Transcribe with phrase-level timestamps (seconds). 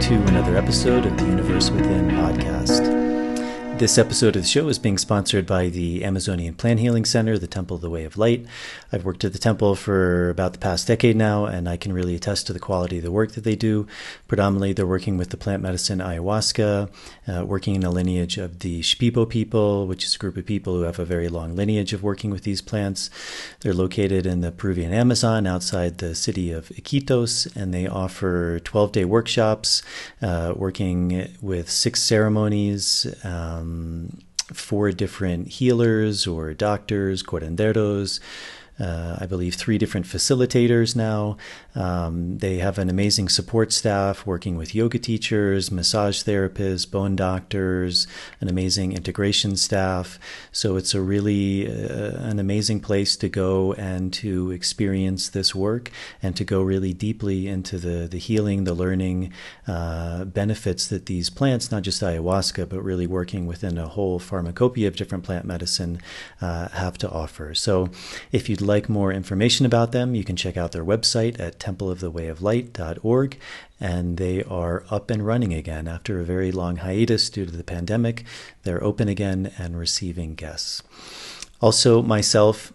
[0.00, 3.11] To another episode of the Universe Within podcast.
[3.82, 7.48] This episode of the show is being sponsored by the Amazonian Plant Healing Center, the
[7.48, 8.46] Temple of the Way of Light.
[8.92, 12.14] I've worked at the temple for about the past decade now, and I can really
[12.14, 13.88] attest to the quality of the work that they do.
[14.28, 16.92] Predominantly, they're working with the plant medicine ayahuasca,
[17.26, 20.76] uh, working in a lineage of the Shipibo people, which is a group of people
[20.76, 23.10] who have a very long lineage of working with these plants.
[23.62, 28.92] They're located in the Peruvian Amazon outside the city of Iquitos, and they offer 12
[28.92, 29.82] day workshops
[30.20, 33.12] uh, working with six ceremonies.
[33.24, 34.18] Um, um,
[34.52, 38.20] four different healers or doctors, curanderos,
[38.82, 41.36] uh, I believe, three different facilitators now.
[41.76, 48.08] Um, they have an amazing support staff working with yoga teachers, massage therapists, bone doctors,
[48.40, 50.18] an amazing integration staff.
[50.50, 55.90] So it's a really uh, an amazing place to go and to experience this work
[56.20, 59.32] and to go really deeply into the, the healing, the learning
[59.68, 64.88] uh, benefits that these plants, not just ayahuasca, but really working within a whole pharmacopoeia
[64.88, 66.00] of different plant medicine,
[66.40, 67.54] uh, have to offer.
[67.54, 67.90] So
[68.32, 73.38] if you'd like more information about them, you can check out their website at templeofthewayoflight.org.
[73.80, 77.64] And they are up and running again after a very long hiatus due to the
[77.64, 78.24] pandemic.
[78.62, 80.82] They're open again and receiving guests.
[81.60, 82.72] Also, myself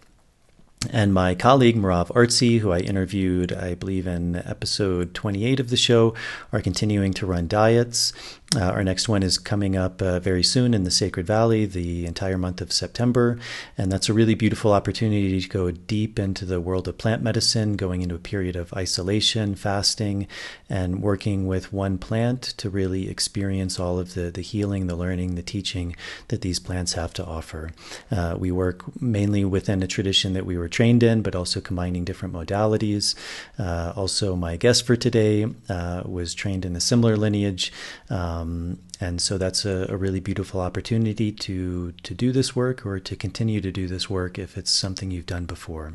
[0.90, 5.76] and my colleague Merav Artzi, who I interviewed, I believe, in episode 28 of the
[5.76, 6.14] show,
[6.52, 8.12] are continuing to run diets.
[8.56, 12.06] Uh, our next one is coming up uh, very soon in the Sacred Valley, the
[12.06, 13.38] entire month of September.
[13.76, 17.76] And that's a really beautiful opportunity to go deep into the world of plant medicine,
[17.76, 20.26] going into a period of isolation, fasting,
[20.70, 25.34] and working with one plant to really experience all of the, the healing, the learning,
[25.34, 25.94] the teaching
[26.28, 27.70] that these plants have to offer.
[28.10, 32.02] Uh, we work mainly within a tradition that we were trained in, but also combining
[32.02, 33.14] different modalities.
[33.58, 37.70] Uh, also, my guest for today uh, was trained in a similar lineage.
[38.08, 42.84] Um, um, and so that's a, a, really beautiful opportunity to to do this work
[42.84, 45.94] or to continue to do this work if it's something you've done before.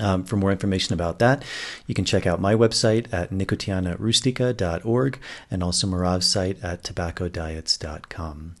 [0.00, 1.42] Um, for more information about that,
[1.86, 5.18] you can check out my website at nicotianarustica.org
[5.50, 8.54] and also Merav's site at tobaccodiets.com.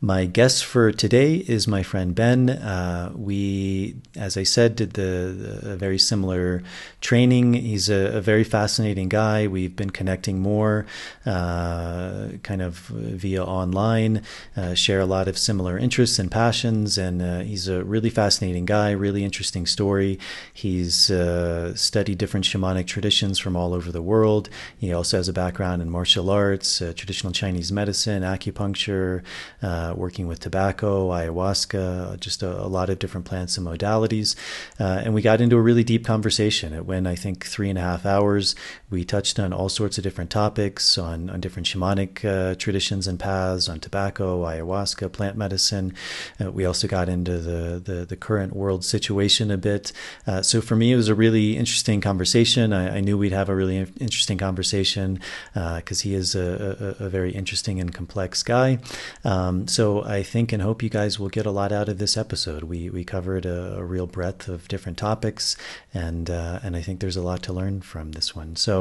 [0.00, 2.50] My guest for today is my friend Ben.
[2.50, 6.62] Uh, we, as I said, did the, the very similar
[7.00, 7.54] training.
[7.54, 9.46] He's a, a, very fascinating guy.
[9.46, 10.84] We've been connecting more,
[11.24, 14.20] uh, kind of via online.
[14.54, 18.66] Uh, share a lot of similar interests and passions, and uh, he's a really fascinating
[18.66, 18.90] guy.
[18.90, 20.18] Really interesting story.
[20.52, 24.50] He's uh, studied different shamanic traditions from all over the world.
[24.76, 29.22] He also has a background in martial arts, uh, traditional Chinese medicine, acupuncture
[29.62, 34.36] uh, working with tobacco, ayahuasca, just a, a, lot of different plants and modalities.
[34.78, 36.72] Uh, and we got into a really deep conversation.
[36.72, 38.54] It went, I think, three and a half hours.
[38.90, 43.18] We touched on all sorts of different topics, on, on different shamanic uh, traditions and
[43.18, 45.94] paths, on tobacco, ayahuasca, plant medicine.
[46.40, 49.92] Uh, we also got into the, the, the, current world situation a bit.
[50.26, 52.72] Uh, so for me, it was a really interesting conversation.
[52.72, 55.20] I, I knew we'd have a really interesting conversation
[55.52, 58.78] because uh, he is a, a, a, very interesting and complex guy.
[59.24, 62.16] Um, so I think and hope you guys will get a lot out of this
[62.16, 62.64] episode.
[62.64, 65.56] We we covered a, a real breadth of different topics,
[65.92, 68.56] and uh, and I think there's a lot to learn from this one.
[68.56, 68.75] So,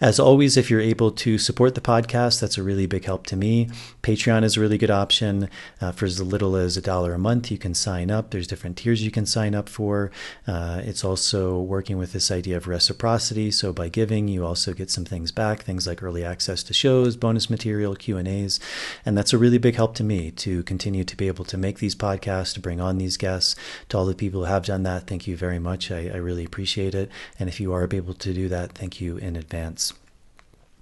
[0.00, 3.36] as always, if you're able to support the podcast, that's a really big help to
[3.36, 3.68] me.
[4.02, 5.48] Patreon is a really good option.
[5.80, 8.30] Uh, for as little as a dollar a month, you can sign up.
[8.30, 10.10] There's different tiers you can sign up for.
[10.46, 13.50] Uh, it's also working with this idea of reciprocity.
[13.50, 17.16] So by giving, you also get some things back, things like early access to shows,
[17.16, 18.58] bonus material, Q and A's,
[19.04, 21.78] and that's a really big help to me to continue to be able to make
[21.78, 23.56] these podcasts, to bring on these guests.
[23.88, 25.90] To all the people who have done that, thank you very much.
[25.90, 27.10] I, I really appreciate it.
[27.38, 29.92] And if you are able to do that, thank you in advance.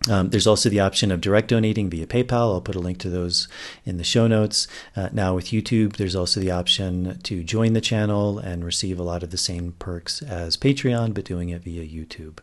[0.09, 2.55] Um, there's also the option of direct donating via PayPal.
[2.55, 3.49] I'll put a link to those
[3.85, 4.69] in the show notes.
[4.95, 9.03] Uh, now, with YouTube, there's also the option to join the channel and receive a
[9.03, 12.39] lot of the same perks as Patreon, but doing it via YouTube.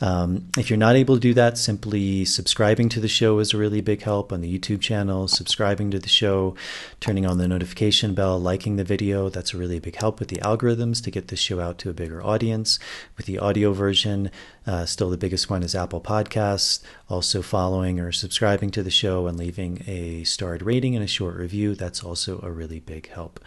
[0.00, 3.58] Um, if you're not able to do that, simply subscribing to the show is a
[3.58, 5.26] really big help on the YouTube channel.
[5.26, 6.54] Subscribing to the show,
[7.00, 10.38] turning on the notification bell, liking the video, that's a really big help with the
[10.38, 12.78] algorithms to get the show out to a bigger audience.
[13.16, 14.30] With the audio version,
[14.66, 16.80] uh, still, the biggest one is Apple Podcasts.
[17.08, 21.36] Also, following or subscribing to the show and leaving a starred rating and a short
[21.36, 21.74] review.
[21.74, 23.40] That's also a really big help.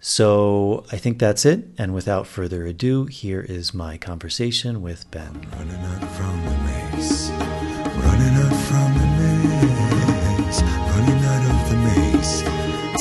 [0.00, 1.68] So, I think that's it.
[1.78, 5.46] And without further ado, here is my conversation with Ben.
[5.56, 7.30] Running out from the maze.
[7.30, 10.62] Running out from the maze.
[10.90, 12.42] Running out of the maze.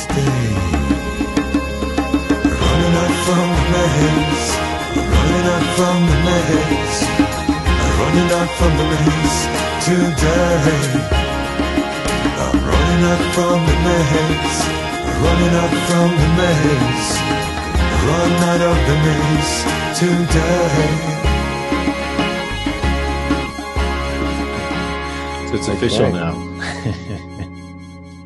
[0.02, 0.52] Today.
[2.62, 4.50] Running out from the maze.
[5.14, 6.89] Running out from the maze.
[8.00, 9.40] Running out from the maze
[9.86, 10.90] today.
[12.44, 14.58] I'm running out from the maze,
[15.24, 17.10] running out from the maze,
[18.08, 19.54] run out of the maze
[20.00, 20.88] today.
[25.50, 26.16] So it's official Okay.
[26.18, 26.34] now.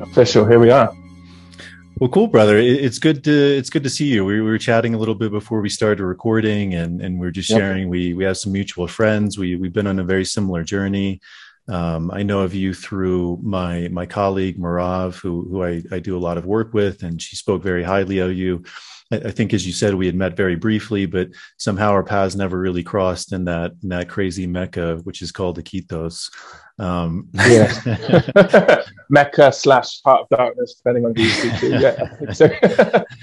[0.00, 0.44] Official.
[0.46, 0.94] Here we are.
[2.00, 2.58] Well, cool, brother.
[2.58, 4.24] It's good to it's good to see you.
[4.24, 7.30] We, we were chatting a little bit before we started recording, and and we are
[7.30, 7.58] just Yep.
[7.58, 7.88] sharing.
[7.88, 9.38] We we have some mutual friends.
[9.38, 11.20] We we've been on a very similar journey.
[11.68, 16.16] Um, I know of you through my my colleague Merav, who who I, I do
[16.16, 18.64] a lot of work with, and she spoke very highly of you.
[19.14, 22.58] I, think, as you said, we had met very briefly, but somehow our paths never
[22.58, 26.30] really crossed in that in that crazy mecca, which is called Iquitos.
[26.78, 28.82] Um, Yeah.
[29.10, 31.78] Mecca slash Heart of Darkness, depending on who you speak to.
[31.80, 33.04] Yeah, so.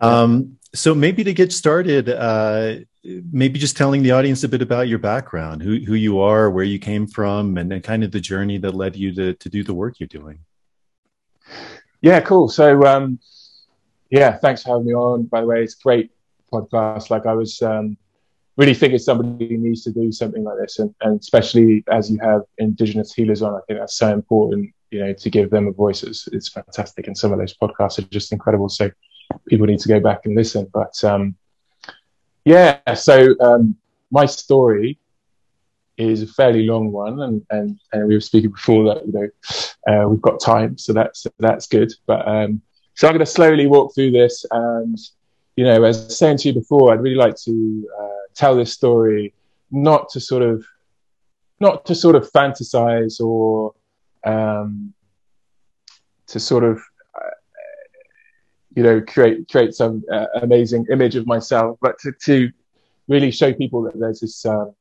[0.00, 4.88] Um, so maybe to get started, uh, maybe just telling the audience a bit about
[4.88, 8.20] your background, who who you are, where you came from, and, and kind of the
[8.20, 10.40] journey that led you to to do the work you're doing.
[12.02, 12.48] yeah, cool.
[12.48, 13.18] So, um,
[14.14, 15.24] yeah, thanks for having me on.
[15.24, 16.12] By the way, it's great
[16.52, 17.10] podcast.
[17.10, 17.96] Like, I was um,
[18.56, 22.42] really thinking somebody needs to do something like this, and, and especially as you have
[22.58, 24.72] Indigenous healers on, I think that's so important.
[24.92, 27.98] You know, to give them a voice, it's, it's fantastic, and some of those podcasts
[27.98, 28.68] are just incredible.
[28.68, 28.88] So,
[29.48, 30.70] people need to go back and listen.
[30.72, 31.34] But um,
[32.44, 33.74] yeah, so um,
[34.12, 34.96] my story
[35.96, 39.28] is a fairly long one, and, and, and we were speaking before that you know
[39.92, 41.92] uh, we've got time, so that's that's good.
[42.06, 42.62] But um,
[42.94, 44.98] so I'm going to slowly walk through this, and
[45.56, 48.56] you know, as I was saying to you before, I'd really like to uh, tell
[48.56, 49.34] this story
[49.70, 50.64] not to sort of
[51.60, 53.74] not to sort of fantasize or
[54.24, 54.92] um,
[56.28, 56.78] to sort of
[57.14, 57.36] uh,
[58.76, 62.50] you know create create some uh, amazing image of myself, but to, to
[63.08, 64.72] really show people that there's this um,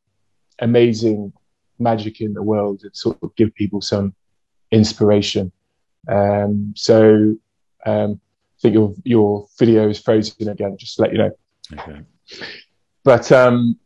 [0.59, 1.33] amazing
[1.79, 4.13] magic in the world and sort of give people some
[4.71, 5.51] inspiration.
[6.07, 7.35] Um, so
[7.85, 8.19] um,
[8.57, 11.31] I think your your video is frozen again, just to let you know.
[11.73, 12.01] Okay.
[13.03, 13.77] But um,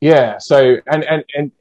[0.00, 1.52] yeah, so and and and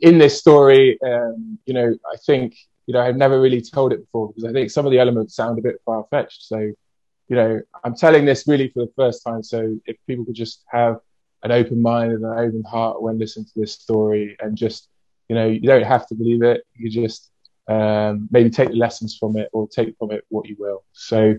[0.00, 2.56] in this story, um, you know, I think
[2.86, 5.34] you know I've never really told it before because I think some of the elements
[5.34, 6.44] sound a bit far fetched.
[6.44, 9.42] So you know, I'm telling this really for the first time.
[9.42, 10.98] So if people could just have
[11.42, 14.88] an open mind and an open heart when listening to this story, and just
[15.28, 16.62] you know, you don't have to believe it.
[16.74, 17.30] You just
[17.68, 20.84] um, maybe take the lessons from it or take from it what you will.
[20.92, 21.36] So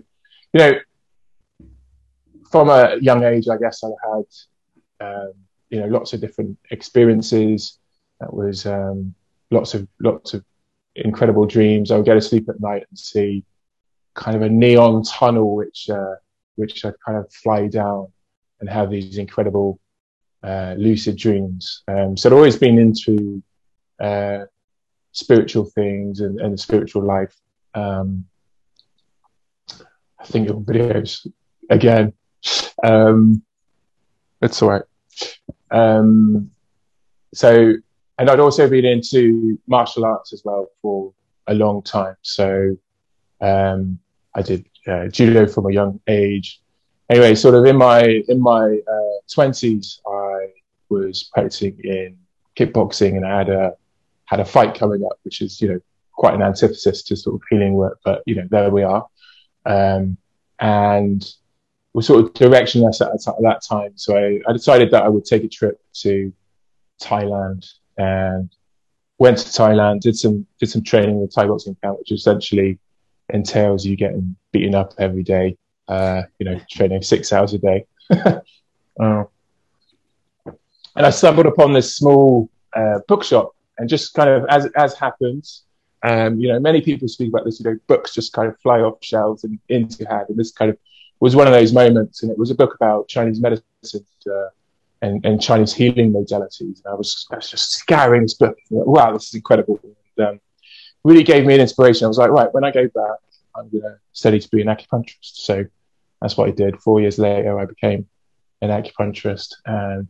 [0.52, 0.72] you know,
[2.50, 5.32] from a young age, I guess I had um,
[5.68, 7.78] you know lots of different experiences.
[8.20, 9.14] That was um,
[9.50, 10.44] lots of lots of
[10.96, 11.90] incredible dreams.
[11.90, 13.44] I would go to sleep at night and see
[14.14, 16.16] kind of a neon tunnel, which uh,
[16.56, 18.08] which I'd kind of fly down
[18.60, 19.80] and have these incredible
[20.42, 21.82] uh, lucid dreams.
[21.88, 23.42] Um, so I'd always been into
[24.00, 24.44] uh,
[25.12, 27.34] spiritual things and, and the spiritual life.
[27.74, 28.24] Um,
[30.18, 31.26] I think your videos
[31.68, 32.12] again.
[32.82, 33.42] Um,
[34.40, 34.82] that's all right.
[35.70, 36.50] Um,
[37.32, 37.74] so,
[38.18, 41.12] and I'd also been into martial arts as well for
[41.46, 42.16] a long time.
[42.22, 42.76] So,
[43.40, 43.98] um,
[44.34, 46.60] I did uh, judo from a young age.
[47.08, 48.78] Anyway, sort of in my in my
[49.32, 50.48] twenties, I
[50.88, 52.16] was practicing in
[52.56, 53.74] kickboxing, and I had a
[54.30, 55.80] had a fight coming up, which is you know
[56.12, 57.98] quite an antithesis to sort of healing work.
[58.04, 59.06] But you know, there we are.
[59.66, 60.16] Um,
[60.60, 61.28] and
[61.92, 63.92] was sort of directionless at, at that time.
[63.96, 66.32] So I, I decided that I would take a trip to
[67.02, 67.68] Thailand
[67.98, 68.48] and
[69.18, 72.78] went to Thailand, did some did some training with Thai boxing camp, which essentially
[73.30, 75.56] entails you getting beaten up every day.
[75.88, 77.84] Uh, you know, training six hours a day.
[78.10, 79.24] uh,
[80.96, 85.64] and I stumbled upon this small uh, bookshop, and just kind of as as happens,
[86.02, 87.58] um, you know, many people speak about this.
[87.58, 90.70] You know, books just kind of fly off shelves and into hand, and this kind
[90.70, 90.78] of
[91.18, 92.22] was one of those moments.
[92.22, 93.64] And it was a book about Chinese medicine
[94.26, 94.50] uh,
[95.00, 96.84] and and Chinese healing modalities.
[96.84, 98.56] And I was I was just scouring this book.
[98.70, 99.80] Like, wow, this is incredible.
[99.82, 100.40] And, um,
[101.02, 102.04] really gave me an inspiration.
[102.04, 103.18] I was like, right, when I go back,
[103.56, 105.36] I'm going to study to be an acupuncturist.
[105.48, 105.64] So
[106.20, 106.76] that's what I did.
[106.82, 108.06] Four years later, I became
[108.60, 110.08] an acupuncturist, and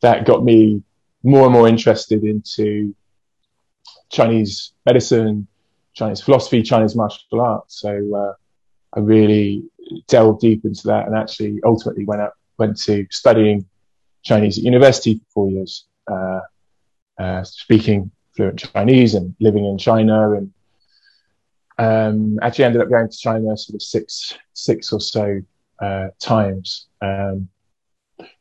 [0.00, 0.82] that got me
[1.26, 2.94] more and more interested into
[4.10, 5.46] Chinese medicine,
[5.94, 7.80] Chinese philosophy, Chinese martial arts.
[7.80, 8.32] So uh,
[8.96, 9.64] I really
[10.08, 13.66] delved deep into that, and actually ultimately went up went to studying
[14.22, 16.40] Chinese at university for four years, uh,
[17.18, 20.52] uh, speaking fluent Chinese and living in China, and
[21.78, 25.40] um, actually ended up going to China sort of six six or so
[25.82, 26.86] uh, times.
[27.02, 27.48] Um,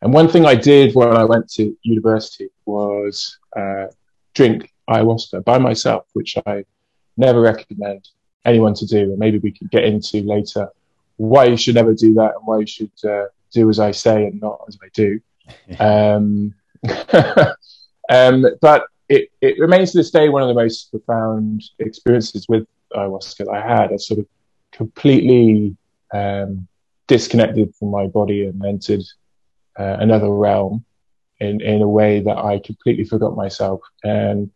[0.01, 3.87] and one thing I did when I went to university was uh,
[4.33, 6.63] drink ayahuasca by myself, which I
[7.17, 8.07] never recommend
[8.45, 9.03] anyone to do.
[9.03, 10.69] And maybe we could get into later
[11.17, 14.25] why you should never do that and why you should uh, do as I say
[14.25, 15.19] and not as I do.
[15.79, 16.53] um,
[18.09, 22.67] um, but it, it remains to this day one of the most profound experiences with
[22.93, 23.91] ayahuasca I had.
[23.91, 24.27] I sort of
[24.71, 25.75] completely
[26.13, 26.67] um,
[27.07, 29.03] disconnected from my body and entered
[29.77, 30.85] uh, another realm
[31.39, 34.49] in, in a way that I completely forgot myself and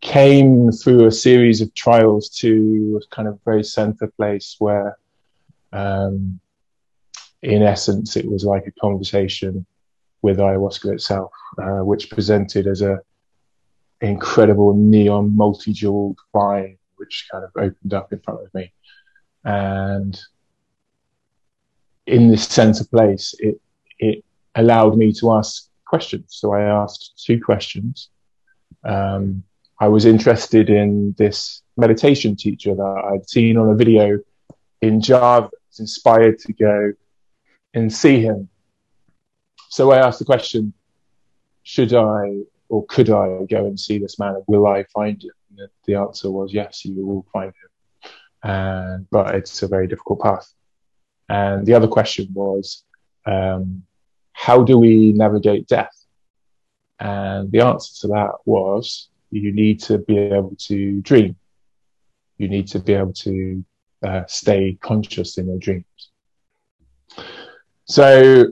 [0.00, 4.98] came through a series of trials to a kind of very center place where,
[5.72, 6.40] um,
[7.42, 9.64] in essence, it was like a conversation
[10.22, 12.98] with ayahuasca itself, uh, which presented as a
[14.00, 18.72] incredible neon multi-jeweled vine, which kind of opened up in front of me.
[19.44, 20.20] And
[22.06, 23.60] in this center place, it,
[23.98, 26.26] it allowed me to ask questions.
[26.28, 28.08] So I asked two questions.
[28.84, 29.44] Um,
[29.80, 34.18] I was interested in this meditation teacher that I'd seen on a video
[34.80, 35.46] in Java.
[35.46, 36.92] I was inspired to go
[37.74, 38.48] and see him.
[39.68, 40.72] So I asked the question,
[41.62, 44.42] should I or could I go and see this man?
[44.46, 45.30] Will I find him?
[45.58, 48.10] And the answer was yes, you will find him.
[48.42, 50.52] And, but it's a very difficult path.
[51.32, 52.84] And the other question was,
[53.24, 53.84] um,
[54.34, 55.96] how do we navigate death?
[57.00, 61.36] And the answer to that was you need to be able to dream.
[62.36, 63.64] You need to be able to
[64.06, 65.84] uh, stay conscious in your dreams.
[67.86, 68.48] So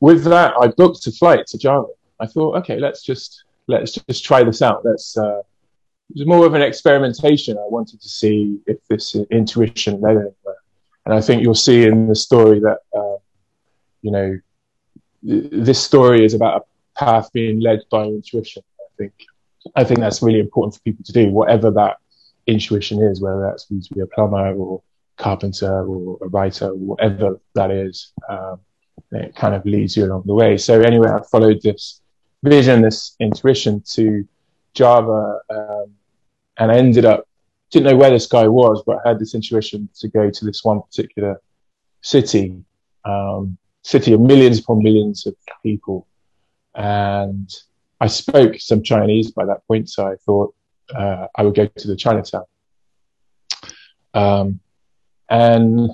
[0.00, 1.88] with that, I booked a flight to Java.
[2.18, 4.82] I thought, okay, let's just let's just try this out.
[4.82, 5.16] Let's.
[5.16, 5.42] Uh,
[6.08, 7.58] it was more of an experimentation.
[7.58, 10.55] I wanted to see if this intuition led anywhere,
[11.06, 13.16] and I think you'll see in the story that uh,
[14.02, 14.38] you know
[15.22, 18.62] this story is about a path being led by intuition.
[18.80, 19.12] I think
[19.74, 21.96] I think that's really important for people to do, whatever that
[22.46, 24.82] intuition is, whether that's to be a plumber or
[25.16, 28.12] carpenter or a writer, or whatever that is.
[28.28, 28.60] Um,
[29.12, 30.56] it kind of leads you along the way.
[30.56, 32.00] So anyway, I followed this
[32.42, 34.26] vision, this intuition to
[34.74, 35.92] Java, um,
[36.58, 37.28] and I ended up
[37.70, 40.64] didn't know where this guy was, but I had this intuition to go to this
[40.64, 41.40] one particular
[42.00, 42.62] city,
[43.04, 46.06] um, city of millions upon millions of people,
[46.74, 47.52] and
[48.00, 50.54] I spoke some Chinese by that point, so I thought
[50.94, 52.44] uh, I would go to the Chinatown.
[54.14, 54.60] Um,
[55.28, 55.90] and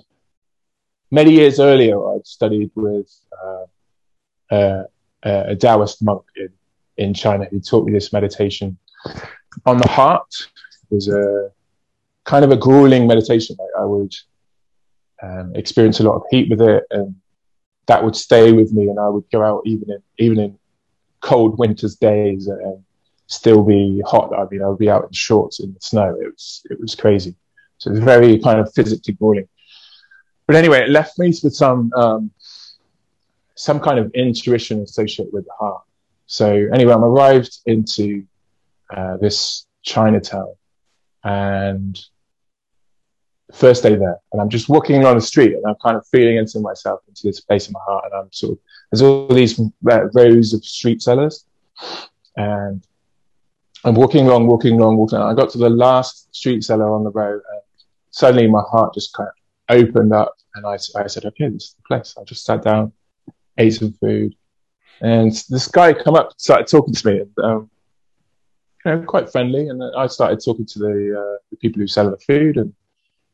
[1.11, 3.11] many years earlier, I'd studied with
[3.43, 4.85] uh, uh,
[5.23, 6.51] a Taoist monk in,
[6.97, 8.77] in China who taught me this meditation
[9.65, 10.31] on the heart.
[10.91, 11.51] It was a
[12.25, 13.57] kind of a grueling meditation.
[13.61, 14.15] I, I would
[15.23, 17.15] um, experience a lot of heat with it, and
[17.87, 18.89] that would stay with me.
[18.89, 20.59] And I would go out even in even in
[21.21, 22.83] cold winter's days and
[23.27, 24.33] still be hot.
[24.37, 26.17] I mean, I would be out in shorts in the snow.
[26.21, 27.35] It was it was crazy.
[27.79, 29.49] So it was very kind of physically grueling.
[30.47, 32.31] But anyway, it left me with some um,
[33.55, 35.83] some kind of intuition associated with the heart.
[36.27, 38.25] So anyway, I'm arrived into
[38.95, 40.55] uh, this Chinatown,
[41.25, 41.99] and
[43.53, 46.37] first day there, and I'm just walking along the street, and I'm kind of feeling
[46.37, 48.59] into myself, into this place in my heart, and I'm sort of
[48.91, 51.47] there's all these rows of street sellers,
[52.37, 52.87] and
[53.85, 55.19] I'm walking along, walking along, walking.
[55.19, 55.33] Along.
[55.33, 57.61] I got to the last street seller on the road, and
[58.11, 59.35] suddenly my heart just kind of
[59.77, 62.93] opened up, and I, I said, "Okay, this is the place." I just sat down,
[63.59, 64.35] ate some food,
[65.01, 67.71] and this guy come up, started talking to me, and um,
[68.85, 69.69] you know, quite friendly.
[69.69, 72.73] And I started talking to the, uh, the people who sell the food, and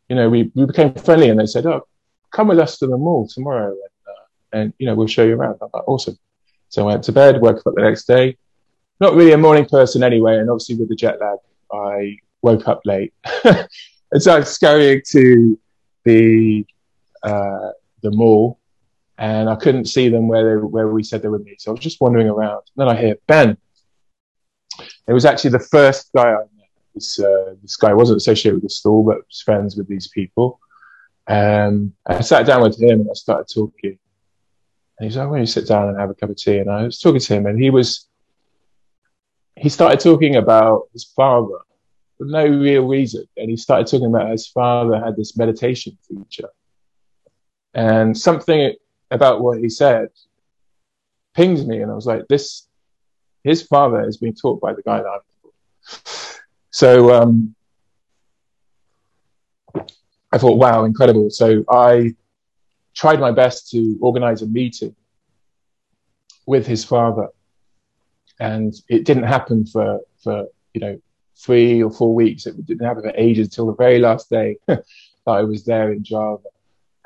[0.08, 1.28] you know, we, we became friendly.
[1.28, 1.86] And they said, "Oh,
[2.30, 5.36] come with us to the mall tomorrow, and, uh, and you know, we'll show you
[5.36, 6.18] around." I'm like, "Awesome!"
[6.68, 8.36] So I went to bed, woke up the next day.
[9.00, 11.38] Not really a morning person anyway, and obviously with the jet lag,
[11.72, 13.12] I woke up late
[13.44, 15.58] and started scurrying to
[16.04, 16.66] the
[17.22, 17.70] uh,
[18.02, 18.58] the mall
[19.18, 21.56] and I couldn't see them where they where we said they would be.
[21.58, 22.62] So I was just wandering around.
[22.76, 23.58] And then I hear Ben.
[25.08, 26.42] It was actually the first guy I.
[26.99, 30.59] This, uh, this guy wasn't associated with the store, but was friends with these people.
[31.28, 33.99] Um, I sat down with him and I started talking.
[34.99, 36.59] And he was like, "Why don't you sit down and have a cup of tea?"
[36.59, 38.09] And I was talking to him, and he was
[39.57, 41.59] he started talking about his father
[42.17, 46.49] for no real reason, and he started talking about his father had this meditation teacher,
[47.75, 48.75] and something
[49.12, 50.09] about what he said
[51.35, 52.67] pinged me, and I was like, "This,
[53.45, 55.21] his father is being taught by the guy that I'm."
[56.78, 57.56] So um,
[60.30, 62.14] I thought, "Wow, incredible!" So I
[62.94, 64.94] tried my best to organize a meeting
[66.47, 67.30] with his father.
[68.38, 71.00] And it didn't happen for, for, you know,
[71.37, 72.47] three or four weeks.
[72.47, 74.85] It didn't happen for ages until the very last day that
[75.26, 76.44] I was there in Java.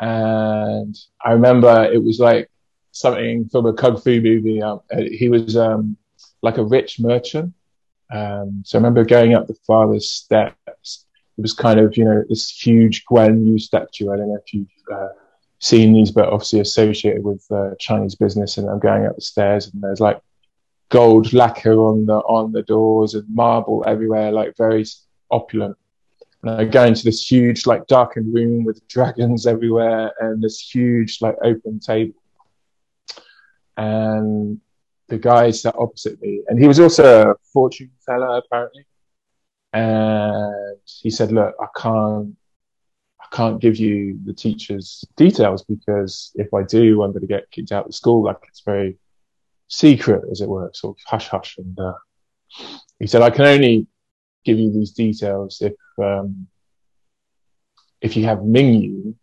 [0.00, 2.50] And I remember it was like
[2.90, 4.60] something from a kung fu movie.
[4.60, 5.96] Um, he was um,
[6.42, 7.54] like a rich merchant.
[8.12, 11.06] Um, so I remember going up the father's steps.
[11.38, 14.12] It was kind of, you know, this huge Guan Yu statue.
[14.12, 15.08] I don't know if you've uh,
[15.60, 18.58] seen these, but obviously associated with uh, Chinese business.
[18.58, 20.20] And I'm going up the stairs, and there's like
[20.90, 24.84] gold lacquer on the on the doors and marble everywhere, like very
[25.30, 25.76] opulent.
[26.42, 31.22] And I go into this huge, like darkened room with dragons everywhere, and this huge,
[31.22, 32.20] like open table.
[33.78, 34.60] And
[35.12, 38.86] the guy sat opposite me, and he was also a fortune teller apparently.
[39.74, 42.34] And he said, "Look, I can't
[43.20, 47.50] I can't give you the teacher's details because if I do, I'm going to get
[47.50, 48.24] kicked out of school.
[48.24, 48.96] Like it's very
[49.68, 51.58] secret, as it were, sort of hush hush.
[51.58, 51.98] And uh,
[52.98, 53.86] he said, I can only
[54.46, 56.46] give you these details if um,
[58.00, 59.14] if you have Mingyun,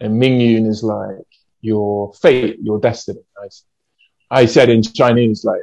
[0.00, 3.24] and Mingyun is like your fate, your destiny.
[3.40, 3.46] I,
[4.32, 5.60] I said in Chinese, like,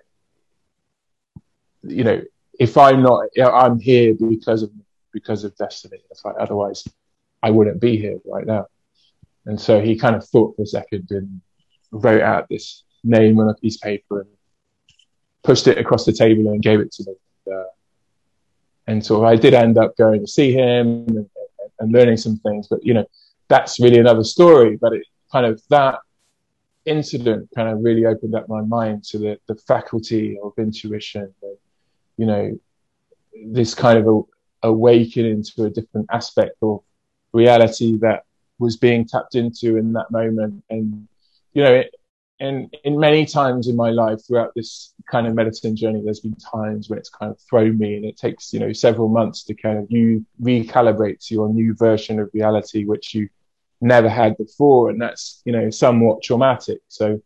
[1.81, 2.21] you know,
[2.59, 4.69] if I'm not, I'm here because of
[5.11, 5.97] because of destiny.
[6.11, 6.87] It's like otherwise,
[7.41, 8.67] I wouldn't be here right now.
[9.47, 11.41] And so he kind of thought for a second and
[11.91, 14.29] wrote out this name on a piece of paper and
[15.41, 17.15] pushed it across the table and gave it to me.
[17.47, 17.63] And, uh,
[18.85, 21.29] and so I did end up going to see him and,
[21.79, 23.05] and, learning some things, but you know,
[23.47, 24.77] that's really another story.
[24.79, 26.01] But it kind of that
[26.85, 31.57] incident kind of really opened up my mind to the, the faculty of intuition, and,
[32.17, 32.59] you know,
[33.47, 36.81] this kind of a, awakening to a different aspect of
[37.31, 38.23] reality that
[38.57, 40.63] was being tapped into in that moment.
[40.69, 41.07] And,
[41.53, 41.83] you know,
[42.41, 46.35] and in many times in my life throughout this kind of medicine journey, there's been
[46.35, 49.53] times when it's kind of thrown me and it takes, you know, several months to
[49.53, 53.29] kind of you recalibrate to your new version of reality, which you
[53.81, 54.89] never had before.
[54.89, 56.79] And that's, you know, somewhat traumatic.
[56.87, 57.21] So,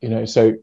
[0.00, 0.54] you know, so,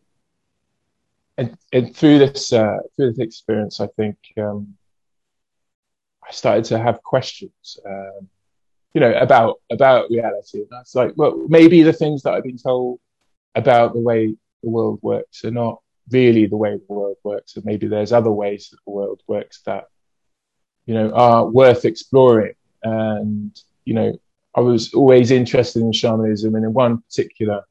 [1.37, 4.75] and, and through this, uh, through this experience, I think, um,
[6.27, 8.29] I started to have questions, um,
[8.93, 10.59] you know, about about reality.
[10.59, 12.99] And that's like, well, maybe the things that I've been told
[13.55, 17.65] about the way the world works are not really the way the world works, and
[17.65, 19.85] maybe there's other ways that the world works that
[20.85, 22.53] you know are worth exploring.
[22.83, 24.17] And you know,
[24.55, 27.63] I was always interested in shamanism, and in one particular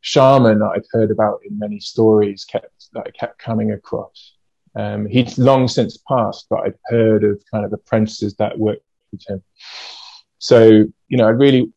[0.00, 4.34] shaman that I've heard about in many stories kept that I kept coming across
[4.76, 9.22] um, he's long since passed, but I've heard of kind of apprentices that worked with
[9.28, 9.42] him.
[10.38, 11.72] So, you know, I really,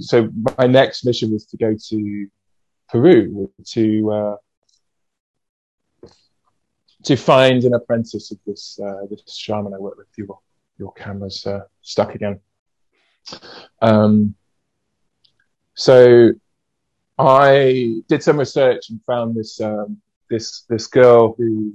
[0.00, 2.26] so my next mission was to go to
[2.88, 4.36] Peru to, uh,
[7.04, 10.08] to find an apprentice of this, uh, this shaman I worked with.
[10.16, 10.38] Your,
[10.80, 12.40] your camera's, uh, stuck again.
[13.80, 14.34] Um,
[15.74, 16.32] so
[17.18, 21.74] I did some research and found this, um, this, this girl who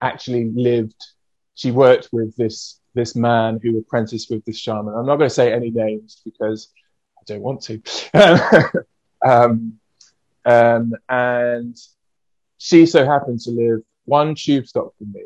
[0.00, 1.00] actually lived.
[1.54, 4.94] She worked with this this man who apprenticed with this shaman.
[4.94, 6.68] I'm not going to say any names because
[7.18, 8.84] I don't want to.
[9.26, 9.78] um,
[10.44, 11.76] um, and
[12.58, 15.22] she so happened to live one tube stop from me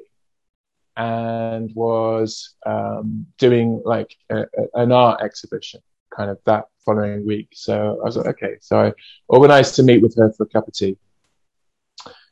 [0.97, 5.81] and was um, doing like a, a, an art exhibition
[6.15, 7.49] kind of that following week.
[7.53, 8.57] So I was like, okay.
[8.61, 8.93] So I
[9.29, 10.97] organized to meet with her for a cup of tea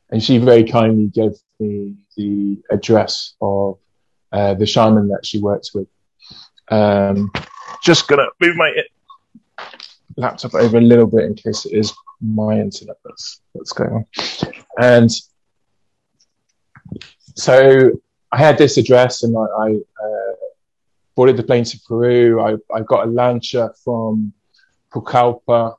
[0.09, 3.77] and she very kindly gave me the address of
[4.31, 5.87] uh, the shaman that she works with.
[6.69, 7.31] Um,
[7.83, 8.71] just gonna move my
[10.17, 14.05] laptop over a little bit in case it is my internet that's that's going on.
[14.81, 15.11] And
[17.35, 17.91] so
[18.35, 20.33] I had this address, and I, I uh,
[21.15, 22.41] boarded the plane to Peru.
[22.41, 24.33] I, I got a lancha from
[24.93, 25.75] Pucallpa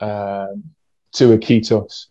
[0.00, 0.64] um,
[1.12, 2.08] to Iquitos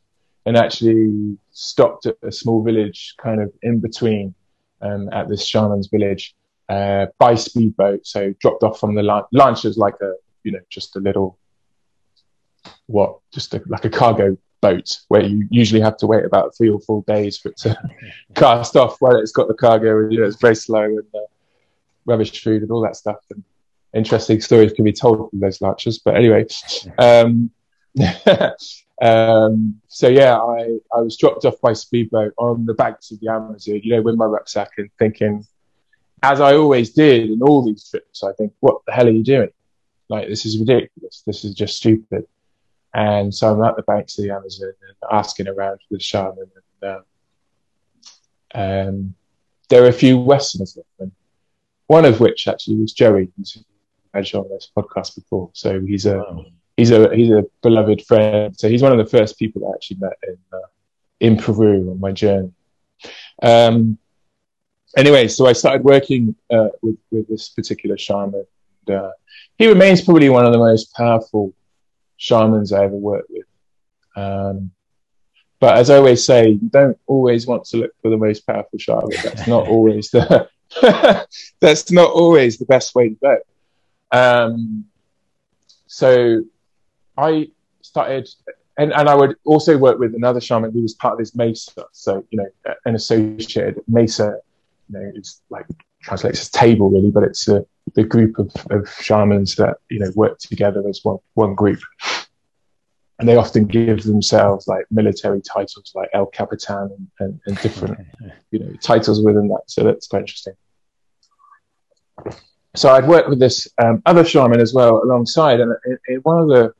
[0.47, 4.33] and actually stopped at a small village kind of in between
[4.81, 6.35] um, at this shaman's village
[6.69, 8.07] uh, by speedboat.
[8.07, 10.13] So dropped off from the launch is like a,
[10.43, 11.37] you know, just a little,
[12.87, 16.69] what, just a, like a cargo boat where you usually have to wait about three
[16.69, 17.77] or four days for it to
[18.35, 19.99] cast off while it's got the cargo.
[19.99, 21.19] And, you know, it's very slow and uh,
[22.05, 23.19] rubbish food and all that stuff.
[23.31, 23.43] And
[23.93, 25.99] interesting stories can be told from those launches.
[25.99, 26.45] But anyway,
[26.97, 27.51] um,
[29.01, 33.29] Um, so yeah, I, I was dropped off by speedboat on the banks of the
[33.29, 35.45] Amazon, you know, with my rucksack and thinking,
[36.23, 39.23] as I always did in all these trips, I think, what the hell are you
[39.23, 39.49] doing?
[40.09, 41.23] Like this is ridiculous.
[41.27, 42.25] This is just stupid.
[42.93, 46.49] And so I'm at the banks of the Amazon and asking around for the shaman.
[46.81, 47.03] And, um,
[48.55, 49.15] um,
[49.69, 51.11] there are a few Westerners, and
[51.87, 53.57] one of which actually was Joey, who's
[54.13, 55.49] had on this podcast before.
[55.53, 56.45] So he's a wow.
[56.75, 58.57] he's a he's a beloved friend.
[58.57, 60.67] So he's one of the first people I actually met in uh,
[61.19, 62.51] in Peru on my journey.
[63.41, 63.97] Um,
[64.95, 68.45] anyway, so I started working uh, with with this particular shaman.
[68.87, 69.11] And, uh,
[69.57, 71.53] he remains probably one of the most powerful
[72.17, 73.45] shamans I ever worked with.
[74.15, 74.71] Um,
[75.59, 78.77] but as I always say, you don't always want to look for the most powerful
[78.77, 79.09] shaman.
[79.23, 80.49] That's not always the
[81.61, 83.37] that's not always the best way to go.
[84.11, 84.85] Um,
[85.87, 86.43] so
[87.17, 87.49] I
[87.81, 88.29] started,
[88.77, 91.85] and, and I would also work with another shaman who was part of this Mesa.
[91.91, 94.39] So, you know, an associated Mesa,
[94.89, 95.65] you know, it's like
[96.01, 100.11] translates as table really, but it's a, the group of, of shamans that, you know,
[100.15, 101.79] work together as one, one group.
[103.19, 107.97] And they often give themselves like military titles like El Capitan and, and, and different,
[108.51, 109.63] you know, titles within that.
[109.67, 110.53] So that's quite interesting
[112.77, 116.39] so I'd worked with this um, other shaman as well alongside, and in, in, one
[116.39, 116.73] of the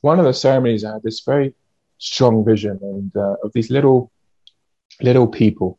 [0.00, 1.54] one of the ceremonies, I had this very
[1.98, 4.10] strong vision and uh, of these little
[5.00, 5.78] little people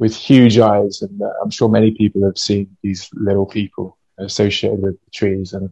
[0.00, 4.82] with huge eyes, and uh, I'm sure many people have seen these little people associated
[4.82, 5.70] with the trees, and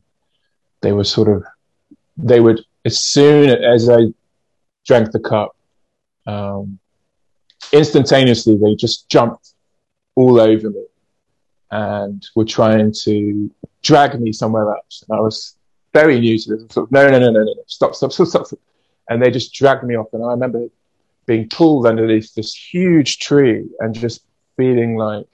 [0.82, 1.42] they were sort of
[2.16, 4.12] they would as soon as I
[4.86, 5.56] drank the cup,
[6.26, 6.78] um,
[7.72, 9.54] instantaneously they just jumped
[10.14, 10.84] all over me
[11.70, 13.50] and were trying to
[13.82, 15.04] drag me somewhere else.
[15.08, 15.56] And I was
[15.94, 16.64] very new to this.
[16.70, 18.58] Sort of, no, no, no, no, no, stop, stop, stop, stop.
[19.08, 20.08] And they just dragged me off.
[20.12, 20.66] And I remember
[21.28, 24.24] being pulled underneath this huge tree and just
[24.56, 25.26] feeling like,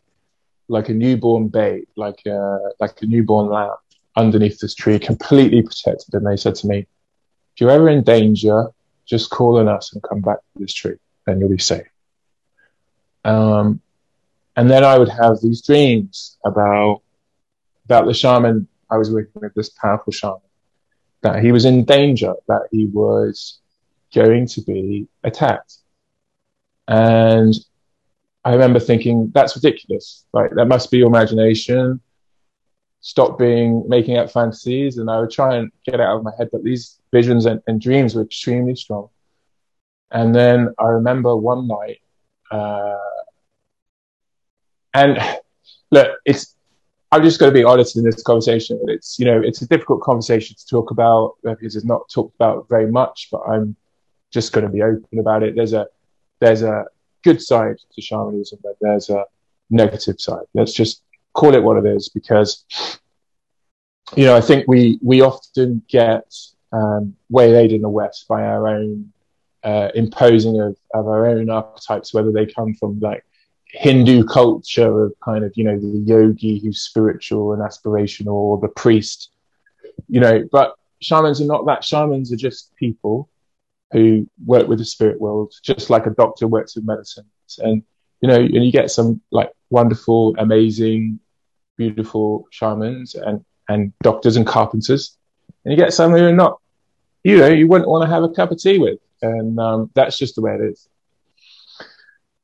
[0.68, 3.76] like a newborn babe, like a, like a newborn lamb
[4.16, 6.12] underneath this tree, completely protected.
[6.12, 8.66] And they said to me, if you're ever in danger,
[9.06, 11.86] just call on us and come back to this tree and you'll be safe.
[13.24, 13.80] Um,
[14.56, 17.02] and then I would have these dreams about
[17.84, 20.40] about the shaman I was working with, this powerful shaman,
[21.20, 23.58] that he was in danger, that he was
[24.14, 25.74] going to be attacked.
[26.88, 27.54] And
[28.44, 30.26] I remember thinking, that's ridiculous.
[30.32, 32.00] Like that must be your imagination.
[33.00, 34.98] Stop being making up fantasies.
[34.98, 36.48] And I would try and get out of my head.
[36.52, 39.08] But these visions and, and dreams were extremely strong.
[40.10, 42.00] And then I remember one night,
[42.50, 42.96] uh,
[44.94, 45.18] and
[45.90, 46.54] look, it's
[47.10, 48.80] I'm just going to be honest in this conversation.
[48.88, 52.68] It's you know it's a difficult conversation to talk about because it's not talked about
[52.68, 53.28] very much.
[53.32, 53.76] But I'm
[54.32, 55.56] just going to be open about it.
[55.56, 55.86] There's a
[56.44, 56.84] there's a
[57.22, 59.24] good side to shamanism, but there's a
[59.70, 60.44] negative side.
[60.52, 61.02] Let's just
[61.32, 62.64] call it what it is because
[64.14, 66.32] you know I think we we often get
[66.72, 69.12] um, waylaid in the West by our own
[69.62, 73.24] uh, imposing of, of our own archetypes, whether they come from like
[73.68, 78.68] Hindu culture of kind of, you know, the yogi who's spiritual and aspirational or the
[78.68, 79.30] priest,
[80.08, 81.82] you know, but shamans are not that.
[81.82, 83.28] Shamans are just people
[83.92, 87.26] who work with the spirit world, just like a doctor works with medicine.
[87.58, 87.82] And,
[88.20, 91.20] you know, and you get some like wonderful, amazing,
[91.76, 95.16] beautiful shamans and, and doctors and carpenters.
[95.64, 96.60] And you get some who are not,
[97.22, 98.98] you know, you wouldn't want to have a cup of tea with.
[99.22, 100.88] And um, that's just the way it is.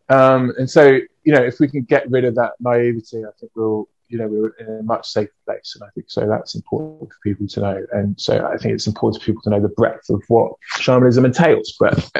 [0.09, 3.53] Um, and so, you know, if we can get rid of that naivety, I think
[3.55, 5.77] we'll, you know, we're in a much safer place.
[5.77, 7.87] And I think so that's important for people to know.
[7.93, 11.25] And so I think it's important for people to know the breadth of what shamanism
[11.25, 11.75] entails.
[11.79, 12.11] But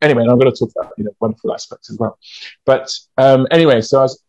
[0.00, 2.18] anyway, and I'm going to talk about, you know, wonderful aspects as well.
[2.64, 4.22] But um, anyway, so I was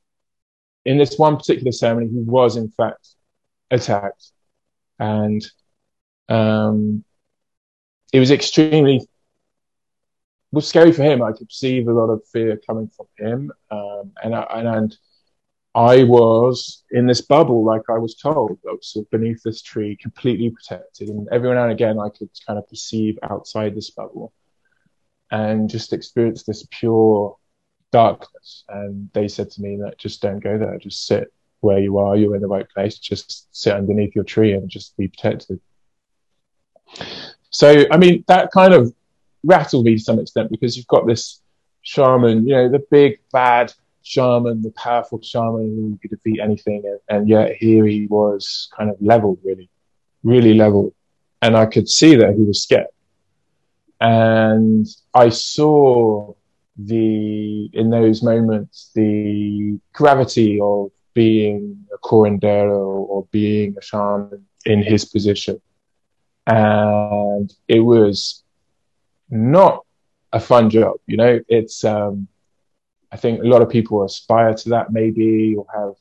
[0.83, 3.07] in this one particular ceremony, he was in fact
[3.71, 4.31] attacked.
[4.99, 5.45] And
[6.29, 7.03] um,
[8.13, 9.07] it was extremely
[10.51, 11.21] was scary for him.
[11.21, 14.97] I could perceive a lot of fear coming from him, um, and, I, and, and
[15.75, 19.61] I was in this bubble, like I was told, I was sort of beneath this
[19.61, 23.89] tree, completely protected, and every now and again I could kind of perceive outside this
[23.89, 24.31] bubble,
[25.31, 27.35] and just experience this pure
[27.91, 28.63] darkness.
[28.69, 32.15] And they said to me that just don't go there, just sit where you are,
[32.15, 35.59] you're in the right place, just sit underneath your tree and just be protected.
[37.49, 38.93] So, I mean, that kind of
[39.43, 41.41] rattled me to some extent because you've got this
[41.81, 43.73] shaman, you know, the big bad
[44.05, 48.89] shaman, the powerful shaman who could defeat anything, and, and yet here he was kind
[48.89, 49.69] of leveled, really,
[50.23, 50.93] really leveled,
[51.41, 52.87] and I could see that he was scared,
[53.99, 56.33] and I saw
[56.77, 64.83] the in those moments the gravity of being a curandero or being a shaman in
[64.83, 65.59] his position.
[66.45, 68.43] And it was
[69.29, 69.85] not
[70.33, 72.27] a fun job, you know, it's, um,
[73.15, 75.93] I think a lot of people aspire to that maybe or have,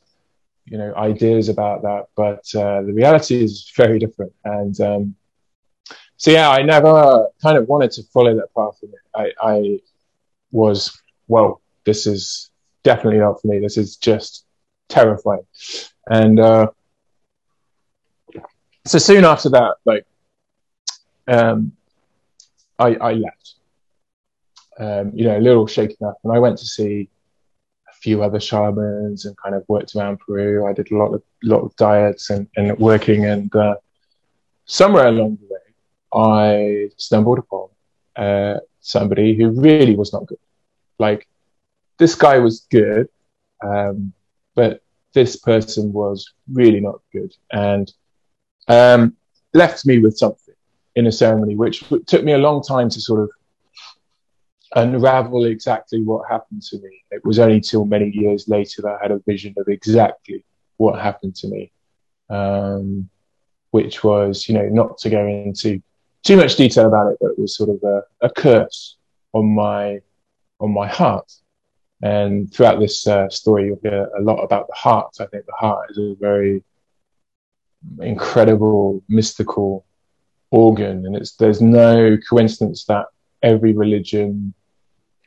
[0.64, 4.32] you know, ideas about that, but uh, the reality is very different.
[4.44, 5.14] And um,
[6.16, 8.82] so, yeah, I never kind of wanted to follow that path.
[9.14, 9.78] I, I
[10.50, 12.50] was, well, this is
[12.82, 13.60] definitely not for me.
[13.60, 14.44] This is just
[14.88, 15.46] terrifying.
[16.08, 16.66] And uh,
[18.86, 20.04] so soon after that, like,
[21.28, 21.70] um,
[22.76, 23.54] I, I left.
[24.78, 27.08] Um, you know, a little shaken up, and I went to see
[27.88, 30.66] a few other shamans and kind of worked around Peru.
[30.66, 33.76] I did a lot of lot of diets and, and working, and uh,
[34.66, 35.60] somewhere along the way,
[36.12, 37.68] I stumbled upon
[38.16, 40.38] uh, somebody who really was not good.
[40.98, 41.28] Like
[41.98, 43.08] this guy was good,
[43.62, 44.12] um,
[44.54, 44.82] but
[45.12, 47.92] this person was really not good, and
[48.66, 49.16] um,
[49.52, 50.54] left me with something
[50.96, 53.30] in a ceremony, which took me a long time to sort of
[54.74, 57.04] unravel exactly what happened to me.
[57.10, 60.44] It was only till many years later that I had a vision of exactly
[60.76, 61.72] what happened to me,
[62.30, 63.08] um,
[63.70, 65.80] which was, you know, not to go into
[66.24, 68.96] too much detail about it, but it was sort of a, a curse
[69.32, 70.00] on my
[70.60, 71.30] on my heart.
[72.02, 75.14] And throughout this uh, story, you'll hear a lot about the heart.
[75.20, 76.62] I think the heart is a very
[78.00, 79.84] incredible, mystical
[80.50, 83.06] organ, and it's there's no coincidence that
[83.42, 84.54] every religion,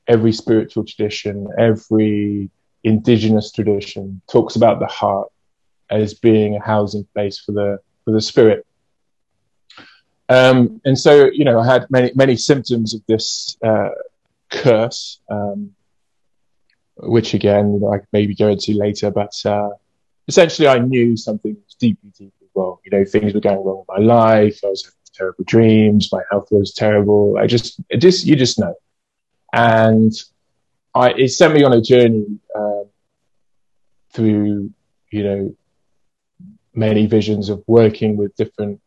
[0.07, 2.49] every spiritual tradition, every
[2.83, 5.29] indigenous tradition talks about the heart
[5.89, 8.65] as being a housing place for the for the spirit.
[10.29, 13.89] Um, and so, you know, I had many many symptoms of this uh,
[14.49, 15.71] curse, um,
[16.97, 19.11] which again, you know, I could maybe go into later.
[19.11, 19.69] But uh,
[20.27, 22.77] essentially, I knew something was deeply, deeply wrong.
[22.85, 24.59] You know, things were going wrong in my life.
[24.63, 26.09] I was having terrible dreams.
[26.11, 27.37] My health was terrible.
[27.37, 28.75] I just, just, you just know.
[29.53, 30.13] And
[30.93, 32.85] I, it sent me on a journey um,
[34.13, 34.71] through,
[35.11, 35.55] you know,
[36.73, 38.79] many visions of working with different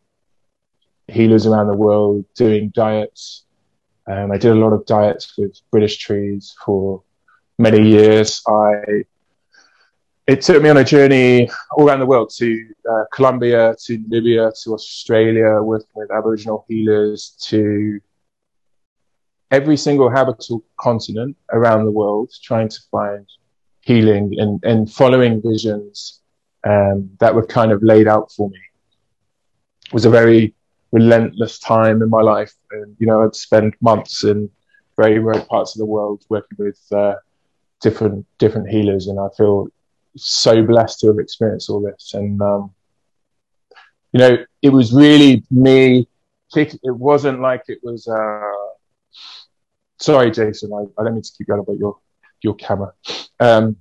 [1.08, 3.44] healers around the world, doing diets.
[4.06, 7.02] Um, I did a lot of diets with British trees for
[7.58, 8.42] many years.
[8.46, 9.04] I
[10.26, 14.52] it took me on a journey all around the world to uh, Colombia, to Namibia,
[14.62, 18.00] to Australia, working with Aboriginal healers, to
[19.50, 23.26] every single habitable continent around the world, trying to find
[23.80, 26.20] healing and, and following visions
[26.64, 28.58] um, that were kind of laid out for me.
[29.86, 30.54] It was a very
[30.92, 34.50] relentless time in my life, and you know, I'd spend months in
[34.96, 37.14] very remote parts of the world working with uh,
[37.80, 39.68] different different healers, and I feel
[40.16, 42.12] so blessed to have experienced all this.
[42.14, 42.72] And, um,
[44.12, 46.08] you know, it was really me.
[46.56, 48.69] It wasn't like it was, uh,
[50.00, 51.98] sorry, Jason, I, I don't mean to keep going about your,
[52.42, 52.92] your camera.
[53.38, 53.76] Um,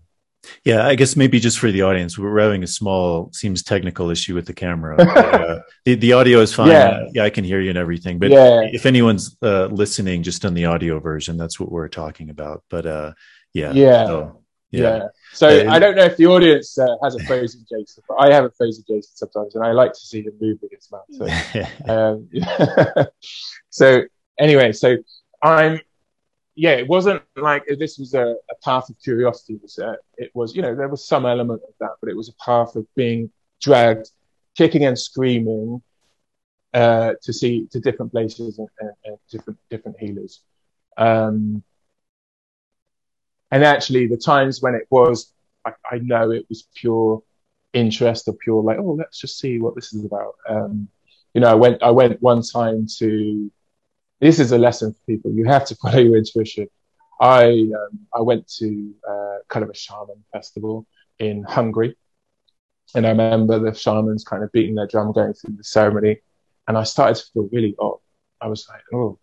[0.63, 4.35] yeah, I guess maybe just for the audience, we're having a small, seems technical issue
[4.35, 4.97] with the camera.
[4.97, 6.69] uh, the, the audio is fine.
[6.69, 7.05] Yeah.
[7.13, 8.19] yeah, I can hear you and everything.
[8.19, 8.61] But yeah.
[8.71, 12.63] if anyone's uh, listening just on the audio version, that's what we're talking about.
[12.69, 13.13] But uh,
[13.53, 14.05] yeah, yeah.
[14.05, 14.81] So, yeah.
[14.81, 15.07] yeah.
[15.33, 18.45] So I don't know if the audience uh, has a frozen Jason, but I have
[18.45, 21.05] a frozen Jason sometimes, and I like to see him move with his mouth.
[21.11, 22.29] So, um,
[23.69, 24.03] so
[24.39, 24.97] anyway, so
[25.43, 25.79] I'm,
[26.59, 29.53] yeah, it wasn't like this was a, a path of curiosity.
[29.53, 32.17] It was, uh, it was, you know, there was some element of that, but it
[32.17, 34.09] was a path of being dragged,
[34.57, 35.81] kicking and screaming
[36.73, 40.41] uh, to see to different places and, and, and different different healers.
[40.97, 41.63] Um,
[43.51, 45.31] and actually, the times when it was,
[45.63, 47.23] I, I, know it was pure
[47.71, 50.33] interest or pure like, oh, let's just see what this is about.
[50.49, 50.89] Um,
[51.33, 53.49] you know, I went, I went one time to.
[54.19, 55.31] This is a lesson for people.
[55.31, 56.67] You have to follow your intuition.
[57.21, 60.85] I um, I went to uh, kind of a shaman festival
[61.19, 61.97] in Hungary,
[62.95, 66.19] and I remember the shamans kind of beating their drum, going through the ceremony,
[66.67, 67.99] and I started to feel really odd.
[68.41, 69.19] I was like, oh,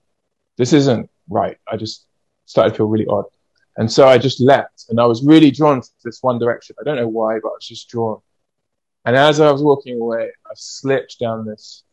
[0.56, 1.56] this isn't right.
[1.66, 2.06] I just
[2.44, 3.24] started to feel really odd.
[3.76, 6.76] And so I just left and I was really drawn to this one direction.
[6.80, 8.20] I don't know why, but I was just drawn.
[9.04, 11.84] And as I was walking away, I slipped down this,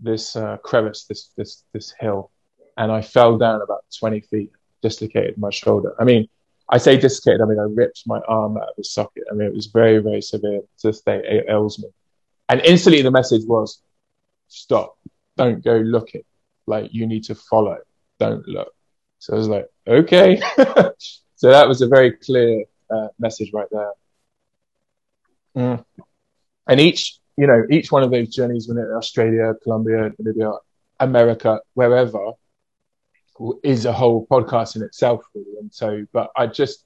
[0.00, 2.30] this, uh, crevice, this, this, this hill,
[2.76, 4.50] and I fell down about 20 feet,
[4.82, 5.94] dislocated my shoulder.
[5.98, 6.28] I mean,
[6.68, 9.24] I say dislocated, I mean, I ripped my arm out of the socket.
[9.30, 11.02] I mean, it was very, very severe to this.
[11.06, 11.88] It ails me.
[12.48, 13.80] And instantly the message was,
[14.48, 14.96] stop.
[15.36, 16.24] Don't go looking.
[16.66, 17.78] Like you need to follow.
[18.18, 18.72] Don't look.
[19.18, 20.40] So I was like, okay.
[21.36, 23.92] so that was a very clear uh, message right there.
[25.56, 25.84] Mm.
[26.66, 30.58] And each you know, each one of those journeys, when in Australia, Colombia, Namibia,
[31.00, 32.32] America, wherever,
[33.62, 35.58] is a whole podcast in itself, really.
[35.60, 36.84] And so, but I just,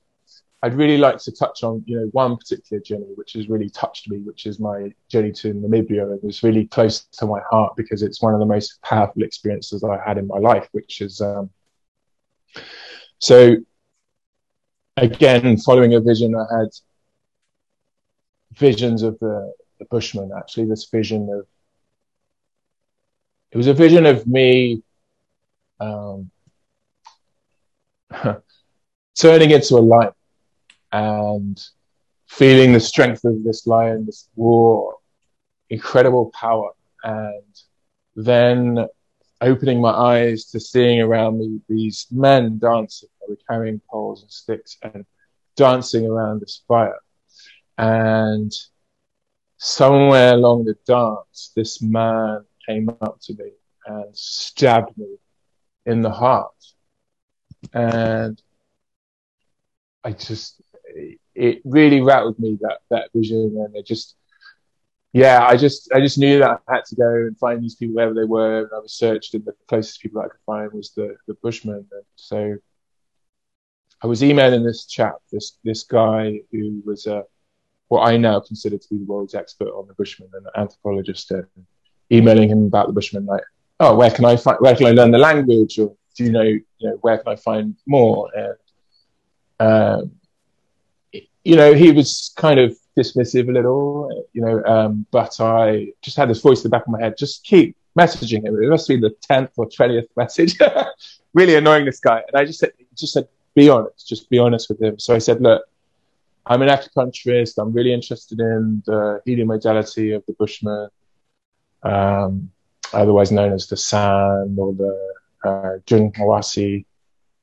[0.62, 4.08] I'd really like to touch on, you know, one particular journey which has really touched
[4.08, 6.14] me, which is my journey to Namibia.
[6.16, 9.84] It was really close to my heart because it's one of the most powerful experiences
[9.84, 11.50] I had in my life, which is, um,
[13.18, 13.56] so
[14.96, 16.68] again, following a vision, I had
[18.54, 21.46] visions of the, the Bushman, actually, this vision of,
[23.50, 24.82] it was a vision of me,
[25.80, 26.30] um,
[29.18, 30.12] turning into a lion
[30.92, 31.62] and
[32.26, 34.90] feeling the strength of this lion, this raw,
[35.70, 36.70] incredible power,
[37.04, 37.62] and
[38.16, 38.86] then
[39.40, 43.08] opening my eyes to seeing around me these men dancing.
[43.20, 45.04] They were carrying poles and sticks and
[45.56, 46.98] dancing around this fire.
[47.76, 48.52] And
[49.58, 53.50] somewhere along the dance, this man came up to me
[53.86, 55.16] and stabbed me
[55.84, 56.54] in the heart.
[57.72, 58.40] And
[60.04, 60.62] I just,
[61.34, 63.56] it really rattled me that, that vision.
[63.64, 64.14] And it just,
[65.12, 67.96] yeah, I just, I just knew that I had to go and find these people
[67.96, 68.60] wherever they were.
[68.60, 71.86] And I was searched and the closest people I could find was the, the Bushmen.
[71.90, 72.56] And so
[74.00, 77.24] I was emailing this chap, this, this guy who was a,
[77.88, 81.30] what I now consider to be the world's expert on the Bushmen and an anthropologist
[81.30, 81.46] and
[82.12, 83.42] emailing him about the Bushmen like,
[83.80, 85.78] oh, where can I find, where can I learn the language?
[85.78, 88.28] Or do you know, you know, where can I find more?
[88.36, 90.12] And, um,
[91.44, 96.16] you know, he was kind of dismissive a little, you know, um, but I just
[96.16, 98.62] had this voice in the back of my head, just keep messaging him.
[98.62, 100.58] It must be the 10th or 20th message.
[101.34, 102.22] really annoying this guy.
[102.26, 104.98] And I just said, just said, be honest, just be honest with him.
[104.98, 105.62] So I said, look,
[106.48, 107.58] I'm an acupuncturist.
[107.58, 110.88] I'm really interested in the healing modality of the Bushman,
[111.82, 112.50] um,
[112.92, 115.78] otherwise known as the San or the uh.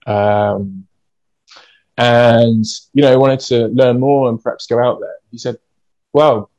[0.08, 0.88] Um,
[1.98, 5.16] and, you know, I wanted to learn more and perhaps go out there.
[5.32, 5.58] He said,
[6.12, 6.50] well,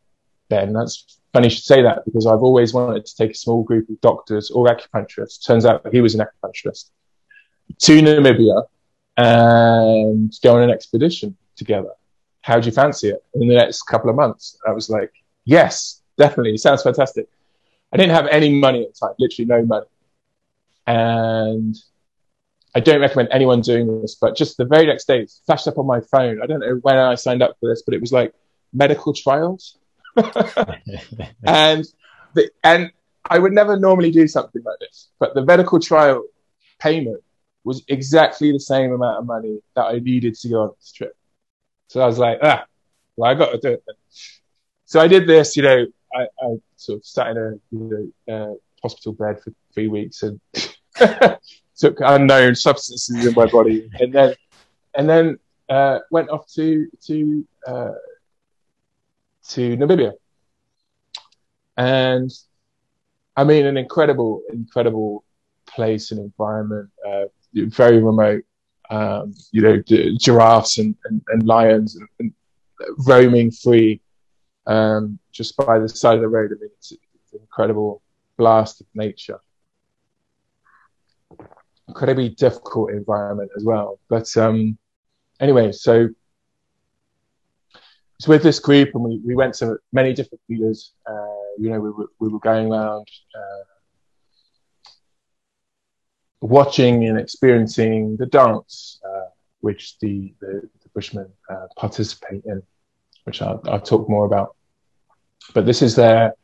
[0.48, 3.62] Ben, that's funny you should say that because I've always wanted to take a small
[3.64, 5.44] group of doctors or acupuncturists.
[5.44, 6.90] Turns out he was an acupuncturist
[7.78, 8.64] to Namibia
[9.16, 11.90] and go on an expedition together.
[12.46, 14.56] How do you fancy it in the next couple of months?
[14.64, 15.12] I was like,
[15.44, 16.54] yes, definitely.
[16.54, 17.26] It sounds fantastic.
[17.92, 19.86] I didn't have any money at the time, literally no money.
[20.86, 21.76] And
[22.72, 25.76] I don't recommend anyone doing this, but just the very next day, it flashed up
[25.76, 26.40] on my phone.
[26.40, 28.32] I don't know when I signed up for this, but it was like
[28.72, 29.76] medical trials.
[30.16, 31.84] and
[32.34, 32.92] the, and
[33.28, 36.22] I would never normally do something like this, but the medical trial
[36.78, 37.24] payment
[37.64, 41.15] was exactly the same amount of money that I needed to go on this trip.
[41.88, 42.64] So I was like, ah,
[43.16, 43.84] well, I got to do it.
[44.84, 48.34] So I did this, you know, I, I sort of sat in a you know,
[48.34, 50.40] uh, hospital bed for three weeks and
[51.76, 54.34] took unknown substances in my body, and then
[54.94, 57.92] and then uh, went off to to uh,
[59.48, 60.12] to Namibia,
[61.76, 62.30] and
[63.36, 65.24] I mean an incredible incredible
[65.66, 68.44] place and environment, uh, very remote.
[68.90, 69.82] Um, you know,
[70.18, 72.32] giraffes and, and, and lions and, and,
[73.06, 74.00] roaming free
[74.66, 76.52] um, just by the side of the road.
[76.52, 78.02] I mean, it's, it's an incredible
[78.36, 79.40] blast of nature
[81.88, 83.98] incredibly difficult environment as well.
[84.08, 84.76] But um,
[85.40, 86.08] anyway, so
[88.18, 90.92] it's with this group, and we, we went to many different theaters.
[91.08, 93.62] Uh, you know, we were, we were going around uh,
[96.46, 99.28] watching and experiencing the dance, uh,
[99.60, 102.62] which the, the, the Bushmen uh, participate in,
[103.24, 104.56] which I'll, I'll, talk more about.
[105.54, 106.34] But this is their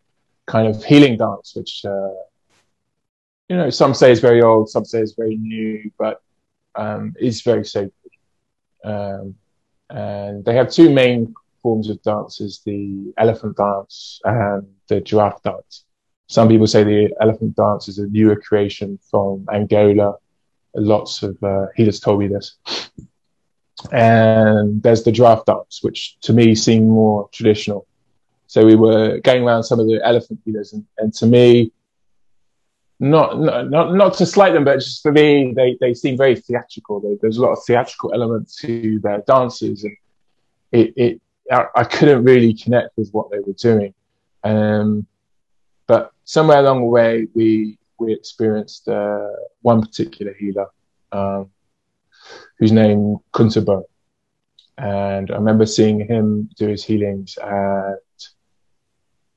[0.46, 2.08] kind of healing dance, which uh,
[3.48, 6.22] you know, some say is very old, some say is very new, but
[6.74, 7.92] um, it's very sacred.
[8.84, 9.34] Um,
[9.90, 15.84] and they have two main forms of dances: the elephant dance and the giraffe dance.
[16.32, 20.14] Some people say the elephant dance is a newer creation from Angola.
[20.74, 22.56] Lots of uh, healers told me this.
[23.92, 27.86] And there's the giraffe dance, which to me seemed more traditional.
[28.46, 31.70] So we were going around some of the elephant healers, and, and to me,
[32.98, 37.00] not, not not to slight them, but just for me, they, they seem very theatrical.
[37.00, 39.94] They, there's a lot of theatrical elements to their dances, and
[40.70, 41.20] it, it
[41.50, 43.92] I, I, couldn't really connect with what they were doing.
[44.44, 45.06] Um,
[45.92, 49.28] but somewhere along the way, we we experienced uh,
[49.60, 50.68] one particular healer,
[51.18, 51.50] um,
[52.58, 53.82] whose name Kuntabo,
[54.78, 57.98] and I remember seeing him do his healings, and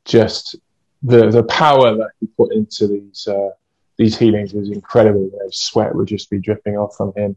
[0.05, 0.55] just
[1.03, 3.49] the the power that he put into these uh,
[3.97, 5.25] these healings was incredible.
[5.25, 7.35] You know, sweat would just be dripping off from him,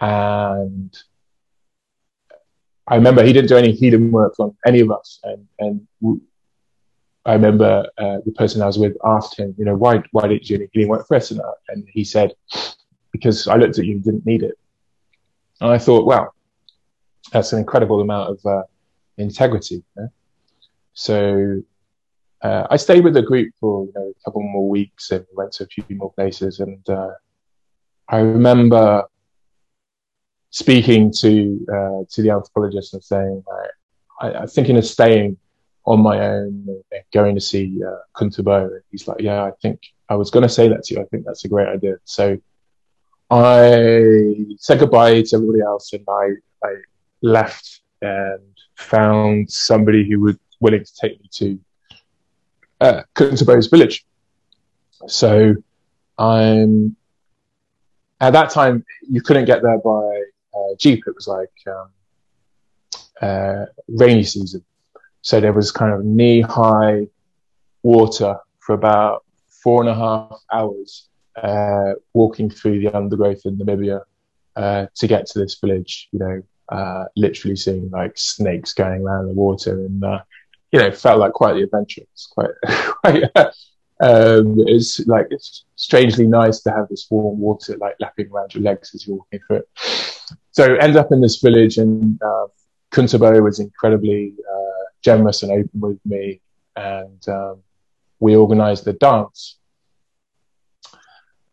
[0.00, 0.96] and
[2.86, 5.88] I remember he didn't do any healing work on any of us, and and
[7.26, 10.48] I remember uh, the person I was with asked him, you know, why why didn't
[10.48, 11.32] you healing work for us?
[11.32, 11.40] And,
[11.88, 12.32] he said,
[13.10, 14.56] because I looked at you and didn't need it.
[15.60, 16.30] And I thought, wow,
[17.32, 18.62] that's an incredible amount of uh,
[19.18, 19.82] integrity.
[20.92, 21.62] So
[22.42, 25.52] uh, I stayed with the group for you know, a couple more weeks and went
[25.52, 26.60] to a few more places.
[26.60, 27.10] And uh,
[28.08, 29.04] I remember
[30.50, 33.42] speaking to uh, to the anthropologist and saying,
[34.20, 35.38] I, I'm thinking of staying
[35.86, 38.68] on my own and going to see uh, Kuntabo.
[38.90, 41.00] He's like, yeah, I think I was going to say that to you.
[41.00, 41.96] I think that's a great idea.
[42.04, 42.38] So
[43.30, 46.28] I said goodbye to everybody else and I,
[46.64, 46.74] I
[47.22, 48.40] left and
[48.74, 51.60] found somebody who was willing to take me to
[52.80, 54.04] uh, Kuntabo's village.
[55.06, 55.54] So
[56.18, 56.96] I'm
[58.20, 60.22] at that time you couldn't get there by
[60.54, 61.04] uh, jeep.
[61.06, 61.88] It was like um,
[63.20, 64.64] uh, rainy season,
[65.26, 67.04] so there was kind of knee high
[67.82, 69.24] water for about
[69.60, 71.08] four and a half hours
[71.42, 74.02] uh, walking through the undergrowth in Namibia
[74.54, 76.08] uh, to get to this village.
[76.12, 80.20] You know, uh, literally seeing like snakes going around the water, and uh,
[80.70, 82.02] you know, felt like quite the adventure.
[82.02, 82.50] It's quite,
[83.02, 83.24] quite
[83.98, 88.62] um, it's like it's strangely nice to have this warm water like lapping around your
[88.62, 89.68] legs as you're walking through it.
[90.52, 92.46] So end up in this village, and uh,
[92.92, 94.55] Kuntabo was incredibly uh,
[95.10, 96.40] generous and open with me,
[96.74, 97.56] and um,
[98.18, 99.58] we organised the dance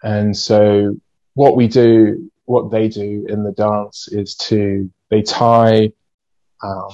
[0.04, 0.98] and so
[1.34, 5.94] what we do, what they do in the dance is to, they tie,
[6.62, 6.90] um,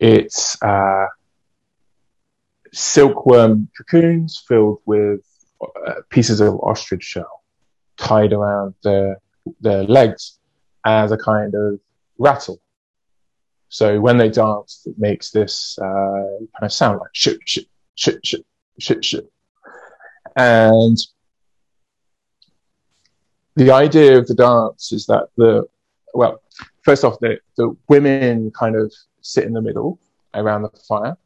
[0.00, 1.06] it's, uh,
[2.72, 5.20] silkworm cocoons filled with
[5.62, 7.44] uh, pieces of ostrich shell
[7.96, 9.18] tied around their,
[9.60, 10.38] their legs
[10.84, 11.80] as a kind of
[12.18, 12.60] rattle.
[13.68, 18.24] So when they dance, it makes this uh, kind of sound like shit, shit, shit,
[18.24, 18.46] shit,
[18.78, 19.32] shit, shit.
[20.36, 20.96] And
[23.56, 25.66] the idea of the dance is that the
[26.16, 26.40] well,
[26.82, 29.98] first off, the, the women kind of sit in the middle
[30.34, 31.16] around the fire,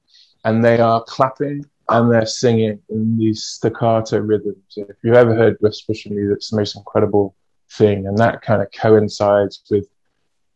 [0.44, 4.62] and they are clapping and they're singing in these staccato rhythms.
[4.76, 7.34] If you've ever heard West music, it's the most incredible
[7.72, 9.88] thing, and that kind of coincides with,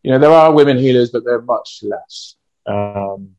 [0.04, 2.36] you know, there are women healers, but they're much less.
[2.66, 3.34] Um,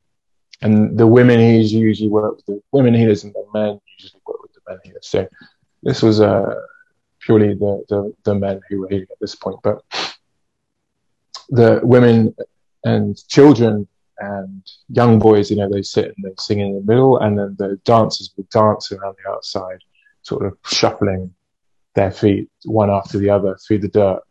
[0.61, 4.41] and the women healers usually work with the women healers, and the men usually work
[4.41, 5.07] with the men healers.
[5.07, 5.27] So
[5.83, 6.61] this was a
[7.19, 9.83] purely the, the, the men who were healing at this point, but
[11.49, 12.35] the women
[12.83, 13.87] and children
[14.17, 17.55] and young boys, you know, they sit and they sing in the middle, and then
[17.59, 19.79] the dancers will dance around the outside,
[20.23, 21.31] sort of shuffling
[21.93, 24.21] their feet one after the other through the dirt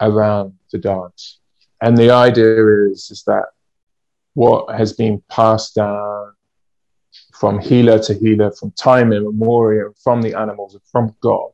[0.00, 1.38] around the dance.
[1.80, 3.46] And the idea is, is that
[4.34, 6.32] what has been passed down
[7.32, 11.50] from healer to healer, from time immemorial, from the animals and from God,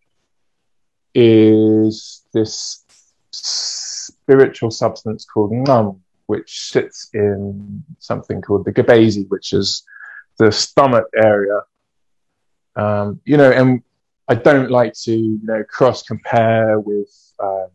[1.15, 2.85] is this
[3.33, 9.85] spiritual substance called ngam, which sits in something called the gabezi, which is
[10.39, 11.61] the stomach area.
[12.77, 13.83] Um, you know, and
[14.27, 17.13] I don't like to, you know, cross compare with,
[17.43, 17.69] um,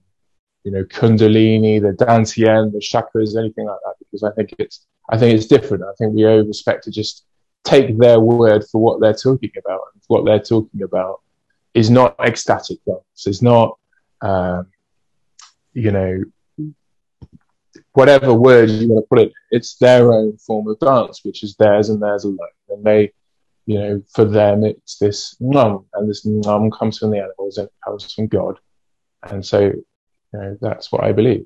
[0.64, 5.18] you know, Kundalini, the Dantian, the chakras, anything like that, because I think it's, I
[5.18, 5.84] think it's different.
[5.84, 7.26] I think we owe respect to just
[7.64, 9.82] take their word for what they're talking about.
[9.94, 11.22] And what they're talking about
[11.74, 13.26] is not ecstatic dance.
[13.26, 13.78] It's not,
[14.22, 14.68] um,
[15.74, 16.24] you know,
[17.94, 19.34] whatever word you want to put it.
[19.52, 22.38] It's their own form of dance, which is theirs and theirs alone.
[22.70, 23.14] And they,
[23.66, 27.68] you know, for them, it's this ngam, and this ngam comes from the animals and
[27.68, 28.60] it comes from God.
[29.24, 29.72] And so,
[30.34, 31.46] you know, that's what I believe.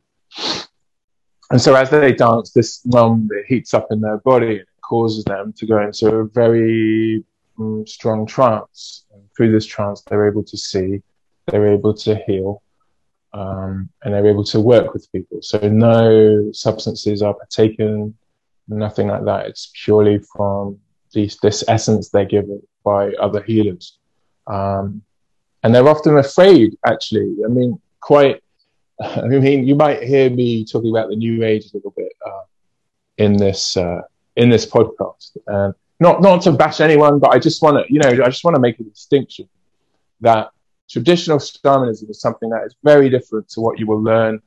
[1.51, 5.23] And so as they dance, this ngam it heats up in their body and causes
[5.25, 7.23] them to go into a very
[7.59, 9.05] um, strong trance.
[9.13, 11.01] And through this trance, they're able to see,
[11.47, 12.63] they're able to heal,
[13.33, 15.41] um, and they're able to work with people.
[15.41, 18.15] So no substances are partaken,
[18.67, 19.47] nothing like that.
[19.47, 20.79] It's purely from
[21.13, 23.97] these, this essence they're given by other healers.
[24.47, 25.03] Um,
[25.63, 27.35] and they're often afraid, actually.
[27.45, 28.42] I mean, quite,
[29.01, 32.43] I mean, you might hear me talking about the new age a little bit, uh,
[33.17, 34.01] in this, uh,
[34.35, 35.37] in this podcast.
[35.47, 38.43] And not not to bash anyone, but I just want to, you know, I just
[38.43, 39.47] want to make a distinction
[40.21, 40.51] that
[40.89, 44.41] traditional shamanism is something that is very different to what you will learn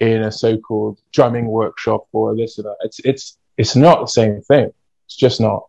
[0.00, 2.76] in a so-called drumming workshop or this or that.
[2.82, 4.70] It's it's it's not the same thing.
[5.06, 5.64] It's just not.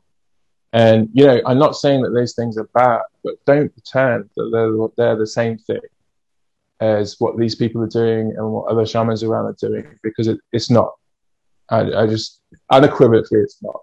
[0.74, 4.50] And you know, I'm not saying that those things are bad, but don't pretend that
[4.52, 5.80] they're they're the same thing
[6.80, 10.40] as what these people are doing and what other shamans around are doing because it,
[10.52, 10.94] it's not.
[11.70, 13.82] I, I, just unequivocally, it's not.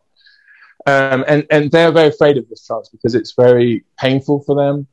[0.87, 4.87] Um, and and they're very afraid of this trance because it's very painful for them.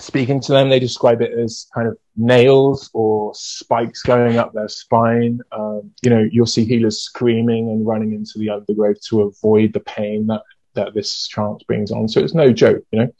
[0.00, 4.68] Speaking to them, they describe it as kind of nails or spikes going up their
[4.68, 5.40] spine.
[5.52, 9.80] Um, you know, you'll see healers screaming and running into the undergrowth to avoid the
[9.80, 10.42] pain that
[10.74, 12.08] that this trance brings on.
[12.08, 13.14] So it's no joke, you know.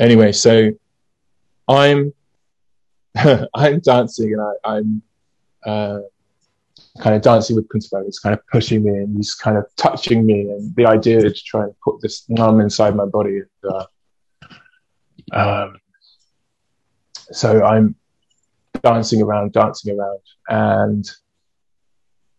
[0.00, 0.70] Anyway, so
[1.68, 2.12] I'm
[3.54, 5.02] I'm dancing and I, am
[5.64, 5.98] uh,
[7.00, 8.04] kind of dancing with Kuntabo.
[8.04, 10.42] He's kind of pushing me and he's kind of touching me.
[10.42, 13.40] And the idea is to try and put this numb inside my body.
[13.62, 13.86] And, uh,
[15.32, 15.80] um,
[17.32, 17.96] so I'm
[18.82, 21.10] dancing around, dancing around, and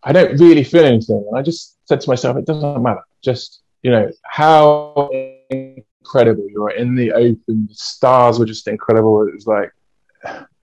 [0.04, 1.26] I don't really feel anything.
[1.28, 3.02] And I just said to myself, it doesn't matter.
[3.22, 5.10] Just, you know, how
[6.08, 6.48] incredible.
[6.50, 9.28] You were in the open, the stars were just incredible.
[9.28, 9.72] It was like,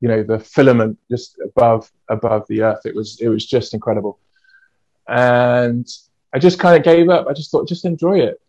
[0.00, 2.80] you know, the filament just above above the earth.
[2.84, 4.18] It was it was just incredible.
[5.06, 5.86] And
[6.32, 7.26] I just kind of gave up.
[7.26, 8.40] I just thought, just enjoy it,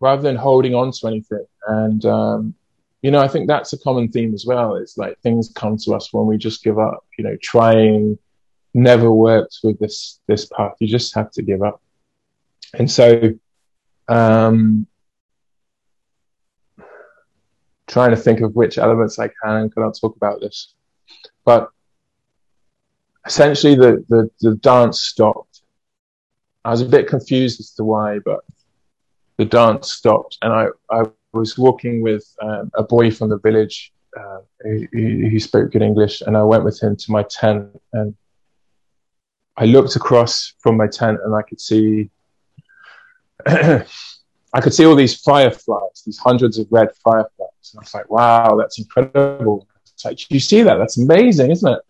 [0.00, 1.46] rather than holding on to anything.
[1.66, 2.54] And um,
[3.02, 4.76] you know, I think that's a common theme as well.
[4.76, 7.04] It's like things come to us when we just give up.
[7.18, 8.18] You know, trying
[8.74, 10.74] never works with this this path.
[10.78, 11.82] You just have to give up.
[12.74, 13.34] And so,
[14.08, 14.86] um,
[17.90, 20.74] trying to think of which elements I can and cannot talk about this.
[21.44, 21.70] But
[23.26, 25.62] essentially, the, the, the dance stopped.
[26.64, 28.40] I was a bit confused as to why, but
[29.38, 30.38] the dance stopped.
[30.42, 35.40] And I, I was walking with um, a boy from the village uh, who, who
[35.40, 37.80] spoke good English, and I went with him to my tent.
[37.92, 38.14] And
[39.56, 42.10] I looked across from my tent and I could see
[44.52, 47.49] I could see all these fireflies, these hundreds of red fireflies.
[47.72, 49.68] And I was like, wow, that's incredible.
[49.92, 50.76] It's like, you see that?
[50.76, 51.80] That's amazing, isn't it?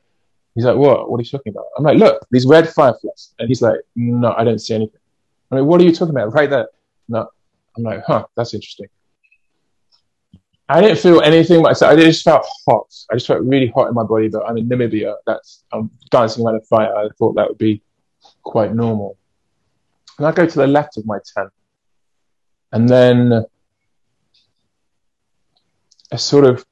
[0.55, 1.11] He's like, what?
[1.11, 1.67] What are you talking about?
[1.77, 3.35] I'm like, look, these red fireflies.
[3.39, 5.01] And he's like, no, I don't see anything.
[5.51, 6.35] I'm like, what are you talking about?
[6.35, 6.69] Right there.
[7.09, 7.29] No.
[7.77, 8.89] I'm like, huh, that's interesting.
[10.69, 11.93] I didn't feel anything myself.
[11.93, 12.87] I just felt hot.
[13.11, 15.17] I just felt really hot in my body, but I'm in Namibia.
[15.27, 16.95] That's, I'm dancing around a fire.
[16.95, 17.83] I thought that would be
[18.43, 19.17] quite normal.
[20.19, 21.51] And I go to the left of my tent
[22.73, 23.45] and then
[26.13, 26.65] a sort of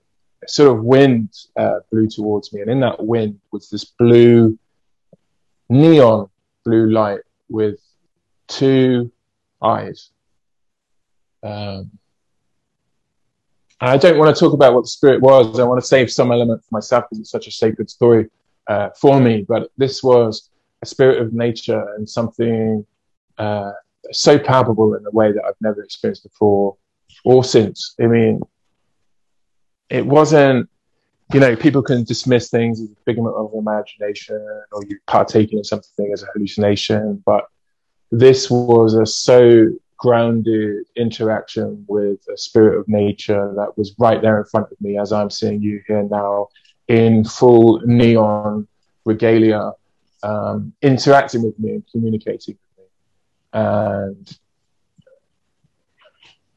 [0.44, 4.58] a sort of wind uh, blew towards me, and in that wind was this blue,
[5.68, 6.28] neon
[6.64, 7.80] blue light with
[8.46, 9.10] two
[9.62, 10.10] eyes.
[11.42, 11.90] Um,
[13.80, 15.58] I don't want to talk about what the spirit was.
[15.60, 18.28] I want to save some element for myself because it's such a sacred story
[18.66, 19.44] uh, for me.
[19.48, 20.50] But this was
[20.82, 22.84] a spirit of nature and something
[23.38, 23.72] uh,
[24.10, 26.76] so palpable in a way that I've never experienced before
[27.24, 27.94] or since.
[28.00, 28.40] I mean,
[29.90, 30.68] it wasn't,
[31.32, 34.40] you know, people can dismiss things as a figment of imagination
[34.72, 37.44] or you partaking in something as a hallucination, but
[38.10, 39.68] this was a so
[39.98, 44.96] grounded interaction with a spirit of nature that was right there in front of me
[44.98, 46.48] as I'm seeing you here now
[46.86, 48.66] in full neon
[49.04, 49.72] regalia,
[50.22, 53.60] um, interacting with me and communicating with me.
[53.60, 54.38] and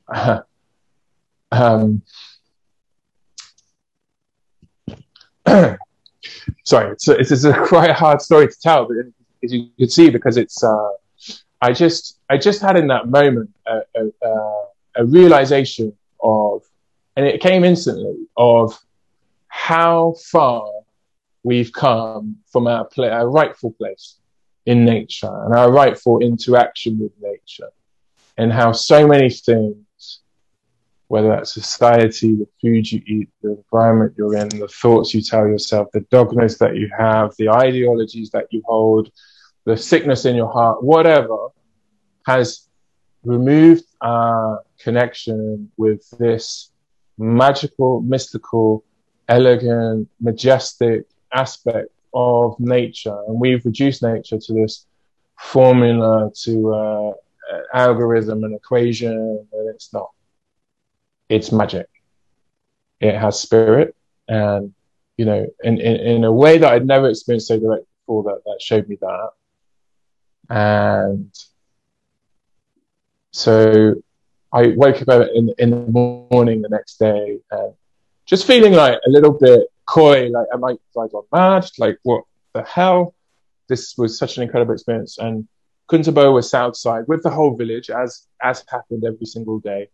[1.52, 2.02] um,
[6.64, 8.98] sorry, it's a, it's a quite a hard story to tell, but
[9.44, 10.90] as you can see, because it's uh,
[11.62, 14.64] I just I just had in that moment a, a,
[14.96, 16.64] a realization of,
[17.16, 18.78] and it came instantly of
[19.48, 20.70] how far
[21.44, 24.18] we've come from our, our rightful place
[24.66, 27.70] in nature and our rightful interaction with nature
[28.38, 29.76] and how so many things,
[31.12, 35.46] whether that's society, the food you eat, the environment you're in, the thoughts you tell
[35.46, 39.12] yourself, the dogmas that you have, the ideologies that you hold,
[39.66, 41.50] the sickness in your heart, whatever,
[42.26, 42.70] has
[43.26, 46.72] removed our connection with this
[47.18, 48.86] magical, mystical,
[49.28, 51.04] elegant, majestic
[51.34, 54.86] aspect of nature, and we've reduced nature to this
[55.38, 57.12] formula, to uh,
[57.74, 60.08] algorithm, and equation, and it's not.
[61.32, 61.88] It's magic.
[63.00, 63.96] It has spirit,
[64.28, 64.74] and
[65.18, 68.24] you know, in, in, in a way that I'd never experienced so direct before.
[68.24, 69.30] That that showed me that,
[70.50, 71.34] and
[73.32, 73.96] so
[74.52, 77.74] I woke up in in the morning the next day, and
[78.26, 81.70] just feeling like a little bit coy, like, am I, have I gone mad?
[81.78, 82.24] Like, what
[82.54, 83.16] the hell?
[83.70, 85.18] This was such an incredible experience.
[85.18, 85.48] And
[85.90, 89.88] Kuntabo was south side with the whole village, as as happened every single day,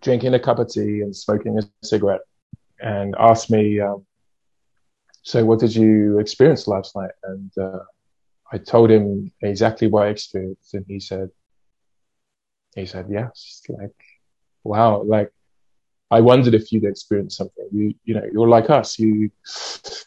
[0.00, 2.22] drinking a cup of tea and smoking a cigarette,
[2.80, 4.04] and asked me, um,
[5.22, 7.84] "So, what did you experience last night?" And uh,
[8.52, 11.30] I told him exactly what I experienced, and he said,
[12.74, 13.96] "He said yes, like,
[14.64, 15.32] wow, like."
[16.10, 17.66] I wondered if you'd experienced something.
[17.72, 18.98] You, you know, you're like us.
[18.98, 19.30] You,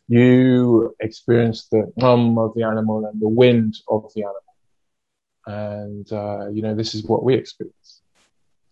[0.07, 4.43] you experience the hum of the animal and the wind of the animal,
[5.47, 7.94] and uh, you know, this is what we experience.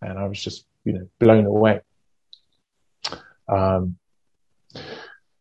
[0.05, 1.81] And I was just, you know, blown away.
[3.47, 3.97] Um,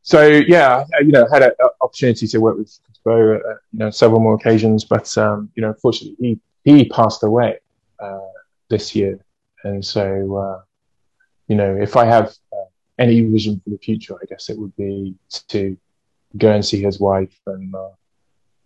[0.02, 3.38] so yeah, you know, had an opportunity to work with Bo, uh,
[3.72, 7.58] you know, several more occasions, but um, you know, unfortunately, he he passed away
[7.98, 8.18] uh,
[8.68, 9.18] this year,
[9.64, 10.62] and so uh,
[11.48, 12.64] you know, if I have uh,
[12.98, 15.14] any vision for the future, I guess it would be
[15.48, 15.76] to
[16.36, 17.36] go and see his wife.
[17.46, 17.74] And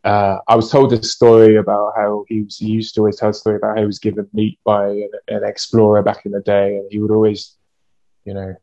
[0.07, 3.31] uh, I was told this story about how he, was, he used to always tell
[3.31, 6.41] a story about how he was given meat by an, an explorer back in the
[6.41, 7.57] day, and he would always,
[8.25, 8.55] you know,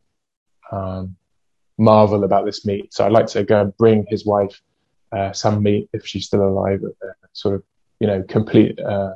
[0.71, 1.15] um,
[1.77, 2.93] marvel about this meat.
[2.93, 4.61] So I'd like to go and bring his wife
[5.11, 7.63] uh, some meat if she's still alive, uh, sort of,
[7.99, 9.13] you know, complete uh,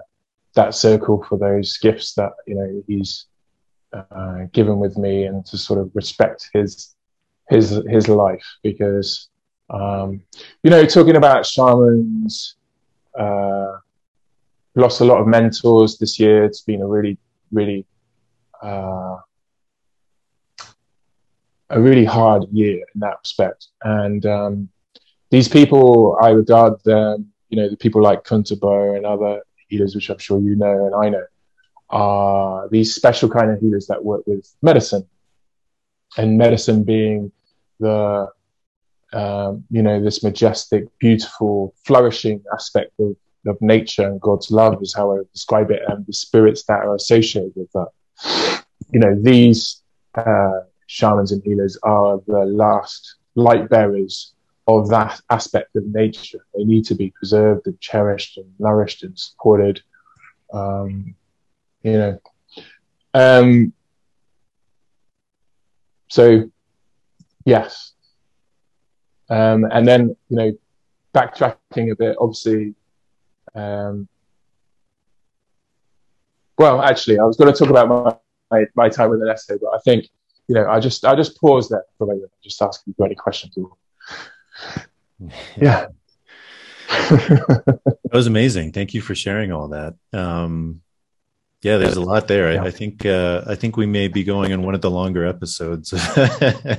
[0.58, 3.28] that circle for those gifts that you know he's
[3.94, 6.96] uh, given with me and to sort of respect his
[7.48, 9.30] his his life because
[9.70, 10.22] um,
[10.64, 12.56] you know talking about shamans
[13.18, 13.78] uh,
[14.76, 16.44] lost a lot of mentors this year.
[16.44, 17.18] It's been a really
[17.52, 17.86] really
[18.64, 19.18] uh,
[21.70, 23.68] a really hard year in that respect.
[23.84, 24.70] And um,
[25.32, 30.10] these people I regard them you know the people like Kuntabo and other healers which
[30.10, 31.26] I'm sure you know and I know
[31.90, 35.08] are these special kind of healers that work with medicine,
[36.18, 37.32] and medicine being
[37.80, 38.28] the
[39.14, 44.94] um, you know this majestic, beautiful, flourishing aspect of, of nature and God's love is
[44.96, 48.64] how I describe it, and the spirits that are associated with that.
[48.92, 49.82] You know these
[50.16, 54.34] uh, shamans and healers are the last light bearers
[54.68, 56.46] of that aspect of nature.
[56.56, 59.82] They need to be preserved and cherished and nourished and supported.
[60.52, 61.16] Um,
[61.84, 62.20] you know.
[63.14, 63.74] Um,
[66.10, 66.50] so,
[67.46, 67.94] yes.
[69.30, 70.58] Um, and then, you know,
[71.14, 72.76] backtracking a bit, obviously,
[73.56, 74.08] um,
[76.58, 78.16] well, actually, I was going to talk about my,
[78.52, 80.08] my, my, time with Ernesto, but I think,
[80.48, 83.16] you know, I just, I just pause there for a moment, just ask got any
[83.16, 83.56] questions.
[85.58, 85.88] yeah.
[86.88, 88.72] that was amazing.
[88.72, 89.96] Thank you for sharing all that.
[90.14, 90.82] Um,
[91.64, 92.54] yeah, there's a lot there.
[92.54, 92.64] Yeah.
[92.64, 95.26] I, I, think uh, I think we may be going on one of the longer
[95.26, 95.92] episodes.
[95.94, 96.70] of this I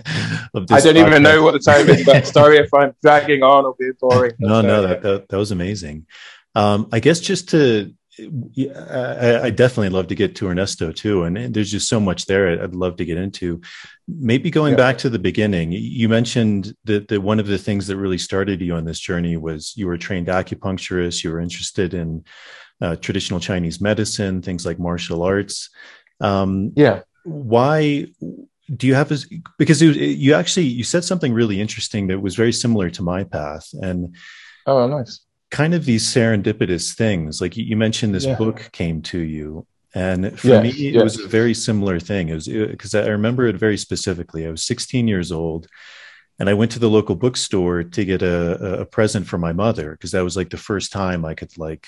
[0.54, 1.06] don't podcast.
[1.06, 4.32] even know what the time is, but sorry if I'm dragging on or being boring.
[4.38, 6.06] no, no, that, that, that was amazing.
[6.54, 11.54] Um, I guess just to, I, I, definitely love to get to Ernesto too, and
[11.54, 13.60] there's just so much there I'd love to get into.
[14.08, 14.78] Maybe going yeah.
[14.78, 18.60] back to the beginning, you mentioned that, that one of the things that really started
[18.60, 21.22] you on this journey was you were a trained acupuncturist.
[21.22, 22.24] You were interested in
[22.80, 25.70] uh, traditional Chinese medicine, things like martial arts.
[26.20, 27.02] Um, yeah.
[27.24, 28.06] Why
[28.74, 29.10] do you have?
[29.12, 29.18] A,
[29.58, 33.24] because it, you actually you said something really interesting that was very similar to my
[33.24, 34.14] path, and
[34.66, 35.20] oh, nice.
[35.50, 38.36] Kind of these serendipitous things, like you mentioned, this yeah.
[38.36, 42.28] book came to you, and for me, it was a very similar thing.
[42.28, 44.46] It was because I remember it very specifically.
[44.46, 45.66] I was 16 years old,
[46.38, 49.92] and I went to the local bookstore to get a, a present for my mother
[49.92, 51.86] because that was like the first time I could like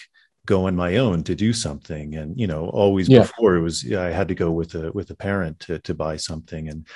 [0.50, 3.20] go on my own to do something and you know always yeah.
[3.20, 6.16] before it was i had to go with a with a parent to to buy
[6.16, 6.88] something and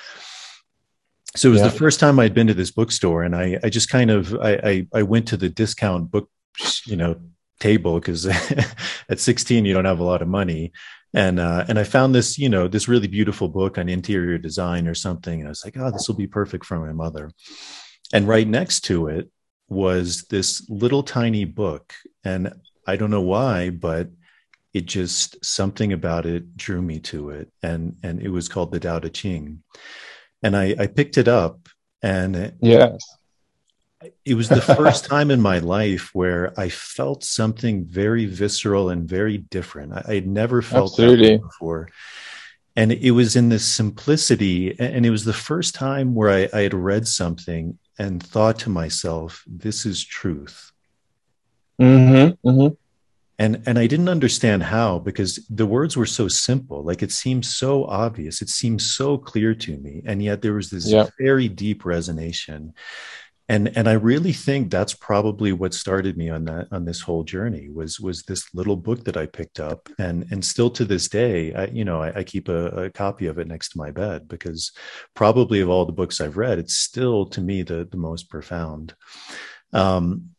[1.35, 1.69] so it was yeah.
[1.69, 4.51] the first time i'd been to this bookstore and i i just kind of i
[4.71, 6.29] i, I went to the discount book
[6.85, 7.15] you know
[7.61, 8.25] table because
[9.09, 10.73] at 16 you don't have a lot of money
[11.15, 14.85] and uh, and I found this, you know, this really beautiful book on interior design
[14.85, 15.39] or something.
[15.39, 17.31] And I was like, oh, this will be perfect for my mother.
[18.11, 19.31] And right next to it
[19.69, 21.93] was this little tiny book,
[22.25, 22.53] and
[22.85, 24.09] I don't know why, but
[24.73, 28.79] it just something about it drew me to it, and and it was called the
[28.79, 29.63] Tao Te Ching,
[30.43, 31.69] and I, I picked it up,
[32.01, 32.99] and yes,
[34.23, 39.07] it was the first time in my life where I felt something very visceral and
[39.07, 39.93] very different.
[39.93, 41.37] I, had never felt Absolutely.
[41.37, 41.89] that before.
[42.75, 44.77] And it was in this simplicity.
[44.79, 48.69] And it was the first time where I, I had read something and thought to
[48.69, 50.71] myself, this is truth.
[51.79, 52.73] Mm-hmm, mm-hmm.
[53.37, 57.45] And and I didn't understand how because the words were so simple, like it seemed
[57.45, 61.83] so obvious, it seemed so clear to me, and yet there was this very deep
[61.83, 62.71] resonation.
[63.49, 67.23] and and I really think that's probably what started me on that on this whole
[67.23, 71.07] journey was was this little book that I picked up and and still to this
[71.09, 73.91] day I you know I, I keep a, a, copy of it next to my
[73.91, 74.71] bed because
[75.13, 78.95] probably of all the books I've read it's still to me the the most profound.
[79.73, 80.31] Um,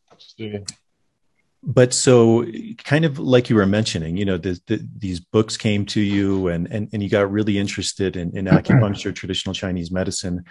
[1.67, 2.47] but so
[2.85, 6.47] kind of like you were mentioning you know the, the, these books came to you
[6.47, 10.45] and, and and you got really interested in, in acupuncture traditional chinese medicine.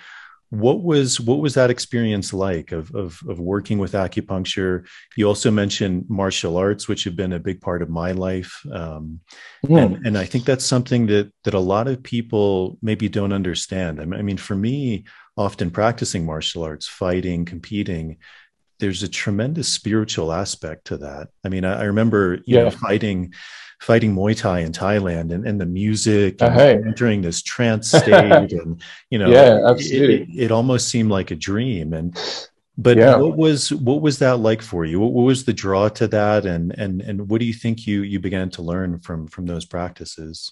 [0.52, 4.86] What was what was that experience like of, of of working with acupuncture?
[5.18, 9.22] You also mentioned martial arts which have been a big part of my life um,
[9.68, 9.80] yeah.
[9.80, 14.00] and and i think that's something that that a lot of people maybe don't understand.
[14.00, 15.06] I mean for me
[15.38, 18.18] often practicing martial arts fighting competing
[18.80, 21.30] there's a tremendous spiritual aspect to that.
[21.44, 22.64] I mean, I, I remember you yeah.
[22.64, 23.34] know fighting
[23.82, 28.52] fighting Muay Thai in Thailand and, and the music and uh, entering this trance state
[28.54, 30.22] and you know yeah, absolutely.
[30.22, 32.18] It, it, it, almost seemed like a dream and
[32.78, 33.16] but yeah.
[33.16, 35.00] what was what was that like for you?
[35.00, 38.02] What, what, was the draw to that and and and what do you think you
[38.02, 40.52] you began to learn from from those practices?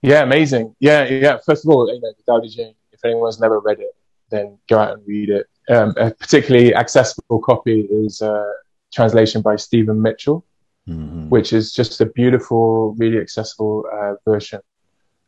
[0.00, 0.74] Yeah, amazing.
[0.80, 1.38] Yeah, yeah.
[1.44, 3.94] First of all, you know, the Tao Te Ching, if anyone's never read it,
[4.30, 8.52] then go out and read it um, a particularly accessible copy is a
[8.92, 10.44] translation by Stephen Mitchell,
[10.88, 11.28] mm-hmm.
[11.28, 14.60] which is just a beautiful, really accessible uh, version.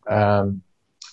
[0.09, 0.62] Um,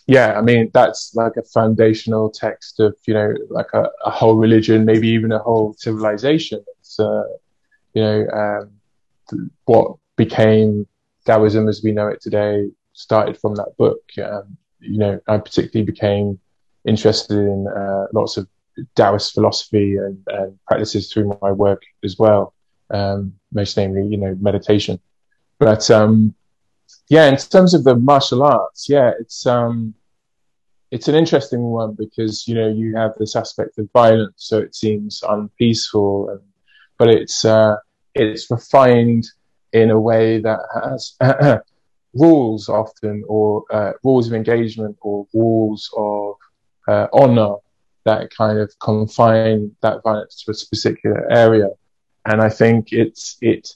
[0.08, 4.36] yeah, I mean that's like a foundational text of you know like a, a whole
[4.36, 6.64] religion, maybe even a whole civilization.
[6.80, 7.24] It's uh,
[7.94, 10.88] you know um, what became
[11.26, 14.02] Taoism as we know it today started from that book.
[14.22, 16.40] Um, you know, I particularly became
[16.86, 18.48] interested in uh, lots of
[18.96, 22.54] Taoist philosophy and, and, practices through my work as well,
[22.90, 25.00] um, most namely, you know, meditation.
[25.60, 26.34] But um,
[27.10, 29.94] yeah, in terms of the martial arts, yeah, it's um,
[30.92, 34.76] it's an interesting one because you know you have this aspect of violence, so it
[34.76, 36.42] seems unpeaceful, and,
[36.98, 37.76] but it's uh,
[38.16, 39.26] it's refined
[39.74, 41.16] in a way that has
[42.14, 46.36] rules often, or uh, rules of engagement, or rules of
[46.88, 47.56] uh, honor
[48.06, 51.70] that kind of confine that violence to a specific area.
[52.26, 53.76] And I think it's, it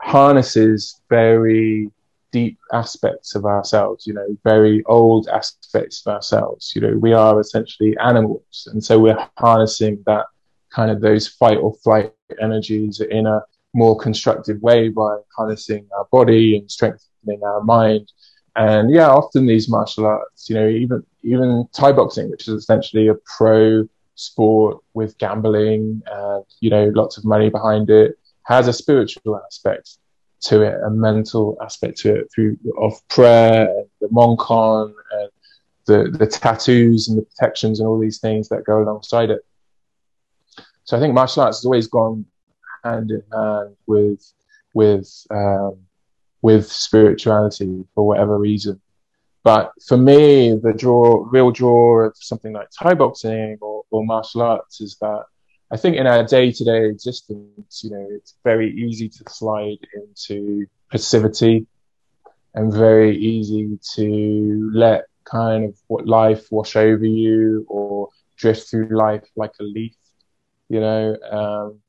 [0.00, 1.90] harnesses very
[2.30, 6.72] deep aspects of ourselves, you know, very old aspects of ourselves.
[6.74, 8.68] You know, we are essentially animals.
[8.72, 10.26] And so we're harnessing that
[10.70, 13.40] kind of those fight or flight energies in a
[13.74, 18.10] more constructive way by harnessing our body and strengthening our mind
[18.58, 23.06] and yeah, often these martial arts, you know, even even Thai boxing, which is essentially
[23.06, 28.72] a pro sport with gambling and you know lots of money behind it, has a
[28.72, 29.98] spiritual aspect
[30.40, 35.30] to it, a mental aspect to it through of prayer and the mongkon and
[35.86, 39.46] the the tattoos and the protections and all these things that go alongside it.
[40.82, 42.26] So I think martial arts has always gone
[42.82, 44.32] hand in hand with
[44.74, 45.76] with um,
[46.42, 48.80] with spirituality for whatever reason.
[49.44, 54.42] But for me, the draw, real draw of something like Thai boxing or, or martial
[54.42, 55.24] arts is that
[55.70, 59.78] I think in our day to day existence, you know, it's very easy to slide
[59.94, 61.66] into passivity
[62.54, 68.88] and very easy to let kind of what life wash over you or drift through
[68.96, 69.94] life like a leaf,
[70.68, 71.80] you know, um,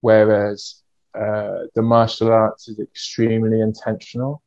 [0.00, 0.82] whereas
[1.16, 4.42] uh, the martial arts is extremely intentional.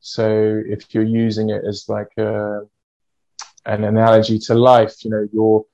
[0.00, 2.60] So if you're using it as like a,
[3.66, 5.64] an analogy to life, you know, you're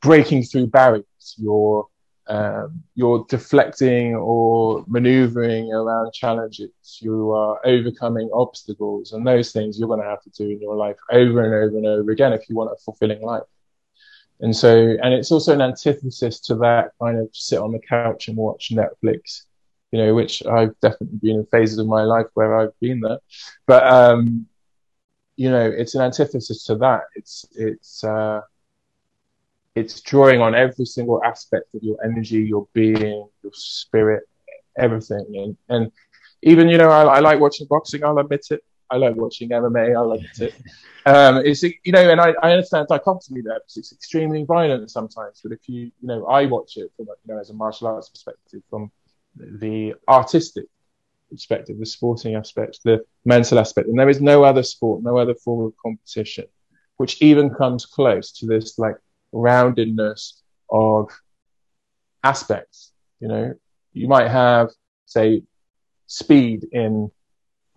[0.00, 1.86] breaking through barriers, you're
[2.28, 6.70] um, you're deflecting or maneuvering around challenges.
[7.00, 10.76] You are overcoming obstacles, and those things you're going to have to do in your
[10.76, 13.44] life over and over and over again if you want a fulfilling life.
[14.40, 18.28] And so, and it's also an antithesis to that kind of sit on the couch
[18.28, 19.46] and watch Netflix
[19.90, 23.18] you know, which I've definitely been in phases of my life where I've been there.
[23.66, 24.46] But um,
[25.36, 27.02] you know, it's an antithesis to that.
[27.14, 28.42] It's it's uh,
[29.74, 34.24] it's drawing on every single aspect of your energy, your being, your spirit,
[34.76, 35.26] everything.
[35.34, 35.92] And and
[36.42, 38.04] even you know, I, I like watching boxing.
[38.04, 38.62] I'll admit it.
[38.90, 39.96] I like watching MMA.
[39.96, 40.54] I like it.
[41.06, 45.40] Um, it's you know, and I, I understand dichotomy there because it's extremely violent sometimes.
[45.42, 48.10] But if you you know, I watch it from you know as a martial arts
[48.10, 48.90] perspective from
[49.38, 50.64] the artistic
[51.30, 53.88] perspective, the sporting aspect, the mental aspect.
[53.88, 56.46] And there is no other sport, no other form of competition,
[56.96, 58.96] which even comes close to this like
[59.32, 61.10] roundedness of
[62.24, 62.92] aspects.
[63.20, 63.54] You know,
[63.92, 64.70] you might have,
[65.06, 65.42] say,
[66.06, 67.10] speed in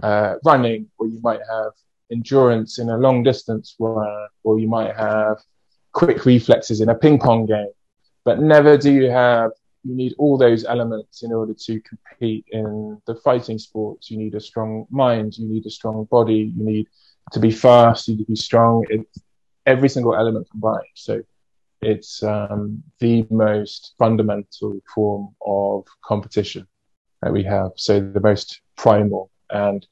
[0.01, 1.71] uh, running, or you might have
[2.11, 5.37] endurance in a long distance run, or you might have
[5.91, 7.71] quick reflexes in a ping pong game.
[8.23, 9.51] but never do you have
[9.83, 14.11] you need all those elements in order to compete in the fighting sports.
[14.11, 16.87] You need a strong mind, you need a strong body, you need
[17.31, 18.85] to be fast, you need to be strong.
[18.89, 19.19] It's
[19.65, 20.85] every single element combined.
[20.95, 21.23] So
[21.81, 26.67] it's um, the most fundamental form of competition
[27.21, 27.71] that we have.
[27.75, 29.85] So the most primal, and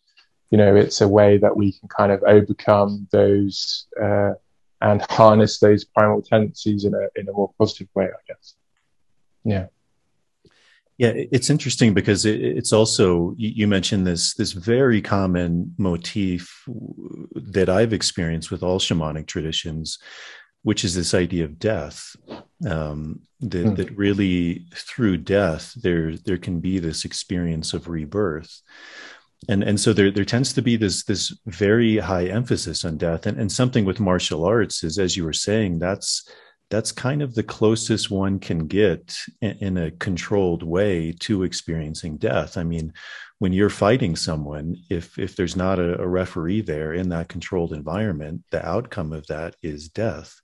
[0.51, 4.33] you know, it's a way that we can kind of overcome those uh,
[4.81, 8.55] and harness those primal tendencies in a in a more positive way, I guess.
[9.43, 9.67] Yeah.
[10.99, 16.65] Yeah, it's interesting because it's also you mentioned this this very common motif
[17.35, 19.97] that I've experienced with all shamanic traditions,
[20.63, 22.17] which is this idea of death.
[22.67, 23.77] Um, that mm.
[23.77, 28.61] that really through death there there can be this experience of rebirth,
[29.47, 33.25] and and so there there tends to be this this very high emphasis on death,
[33.25, 36.29] and and something with martial arts is as you were saying that's
[36.69, 42.57] that's kind of the closest one can get in, a controlled way to experiencing death.
[42.57, 42.93] I mean,
[43.39, 47.73] when you're fighting someone, if if there's not a, a referee there in that controlled
[47.73, 50.35] environment, the outcome of that is death.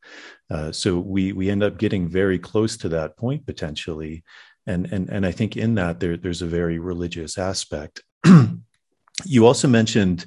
[0.50, 4.24] Uh, so we we end up getting very close to that point potentially,
[4.66, 8.02] and and and I think in that there there's a very religious aspect.
[9.26, 10.26] you also mentioned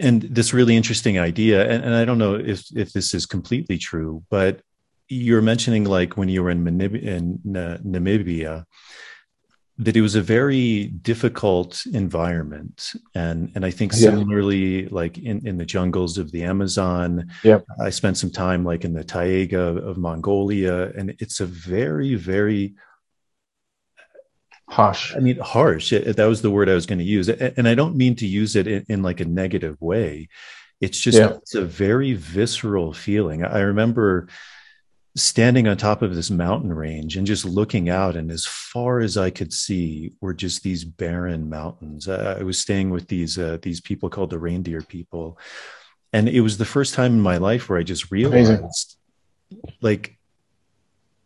[0.00, 3.78] and this really interesting idea and, and, i don't know if if this is completely
[3.78, 4.60] true but
[5.08, 8.64] you're mentioning like when you were in, Namib- in uh, namibia
[9.78, 14.88] that it was a very difficult environment and and i think similarly yeah.
[14.90, 18.94] like in in the jungles of the amazon yeah i spent some time like in
[18.94, 22.74] the taiga of mongolia and it's a very very
[24.68, 25.14] harsh.
[25.14, 25.90] I mean harsh.
[25.90, 28.56] That was the word i was going to use and i don't mean to use
[28.56, 30.28] it in, in like a negative way.
[30.80, 31.34] It's just yeah.
[31.36, 33.44] it's a very visceral feeling.
[33.44, 34.28] I remember
[35.14, 39.16] standing on top of this mountain range and just looking out and as far as
[39.16, 42.06] i could see were just these barren mountains.
[42.08, 45.38] I was staying with these uh, these people called the reindeer people.
[46.12, 49.74] And it was the first time in my life where i just realized Amazing.
[49.80, 50.18] like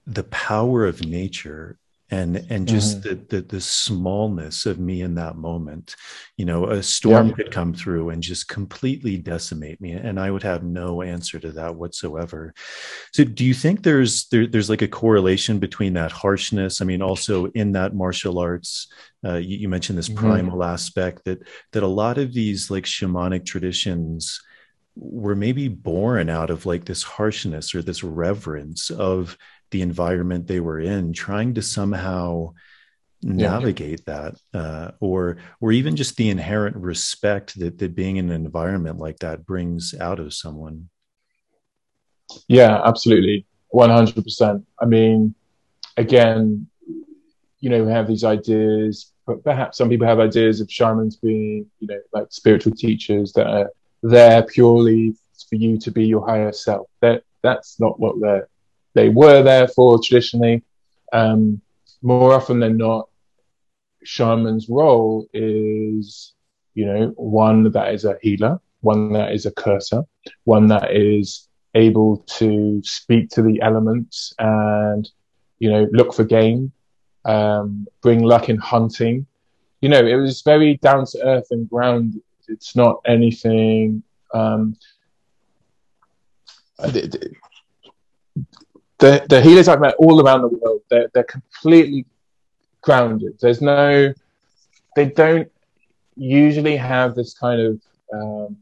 [0.07, 1.80] the power of nature
[2.11, 3.08] and and just mm-hmm.
[3.28, 5.96] the, the, the smallness of me in that moment
[6.36, 7.34] you know a storm yeah.
[7.34, 11.52] could come through and just completely decimate me and i would have no answer to
[11.52, 12.52] that whatsoever
[13.12, 17.02] so do you think there's there, there's like a correlation between that harshness i mean
[17.02, 18.88] also in that martial arts
[19.22, 20.26] uh, you, you, mentioned this mm-hmm.
[20.26, 20.72] primal mm-hmm.
[20.72, 21.42] aspect that
[21.72, 24.40] that a lot of these like shamanic traditions
[24.96, 29.36] were maybe born out of like this harshness or this reverence of
[29.70, 32.52] the environment they were in, trying to somehow
[33.22, 34.30] navigate yeah.
[34.52, 38.98] that uh, or or even just the inherent respect that, that being in an environment
[38.98, 40.88] like that brings out of someone.
[42.48, 43.46] Yeah absolutely.
[43.72, 45.32] 100% i mean
[45.96, 46.66] again
[47.60, 51.70] you know we have these ideas but perhaps some people have ideas of shamans being
[51.78, 53.70] you know like spiritual teachers that are
[54.02, 55.14] there purely
[55.48, 56.88] for you to be your higher self.
[57.00, 58.48] That that's not what they're
[58.95, 60.62] they were there for traditionally.
[61.12, 61.61] Um,
[62.03, 63.09] more often than not,
[64.05, 66.32] shaman's role is,
[66.74, 70.05] you know, one that is a healer, one that is a curser
[70.45, 75.09] one that is able to speak to the elements and,
[75.59, 76.72] you know, look for game,
[77.24, 79.26] um, bring luck in hunting.
[79.80, 84.03] You know, it was very down to earth and ground It's not anything.
[84.34, 84.76] Um,
[89.01, 92.07] the the healers I've met all around the world, they're they're completely
[92.82, 93.38] grounded.
[93.40, 94.12] There's no,
[94.96, 95.51] they don't
[96.16, 97.80] usually have this kind of
[98.12, 98.57] um,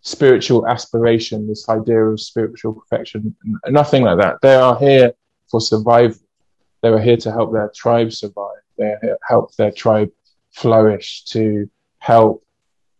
[0.00, 3.34] spiritual aspiration, this idea of spiritual perfection,
[3.68, 4.40] nothing like that.
[4.42, 5.12] They are here
[5.50, 6.18] for survival.
[6.82, 8.62] They are here to help their tribe survive.
[8.76, 8.94] They
[9.26, 10.10] help their tribe
[10.50, 12.44] flourish, to help,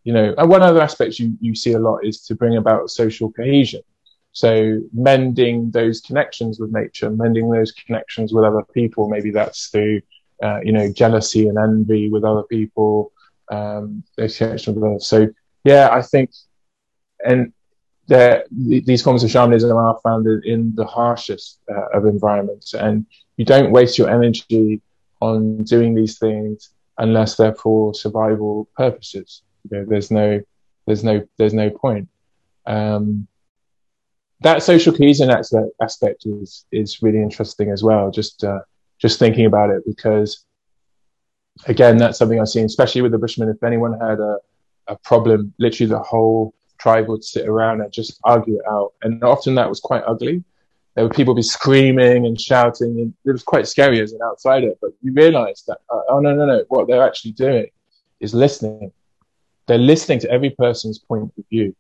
[0.05, 2.91] you know, and one other aspect you, you see a lot is to bring about
[2.91, 3.83] social cohesion.
[4.35, 10.03] So mending those connections with nature, mending those connections with other people, maybe that's through,
[10.43, 13.13] uh, you know, jealousy and envy with other people,
[13.53, 15.07] um, those connections with others.
[15.07, 15.29] So
[15.63, 16.31] yeah, I think,
[17.25, 17.53] and
[18.09, 23.07] these forms of shamanism are founded in the harshest uh, of environments, and
[23.37, 24.83] you don't waste your energy
[25.21, 29.43] on doing these things unless they're for survival purposes.
[29.63, 30.41] You know, there's no,
[30.87, 32.09] there's no, there's no point.
[32.67, 33.29] Um,
[34.41, 38.11] that social cohesion aspect is is really interesting as well.
[38.11, 38.61] Just uh,
[38.99, 40.45] just thinking about it because
[41.67, 43.49] again, that's something I've seen, especially with the Bushmen.
[43.49, 44.39] If anyone had a
[44.89, 49.23] a problem, literally the whole tribe would sit around and just argue it out, and
[49.25, 50.45] often that was quite ugly.
[50.95, 54.73] there would people be screaming and shouting, and it was quite scary as an outsider.
[54.81, 57.67] But you realise that uh, oh no no no, what they're actually doing
[58.21, 58.93] is listening.
[59.67, 61.75] They're listening to every person's point of view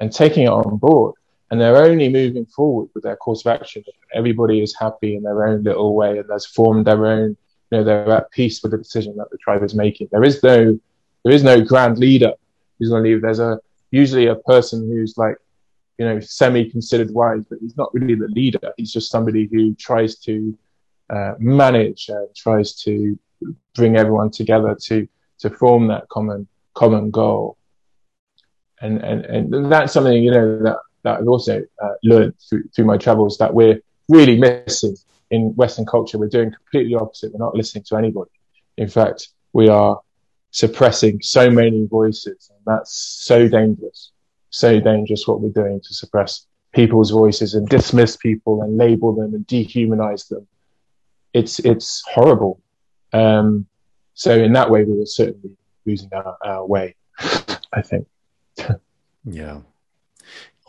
[0.00, 1.14] and taking it on board.
[1.50, 3.82] And they're only moving forward with their course of action.
[4.14, 7.36] Everybody is happy in their own little way and has formed their own,
[7.70, 10.08] you know, they're at peace with the decision that the tribe is making.
[10.12, 10.78] There is no,
[11.24, 12.32] there is no grand leader
[12.78, 13.22] who's going to leave.
[13.22, 13.58] There's a,
[13.90, 15.36] usually a person who's like,
[15.96, 18.72] you know, semi considered wise, but he's not really the leader.
[18.76, 20.56] He's just somebody who tries to
[21.10, 23.18] uh, manage and tries to
[23.74, 27.56] bring everyone together to, to form that common, common goal.
[28.80, 30.76] And, and, and that's something, you know, that
[31.08, 34.96] that I've also uh, learned through, through my travels that we're really missing
[35.30, 36.18] in Western culture.
[36.18, 37.32] We're doing completely opposite.
[37.32, 38.30] We're not listening to anybody.
[38.76, 40.00] In fact, we are
[40.50, 44.12] suppressing so many voices, and that's so dangerous.
[44.50, 49.34] So dangerous what we're doing to suppress people's voices and dismiss people and label them
[49.34, 50.46] and dehumanize them.
[51.32, 52.60] It's it's horrible.
[53.12, 53.66] Um,
[54.14, 55.56] so in that way, we were certainly
[55.86, 56.96] losing our, our way.
[57.18, 58.06] I think.
[59.24, 59.60] yeah,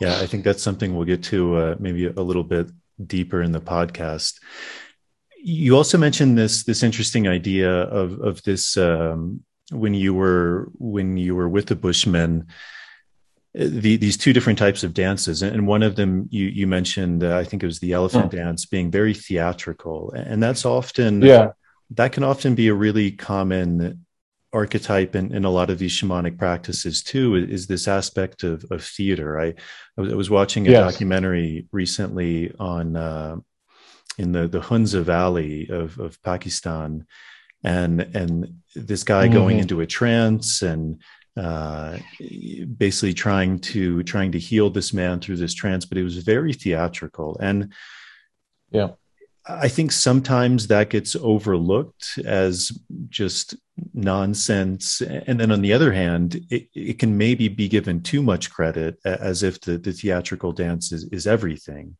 [0.00, 2.70] yeah, I think that's something we'll get to uh, maybe a little bit
[3.04, 4.40] deeper in the podcast.
[5.42, 11.16] You also mentioned this this interesting idea of of this um, when you were when
[11.16, 12.46] you were with the Bushmen.
[13.58, 17.24] Uh, the, these two different types of dances, and one of them you you mentioned,
[17.24, 21.50] uh, I think it was the elephant dance, being very theatrical, and that's often yeah
[21.90, 24.04] that can often be a really common
[24.52, 28.84] archetype in, in a lot of these shamanic practices too is this aspect of, of
[28.84, 29.38] theater.
[29.38, 29.54] I,
[29.96, 30.92] I was, I was watching a yes.
[30.92, 33.36] documentary recently on uh,
[34.18, 37.06] in the the Hunza Valley of of Pakistan,
[37.62, 39.34] and and this guy mm-hmm.
[39.34, 41.00] going into a trance and
[41.36, 41.98] uh,
[42.76, 46.52] basically trying to trying to heal this man through this trance, but it was very
[46.52, 47.72] theatrical and
[48.70, 48.90] yeah
[49.58, 52.72] I think sometimes that gets overlooked as
[53.08, 53.56] just
[53.94, 55.00] nonsense.
[55.00, 58.98] And then on the other hand, it, it can maybe be given too much credit
[59.04, 61.96] as if the, the theatrical dance is, is everything.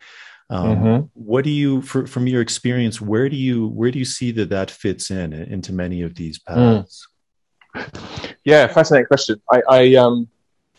[0.51, 1.07] Um, mm-hmm.
[1.15, 4.51] What do you, for, from your experience, where do you where do you see that
[4.51, 7.07] that fits in into many of these paths?
[7.77, 8.35] Mm.
[8.45, 9.41] Yeah, fascinating question.
[9.51, 10.29] I, I um,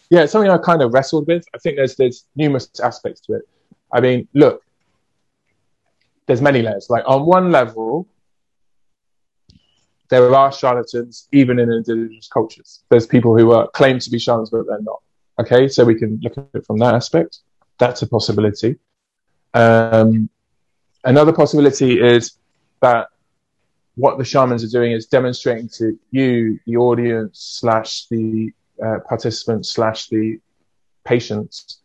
[0.10, 1.46] yeah, it's something I kind of wrestled with.
[1.56, 3.44] I think there's there's numerous aspects to it.
[3.94, 4.62] I mean, look,
[6.32, 6.90] there's many layers.
[6.90, 8.08] Like on one level,
[10.10, 12.86] there are charlatans even in indigenous cultures.
[12.88, 15.02] There's people who are claim to be shamans but they're not.
[15.40, 17.40] Okay, so we can look at it from that aspect.
[17.80, 18.78] That's a possibility.
[19.54, 20.30] Um,
[21.04, 22.38] another possibility is
[22.80, 23.08] that
[23.96, 29.70] what the shamans are doing is demonstrating to you, the audience slash the uh, participants
[29.70, 30.40] slash the
[31.04, 31.81] patients,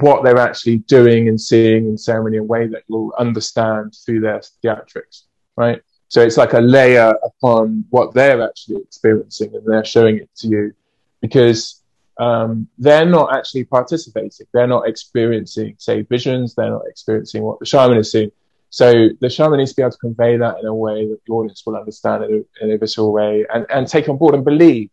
[0.00, 4.20] what they're actually doing and seeing in ceremony in a way that you'll understand through
[4.20, 5.22] their theatrics,
[5.56, 5.80] right?
[6.08, 10.48] So it's like a layer upon what they're actually experiencing and they're showing it to
[10.48, 10.72] you
[11.20, 11.82] because
[12.18, 14.46] um, they're not actually participating.
[14.52, 16.54] They're not experiencing, say, visions.
[16.54, 18.30] They're not experiencing what the shaman is seeing.
[18.70, 21.32] So the shaman needs to be able to convey that in a way that the
[21.32, 24.90] audience will understand it in a visceral way and, and take on board and believe.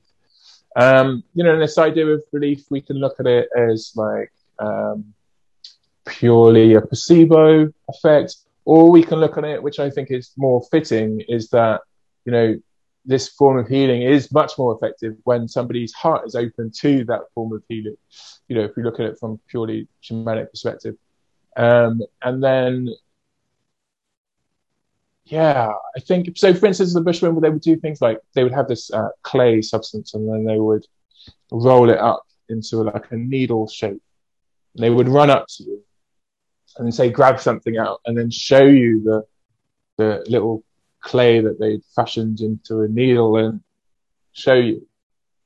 [0.76, 4.32] Um, you know, and this idea of belief, we can look at it as like
[4.64, 5.14] um,
[6.06, 8.36] purely a placebo effect,
[8.66, 11.82] or we can look at it, which I think is more fitting, is that
[12.26, 12.56] you know
[13.06, 17.22] this form of healing is much more effective when somebody's heart is open to that
[17.34, 17.98] form of healing.
[18.48, 20.96] You know, if we look at it from purely shamanic perspective,
[21.58, 22.90] um, and then
[25.26, 26.54] yeah, I think so.
[26.54, 29.62] For instance, the Bushmen, they would do things like they would have this uh, clay
[29.62, 30.86] substance, and then they would
[31.52, 34.02] roll it up into like a needle shape,
[34.76, 35.84] they would run up to you
[36.78, 39.24] and say, grab something out, and then show you the
[39.98, 40.64] the little
[41.02, 43.62] clay that they'd fashioned into a needle and
[44.32, 44.88] show you.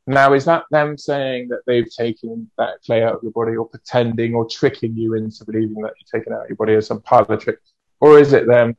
[0.06, 3.68] Now, is that them saying that they've taken that clay out of your body or
[3.68, 7.24] pretending or tricking you into believing that you've taken out your body as some part
[7.24, 7.60] of the trick?
[8.00, 8.78] Or is it them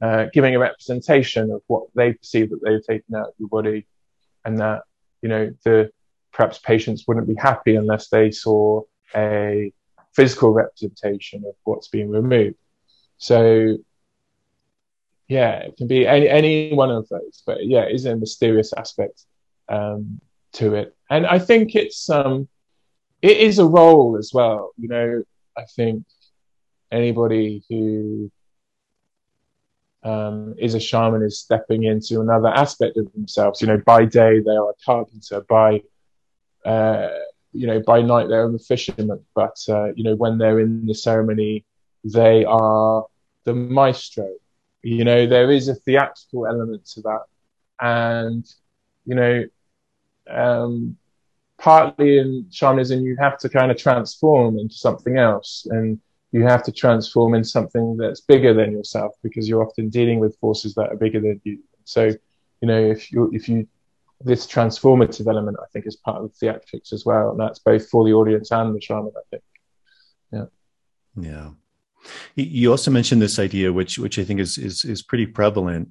[0.00, 3.86] uh, giving a representation of what they perceive that they've taken out of your body
[4.44, 4.82] and that,
[5.22, 5.90] you know, the
[6.32, 8.82] perhaps patients wouldn't be happy unless they saw
[9.14, 9.72] a
[10.12, 12.56] physical representation of what's being removed.
[13.18, 13.76] So,
[15.28, 18.72] yeah, it can be any, any one of those, but yeah, it is a mysterious
[18.76, 19.24] aspect
[19.68, 20.20] um,
[20.52, 20.94] to it.
[21.10, 22.48] And I think it's, um,
[23.22, 24.72] it is a role as well.
[24.76, 25.22] You know,
[25.56, 26.04] I think
[26.92, 28.30] anybody who
[30.04, 33.60] um, is a shaman is stepping into another aspect of themselves.
[33.60, 35.82] You know, by day they are a carpenter, by
[36.64, 37.08] uh,
[37.54, 40.94] you know, by night they're a fisherman, but uh, you know, when they're in the
[40.94, 41.64] ceremony
[42.04, 43.06] they are
[43.44, 44.28] the maestro.
[44.82, 47.22] You know, there is a theatrical element to that.
[47.80, 48.46] And,
[49.06, 49.44] you know,
[50.30, 50.96] um,
[51.58, 55.66] partly in shamanism, you have to kind of transform into something else.
[55.70, 55.98] And
[56.32, 60.36] you have to transform into something that's bigger than yourself because you're often dealing with
[60.38, 61.60] forces that are bigger than you.
[61.84, 62.06] So,
[62.60, 63.66] you know, if you, if you,
[64.20, 67.30] this transformative element, I think, is part of the theatrics as well.
[67.30, 69.42] And that's both for the audience and the shaman, I think.
[70.32, 70.44] Yeah.
[71.20, 71.50] Yeah.
[72.34, 75.88] You also mentioned this idea, which which I think is is is pretty prevalent,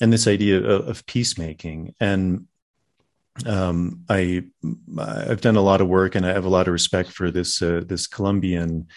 [0.00, 1.94] and this idea of, of peacemaking.
[2.00, 2.46] And
[3.46, 4.44] um, I
[4.98, 7.62] I've done a lot of work, and I have a lot of respect for this
[7.62, 8.88] uh, this Colombian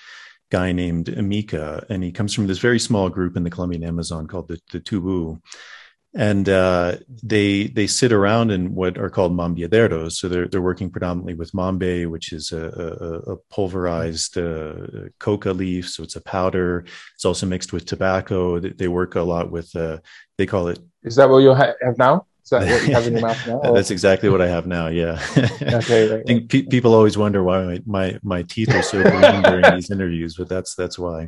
[0.50, 4.28] guy named Amika, and he comes from this very small group in the Colombian Amazon
[4.28, 5.40] called the the Tubu,
[6.18, 10.14] and uh, they they sit around in what are called mambeaderos.
[10.14, 15.54] So they're they're working predominantly with mambe, which is a, a, a pulverized uh, coca
[15.54, 15.88] leaf.
[15.88, 16.86] So it's a powder.
[17.14, 18.60] It's also mixed with tobacco.
[18.60, 19.74] They work a lot with.
[19.76, 20.00] Uh,
[20.40, 20.80] they call it.
[21.04, 22.26] Is that what you have now?
[22.44, 23.60] Is that what you have in your mouth now?
[23.74, 24.88] That's exactly what I have now.
[24.88, 25.24] Yeah.
[25.38, 26.10] okay.
[26.10, 29.44] Right, I think pe- people always wonder why my, my, my teeth are so green
[29.44, 31.28] during these interviews, but that's that's why.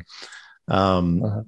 [0.66, 1.42] Um, uh-huh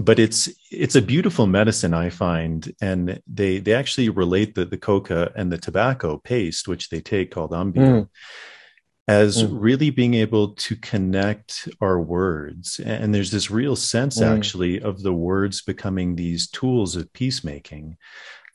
[0.00, 4.78] but it's it's a beautiful medicine i find and they they actually relate the, the
[4.78, 8.08] coca and the tobacco paste which they take called ambil mm.
[9.06, 9.48] as mm.
[9.52, 14.36] really being able to connect our words and there's this real sense mm.
[14.36, 17.96] actually of the words becoming these tools of peacemaking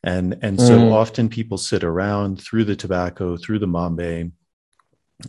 [0.04, 0.91] and and so mm.
[0.91, 4.32] often people sit around through the tobacco through the mambe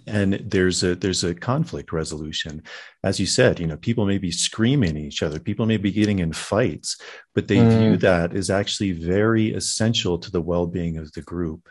[0.07, 2.62] and there's a there's a conflict resolution.
[3.05, 5.39] As you said you know people may be screaming at each other.
[5.39, 7.01] People may be getting in fights
[7.34, 7.78] but they mm.
[7.78, 11.68] view that as actually very essential to the well-being of the group.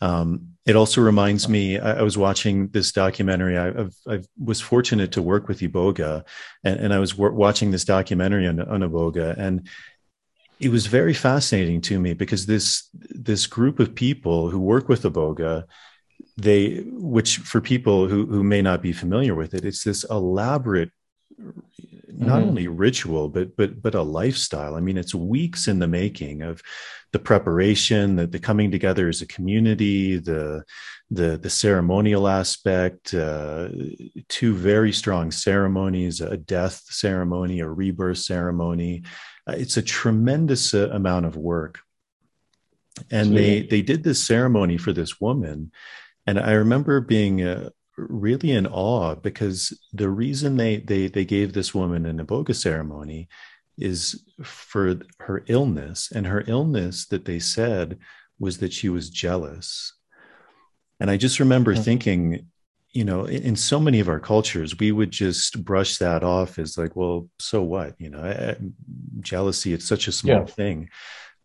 [0.00, 3.58] Um, it also reminds me I, I, was watching this documentary.
[3.58, 6.24] I, I've, I was fortunate to work with iboga
[6.62, 9.66] and, and i was w- watching this documentary on, on iboga and
[10.60, 15.02] it was very fascinating to me because this this group of people who work with
[15.02, 15.64] iboga
[16.38, 20.90] they which for people who who may not be familiar with it it's this elaborate
[22.18, 22.48] not mm-hmm.
[22.48, 24.74] only ritual but but but a lifestyle.
[24.74, 26.62] I mean it's weeks in the making of
[27.12, 30.64] the preparation the, the coming together as a community the
[31.10, 33.68] the the ceremonial aspect uh,
[34.28, 39.02] two very strong ceremonies a death ceremony a rebirth ceremony.
[39.48, 41.80] Uh, it's a tremendous uh, amount of work.
[43.12, 45.70] And they they did this ceremony for this woman
[46.28, 51.54] and I remember being uh, really in awe because the reason they they they gave
[51.54, 53.28] this woman an iboga ceremony
[53.78, 57.98] is for her illness, and her illness that they said
[58.38, 59.94] was that she was jealous.
[61.00, 61.82] And I just remember mm-hmm.
[61.82, 62.46] thinking,
[62.92, 66.58] you know, in, in, so many of our cultures, we would just brush that off
[66.58, 67.94] as like, well, so what?
[67.98, 68.56] You know, I,
[69.20, 70.44] jealousy, it's such a small yeah.
[70.44, 70.88] thing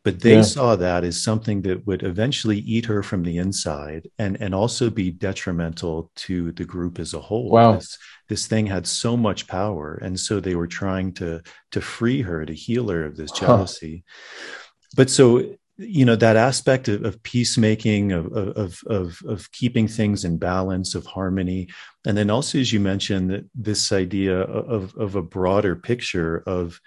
[0.03, 0.41] but they yeah.
[0.41, 4.89] saw that as something that would eventually eat her from the inside and and also
[4.89, 7.73] be detrimental to the group as a whole wow.
[7.73, 7.97] this,
[8.29, 11.41] this thing had so much power and so they were trying to
[11.71, 14.51] to free her to heal her of this jealousy huh.
[14.95, 20.23] but so you know that aspect of, of peacemaking of, of of of keeping things
[20.23, 21.67] in balance of harmony
[22.05, 26.79] and then also as you mentioned this idea of of a broader picture of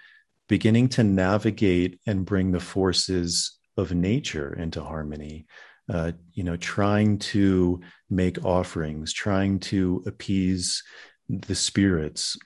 [0.47, 5.45] beginning to navigate and bring the forces of nature into harmony
[5.89, 7.79] uh, you know trying to
[8.09, 10.83] make offerings trying to appease
[11.29, 12.37] the spirits.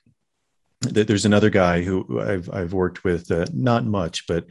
[0.81, 4.45] There's another guy who i've, I've worked with uh, not much but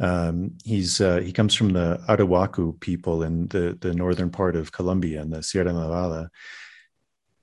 [0.00, 4.72] um, he's uh, he comes from the Arhuaco people in the the northern part of
[4.72, 6.30] Colombia in the Sierra Nevada,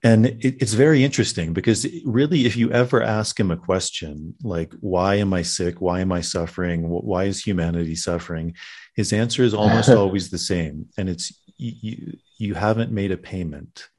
[0.03, 4.73] and it, it's very interesting because really if you ever ask him a question like
[4.79, 5.79] why am i sick?
[5.79, 6.89] Why am i suffering?
[6.89, 8.55] Why is humanity suffering?
[8.95, 13.89] His answer is almost always the same and it's you, you haven't made a payment.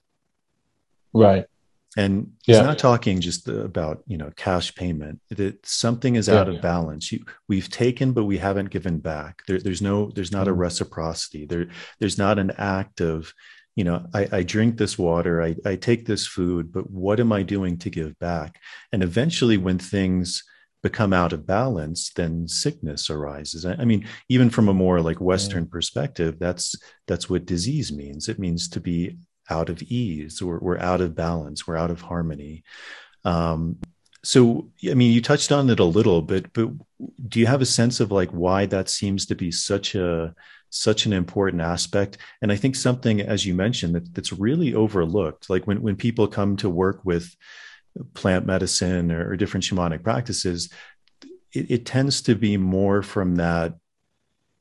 [1.12, 1.46] Right.
[1.96, 2.62] And he's yeah.
[2.62, 5.20] not talking just about you know cash payment.
[5.28, 6.36] That something is yeah.
[6.36, 7.12] out of balance.
[7.12, 9.42] You, we've taken but we haven't given back.
[9.46, 10.54] There, there's no there's not mm-hmm.
[10.54, 11.44] a reciprocity.
[11.44, 11.68] There
[12.00, 13.34] there's not an act of
[13.76, 17.32] you know I, I, drink this water I, I take this food but what am
[17.32, 18.60] i doing to give back?
[18.92, 20.44] And eventually when things
[20.82, 23.64] become out of balance then sickness arises.
[23.64, 25.70] I mean even from a more like western yeah.
[25.70, 26.74] perspective that's
[27.06, 28.28] that's what disease means.
[28.28, 29.18] It means to be
[29.48, 30.42] out of ease.
[30.42, 31.66] We're, we're out of balance.
[31.66, 32.64] We're out of harmony.
[33.24, 33.78] Um,
[34.24, 36.70] so i mean you touched on it a little bit but
[37.28, 40.34] do you have a sense of like why that seems to be such a
[40.74, 45.50] such an important aspect and i think something as you mentioned that, that's really overlooked
[45.50, 47.36] like when, when people come to work with
[48.14, 50.70] plant medicine or, or different shamanic practices,
[51.52, 53.74] it, it tends to be more from that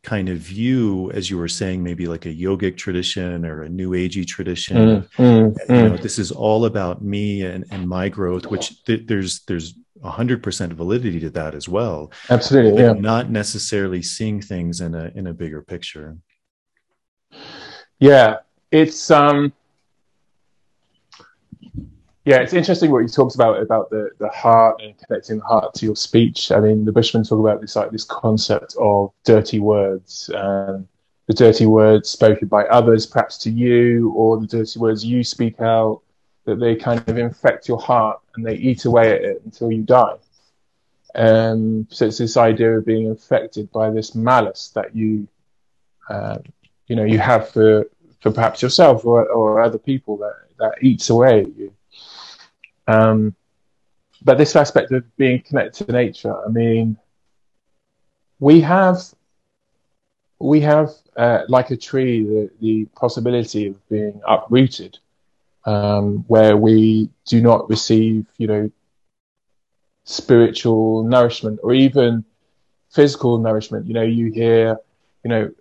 [0.04, 3.92] kind of view, as you were saying, maybe like a yogic tradition or a new
[3.92, 4.78] agey tradition.
[4.78, 6.02] Mm, mm, you know, mm.
[6.02, 10.74] this is all about me and, and my growth, which th- there's there's hundred percent
[10.74, 12.12] validity to that as well.
[12.30, 12.94] Absolutely, yeah.
[12.94, 16.18] Not necessarily seeing things in a in a bigger picture.
[18.00, 18.38] Yeah,
[18.72, 19.54] it's um
[22.24, 25.74] yeah, it's interesting what he talks about about the, the heart and connecting the heart
[25.76, 26.52] to your speech.
[26.52, 30.88] I mean, the Bushmen talk about this like this concept of dirty words and
[31.28, 35.60] the dirty words spoken by others, perhaps to you, or the dirty words you speak
[35.62, 36.02] out,
[36.46, 39.84] that they kind of infect your heart and they eat away at it until you
[39.84, 40.16] die.
[41.14, 45.28] Um, so it's this idea of being infected by this malice that you,
[46.10, 46.38] uh,
[46.88, 47.86] you know, you have for
[48.22, 51.74] for perhaps yourself or, or other people that that eats away at you.
[52.88, 53.36] Um,
[54.24, 56.98] but this aspect of being connected to nature, I mean,
[58.40, 59.02] we have
[60.40, 64.98] we have uh, like a tree the, the possibility of being uprooted
[65.66, 68.72] um, where we do not receive you know
[70.04, 72.24] spiritual nourishment or even
[72.90, 74.78] physical nourishment you know you hear
[75.24, 75.52] you know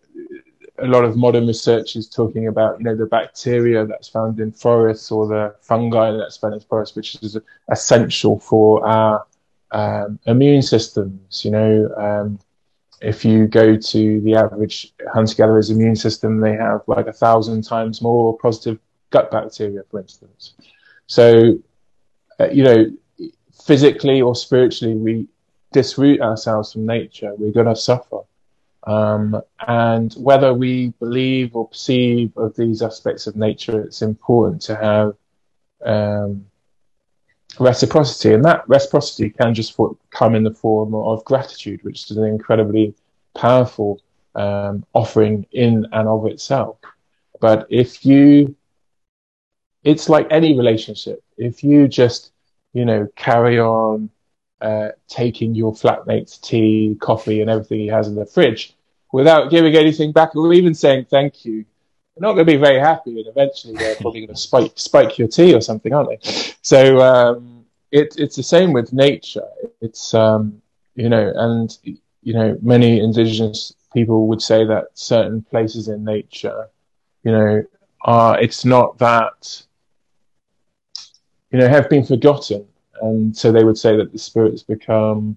[0.82, 4.50] a lot of modern research is talking about, you know, the bacteria that's found in
[4.52, 7.36] forests or the fungi that's found in forests, which is
[7.70, 9.26] essential for our
[9.72, 11.44] um, immune systems.
[11.44, 12.38] You know, um,
[13.00, 18.02] if you go to the average hunter-gatherer's immune system, they have like a thousand times
[18.02, 18.78] more positive
[19.10, 20.54] gut bacteria, for instance.
[21.06, 21.58] So,
[22.38, 22.90] uh, you know,
[23.64, 25.28] physically or spiritually, we
[25.72, 27.32] disroot ourselves from nature.
[27.36, 28.20] We're going to suffer.
[28.84, 34.76] Um, and whether we believe or perceive of these aspects of nature, it's important to
[34.76, 35.14] have
[35.84, 36.46] um,
[37.58, 38.34] reciprocity.
[38.34, 42.24] And that reciprocity can just for, come in the form of gratitude, which is an
[42.24, 42.94] incredibly
[43.34, 44.00] powerful
[44.34, 46.78] um, offering in and of itself.
[47.40, 48.54] But if you,
[49.84, 51.22] it's like any relationship.
[51.36, 52.32] If you just,
[52.72, 54.10] you know, carry on
[54.60, 58.74] uh, taking your flatmate's tea, coffee, and everything he has in the fridge
[59.12, 61.64] without giving anything back or even saying thank you.
[62.16, 65.18] They're not going to be very happy, and eventually they're probably going to spike spike
[65.18, 66.52] your tea or something, aren't they?
[66.62, 69.48] So um, it, it's the same with nature.
[69.80, 70.60] It's um,
[70.94, 71.76] you know, and
[72.22, 76.68] you know, many indigenous people would say that certain places in nature,
[77.24, 77.64] you know,
[78.02, 79.62] are it's not that
[81.50, 82.66] you know have been forgotten
[83.02, 85.36] and so they would say that the spirits become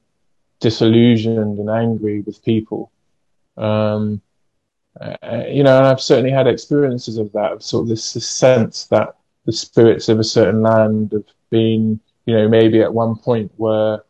[0.60, 2.92] disillusioned and angry with people.
[3.58, 4.22] Um,
[5.00, 8.30] uh, you know, and I've certainly had experiences of that, of sort of this, this,
[8.30, 9.16] sense that
[9.46, 14.04] the spirits of a certain land have been, you know, maybe at one point were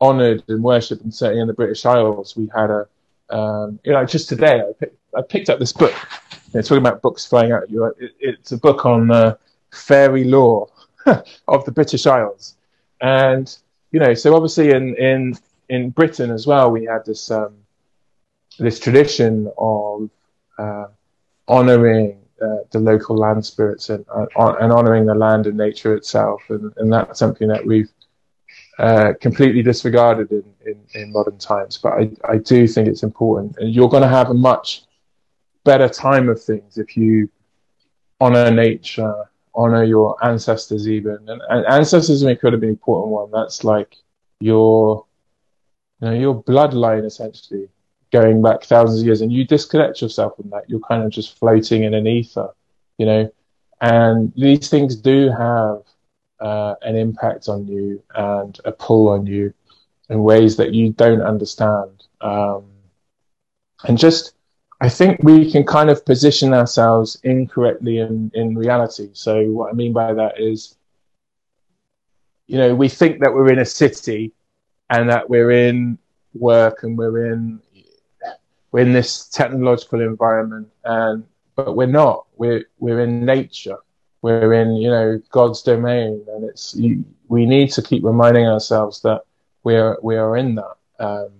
[0.00, 2.88] honoured and worshipped, and certainly in the British Isles, we had a,
[3.30, 5.94] um, you know, just today I picked, I picked up this book.
[6.54, 7.84] Know, talking about books flying out at you.
[7.84, 9.36] It, it's a book on uh,
[9.70, 10.68] fairy lore
[11.48, 12.56] of the British Isles,
[13.00, 13.56] and
[13.90, 15.34] you know, so obviously in in
[15.68, 17.54] in Britain as well, we had this um,
[18.58, 20.10] this tradition of
[20.58, 20.86] uh,
[21.48, 24.26] honoring uh, the local land spirits and uh,
[24.60, 27.90] and honoring the land and nature itself, and, and that's something that we've
[28.78, 31.78] uh, completely disregarded in, in, in, modern times.
[31.78, 34.82] But I, I do think it's important, and you're going to have a much
[35.64, 37.30] better time of things if you
[38.20, 41.18] honor nature honor your ancestors even.
[41.28, 43.30] And, and ancestors is an incredibly important one.
[43.30, 43.96] That's like
[44.40, 45.06] your
[46.00, 47.68] you know your bloodline essentially
[48.12, 49.20] going back thousands of years.
[49.20, 50.68] And you disconnect yourself from that.
[50.68, 52.50] You're kind of just floating in an ether
[52.98, 53.32] you know?
[53.80, 55.82] And these things do have
[56.40, 59.52] uh, an impact on you and a pull on you
[60.08, 62.04] in ways that you don't understand.
[62.20, 62.64] Um,
[63.84, 64.34] and just
[64.82, 69.10] I think we can kind of position ourselves incorrectly in, in reality.
[69.12, 70.74] So what I mean by that is,
[72.48, 74.32] you know, we think that we're in a city
[74.90, 75.98] and that we're in
[76.34, 77.60] work and we're in
[78.72, 82.26] we're in this technological environment and but we're not.
[82.36, 83.78] We're we're in nature.
[84.20, 86.74] We're in, you know, God's domain and it's
[87.28, 89.22] we need to keep reminding ourselves that
[89.62, 91.30] we're we are in that um,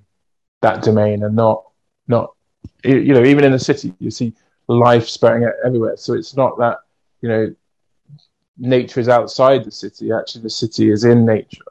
[0.60, 1.64] that domain and not
[2.06, 2.36] not
[2.84, 4.34] you know, even in the city, you see
[4.68, 5.96] life sprouting everywhere.
[5.96, 6.78] So it's not that,
[7.20, 7.54] you know,
[8.58, 10.12] nature is outside the city.
[10.12, 11.64] Actually, the city is in nature.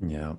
[0.00, 0.34] Yeah.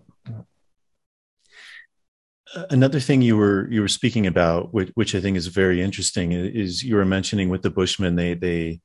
[2.69, 6.33] Another thing you were you were speaking about, which, which I think is very interesting,
[6.33, 8.81] is you were mentioning with the Bushmen they they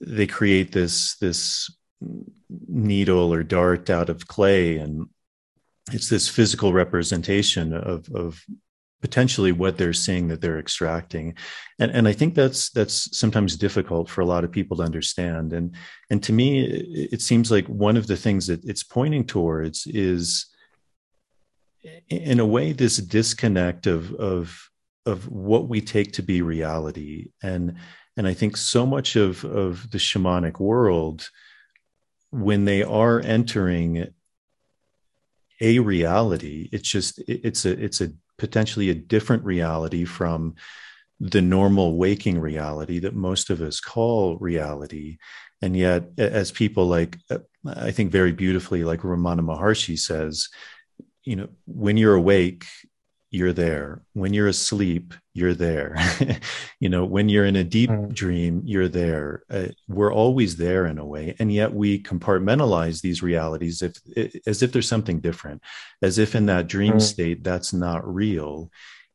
[0.00, 1.74] they create this this
[2.68, 5.08] needle or dart out of clay and
[5.92, 8.42] it's this physical representation of of
[9.00, 11.34] potentially what they're seeing that they're extracting.
[11.78, 15.52] And and i think that's that's sometimes difficult for a lot of people to understand.
[15.52, 15.74] And
[16.10, 19.86] and to me it, it seems like one of the things that it's pointing towards
[19.86, 20.46] is
[22.08, 24.68] in a way this disconnect of of
[25.06, 27.30] of what we take to be reality.
[27.42, 27.76] And
[28.16, 31.30] and i think so much of of the shamanic world
[32.30, 34.08] when they are entering
[35.60, 36.68] a reality.
[36.72, 40.54] It's just it's a it's a potentially a different reality from
[41.20, 45.18] the normal waking reality that most of us call reality.
[45.62, 50.48] And yet as people like uh, i think very beautifully like ramana maharshi says
[51.24, 52.64] you know when you're awake
[53.30, 55.96] you're there when you're asleep you're there
[56.80, 58.12] you know when you're in a deep mm.
[58.12, 63.22] dream you're there uh, we're always there in a way and yet we compartmentalize these
[63.22, 63.94] realities if
[64.46, 65.62] as if there's something different
[66.02, 67.02] as if in that dream mm.
[67.02, 68.70] state that's not real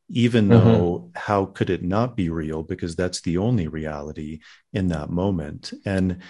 [0.08, 0.64] even mm-hmm.
[0.64, 4.40] though how could it not be real because that's the only reality
[4.72, 6.22] in that moment and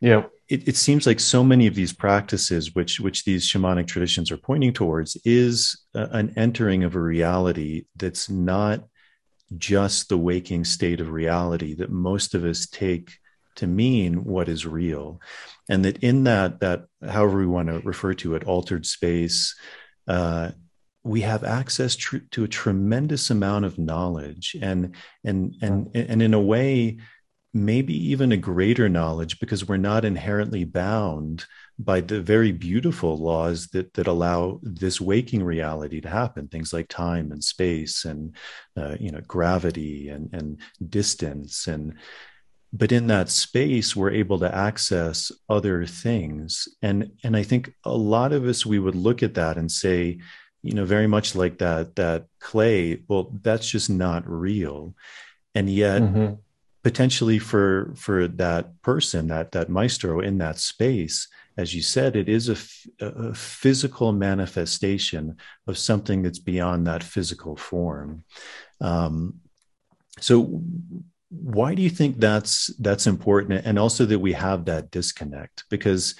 [0.00, 4.30] yeah it, it, seems like so many of these practices which which these shamanic traditions
[4.30, 8.84] are pointing towards is uh, an entering of a reality that's not
[9.56, 13.12] just the waking state of reality that most of us take
[13.56, 15.20] to mean what is real.
[15.68, 19.54] And that in that that however we want to refer to it altered space
[20.06, 20.50] uh,
[21.02, 26.34] we have access tr- to a tremendous amount of knowledge and and and and in
[26.34, 26.98] a way
[27.54, 31.46] maybe even a greater knowledge because we're not inherently bound
[31.78, 36.48] by the very beautiful laws that that allow this waking reality to happen.
[36.48, 38.34] Things like time and space and
[38.76, 40.58] uh, you know gravity and and
[40.88, 41.94] distance and
[42.72, 46.68] but in that space we're able to access other things.
[46.82, 50.18] And and i think a lot of us we would look at that and say
[50.62, 54.94] you know very much like that that clay well that's just not real.
[55.54, 56.34] And yet mm-hmm
[56.84, 62.28] potentially for for that person that that maestro in that space as you said it
[62.28, 65.36] is a, physical manifestation
[65.66, 68.24] of something that's beyond that physical form.
[68.80, 69.40] Um,
[70.20, 70.62] so
[71.30, 73.64] why do you think that's that's important?
[73.64, 76.14] And also that we have that disconnect because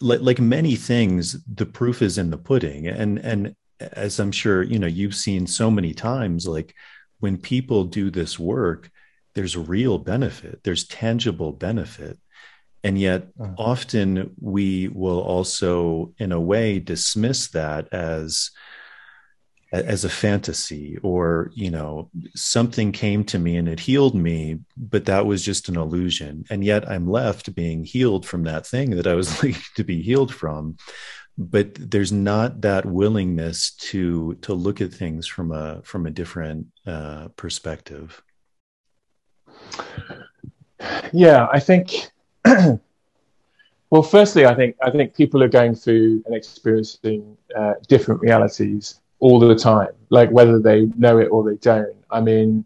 [0.00, 2.86] like, like many things the proof is in the pudding.
[2.86, 3.56] And and
[3.92, 6.74] as i'm sure you know you've seen so many times like
[7.20, 8.90] when people do this work
[9.36, 12.18] there's real benefit, there's tangible benefit.
[12.82, 13.52] And yet, uh-huh.
[13.58, 18.50] often we will also, in a way, dismiss that as
[19.72, 25.06] as a fantasy or you know something came to me and it healed me but
[25.06, 29.08] that was just an illusion and yet i'm left being healed from that thing that
[29.08, 30.76] i was like to be healed from
[31.36, 36.68] but there's not that willingness to to look at things from a from a different
[36.86, 38.22] uh, perspective
[41.12, 42.10] yeah, I think.
[43.90, 49.00] well, firstly, I think I think people are going through and experiencing uh, different realities
[49.18, 51.96] all the time, like whether they know it or they don't.
[52.10, 52.64] I mean,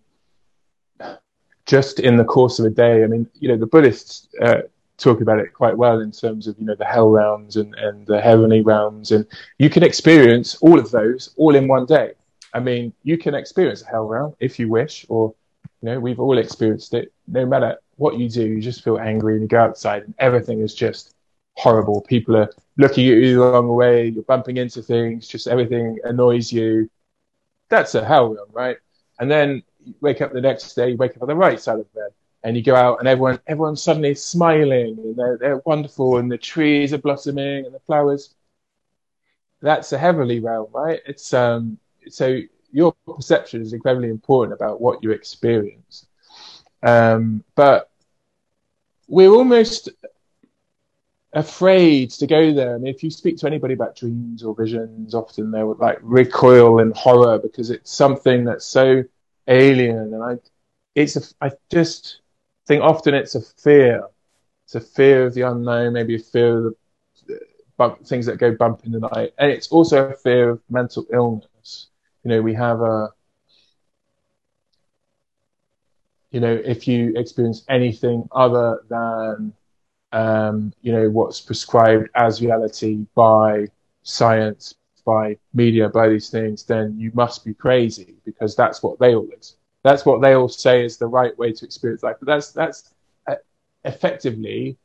[1.67, 4.63] just in the course of a day, I mean, you know, the Buddhists uh,
[4.99, 8.07] talk about it quite well in terms of you know the hell realms and and
[8.07, 9.27] the heavenly realms, and
[9.59, 12.13] you can experience all of those all in one day.
[12.53, 15.35] I mean, you can experience a hell realm if you wish, or
[15.83, 17.13] you know, we've all experienced it.
[17.27, 20.61] No matter what you do, you just feel angry and you go outside and everything
[20.61, 21.15] is just
[21.55, 22.03] horrible.
[22.03, 24.09] People are looking at you the wrong way.
[24.09, 25.27] You're bumping into things.
[25.27, 26.91] Just everything annoys you.
[27.69, 28.77] That's a hell realm, right?
[29.19, 31.79] And then you wake up the next day, you wake up on the right side
[31.79, 32.11] of bed
[32.43, 36.39] and you go out and everyone, everyone's suddenly smiling and they're, they're wonderful and the
[36.39, 38.35] trees are blossoming and the flowers.
[39.63, 41.01] That's a heavenly realm, right?
[41.07, 41.79] It's, um,
[42.09, 42.41] so
[42.73, 46.07] your perception is incredibly important about what you experience.
[46.83, 47.91] Um, but
[49.09, 49.91] we're almost
[51.33, 52.75] afraid to go there.
[52.75, 55.99] I mean, if you speak to anybody about dreams or visions, often they would like
[56.03, 59.05] recoil in horror because it's something that's so
[59.47, 60.15] alien.
[60.15, 60.39] And I,
[60.95, 62.21] it's a, I just
[62.67, 64.05] think often it's a fear.
[64.65, 66.75] It's a fear of the unknown, maybe a fear of
[67.27, 67.41] the
[67.77, 71.07] bump, things that go bump in the night, and it's also a fear of mental
[71.13, 71.50] illness
[72.25, 73.09] you know, we have a,
[76.31, 79.53] you know, if you experience anything other than,
[80.13, 83.67] um, you know, what's prescribed as reality by
[84.03, 84.75] science,
[85.05, 89.29] by media, by these things, then you must be crazy because that's what they all.
[89.83, 92.17] That's what they all say is the right way to experience life.
[92.21, 92.95] But that's that's
[93.27, 93.37] uh,
[93.85, 94.77] effectively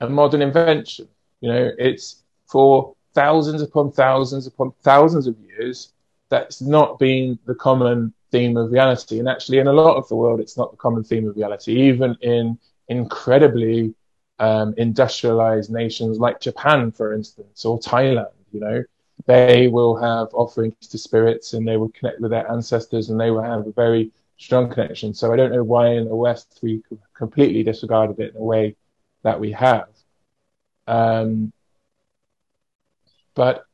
[0.00, 1.08] a modern invention.
[1.40, 5.92] You know, it's for thousands upon thousands upon thousands of years
[6.28, 9.18] that's not been the common theme of reality.
[9.18, 11.72] And actually, in a lot of the world, it's not the common theme of reality,
[11.88, 12.58] even in
[12.88, 13.94] incredibly
[14.38, 18.82] um, industrialized nations like Japan, for instance, or Thailand, you know,
[19.26, 23.30] they will have offerings to spirits and they will connect with their ancestors and they
[23.30, 25.14] will have a very strong connection.
[25.14, 26.82] So I don't know why in the West we
[27.14, 28.76] completely disregarded it in a way
[29.22, 29.88] that we have.
[30.86, 31.52] Um,
[33.34, 33.65] but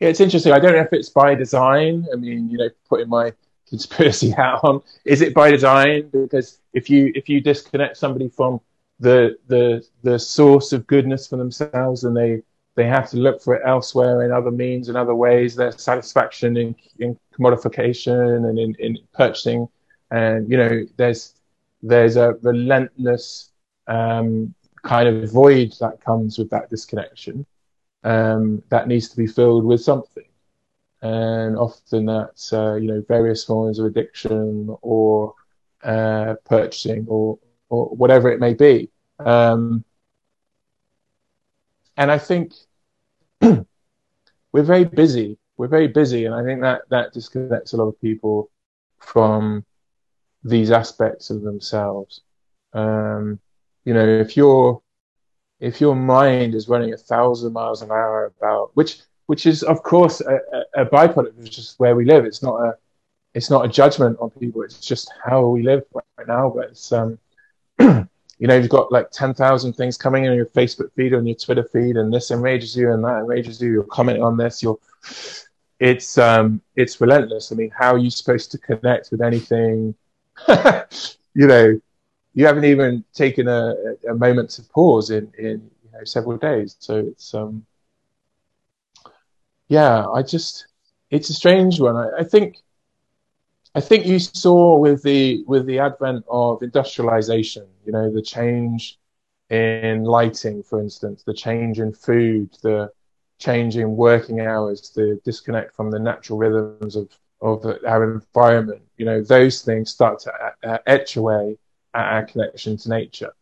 [0.00, 0.52] it's interesting.
[0.52, 2.06] I don't know if it's by design.
[2.12, 3.32] I mean, you know, putting my
[3.68, 6.08] conspiracy hat on, is it by design?
[6.10, 8.60] Because if you if you disconnect somebody from
[9.00, 12.42] the the the source of goodness for themselves, and they
[12.76, 16.56] they have to look for it elsewhere in other means and other ways, their satisfaction
[16.56, 19.68] in, in commodification and in, in purchasing,
[20.10, 21.34] and you know, there's
[21.82, 23.50] there's a relentless
[23.88, 27.44] um, kind of void that comes with that disconnection
[28.04, 30.24] um, that needs to be filled with something.
[31.00, 35.34] And often that's, uh, you know, various forms of addiction or
[35.82, 37.38] uh, purchasing or,
[37.68, 38.90] or whatever it may be.
[39.18, 39.84] Um,
[41.96, 42.52] and I think
[43.40, 43.64] we're
[44.62, 45.38] very busy.
[45.56, 46.24] We're very busy.
[46.24, 48.50] And I think that, that disconnects a lot of people
[48.98, 49.64] from
[50.44, 52.22] these aspects of themselves.
[52.72, 53.40] Um,
[53.84, 54.80] you know, if you're
[55.60, 59.82] if your mind is running a thousand miles an hour about which which is of
[59.82, 60.40] course a,
[60.74, 62.24] a, byproduct of just where we live.
[62.24, 62.76] It's not a
[63.34, 64.62] it's not a judgment on people.
[64.62, 66.50] It's just how we live right now.
[66.54, 67.18] But it's um,
[67.78, 71.36] you know, you've got like ten thousand things coming in your Facebook feed, on your
[71.36, 73.70] Twitter feed, and this enrages you, and that enrages you.
[73.70, 74.62] You're commenting on this.
[74.62, 74.78] You're
[75.78, 77.52] it's um, it's relentless.
[77.52, 79.94] I mean, how are you supposed to connect with anything?
[81.34, 81.78] you know,
[82.38, 83.78] you haven't even taken a,
[84.14, 86.84] a moment to pause in in you know, several days.
[86.86, 87.66] So it's um,
[89.68, 90.66] yeah, I just
[91.10, 91.96] it's a strange one.
[91.96, 92.66] I, I think
[93.80, 98.98] I think you saw with the with the advent of industrialization, you know, the change
[99.50, 102.90] in lighting, for instance, the change in food, the
[103.38, 107.08] change in working hours, the disconnect from the natural rhythms of
[107.40, 108.82] of our environment.
[108.96, 110.32] You know, those things start to
[110.64, 111.58] uh, etch away
[111.94, 113.32] our connection to nature.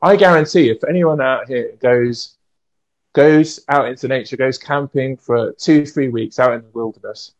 [0.00, 2.36] I guarantee if anyone out here goes
[3.12, 7.32] goes out into nature, goes camping for two, three weeks out in the wilderness,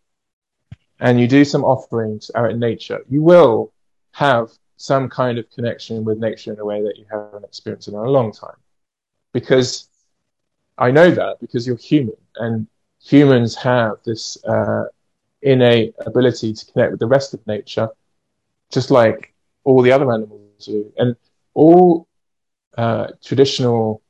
[1.00, 3.72] and you do some offerings out in nature, you will
[4.12, 7.94] have some kind of connection with nature in a way that you haven't experienced in
[7.94, 8.56] a long time.
[9.32, 9.88] Because
[10.76, 12.66] I know that because you're human and
[13.02, 14.84] humans have this uh,
[15.40, 17.88] innate ability to connect with the rest of nature,
[18.70, 19.32] just like
[19.64, 21.16] all the other animals and
[21.54, 22.08] all
[22.76, 24.02] uh, traditional,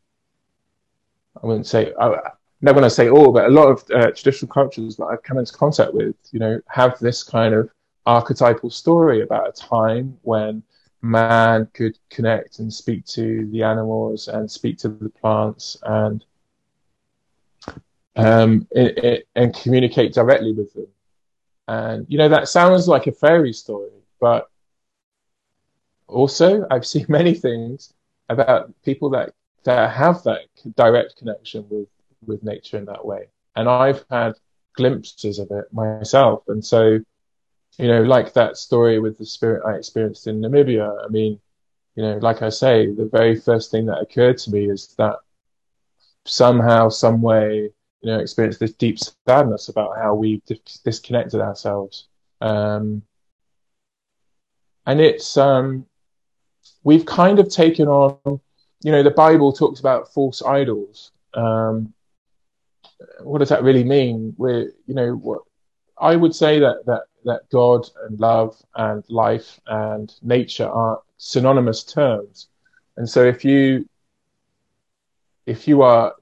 [1.43, 2.17] I wouldn't say, I,
[2.61, 5.39] never going to say all, but a lot of uh, traditional cultures that I've come
[5.39, 7.71] into contact with, you know, have this kind of
[8.07, 10.63] archetypal story about a time when
[11.03, 16.25] man could connect and speak to the animals and speak to the plants and
[18.15, 20.87] um, it, it, and communicate directly with them.
[21.69, 24.51] And you know that sounds like a fairy story, but
[26.13, 27.93] also, I've seen many things
[28.29, 29.35] about people that
[29.65, 30.41] that have that
[30.77, 31.89] direct connection with
[32.27, 34.35] with nature in that way, and I've had
[34.75, 36.45] glimpses of it myself.
[36.49, 36.99] And so,
[37.79, 41.05] you know, like that story with the spirit I experienced in Namibia.
[41.05, 41.41] I mean,
[41.95, 45.17] you know, like I say, the very first thing that occurred to me is that
[46.25, 47.71] somehow, some way,
[48.01, 52.09] you know, experienced this deep sadness about how we dis- disconnected ourselves.
[52.41, 53.03] Um,
[54.87, 55.87] and it's um,
[56.85, 58.41] we've kind of taken on,
[58.83, 61.13] you know, the Bible talks about false idols.
[61.35, 61.93] Um,
[63.21, 64.35] what does that really mean?
[64.37, 65.43] We're, you know, what
[65.99, 71.85] I would say that that that God and love and life and nature are synonymous
[71.85, 72.49] terms,
[72.97, 73.89] and so if you
[75.47, 76.15] if you are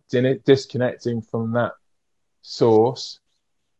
[0.44, 1.72] disconnecting from that
[2.42, 3.20] source,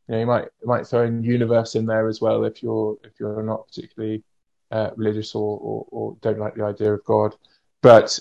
[0.09, 2.97] you know, you might you might throw in universe in there as well if you're
[3.05, 4.23] if you're not particularly
[4.71, 7.35] uh, religious or, or, or, don't like the idea of God.
[7.83, 8.19] But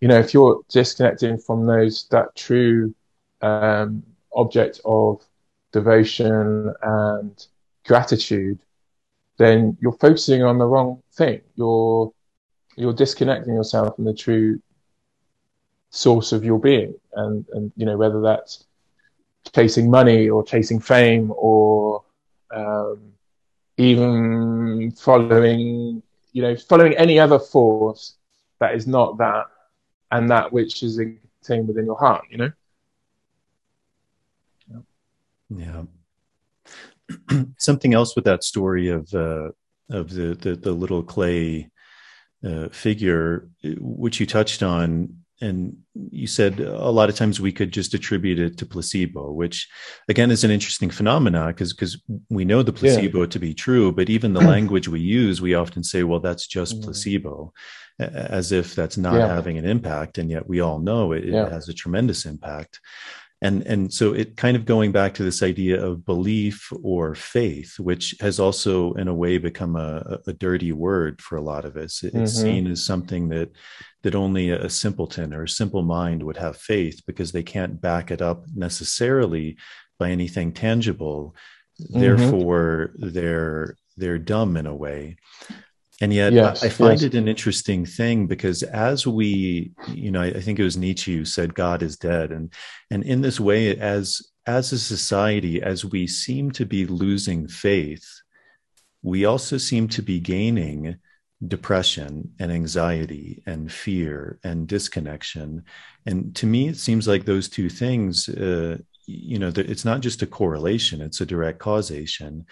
[0.00, 2.94] you know, if you're disconnecting from those that true
[3.40, 4.02] um,
[4.34, 5.22] object of
[5.72, 7.46] devotion and
[7.86, 8.58] gratitude,
[9.38, 11.40] then you're focusing on the wrong thing.
[11.54, 12.12] You're
[12.76, 14.60] you're disconnecting yourself from the true
[15.90, 18.64] source of your being, and and you know whether that's
[19.54, 22.02] chasing money or chasing fame or
[22.54, 23.13] um,
[23.76, 26.02] even following,
[26.32, 28.16] you know, following any other force
[28.60, 29.46] that is not that
[30.10, 32.52] and that which is contained within your heart, you know?
[35.50, 35.84] Yeah.
[37.58, 39.50] Something else with that story of uh,
[39.90, 41.70] of the, the, the little clay
[42.44, 47.72] uh, figure, which you touched on, and you said a lot of times we could
[47.72, 49.68] just attribute it to placebo, which
[50.08, 52.00] again is an interesting phenomenon because because
[52.30, 53.26] we know the placebo yeah.
[53.26, 56.80] to be true, but even the language we use, we often say, "Well, that's just
[56.80, 56.84] mm.
[56.84, 57.52] placebo,"
[57.98, 59.28] as if that's not yeah.
[59.28, 61.48] having an impact, and yet we all know it, it yeah.
[61.48, 62.80] has a tremendous impact
[63.44, 67.78] and and so it kind of going back to this idea of belief or faith
[67.78, 71.76] which has also in a way become a, a dirty word for a lot of
[71.76, 72.26] us it's mm-hmm.
[72.26, 73.50] seen as something that
[74.04, 78.10] that only a simpleton or a simple mind would have faith because they can't back
[78.10, 79.56] it up necessarily
[79.98, 81.34] by anything tangible
[81.80, 82.00] mm-hmm.
[82.00, 85.16] therefore they're they're dumb in a way
[86.00, 87.02] and yet yes, I find yes.
[87.02, 91.24] it an interesting thing because as we, you know, I think it was Nietzsche who
[91.24, 92.32] said God is dead.
[92.32, 92.52] And
[92.90, 98.04] and in this way, as as a society, as we seem to be losing faith,
[99.02, 100.96] we also seem to be gaining
[101.46, 105.64] depression and anxiety and fear and disconnection.
[106.06, 110.22] And to me, it seems like those two things, uh, you know, it's not just
[110.22, 112.46] a correlation, it's a direct causation.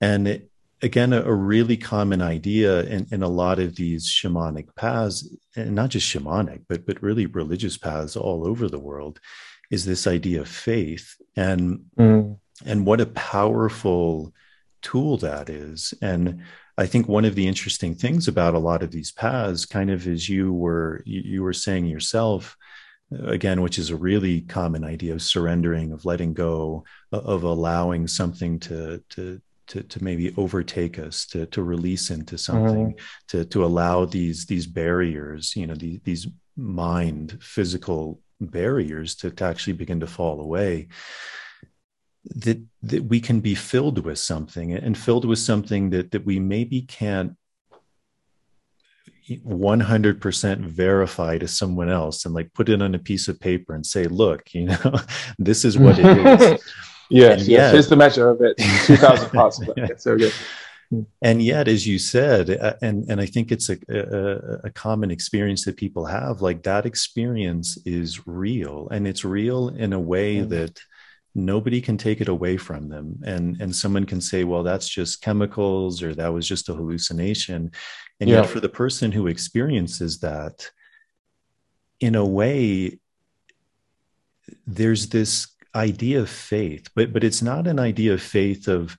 [0.00, 0.50] And it,
[0.82, 5.74] again a, a, really common idea in, in a lot of these shamanic paths and
[5.74, 9.20] not just shamanic but but really religious paths all over the world
[9.70, 12.36] is this idea of faith and mm.
[12.64, 14.32] and what a powerful
[14.82, 16.42] tool that is and
[16.78, 20.06] i think one of the interesting things about a lot of these paths kind of
[20.06, 22.56] as you were you were saying yourself
[23.26, 28.58] again which is a really common idea of surrendering of letting go of allowing something
[28.58, 33.26] to to to, to maybe overtake us to, to release into something mm-hmm.
[33.28, 36.26] to, to allow these these barriers you know these, these
[36.56, 40.88] mind physical barriers to, to actually begin to fall away
[42.36, 46.38] that that we can be filled with something and filled with something that that we
[46.38, 47.36] maybe can't
[49.30, 53.84] 100% verify to someone else and like put it on a piece of paper and
[53.84, 54.94] say look you know
[55.38, 56.64] this is what it is
[57.10, 57.48] Yes, and yes.
[57.48, 58.56] Yet, Here's the measure of it.
[58.84, 59.90] Two thousand parts of it.
[59.90, 60.32] It's so good.
[61.20, 65.10] And yet, as you said, uh, and and I think it's a, a, a common
[65.10, 66.40] experience that people have.
[66.40, 70.80] Like that experience is real, and it's real in a way mm that
[71.34, 73.20] nobody can take it away from them.
[73.24, 77.72] And and someone can say, well, that's just chemicals, or that was just a hallucination.
[78.20, 78.36] And yeah.
[78.36, 80.70] yet, for the person who experiences that,
[82.00, 82.98] in a way,
[84.66, 88.96] there's this idea of faith, but but it's not an idea of faith of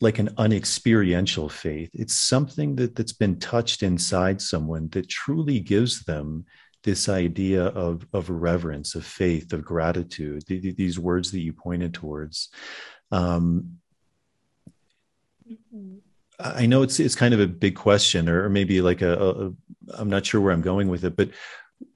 [0.00, 1.90] like an unexperiential faith.
[1.94, 6.44] It's something that that's been touched inside someone that truly gives them
[6.86, 10.44] this idea of of reverence, of faith, of gratitude.
[10.46, 12.48] The, these words that you pointed towards.
[13.12, 13.78] Um,
[16.40, 19.52] I know it's it's kind of a big question, or maybe like a, a
[19.94, 21.30] I'm not sure where I'm going with it, but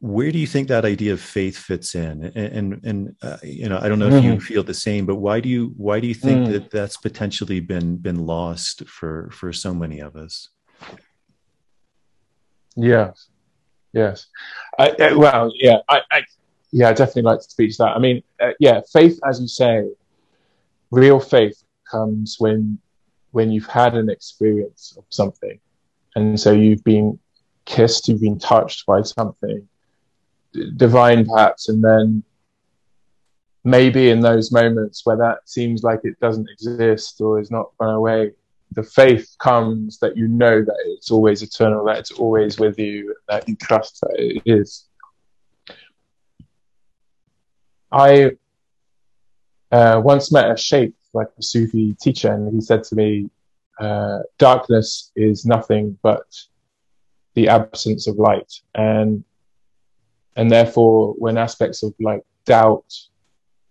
[0.00, 3.68] where do you think that idea of faith fits in and and, and uh, you
[3.68, 4.34] know i don't know if mm-hmm.
[4.34, 6.52] you feel the same but why do you why do you think mm.
[6.52, 10.50] that that's potentially been been lost for for so many of us
[12.76, 13.30] yes
[13.92, 14.26] yes.
[14.78, 16.22] I, I, well yeah I, I
[16.72, 17.96] yeah i definitely like to speak that.
[17.96, 19.88] I mean uh, yeah faith as you say
[20.90, 22.78] real faith comes when
[23.32, 25.58] when you've had an experience of something.
[26.16, 27.18] And so you've been
[27.64, 29.68] kissed, you've been touched by something
[30.76, 32.24] divine, perhaps, and then
[33.62, 37.94] maybe in those moments where that seems like it doesn't exist or is not gone
[37.94, 38.32] away,
[38.72, 43.14] the faith comes that you know that it's always eternal, that it's always with you,
[43.28, 44.86] that you trust that it is.
[47.92, 48.32] I
[49.72, 53.28] uh, once met a sheikh, like a Sufi teacher, and he said to me,
[53.80, 56.22] uh, darkness is nothing but
[57.34, 59.24] the absence of light and
[60.36, 62.92] and therefore when aspects of like doubt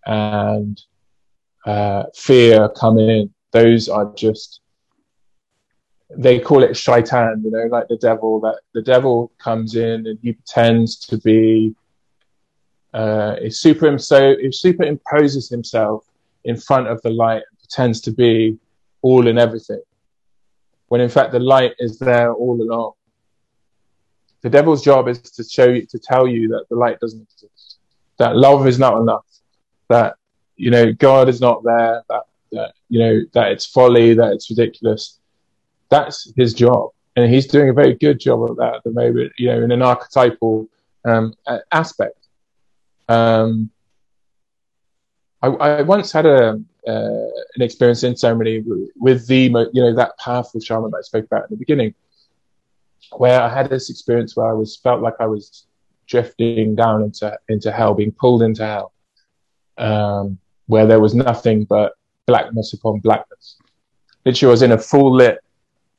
[0.06, 0.80] and
[1.66, 4.60] uh, fear come in those are just
[6.16, 10.18] they call it shaitan you know like the devil that the devil comes in and
[10.22, 11.74] he pretends to be
[12.92, 16.04] uh, it super so it superimposes himself
[16.44, 18.58] in front of the light and pretends to be
[19.02, 19.80] all and everything
[20.88, 22.92] when in fact the light is there all along
[24.42, 27.78] the devil's job is to show you, to tell you that the light doesn't exist,
[28.18, 29.26] that love is not enough,
[29.88, 30.16] that,
[30.56, 32.22] you know, God is not there, that,
[32.52, 35.18] that, you know, that it's folly, that it's ridiculous.
[35.90, 36.90] That's his job.
[37.16, 39.32] and he's doing a very good job of that at the moment.
[39.36, 40.68] You know, in an archetypal
[41.04, 41.34] um,
[41.72, 42.16] aspect.
[43.08, 43.70] Um,
[45.42, 47.26] I, I, once had a uh,
[47.56, 48.62] an experience in ceremony
[48.96, 51.94] with the you know that powerful shaman that I spoke about in the beginning,
[53.16, 55.66] where I had this experience where I was felt like I was
[56.06, 58.92] drifting down into into hell, being pulled into hell,
[59.78, 61.94] um, where there was nothing but
[62.26, 63.56] blackness upon blackness.
[64.24, 65.38] Literally, I was in a full lit,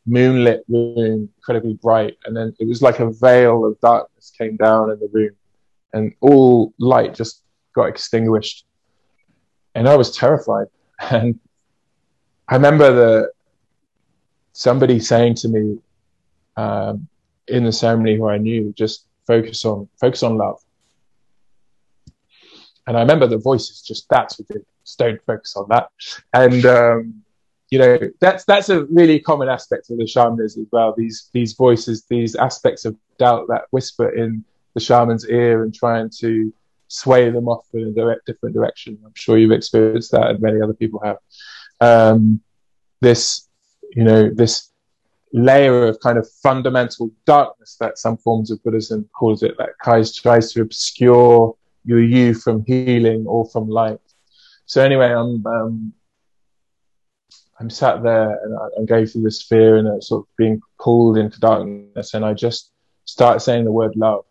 [0.05, 4.91] moonlit room, incredibly bright, and then it was like a veil of darkness came down
[4.91, 5.35] in the room,
[5.93, 8.65] and all light just got extinguished,
[9.75, 10.67] and I was terrified.
[11.09, 11.39] And
[12.47, 13.31] I remember the
[14.53, 15.79] somebody saying to me
[16.57, 17.07] um,
[17.47, 20.59] in the ceremony who I knew, just focus on focus on love.
[22.87, 24.95] And I remember the voices just that's ridiculous.
[24.97, 25.89] Don't focus on that.
[26.33, 27.20] And um,
[27.71, 30.93] you know that's that's a really common aspect of the shamanism as well.
[30.95, 34.43] These these voices, these aspects of doubt that whisper in
[34.73, 36.53] the shaman's ear and trying to
[36.87, 38.99] sway them off in a direct, different direction.
[39.05, 41.17] I'm sure you've experienced that, and many other people have.
[41.79, 42.41] Um,
[42.99, 43.47] this,
[43.95, 44.69] you know, this
[45.33, 50.13] layer of kind of fundamental darkness that some forms of Buddhism calls it, that tries,
[50.13, 53.99] tries to obscure your you from healing or from light.
[54.65, 55.93] So anyway, I'm um,
[57.61, 61.39] I'm sat there and I'm going through this fear and sort of being pulled into
[61.39, 62.71] darkness, and I just
[63.05, 64.25] start saying the word love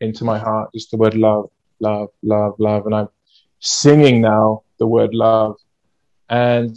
[0.00, 1.50] into my heart, just the word love,
[1.80, 3.08] love, love, love, and I'm
[3.58, 5.56] singing now the word love,
[6.30, 6.74] and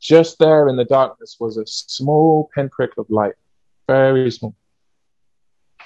[0.00, 3.34] just there in the darkness was a small pinprick of light,
[3.86, 4.56] very small.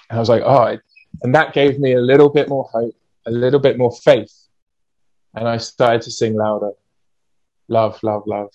[0.08, 0.78] And I was like, oh,
[1.22, 2.94] and that gave me a little bit more hope,
[3.26, 4.32] a little bit more faith.
[5.34, 6.72] And I started to sing louder
[7.68, 8.48] love, love, love.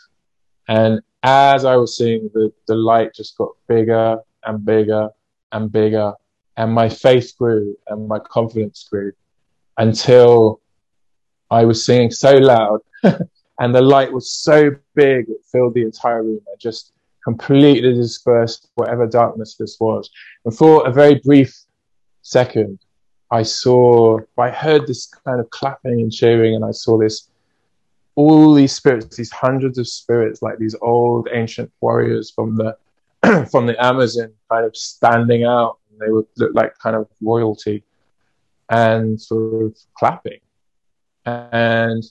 [0.68, 5.10] And as I was singing, the, the light just got bigger and bigger
[5.52, 6.14] and bigger.
[6.58, 9.14] And my faith grew and my confidence grew
[9.78, 10.62] until
[11.50, 16.24] I was singing so loud and the light was so big it filled the entire
[16.24, 16.92] room and just
[17.24, 20.10] completely dispersed whatever darkness this was.
[20.46, 21.56] And for a very brief
[22.22, 22.80] second,
[23.32, 27.30] I saw, I heard this kind of clapping and cheering, and I saw this,
[28.16, 32.78] all these spirits, these hundreds of spirits, like these old ancient warriors from the
[33.52, 35.78] from the Amazon, kind of standing out.
[36.00, 37.84] They would look like kind of royalty,
[38.70, 40.40] and sort of clapping.
[41.26, 42.04] And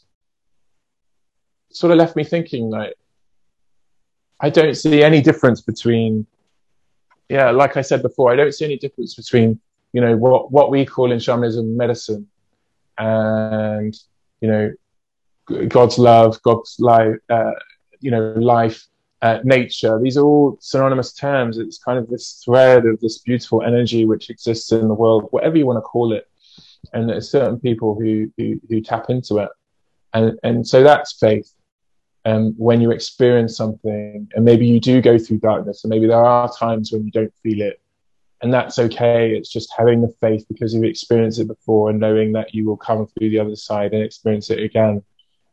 [1.70, 2.94] sort of left me thinking like
[4.40, 6.26] I don't see any difference between
[7.28, 9.60] yeah, like I said before, I don't see any difference between
[9.92, 12.26] you know what what we call in shamanism medicine
[12.98, 13.94] and
[14.40, 14.72] you know
[15.68, 17.52] God's love, God's life, uh,
[18.00, 18.86] you know life,
[19.22, 19.98] uh, nature.
[20.00, 21.58] These are all synonymous terms.
[21.58, 25.56] It's kind of this thread of this beautiful energy which exists in the world, whatever
[25.56, 26.28] you want to call it.
[26.92, 29.48] And there's certain people who, who, who tap into it,
[30.12, 31.52] and and so that's faith
[32.24, 36.24] um, when you experience something and maybe you do go through darkness and maybe there
[36.24, 37.80] are times when you don't feel it
[38.42, 42.32] and that's okay it's just having the faith because you've experienced it before and knowing
[42.32, 45.02] that you will come through the other side and experience it again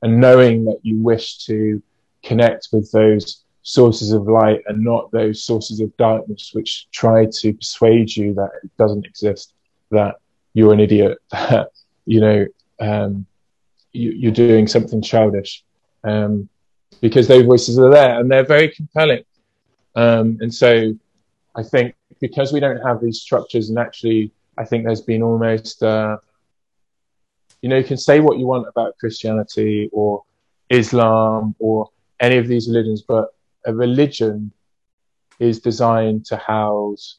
[0.02, 1.82] and knowing that you wish to
[2.24, 7.54] connect with those sources of light and not those sources of darkness which try to
[7.54, 9.54] persuade you that it doesn't exist
[9.92, 10.16] that
[10.54, 11.70] you're an idiot that
[12.06, 12.46] you know
[12.80, 13.26] um,
[13.92, 15.64] you, are doing something childish
[16.04, 16.48] um,
[17.02, 19.24] because those voices are there and they're very compelling.
[19.96, 20.94] Um, and so
[21.56, 25.82] I think because we don't have these structures, and actually, I think there's been almost,
[25.82, 26.18] uh,
[27.62, 30.24] you know, you can say what you want about Christianity or
[30.70, 33.30] Islam or any of these religions, but
[33.66, 34.52] a religion
[35.40, 37.18] is designed to house,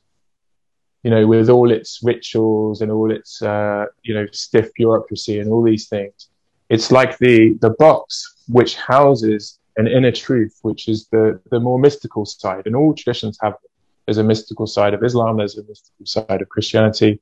[1.03, 5.51] you know, with all its rituals and all its, uh, you know, stiff bureaucracy and
[5.51, 6.29] all these things.
[6.69, 11.79] It's like the, the box which houses an inner truth, which is the, the more
[11.79, 12.67] mystical side.
[12.67, 13.71] And all traditions have it.
[14.07, 17.21] there's a mystical side of Islam, there's a mystical side of Christianity.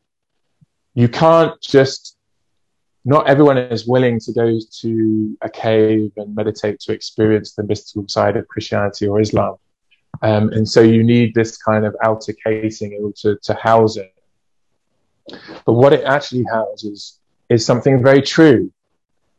[0.95, 2.18] You can't just,
[3.09, 8.06] not everyone is willing to go to a cave and meditate to experience the mystical
[8.06, 9.56] side of Christianity or Islam.
[10.20, 14.12] Um, and so you need this kind of outer casing in to, to house it.
[15.64, 17.18] But what it actually houses
[17.48, 18.70] is something very true.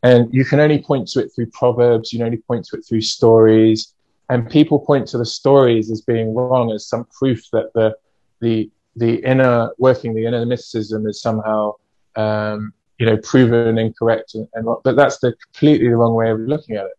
[0.02, 2.86] And you can only point to it through proverbs, you can only point to it
[2.88, 3.94] through stories.
[4.30, 7.96] And people point to the stories as being wrong as some proof that the
[8.42, 11.74] the the inner working, the inner mysticism is somehow
[12.16, 16.40] um, you know proven incorrect and, and but that's the completely the wrong way of
[16.40, 16.98] looking at it.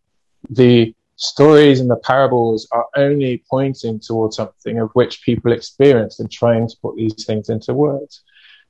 [0.48, 6.30] The stories and the parables are only pointing towards something of which people experienced and
[6.30, 8.22] trying to put these things into words.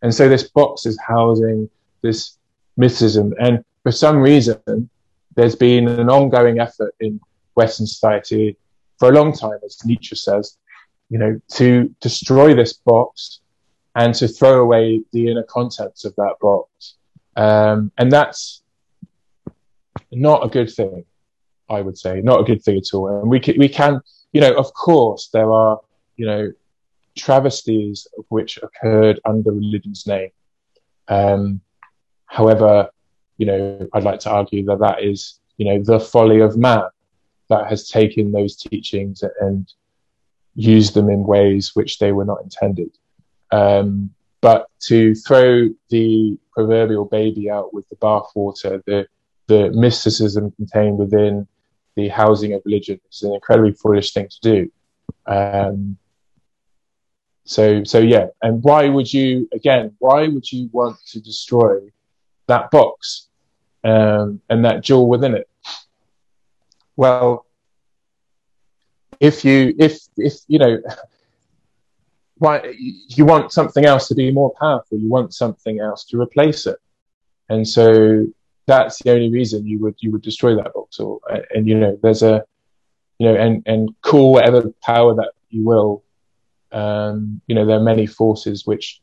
[0.02, 1.70] And so this box is housing
[2.02, 2.39] this
[2.77, 3.35] mysticism.
[3.40, 4.90] And for some reason,
[5.36, 7.20] there's been an ongoing effort in
[7.55, 8.57] Western society
[8.98, 10.59] for a long time, as Nietzsche says,
[11.09, 13.40] you know, to destroy this box
[13.94, 16.97] and to throw away the inner contents of that box.
[17.41, 18.62] Um, and that's
[20.12, 21.07] not a good thing,
[21.71, 23.21] I would say, not a good thing at all.
[23.21, 24.03] And we can, we can,
[24.35, 25.81] you know, of course, there are,
[26.19, 26.53] you know,
[27.17, 30.29] travesties which occurred under religion's name.
[31.09, 31.62] Um,
[32.27, 32.91] however,
[33.39, 36.83] you know, I'd like to argue that that is, you know, the folly of man
[37.49, 39.73] that has taken those teachings and
[40.57, 42.99] used them in ways which they were not intended.
[43.51, 44.11] Um,
[44.41, 49.07] but to throw the proverbial baby out with the bathwater, the
[49.47, 51.47] the mysticism contained within
[51.97, 54.73] the housing of religion is an incredibly foolish thing to do.
[55.27, 55.97] Um,
[57.45, 59.95] so so yeah, and why would you again?
[59.99, 61.81] Why would you want to destroy
[62.47, 63.29] that box
[63.85, 65.49] um, and that jewel within it?
[66.97, 67.47] Well,
[69.19, 70.81] if you if if you know
[72.41, 74.99] why you want something else to be more powerful.
[74.99, 76.79] You want something else to replace it.
[77.51, 78.27] And so
[78.67, 81.21] that's the only reason you would you would destroy that box or
[81.55, 82.45] and you know there's a
[83.19, 86.05] you know and and call whatever power that you will
[86.73, 89.01] um you know there are many forces which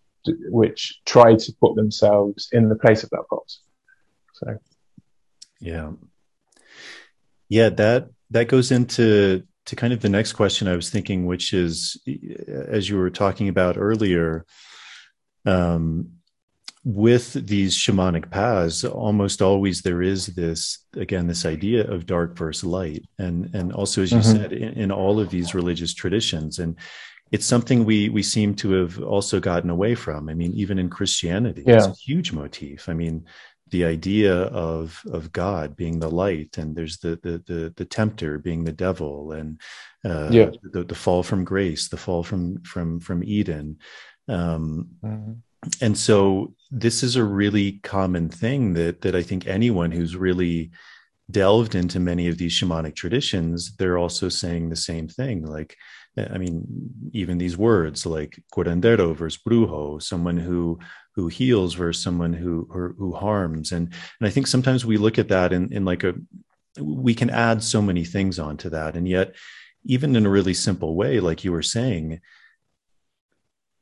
[0.49, 3.59] which try to put themselves in the place of that box
[4.34, 4.57] so.
[5.59, 5.91] Yeah.
[7.49, 11.53] Yeah that that goes into to kind of the next question I was thinking, which
[11.53, 12.02] is,
[12.48, 14.45] as you were talking about earlier,
[15.45, 16.11] um,
[16.85, 22.64] with these shamanic paths, almost always there is this again this idea of dark versus
[22.64, 24.38] light, and and also as you mm-hmm.
[24.38, 26.77] said in, in, all of these religious traditions, and
[27.31, 30.30] it's something we we seem to have also gotten away from.
[30.30, 31.76] I mean, even in Christianity, yeah.
[31.76, 32.88] it's a huge motif.
[32.88, 33.26] I mean,
[33.69, 38.39] the idea of of God being the light, and there's the the the, the tempter
[38.39, 39.60] being the devil, and
[40.06, 40.49] uh, yeah.
[40.64, 43.77] the, the fall from grace, the fall from from from Eden,
[44.27, 45.34] um, mm-hmm.
[45.81, 50.72] and so this is a really common thing that that I think anyone who's really
[51.30, 55.76] delved into many of these shamanic traditions, they're also saying the same thing, like
[56.18, 56.65] I mean,
[57.14, 60.80] even these words like curandero versus brujo, someone who
[61.18, 65.19] who heals versus someone who who, who harms, and and I think sometimes we look
[65.19, 66.14] at that in in like a
[66.80, 69.35] we can add so many things onto that, and yet
[69.84, 72.22] even in a really simple way, like you were saying,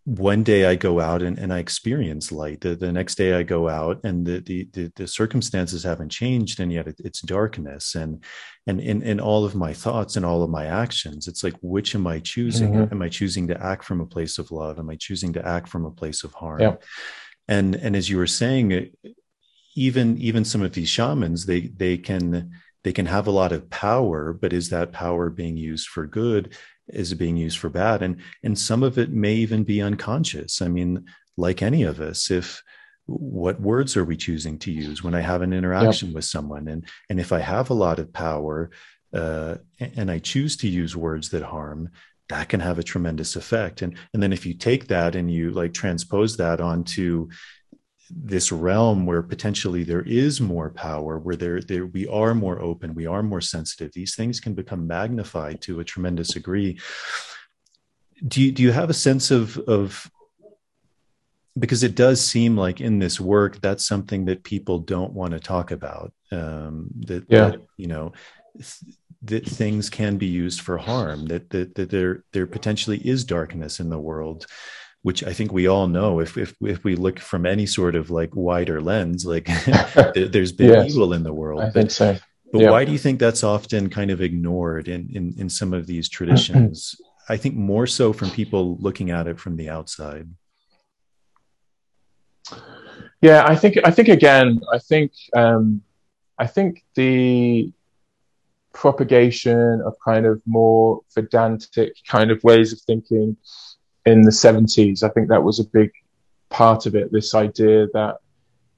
[0.05, 2.61] one day I go out and, and I experience light.
[2.61, 6.59] The, the next day I go out and the, the, the, the circumstances haven't changed
[6.59, 7.95] and yet it, it's darkness.
[7.95, 8.23] And,
[8.67, 11.95] and in, in all of my thoughts and all of my actions, it's like, which
[11.95, 12.73] am I choosing?
[12.73, 12.93] Mm-hmm.
[12.93, 14.77] Am I choosing to act from a place of love?
[14.77, 16.61] Am I choosing to act from a place of harm?
[16.61, 16.75] Yeah.
[17.47, 18.91] And, and as you were saying,
[19.75, 22.51] even, even some of these shamans, they, they can,
[22.83, 26.55] they can have a lot of power, but is that power being used for good?
[26.87, 30.61] is it being used for bad and and some of it may even be unconscious
[30.61, 31.05] i mean
[31.37, 32.61] like any of us if
[33.07, 36.15] what words are we choosing to use when i have an interaction yep.
[36.15, 38.69] with someone and and if i have a lot of power
[39.13, 41.89] uh, and i choose to use words that harm
[42.29, 45.51] that can have a tremendous effect and and then if you take that and you
[45.51, 47.27] like transpose that onto
[48.09, 52.93] this realm where potentially there is more power where there, there we are more open
[52.93, 56.79] we are more sensitive these things can become magnified to a tremendous degree
[58.27, 60.09] do you do you have a sense of of
[61.57, 65.39] because it does seem like in this work that's something that people don't want to
[65.39, 67.49] talk about um that, yeah.
[67.49, 68.13] that you know
[69.25, 73.79] that things can be used for harm that that, that there there potentially is darkness
[73.79, 74.45] in the world
[75.05, 78.09] which I think we all know if if if we look from any sort of
[78.09, 79.45] like wider lens, like
[80.15, 81.61] there's been yes, evil in the world.
[81.61, 82.17] I think so.
[82.51, 82.71] But yeah.
[82.71, 86.09] why do you think that's often kind of ignored in in, in some of these
[86.09, 86.95] traditions?
[87.29, 90.27] I think more so from people looking at it from the outside.
[93.21, 95.83] Yeah, I think I think again, I think um,
[96.39, 97.71] I think the
[98.75, 103.35] propagation of kind of more Vedantic kind of ways of thinking
[104.05, 105.01] in the 70s.
[105.01, 105.91] I think that was a big
[106.49, 107.11] part of it.
[107.11, 108.17] This idea that,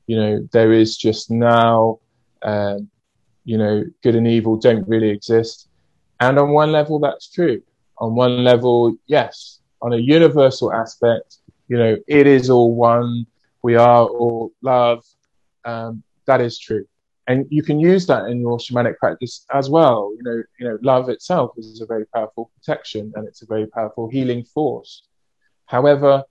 [0.06, 2.00] you know, there is just now,
[2.44, 2.90] um,
[3.44, 5.68] you know, good and evil don't really exist.
[6.20, 7.62] And on one level, that's true.
[7.98, 9.60] On one level, yes.
[9.82, 11.38] On a universal aspect,
[11.68, 13.26] you know, it is all one.
[13.64, 15.04] We are all love.
[15.66, 16.86] Um, that is true.
[17.28, 20.14] And you can use that in your shamanic practice as well.
[20.16, 23.68] You know, you know, love itself is a very powerful protection and it's a very
[23.68, 25.04] powerful healing force.
[25.66, 26.24] However,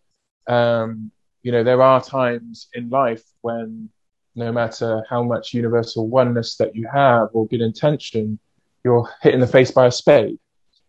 [0.47, 1.11] um,
[1.43, 3.91] you know, there are times in life when
[4.35, 8.39] no matter how much universal oneness that you have or good intention,
[8.83, 10.39] you're hit in the face by a spade.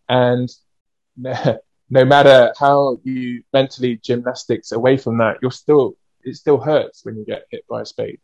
[0.08, 0.48] And
[1.16, 7.16] no matter how you mentally gymnastics away from that, you're still, it still hurts when
[7.16, 8.20] you get hit by a spade.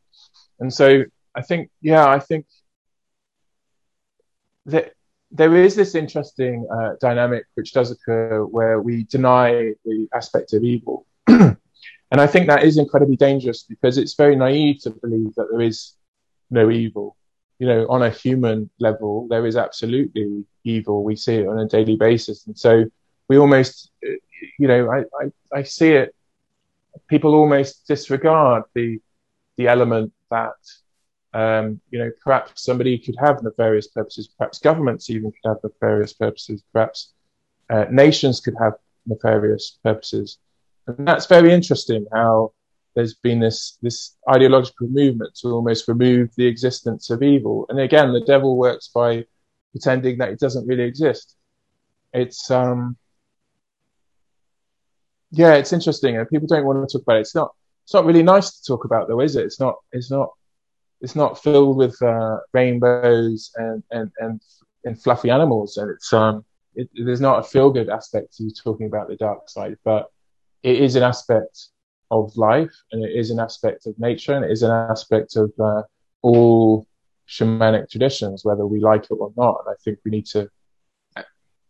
[0.60, 1.04] And so
[1.34, 2.46] I think, yeah, I think
[4.66, 4.92] that
[5.30, 10.62] there is this interesting uh, dynamic which does occur where we deny the aspect of
[10.62, 11.06] evil.
[11.26, 11.56] and
[12.12, 15.94] I think that is incredibly dangerous because it's very naive to believe that there is
[16.50, 17.16] no evil.
[17.58, 21.02] You know, on a human level, there is absolutely evil.
[21.02, 22.46] We see it on a daily basis.
[22.46, 22.84] And so
[23.28, 26.14] we almost, you know, I, I, I see it,
[27.08, 29.00] people almost disregard the,
[29.56, 30.54] the element that
[31.34, 34.28] um, you know, perhaps somebody could have nefarious purposes.
[34.38, 36.62] Perhaps governments even could have nefarious purposes.
[36.72, 37.12] Perhaps
[37.68, 38.74] uh, nations could have
[39.04, 40.38] nefarious purposes.
[40.86, 42.52] And that's very interesting how
[42.94, 47.66] there's been this, this ideological movement to almost remove the existence of evil.
[47.68, 49.24] And again, the devil works by
[49.72, 51.34] pretending that it doesn't really exist.
[52.12, 52.96] It's, um,
[55.32, 57.22] yeah, it's interesting and people don't want to talk about it.
[57.22, 57.52] It's not,
[57.82, 59.44] it's not really nice to talk about though, is it?
[59.44, 60.30] It's not, it's not
[61.04, 64.40] it's not filled with uh, rainbows and, and, and,
[64.84, 65.76] and fluffy animals.
[65.76, 69.50] And it's, um, it, there's not a feel good aspect to talking about the dark
[69.50, 70.10] side, but
[70.62, 71.68] it is an aspect
[72.10, 75.52] of life and it is an aspect of nature and it is an aspect of
[75.60, 75.82] uh,
[76.22, 76.86] all
[77.28, 79.62] shamanic traditions, whether we like it or not.
[79.66, 80.48] And I think we need to,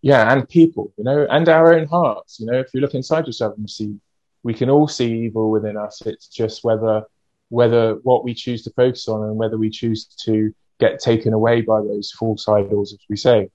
[0.01, 2.39] yeah, and people, you know, and our own hearts.
[2.39, 3.97] You know, if you look inside yourself and you see,
[4.44, 6.02] we can all see evil within us.
[6.02, 7.05] It's just whether
[7.49, 11.61] whether what we choose to focus on and whether we choose to get taken away
[11.61, 13.51] by those false idols, as we say,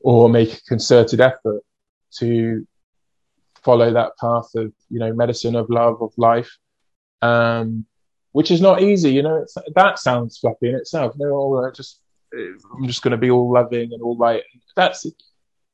[0.00, 1.62] or make a concerted effort
[2.18, 2.66] to
[3.62, 6.56] follow that path of, you know, medicine of love, of life,
[7.22, 7.86] um,
[8.32, 9.10] which is not easy.
[9.10, 11.14] You know, it's that sounds fluffy in itself.
[11.18, 12.00] You No, oh, just,
[12.32, 14.42] I'm just going to be all loving and all light.
[14.76, 15.06] That's,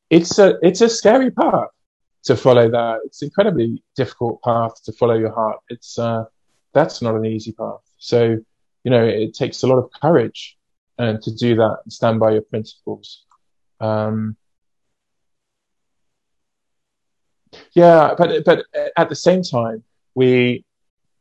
[0.08, 1.68] it's a, it's a scary path
[2.24, 3.00] to follow that.
[3.04, 5.58] It's an incredibly difficult path to follow your heart.
[5.68, 6.24] It's, uh,
[6.72, 7.80] that's not an easy path.
[7.98, 8.38] So,
[8.84, 10.56] you know, it, takes a lot of courage
[10.98, 13.24] uh, to do that and stand by your principles.
[13.80, 14.36] Um,
[17.72, 18.64] yeah, but but
[18.96, 19.82] at the same time,
[20.14, 20.64] we,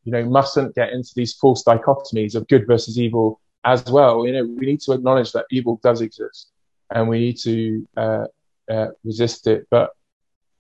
[0.03, 4.25] you know, mustn't get into these false dichotomies of good versus evil as well.
[4.25, 6.51] You know, we need to acknowledge that evil does exist,
[6.93, 8.25] and we need to uh,
[8.69, 9.67] uh, resist it.
[9.69, 9.91] But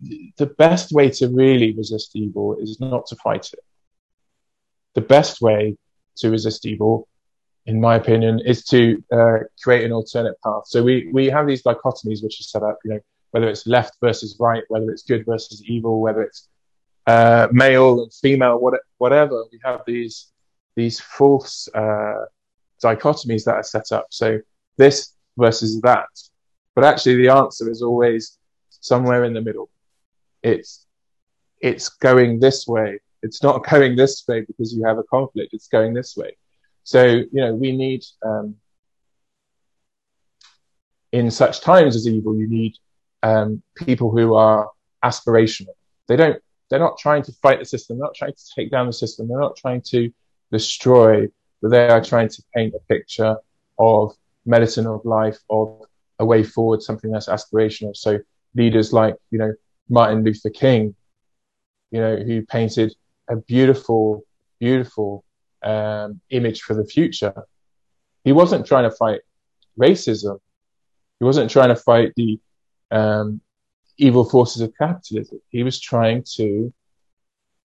[0.01, 3.59] the best way to really resist evil is not to fight it
[4.99, 5.61] the best way
[6.17, 7.07] to resist evil,
[7.65, 8.79] in my opinion, is to
[9.17, 10.63] uh, create an alternate path.
[10.65, 12.99] So we, we have these dichotomies which are set up, you know,
[13.31, 16.49] whether it's left versus right, whether it's good versus evil, whether it's
[17.07, 19.37] uh, male and female, what, whatever.
[19.51, 20.15] We have these
[20.75, 22.25] these false uh,
[22.83, 24.07] dichotomies that are set up.
[24.09, 24.39] So
[24.77, 24.97] this
[25.37, 26.13] versus that.
[26.75, 28.37] But actually, the answer is always
[28.91, 29.69] somewhere in the middle.
[30.43, 30.85] It's
[31.61, 35.53] it's going this way it's not going this way because you have a conflict.
[35.53, 36.37] It's going this way.
[36.83, 38.55] So, you know, we need, um,
[41.11, 42.77] in such times as evil, you need
[43.23, 44.69] um, people who are
[45.03, 45.75] aspirational.
[46.07, 47.97] They don't, they're not trying to fight the system.
[47.97, 49.27] They're not trying to take down the system.
[49.27, 50.11] They're not trying to
[50.51, 51.27] destroy,
[51.61, 53.35] but they are trying to paint a picture
[53.77, 54.13] of
[54.45, 55.81] medicine of life, of
[56.19, 57.95] a way forward, something that's aspirational.
[57.95, 58.19] So
[58.55, 59.53] leaders like, you know,
[59.89, 60.95] Martin Luther King,
[61.91, 62.95] you know, who painted
[63.29, 64.23] a beautiful,
[64.59, 65.23] beautiful
[65.63, 67.33] um, image for the future.
[68.23, 69.21] He wasn't trying to fight
[69.79, 70.39] racism.
[71.19, 72.39] He wasn't trying to fight the
[72.91, 73.41] um,
[73.97, 75.39] evil forces of capitalism.
[75.49, 76.73] He was trying to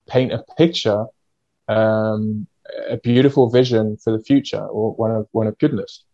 [0.09, 1.07] paint a picture,
[1.69, 2.47] um,
[2.89, 6.05] a beautiful vision for the future, or one of one of goodness.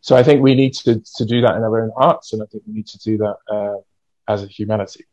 [0.00, 2.46] So I think we need to to do that in our own hearts, and I
[2.46, 3.78] think we need to do that uh,
[4.32, 5.04] as a humanity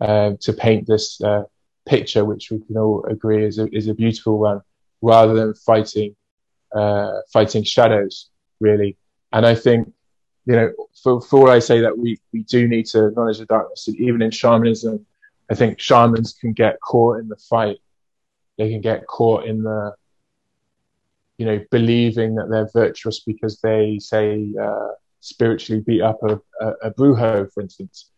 [0.00, 1.44] uh, to paint this uh,
[1.88, 4.60] picture, which we can all agree is a, is a beautiful one,
[5.00, 6.14] rather than fighting
[6.74, 8.28] uh, fighting shadows,
[8.60, 8.96] really.
[9.32, 9.92] And I think,
[10.46, 13.88] you know, for, for I say that we, we do need to acknowledge the darkness,
[13.88, 15.06] and even in shamanism,
[15.50, 17.78] I think shamans can get caught in the fight.
[18.58, 19.94] They can get caught in the,
[21.38, 24.88] you know, believing that they're virtuous because they say uh,
[25.20, 28.10] spiritually beat up a, a, a brujo, for instance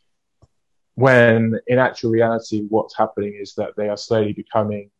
[1.00, 4.90] when in actual reality, what's happening is that they are slowly becoming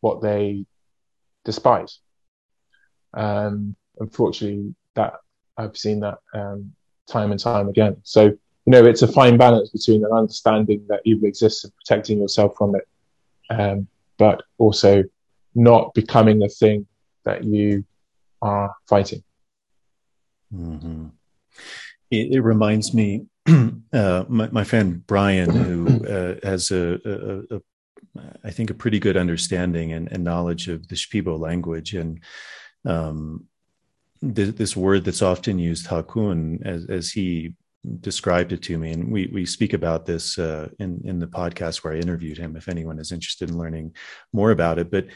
[0.00, 0.66] what they
[1.44, 2.00] despise.
[3.14, 5.14] Um, unfortunately, that
[5.56, 6.72] I've seen that um,
[7.06, 7.96] time and time again.
[8.02, 8.36] So
[8.66, 12.56] you know, it's a fine balance between an understanding that evil exists and protecting yourself
[12.58, 12.88] from it,
[13.48, 13.86] um,
[14.18, 15.04] but also
[15.54, 16.84] not becoming the thing
[17.24, 17.84] that you
[18.42, 19.22] are fighting.
[20.52, 21.06] Mm-hmm.
[22.10, 23.26] It, it, reminds me,
[23.92, 27.60] uh, my, my, friend Brian, who uh, has a, a, a,
[28.44, 32.20] I think, a pretty good understanding and, and knowledge of the Shipibo language, and
[32.84, 33.44] um,
[34.20, 37.54] th- this word that's often used, hakun, as, as he
[38.00, 41.84] described it to me, and we we speak about this uh, in in the podcast
[41.84, 42.56] where I interviewed him.
[42.56, 43.94] If anyone is interested in learning
[44.32, 45.06] more about it, but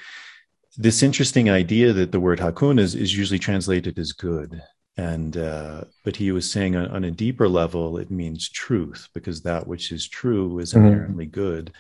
[0.77, 4.63] this interesting idea that the word hakun is is usually translated as good,
[4.97, 9.43] and uh, but he was saying on, on, a deeper level it means truth because
[9.43, 10.87] that which is true is mm-hmm.
[10.87, 11.41] inherently mm-hmm.
[11.41, 11.73] good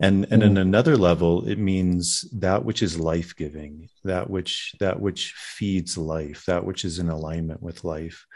[0.00, 0.50] and and mm-hmm.
[0.50, 6.44] on another level it means that which is life-giving that which that which feeds life
[6.46, 8.26] that which is in alignment with life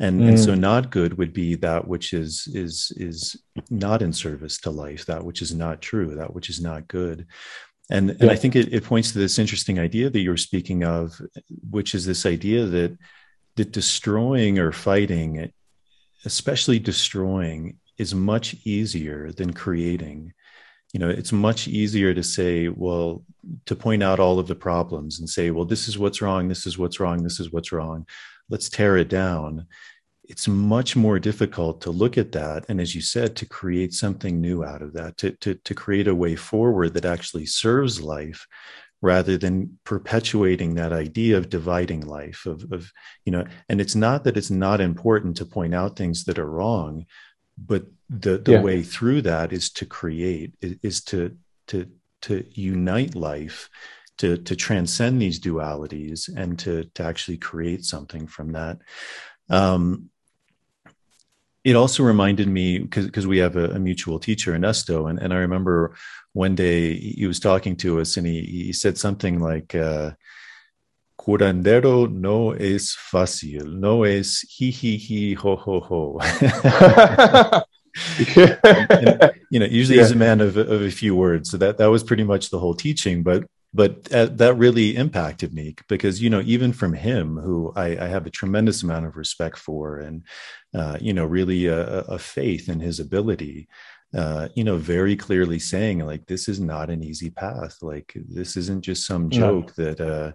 [0.00, 0.28] and mm.
[0.28, 0.58] and so mm.
[0.58, 3.40] not good would be that which is is is
[3.70, 7.26] not in service to life that which is not true that which is not good
[7.90, 8.16] and yeah.
[8.20, 11.20] and i think it, it points to this interesting idea that you're speaking of
[11.70, 12.96] which is this idea that
[13.56, 15.52] that destroying or fighting,
[16.24, 20.32] especially destroying, is much easier than creating.
[20.92, 23.22] You know, it's much easier to say, well,
[23.66, 26.66] to point out all of the problems and say, well, this is what's wrong, this
[26.66, 28.06] is what's wrong, this is what's wrong.
[28.48, 29.66] Let's tear it down.
[30.24, 32.64] It's much more difficult to look at that.
[32.68, 36.08] And as you said, to create something new out of that, to, to, to create
[36.08, 38.46] a way forward that actually serves life
[39.02, 42.92] rather than perpetuating that idea of dividing life of, of
[43.24, 46.50] you know and it's not that it's not important to point out things that are
[46.50, 47.06] wrong
[47.56, 48.62] but the the yeah.
[48.62, 51.36] way through that is to create is to
[51.66, 51.86] to
[52.22, 53.70] to unite life
[54.18, 58.78] to to transcend these dualities and to to actually create something from that
[59.48, 60.09] um
[61.64, 65.38] it also reminded me because we have a, a, mutual teacher Ernesto, and, and I
[65.38, 65.94] remember
[66.32, 70.12] one day he was talking to us and he, he said something like uh,
[71.20, 76.18] curandero no es fácil no es hi hi hi ho ho ho
[78.64, 80.02] and, you know usually yeah.
[80.02, 82.58] he's a man of, of a few words so that that was pretty much the
[82.58, 87.36] whole teaching but but uh, that really impacted me because you know even from him
[87.36, 90.24] who I, I have a tremendous amount of respect for and
[90.74, 93.68] uh, you know really a, a, faith in his ability
[94.14, 98.56] uh, you know very clearly saying like this is not an easy path like this
[98.56, 99.84] isn't just some joke no.
[99.84, 100.32] that uh,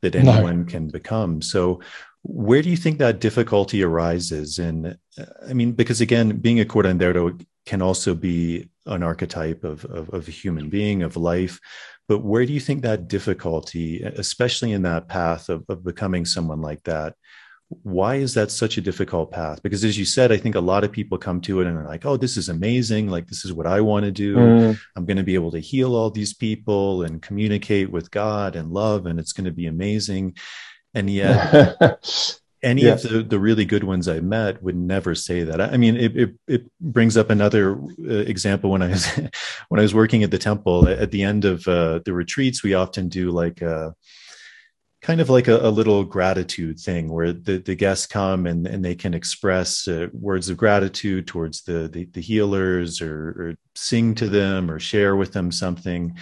[0.00, 0.64] that anyone no.
[0.64, 1.80] can become so
[2.22, 6.64] where do you think that difficulty arises and uh, i mean because again being a
[6.64, 11.60] curandero can also be an archetype of, of, of a human being of life
[12.08, 16.62] but where do you think that difficulty, especially in that path of, of becoming someone
[16.62, 17.14] like that,
[17.68, 19.62] why is that such a difficult path?
[19.62, 21.86] Because as you said, I think a lot of people come to it and are
[21.86, 23.08] like, oh, this is amazing.
[23.08, 24.36] Like, this is what I want to do.
[24.36, 24.78] Mm.
[24.96, 28.72] I'm going to be able to heal all these people and communicate with God and
[28.72, 30.36] love, and it's going to be amazing.
[30.94, 31.76] And yet,
[32.62, 32.92] any yeah.
[32.92, 35.60] of the, the really good ones I met would never say that.
[35.60, 39.06] I mean, it, it, it brings up another uh, example when I was,
[39.68, 42.74] when I was working at the temple at the end of uh, the retreats, we
[42.74, 43.90] often do like a, uh,
[45.00, 48.84] kind of like a, a, little gratitude thing where the, the guests come and, and
[48.84, 54.12] they can express uh, words of gratitude towards the, the, the healers or, or, sing
[54.12, 56.16] to them or share with them something.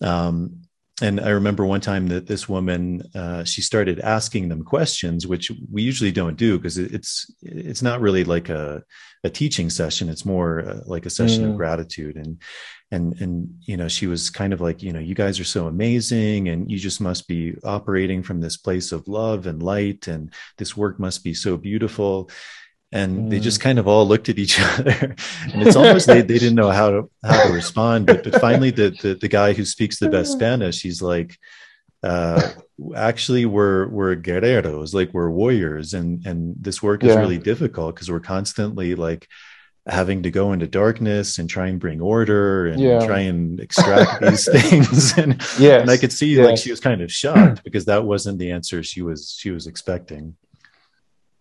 [0.00, 0.62] Um,
[1.00, 5.50] and I remember one time that this woman uh, she started asking them questions, which
[5.70, 8.82] we usually don't do because it's it's not really like a
[9.24, 10.08] a teaching session.
[10.08, 11.50] It's more uh, like a session mm.
[11.50, 12.40] of gratitude and
[12.90, 15.66] and and you know she was kind of like you know you guys are so
[15.66, 20.32] amazing and you just must be operating from this place of love and light and
[20.56, 22.30] this work must be so beautiful
[22.90, 23.30] and mm.
[23.30, 25.16] they just kind of all looked at each other
[25.52, 28.70] and it's almost they, they didn't know how to how to respond but, but finally
[28.70, 31.36] the, the, the guy who speaks the best spanish he's like
[32.02, 32.52] uh
[32.94, 37.18] actually we're we're guerreros like we're warriors and and this work is yeah.
[37.18, 39.26] really difficult because we're constantly like
[39.84, 43.04] having to go into darkness and try and bring order and yeah.
[43.04, 46.46] try and extract these things and, yeah and i could see yes.
[46.46, 49.66] like she was kind of shocked because that wasn't the answer she was she was
[49.66, 50.36] expecting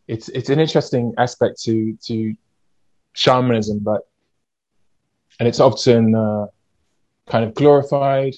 [0.07, 2.35] it's it's an interesting aspect to to
[3.13, 4.07] shamanism, but
[5.39, 6.47] and it's often uh,
[7.27, 8.35] kind of glorified,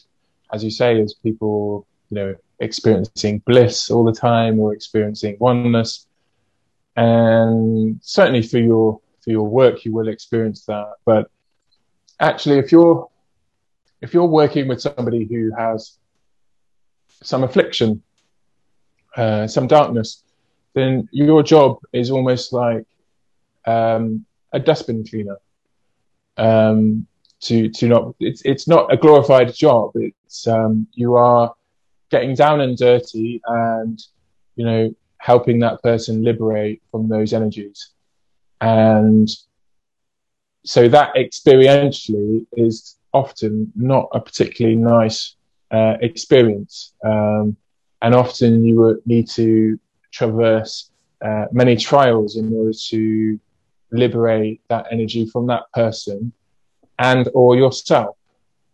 [0.51, 6.07] as you say, as people you know experiencing bliss all the time or experiencing oneness,
[6.95, 10.93] and certainly for your for your work you will experience that.
[11.05, 11.29] But
[12.19, 13.09] actually, if you're
[14.01, 15.97] if you're working with somebody who has
[17.21, 18.01] some affliction
[19.15, 20.23] uh, some darkness,
[20.79, 22.85] then your job is almost like
[23.65, 25.37] um, a dustbin cleaner.
[26.37, 27.05] Um,
[27.41, 29.91] to to not it's it's not a glorified job.
[29.95, 31.53] It's um, you are
[32.09, 34.01] getting down and dirty and
[34.55, 37.89] you know helping that person liberate from those energies
[38.61, 39.29] and
[40.63, 45.35] so that experientially is often not a particularly nice
[45.71, 47.55] uh, experience um,
[48.01, 49.79] and often you would need to
[50.11, 50.91] traverse
[51.23, 53.39] uh, many trials in order to
[53.91, 56.31] liberate that energy from that person
[56.99, 58.15] and or yourself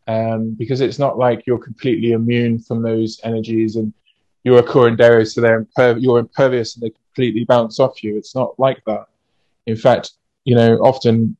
[0.07, 3.93] um, because it's not like you're completely immune from those energies and
[4.43, 8.15] you're a curandero, so they're you're impervious and they completely bounce off you.
[8.15, 9.07] It's not like that.
[9.65, 10.11] In fact,
[10.43, 11.35] you know, often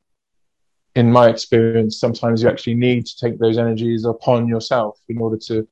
[0.96, 5.36] in my experience, sometimes you actually need to take those energies upon yourself in order
[5.36, 5.68] to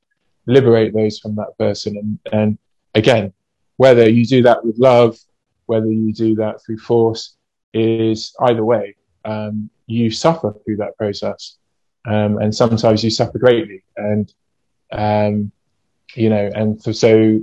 [0.46, 1.96] liberate those from that person.
[1.96, 2.58] And, and
[2.94, 3.32] again,
[3.76, 5.18] whether you do that with love,
[5.66, 7.36] whether you do that through force,
[7.72, 8.94] is either way,
[9.24, 11.58] um, you suffer through that process
[12.06, 13.82] um, and sometimes you suffer greatly.
[13.96, 14.32] And
[14.92, 15.52] um,
[16.14, 17.40] you know, and for, so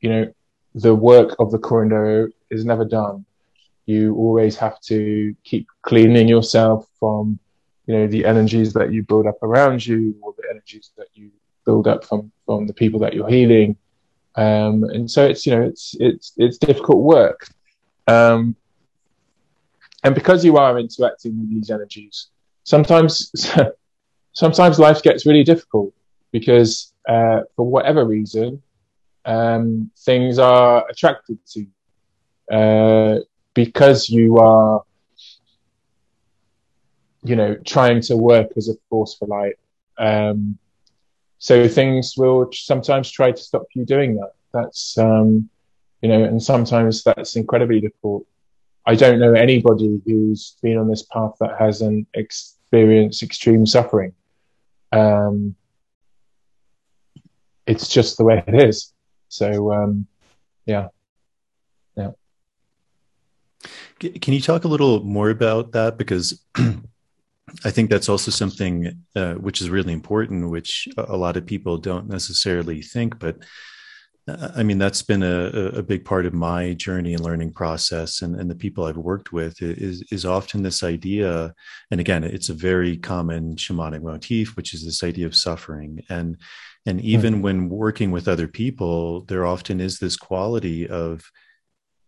[0.00, 0.32] you know,
[0.74, 3.24] the work of the curandero is never done.
[3.86, 7.38] You always have to keep cleaning yourself from
[7.86, 11.30] you know the energies that you build up around you, or the energies that you
[11.66, 13.76] build up from from the people that you're healing.
[14.36, 17.48] Um, and so it's you know it's it's it's difficult work.
[18.06, 18.56] Um,
[20.02, 22.28] and because you are interacting with these energies,
[22.64, 23.32] sometimes
[24.32, 25.92] sometimes life gets really difficult
[26.32, 28.62] because uh, for whatever reason
[29.24, 31.66] um, things are attracted to
[32.54, 33.20] uh,
[33.54, 34.82] because you are
[37.22, 39.56] you know trying to work as a force for light
[39.98, 40.58] um,
[41.40, 45.48] so things will sometimes try to stop you doing that that's um,
[46.02, 48.24] you know and sometimes that's incredibly difficult
[48.86, 54.14] I don't know anybody who's been on this path that hasn't experienced extreme suffering.
[54.92, 55.54] Um,
[57.66, 58.92] it's just the way it is.
[59.28, 60.06] So, um,
[60.66, 60.88] yeah.
[61.96, 62.10] Yeah.
[63.98, 65.98] Can you talk a little more about that?
[65.98, 66.42] Because
[67.64, 71.78] I think that's also something uh, which is really important, which a lot of people
[71.78, 73.38] don't necessarily think, but
[74.54, 75.46] I mean, that's been a,
[75.78, 79.32] a big part of my journey and learning process, and, and the people I've worked
[79.32, 81.54] with is is often this idea.
[81.90, 86.04] And again, it's a very common shamanic motif, which is this idea of suffering.
[86.08, 86.36] And
[86.86, 87.42] and even mm-hmm.
[87.42, 91.24] when working with other people, there often is this quality of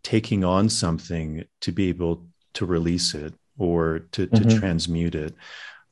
[0.04, 4.58] taking on something to be able to release it or to, to mm-hmm.
[4.58, 5.34] transmute it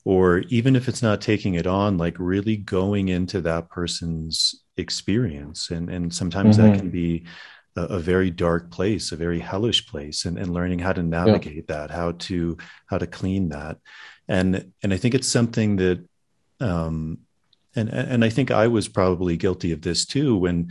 [0.05, 5.71] or even if it's not taking it on like really going into that person's experience
[5.71, 6.73] and and sometimes mm-hmm.
[6.73, 7.25] that can be
[7.77, 11.67] a, a, very dark place a very hellish place and, and learning how to navigate
[11.69, 11.77] yeah.
[11.77, 12.57] that how to
[12.87, 13.77] how to clean that
[14.29, 16.03] and and i think it's something that
[16.61, 17.19] um
[17.77, 20.71] and and i think i was probably guilty of this too when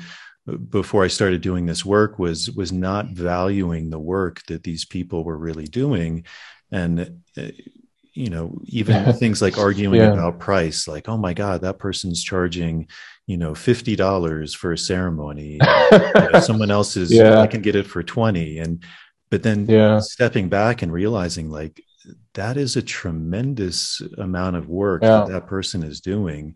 [0.69, 5.23] before i started doing this work was was not valuing the work that these people
[5.23, 6.25] were really doing
[6.71, 7.47] and uh,
[8.13, 10.13] you know even things like arguing yeah.
[10.13, 12.87] about price like oh my god that person's charging
[13.27, 15.59] you know $50 for a ceremony
[15.91, 17.39] you know, someone else is yeah.
[17.39, 18.83] i can get it for 20 and
[19.29, 19.99] but then yeah.
[19.99, 21.81] stepping back and realizing like
[22.33, 25.19] that is a tremendous amount of work yeah.
[25.19, 26.55] that that person is doing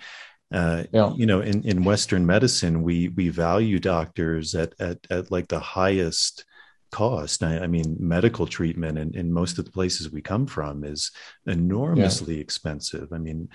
[0.54, 0.84] uh,
[1.16, 5.60] you know in, in western medicine we we value doctors at, at at like the
[5.60, 6.46] highest
[6.94, 7.44] cost.
[7.44, 11.12] I, I mean, medical treatment in, in most of the places we come from is
[11.48, 12.42] enormously yeah.
[12.42, 13.12] expensive.
[13.12, 13.50] I mean,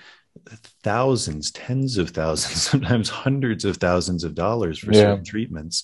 [0.83, 5.01] thousands, tens of thousands, sometimes hundreds of thousands of dollars for yeah.
[5.01, 5.83] certain treatments.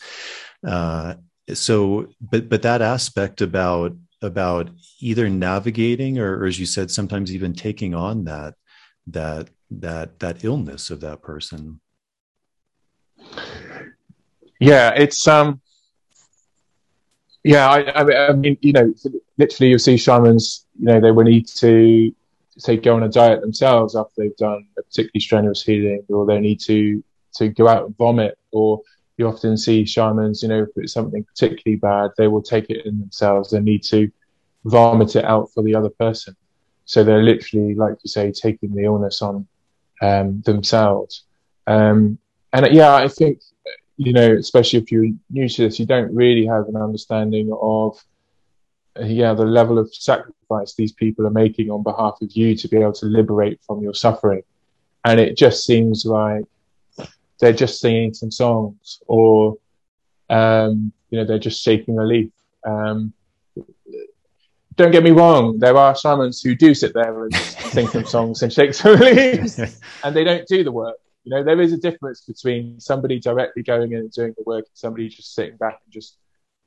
[0.67, 1.15] Uh,
[1.53, 4.69] so, but but that aspect about about
[4.99, 8.55] either navigating or, or, as you said, sometimes even taking on that
[9.07, 11.79] that that that illness of that person.
[14.59, 15.61] Yeah, it's um
[17.45, 18.91] yeah, I, I, mean, you know,
[19.37, 20.65] literally, you'll see shamans.
[20.79, 22.11] You know, they will need to
[22.57, 26.39] say go on a diet themselves after they've done a particularly strenuous healing, or they
[26.39, 27.03] need to
[27.35, 28.39] to go out and vomit.
[28.51, 28.81] Or
[29.17, 30.41] you often see shamans.
[30.41, 33.51] You know, if it's something particularly bad, they will take it in themselves.
[33.51, 34.11] They need to
[34.63, 36.35] vomit it out for the other person.
[36.85, 39.47] So they're literally, like you say, taking the illness on
[40.01, 41.25] um, themselves.
[41.67, 42.17] Um,
[42.53, 43.41] and yeah, I think
[43.97, 48.03] you know, especially if you're new to this, you don't really have an understanding of,
[49.01, 52.77] yeah, the level of sacrifice these people are making on behalf of you to be
[52.77, 54.43] able to liberate from your suffering.
[55.03, 56.45] And it just seems like
[57.39, 59.57] they're just singing some songs or
[60.29, 62.31] Um, you know, they're just shaking a leaf.
[62.65, 63.13] Um,
[64.75, 68.41] don't get me wrong, there are shamans who do sit there and sing some songs
[68.43, 69.59] and shake some leaves,
[70.03, 70.97] and they don't do the work.
[71.25, 74.65] You know, there is a difference between somebody directly going in and doing the work
[74.65, 76.17] and somebody just sitting back and just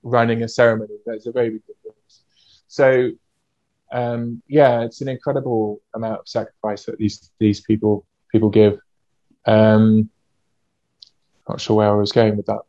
[0.03, 0.97] running a ceremony.
[1.07, 2.23] There's a very big difference.
[2.67, 3.13] So,
[3.93, 8.81] um, yeah, it's an incredible amount of sacrifice that these these people people give.
[9.47, 10.11] Um,
[11.49, 12.61] not sure where I was going with that.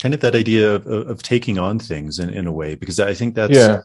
[0.00, 3.12] kind of that idea of, of taking on things in, in a way because i
[3.12, 3.80] think that's Yeah.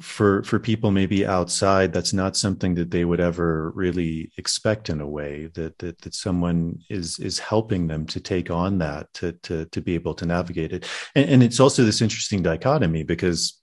[0.00, 5.00] For for people maybe outside that's not something that they would ever really expect in
[5.00, 9.32] a way that that, that someone is is helping them to take on that to
[9.42, 10.86] to to be able to navigate it
[11.16, 13.60] and, and it's also this interesting dichotomy because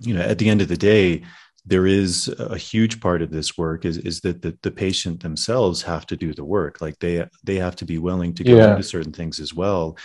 [0.00, 1.22] you know at the end of the day
[1.64, 5.80] there is a huge part of this work is is that the, the patient themselves
[5.82, 8.72] have to do the work like they they have to be willing to go Yeah.
[8.72, 9.96] into certain things as well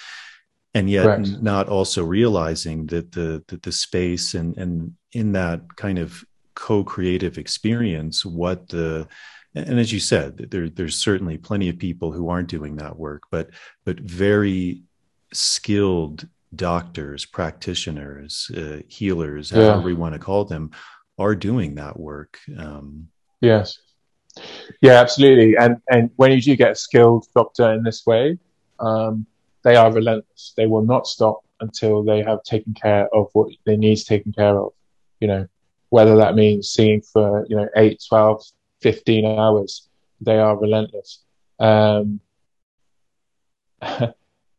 [0.75, 1.41] and yet Correct.
[1.41, 6.23] not also realizing that the that the space and and in that kind of
[6.55, 9.07] co-creative experience what the
[9.55, 13.23] and as you said there there's certainly plenty of people who aren't doing that work
[13.31, 13.49] but
[13.85, 14.81] but very
[15.33, 19.71] skilled doctors practitioners uh, healers Yeah.
[19.71, 20.71] however you want to call them
[21.17, 23.07] are doing that work um
[23.41, 23.67] Yes.
[24.81, 25.55] Yeah, absolutely.
[25.63, 28.37] And and when you do get a skilled doctor in this way,
[28.79, 29.25] um,
[29.63, 30.53] they are relentless.
[30.57, 34.57] They will not stop until they have taken care of what they need taken care
[34.65, 34.71] of.
[35.19, 35.47] You know,
[35.89, 38.43] whether that means seeing for, you know, 8, 12,
[38.81, 39.87] 15 hours,
[40.21, 41.23] they are relentless.
[41.59, 42.19] Um,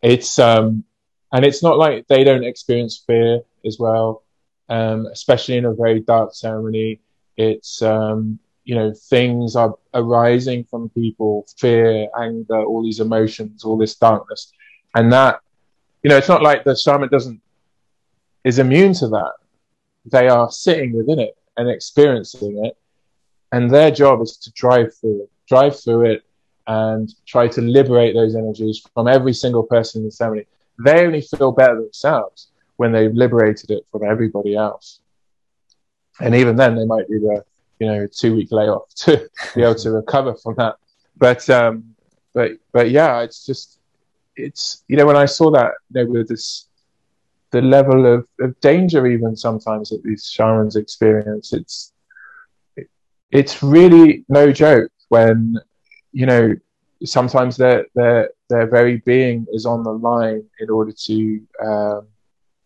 [0.02, 0.84] it's, um,
[1.32, 4.22] and it's not like they don't experience fear as well,
[4.68, 7.00] um, especially in a very dark ceremony.
[7.36, 13.76] It's, um, you know, things are arising from people, fear, anger, all these emotions, all
[13.76, 14.52] this darkness.
[14.94, 15.40] And that,
[16.02, 17.40] you know, it's not like the shaman doesn't,
[18.42, 19.32] is immune to that.
[20.06, 22.76] They are sitting within it and experiencing it.
[23.52, 26.24] And their job is to drive through it, drive through it
[26.66, 30.46] and try to liberate those energies from every single person in the ceremony.
[30.84, 35.00] They only feel better themselves when they've liberated it from everybody else.
[36.20, 37.44] And even then, they might need a
[37.78, 40.76] you know two week layoff to be able to recover from that.
[41.16, 41.94] But um,
[42.32, 43.78] but but yeah, it's just
[44.34, 46.65] it's you know when I saw that you know with this
[47.50, 51.92] the level of, of danger even sometimes that these shamans experience, it's
[52.76, 52.88] it,
[53.30, 55.56] it's really no joke when
[56.12, 56.54] you know
[57.04, 62.06] sometimes their their their very being is on the line in order to um,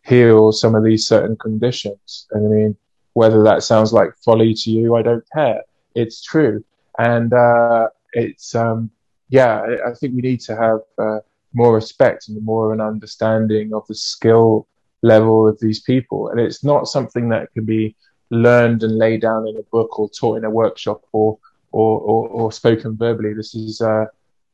[0.05, 2.27] heal some of these certain conditions.
[2.33, 2.77] And I mean,
[3.15, 5.63] whether that sounds like folly to you, I don't care.
[5.95, 6.65] It's true,
[6.99, 8.91] and uh, it's um,
[9.29, 9.61] yeah.
[9.61, 11.21] I, I think we need to have uh,
[11.53, 14.67] more respect and more of an understanding of the skill
[15.03, 17.97] level of these people, and it's not something that can be
[18.31, 21.39] learned and laid down in a book or taught in a workshop or
[21.73, 23.33] or, or, or spoken verbally.
[23.33, 24.07] This is uh,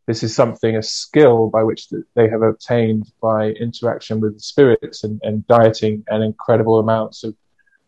[0.06, 5.20] this is something a skill by which they have obtained by interaction with spirits and,
[5.24, 7.34] and dieting and incredible amounts of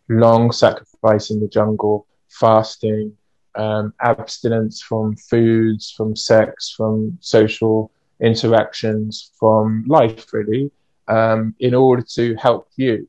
[0.08, 3.16] long sacrifice in the jungle, fasting,
[3.54, 7.90] um, abstinence from foods, from sex, from social
[8.20, 10.70] interactions, from life, really,
[11.08, 13.08] um, in order to help you.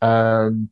[0.00, 0.68] Um,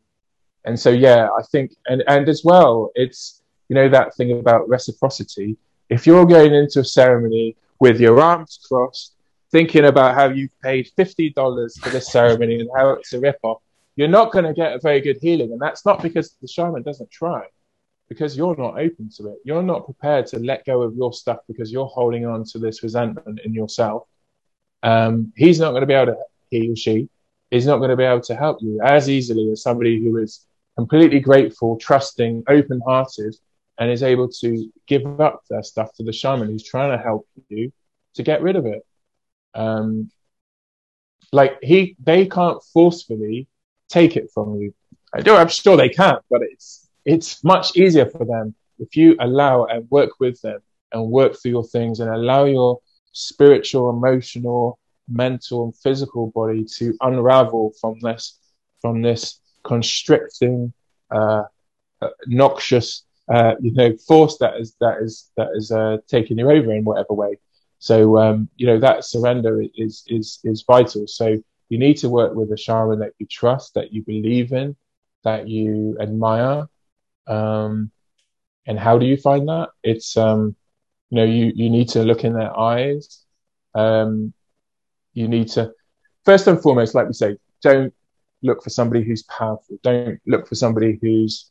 [0.64, 4.68] and so, yeah, I think, and, and as well, it's, you know, that thing about
[4.68, 5.56] reciprocity.
[5.88, 9.14] If you're going into a ceremony with your arms crossed,
[9.50, 13.62] thinking about how you've paid $50 for this ceremony and how it's a rip-off,
[13.96, 15.52] you're not going to get a very good healing.
[15.52, 17.44] And that's not because the shaman doesn't try,
[18.10, 19.38] because you're not open to it.
[19.44, 22.82] You're not prepared to let go of your stuff because you're holding on to this
[22.82, 24.02] resentment in yourself.
[24.82, 26.18] Um, he's not going to be able to,
[26.50, 27.08] he or she
[27.52, 30.44] is not going to be able to help you as easily as somebody who is
[30.76, 33.36] completely grateful, trusting, open hearted,
[33.78, 37.28] and is able to give up their stuff to the shaman who's trying to help
[37.48, 37.72] you
[38.14, 38.84] to get rid of it.
[39.54, 40.10] Um,
[41.32, 43.46] like he, they can't forcefully
[43.88, 44.74] take it from you.
[45.14, 49.16] I do, I'm sure they can, but it's it's much easier for them if you
[49.20, 50.60] allow and work with them
[50.92, 52.80] and work through your things and allow your
[53.12, 54.78] spiritual, emotional,
[55.08, 58.38] mental, and physical body to unravel from this
[58.80, 60.72] from this constricting,
[61.10, 61.42] uh,
[62.00, 66.50] uh, noxious, uh, you know, force that is that is that is uh, taking you
[66.50, 67.36] over in whatever way.
[67.78, 71.06] So um, you know that surrender is is is vital.
[71.06, 74.76] So you need to work with a shaman that you trust, that you believe in,
[75.24, 76.66] that you admire.
[77.26, 77.90] Um,
[78.66, 79.68] and how do you find that?
[79.82, 80.56] It's um,
[81.10, 83.24] You know, you, you need to look in their eyes.
[83.74, 84.32] Um,
[85.12, 85.72] you need to,
[86.24, 87.92] first and foremost, like we say, don't
[88.42, 89.78] look for somebody who's powerful.
[89.82, 91.50] Don't look for somebody who's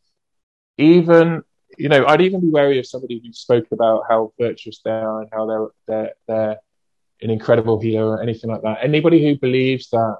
[0.77, 1.43] even,
[1.77, 5.21] you know, I'd even be wary of somebody who spoke about how virtuous they are
[5.21, 6.57] and how they're, they're, they're
[7.21, 8.79] an incredible healer or anything like that.
[8.81, 10.17] Anybody who believes that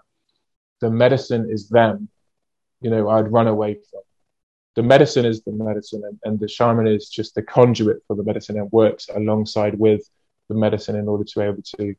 [0.81, 2.09] the medicine is them,
[2.81, 4.01] you know, I'd run away from.
[4.80, 8.23] The medicine is the medicine, and, and the shaman is just the conduit for the
[8.23, 10.10] medicine and works alongside with
[10.47, 11.95] the medicine in order to be able to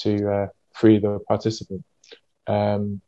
[0.00, 1.82] to uh, free the participant.
[2.46, 3.00] Um,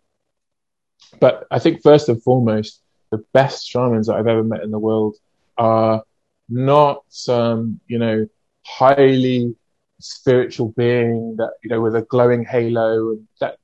[1.20, 2.80] but I think first and foremost,
[3.10, 5.16] the best shamans that I've ever met in the world
[5.58, 6.02] are
[6.48, 8.26] not some, you know,
[8.64, 9.54] highly
[9.98, 13.58] spiritual being that, you know, with a glowing halo that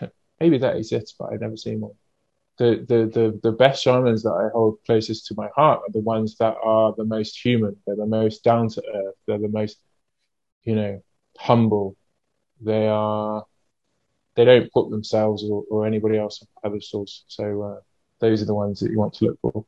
[0.40, 1.92] maybe that exists, but I've never seen one.
[2.58, 6.00] The, the, the, the best shamans that I hold closest to my heart are the
[6.00, 7.76] ones that are the most human.
[7.86, 9.14] They're the most down to earth.
[9.26, 9.78] They're the most,
[10.62, 11.02] you know,
[11.36, 11.96] humble.
[12.60, 13.44] They are,
[14.36, 17.24] they don't put themselves or, or anybody else on pedestals.
[17.26, 17.80] So uh,
[18.20, 19.66] those are the ones that you want to look for.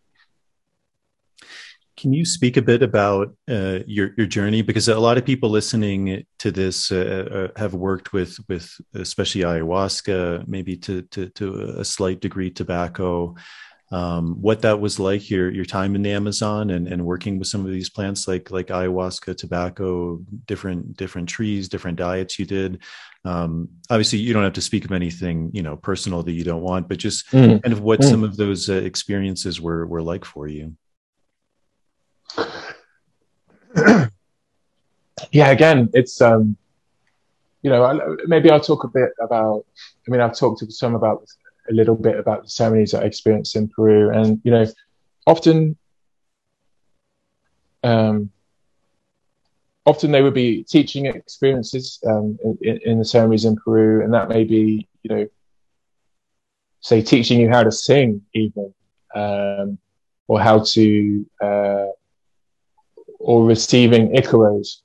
[1.97, 4.63] Can you speak a bit about uh, your your journey?
[4.63, 9.43] Because a lot of people listening to this uh, uh have worked with with especially
[9.43, 13.35] ayahuasca, maybe to to, to a slight degree tobacco.
[13.93, 17.47] Um, what that was like your your time in the Amazon and, and working with
[17.47, 22.83] some of these plants like like ayahuasca, tobacco, different different trees, different diets you did.
[23.25, 26.63] Um, obviously, you don't have to speak of anything you know personal that you don't
[26.63, 27.63] want, but just mm.
[27.63, 28.11] kind of what mm.
[28.11, 30.75] some of those uh, experiences were were like for you.
[35.33, 36.57] yeah, again, it's um,
[37.63, 39.65] you know, maybe I'll talk a bit about.
[40.07, 41.27] I mean, I've talked to some about
[41.69, 44.67] a little bit about the ceremonies I experienced in Peru, and you know,
[45.27, 45.77] often,
[47.83, 48.31] um,
[49.85, 54.29] often they would be teaching experiences um, in, in the ceremonies in Peru, and that
[54.29, 55.27] may be, you know,
[56.81, 58.73] say teaching you how to sing, even,
[59.15, 59.79] um,
[60.29, 61.87] or how to uh,
[63.27, 64.83] or receiving icaros.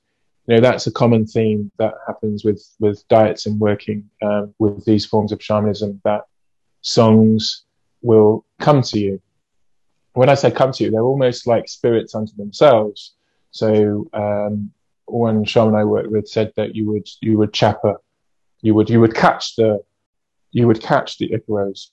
[0.48, 4.84] You know, that's a common theme that happens with, with diets and working um, with
[4.84, 6.24] these forms of shamanism that
[6.82, 7.66] songs
[8.02, 9.22] will come to you.
[10.14, 13.14] When I say come to you, they're almost like spirits unto themselves.
[13.52, 14.72] So, um,
[15.06, 17.98] one shaman I worked with said that you would, you would chapa,
[18.62, 19.84] you would, you would catch the,
[20.52, 21.90] you would catch the icaros.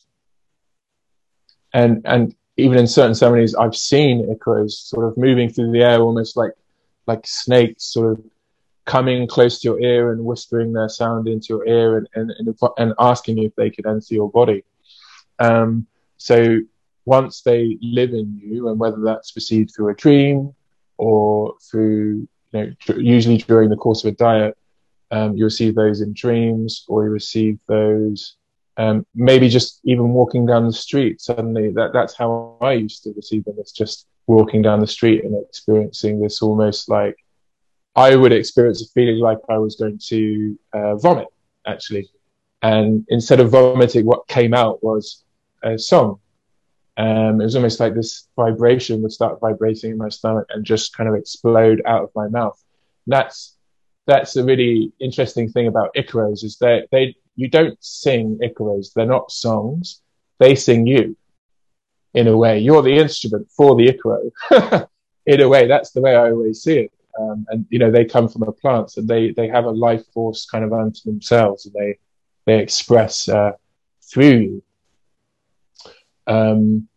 [1.74, 6.00] And, and even in certain ceremonies, I've seen icaros sort of moving through the air,
[6.00, 6.52] almost like
[7.06, 8.24] like snakes, sort of
[8.84, 12.58] coming close to your ear and whispering their sound into your ear and and, and,
[12.78, 14.64] and asking if they could enter your body.
[15.38, 15.86] Um,
[16.16, 16.58] so
[17.04, 20.52] once they live in you, and whether that's received through a dream
[20.96, 24.58] or through you know, usually during the course of a diet,
[25.12, 28.37] um, you receive those in dreams or you receive those
[28.78, 33.12] um, maybe just even walking down the street suddenly that that's how i used to
[33.16, 37.16] receive them it's just walking down the street and experiencing this almost like
[37.96, 41.28] i would experience a feeling like i was going to uh, vomit
[41.68, 42.10] actually.
[42.62, 45.24] And instead of vomiting what came out was
[45.62, 46.18] a song.
[46.96, 50.96] Um, it was almost like this vibration would start vibrating in my stomach and just
[50.96, 52.60] kind of explode out of my mouth.
[53.06, 53.54] That's
[54.06, 58.92] that's a really interesting thing about Icaros is that they you don't sing Icaros.
[58.92, 60.02] They're not songs.
[60.40, 61.16] They sing you
[62.12, 62.58] in a way.
[62.58, 64.88] You're the instrument for the Icaro.
[65.26, 66.92] in a way, that's the way I always see it.
[67.16, 70.04] Um, and you know, they come from a plant, and they they have a life
[70.12, 71.98] force kind of unto themselves, and they
[72.44, 73.52] they express uh,
[74.02, 74.62] through you.
[76.26, 76.88] Um,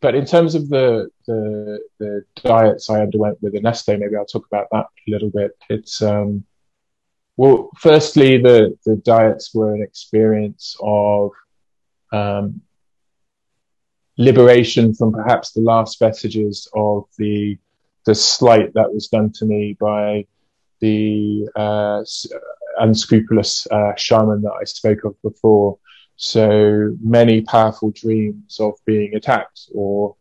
[0.00, 4.46] but in terms of the, the, the diets I underwent with Ernesto, maybe I'll talk
[4.46, 5.52] about that a little bit.
[5.68, 6.44] It's um,
[7.36, 11.30] well, firstly, the the diets were an experience of
[12.12, 12.62] um,
[14.16, 17.58] liberation from perhaps the last vestiges of the
[18.06, 20.24] the slight that was done to me by
[20.80, 22.02] the uh,
[22.78, 25.78] unscrupulous uh, shaman that I spoke of before.
[26.16, 30.16] So many powerful dreams of being attacked or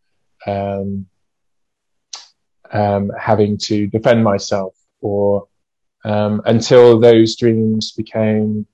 [0.45, 1.05] um,
[2.71, 5.47] um, having to defend myself, or
[6.05, 8.65] um, until those dreams became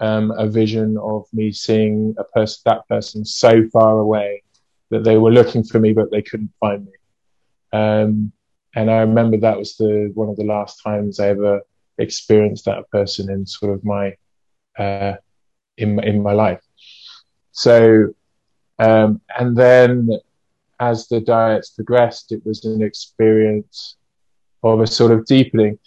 [0.00, 4.42] um, a vision of me seeing a person, that person so far away
[4.90, 6.92] that they were looking for me, but they couldn't find me.
[7.72, 8.32] Um,
[8.76, 11.62] and I remember that was the one of the last times I ever
[11.98, 14.14] experienced that person in sort of my
[14.78, 15.14] uh,
[15.78, 16.60] in in my life.
[17.52, 18.08] So,
[18.78, 20.10] um, and then
[20.80, 23.96] as the diets progressed, it was an experience
[24.62, 25.78] of a sort of deepening.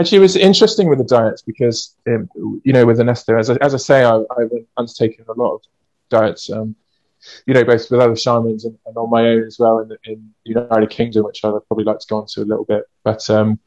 [0.00, 2.28] Actually, it was interesting with the diets because, um,
[2.64, 5.62] you know, with Ernesto, as I, as I say, I, I've undertaken a lot of
[6.08, 6.76] diets, um,
[7.46, 9.98] you know, both with other shamans and, and, on my own as well in the,
[10.04, 12.84] in the United Kingdom, which I'd probably like to go on to a little bit.
[13.02, 13.58] But um,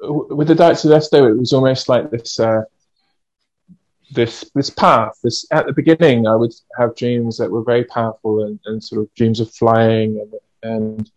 [0.00, 2.38] with the diets of Ernesto, it was almost like this.
[2.38, 2.62] Uh,
[4.10, 5.18] this this path.
[5.22, 9.02] This at the beginning, I would have dreams that were very powerful and, and sort
[9.02, 10.18] of dreams of flying
[10.62, 11.10] and and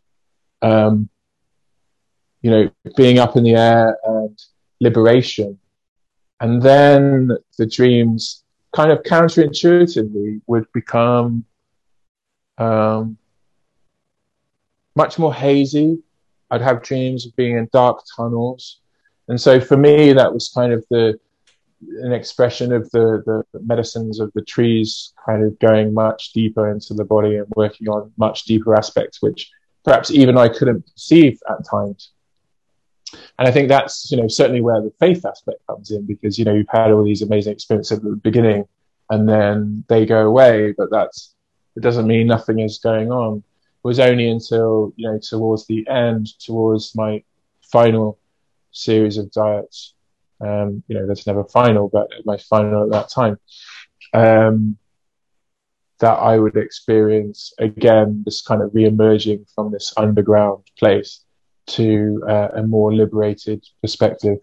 [0.61, 1.10] um,
[2.42, 4.38] you know being up in the air and
[4.80, 5.58] liberation.
[6.40, 8.44] And then the dreams,
[8.76, 11.46] kind of counterintuitively, would become
[12.58, 13.18] um,
[14.96, 16.00] much more hazy.
[16.50, 18.82] I'd have dreams of being in dark tunnels.
[19.28, 21.20] And so for me, that was kind of the
[22.04, 23.24] an expression of the,
[23.54, 27.88] the medicines of the trees kind of going much deeper into the body and working
[27.88, 29.50] on much deeper aspects, which
[29.84, 32.12] perhaps even I couldn't perceive at times.
[33.40, 36.46] And I think that's, you know, certainly where the faith aspect comes in because, you
[36.46, 38.66] know, you've had all these amazing experiences at the beginning
[39.10, 41.36] and then they go away, but that's,
[41.76, 43.38] it doesn't mean nothing is going on.
[43.38, 47.24] It was only until, you know, towards the end, towards my
[47.72, 48.18] final
[48.72, 49.94] series of diets,
[50.40, 53.40] um, you know, there's never final, but my final at that time.
[54.14, 54.78] Um,
[56.00, 61.24] that I would experience again this kind of re-emerging from this underground place
[61.68, 64.38] to uh, a more liberated perspective.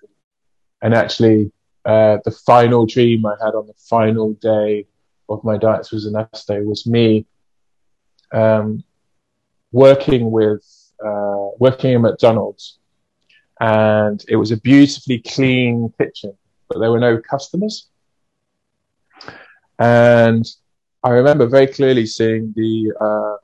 [0.83, 1.53] And actually,
[1.85, 4.87] uh, the final dream I had on the final day
[5.29, 7.27] of my diets was an essay was me
[8.33, 8.83] um,
[9.73, 10.65] working with
[11.05, 12.79] uh, working in McDonald's
[13.61, 16.37] and it was a beautifully clean kitchen,
[16.69, 17.89] but there were no customers.
[19.79, 20.47] And
[21.03, 23.37] I remember very clearly seeing the uh,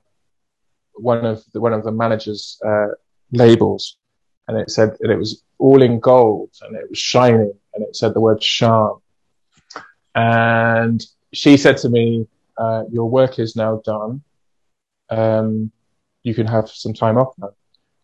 [0.95, 2.89] one of the one of the manager's uh,
[3.37, 3.97] labels,
[4.49, 7.97] and it said and it was all in gold and it was shining, and it
[7.97, 9.01] said the word charm.
[10.15, 14.23] And she said to me, uh, "Your work is now done.
[15.11, 15.71] Um,
[16.23, 17.53] you can have some time off now."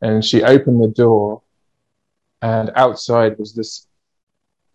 [0.02, 1.42] And she opened the door
[2.42, 3.86] and outside was this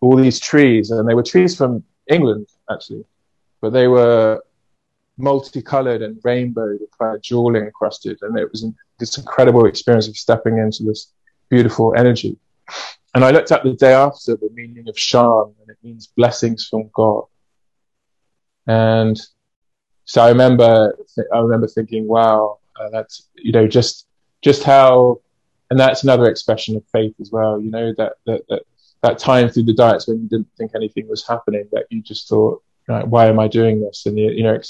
[0.00, 3.04] all these trees, and they were trees from England actually,
[3.60, 4.42] but they were
[5.16, 8.64] multicolored and rainbow, kind of jewel encrusted, and it was
[8.98, 11.12] this incredible experience of stepping into this
[11.48, 12.36] beautiful energy.
[13.14, 16.66] And I looked up the day after the meaning of Shan, and it means blessings
[16.66, 17.24] from God.
[18.66, 19.18] And
[20.04, 20.96] so I remember,
[21.32, 24.06] I remember thinking, wow, uh, that's you know just
[24.42, 25.20] just how
[25.70, 27.60] and that's another expression of faith as well.
[27.60, 28.62] You know that that that,
[29.02, 32.28] that time through the diets when you didn't think anything was happening, that you just
[32.28, 34.06] thought, right, why am I doing this?
[34.06, 34.60] And you, you know,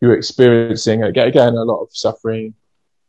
[0.00, 2.54] you're experiencing again a lot of suffering,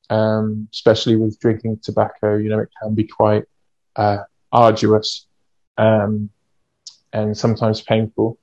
[0.10, 2.38] um, especially with drinking tobacco.
[2.38, 3.44] You know, it can be quite
[3.95, 4.19] uh,
[4.52, 5.27] arduous
[5.77, 6.30] um,
[7.14, 8.38] and sometimes painful.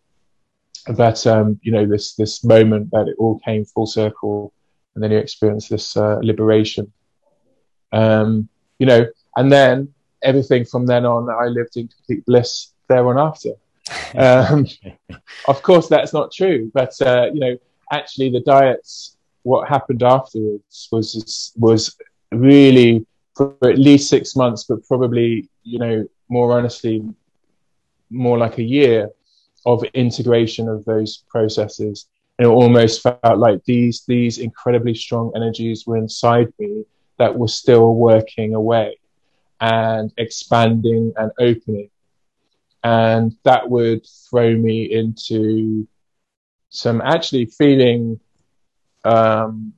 [0.96, 4.52] But um, you know, this this moment that it all came full circle,
[4.94, 6.92] and then you experience this uh, liberation.
[7.92, 8.48] Um,
[8.78, 9.06] you know,
[9.36, 13.50] and then everything from then on, I lived in complete bliss there on after.
[14.14, 14.66] Um,
[15.48, 17.56] of course, that's not true, but uh, you know,
[17.90, 21.96] actually, the diets, what happened afterwards was was
[22.30, 27.02] really for at least six months, but probably you know more honestly,
[28.10, 29.10] more like a year
[29.66, 32.06] of integration of those processes.
[32.38, 36.84] And it almost felt like these these incredibly strong energies were inside me
[37.18, 38.98] that were still working away
[39.60, 41.90] and expanding and opening.
[42.82, 45.86] And that would throw me into
[46.70, 48.18] some actually feeling,
[49.04, 49.72] um,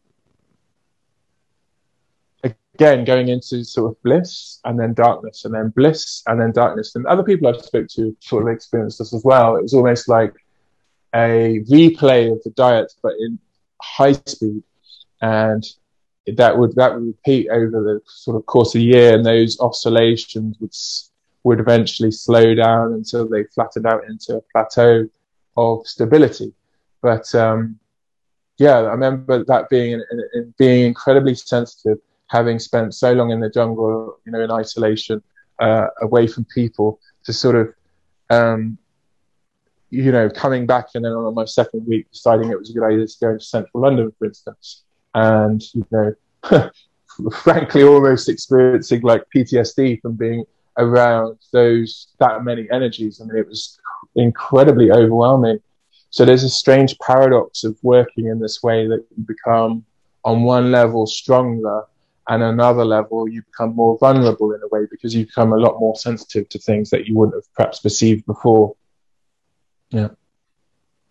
[2.74, 6.94] again, going into sort of bliss and then darkness and then bliss and then darkness.
[6.94, 9.56] And other people I've spoke to sort of experienced this as well.
[9.56, 10.34] It was almost like
[11.14, 13.38] a replay of the diet, but in
[13.80, 14.62] high speed.
[15.20, 15.64] And
[16.26, 19.60] that would that would repeat over the sort of course of the year, and those
[19.60, 20.74] oscillations would
[21.44, 25.08] would eventually slow down until they flattened out into a plateau
[25.56, 26.52] of stability.
[27.02, 27.78] But um,
[28.58, 31.98] yeah, I remember that being in, in, in being incredibly sensitive,
[32.28, 35.22] having spent so long in the jungle, you know, in isolation,
[35.58, 37.74] uh, away from people, to sort of
[38.30, 38.78] um,
[39.90, 42.84] you know, coming back and then on my second week deciding it was a good
[42.84, 46.14] idea to go into central London, for instance and you know,
[47.32, 50.44] frankly, almost experiencing like PTSD from being
[50.76, 53.20] around those that many energies.
[53.20, 53.78] I mean, it was
[54.16, 55.60] incredibly overwhelming.
[56.14, 59.84] So there's a strange paradox of working in this way that you become,
[60.24, 61.82] on one level, stronger
[62.28, 65.80] and another level you become more vulnerable in a way because you become a lot
[65.80, 68.76] more sensitive to things that you wouldn't have perhaps perceived before.
[69.90, 70.10] Yeah.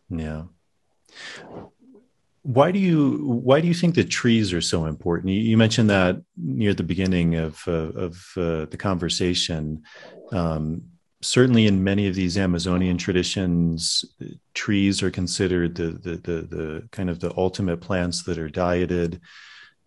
[0.09, 0.43] Yeah.
[2.43, 5.33] Why do you why do you think the trees are so important?
[5.33, 9.83] You, you mentioned that near the beginning of uh, of uh, the conversation.
[10.31, 10.92] Um,
[11.23, 14.05] certainly, in many of these Amazonian traditions,
[14.53, 19.21] trees are considered the the the, the kind of the ultimate plants that are dieted.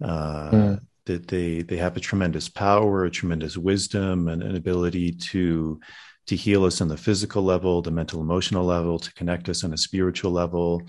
[0.02, 0.80] Uh, mm.
[1.04, 5.80] That they they have a tremendous power, a tremendous wisdom, and an ability to
[6.27, 9.73] to heal us on the physical level, the mental emotional level, to connect us on
[9.73, 10.82] a spiritual level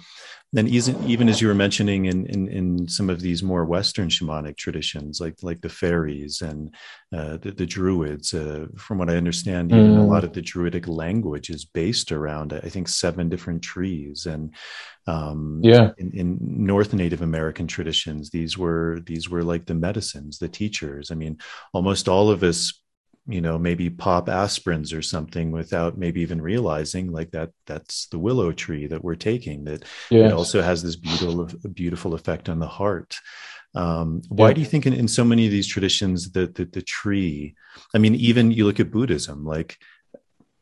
[0.54, 4.08] then even, even as you were mentioning in, in, in some of these more Western
[4.08, 6.74] shamanic traditions, like like the fairies and
[7.14, 10.00] uh, the, the, druids, uh, from what I understand, even mm.
[10.00, 14.26] a lot of the druidic language is based around I think seven different trees.
[14.26, 14.56] And
[15.06, 20.40] um, yeah, in, in, North Native American traditions, these were these were like the medicines,
[20.40, 21.12] the teachers.
[21.12, 21.40] I mean,
[21.74, 22.82] almost all of us
[23.28, 28.20] you know maybe pop aspirins or something without maybe even realizing like that that's the
[28.20, 30.32] willow tree that we're taking that yes.
[30.32, 33.16] it also has this beautiful beautiful effect on the heart
[33.76, 34.54] um, why yeah.
[34.54, 37.54] do you think in, in, so many of these traditions that the, the tree
[37.94, 39.78] i mean even you look at buddhism like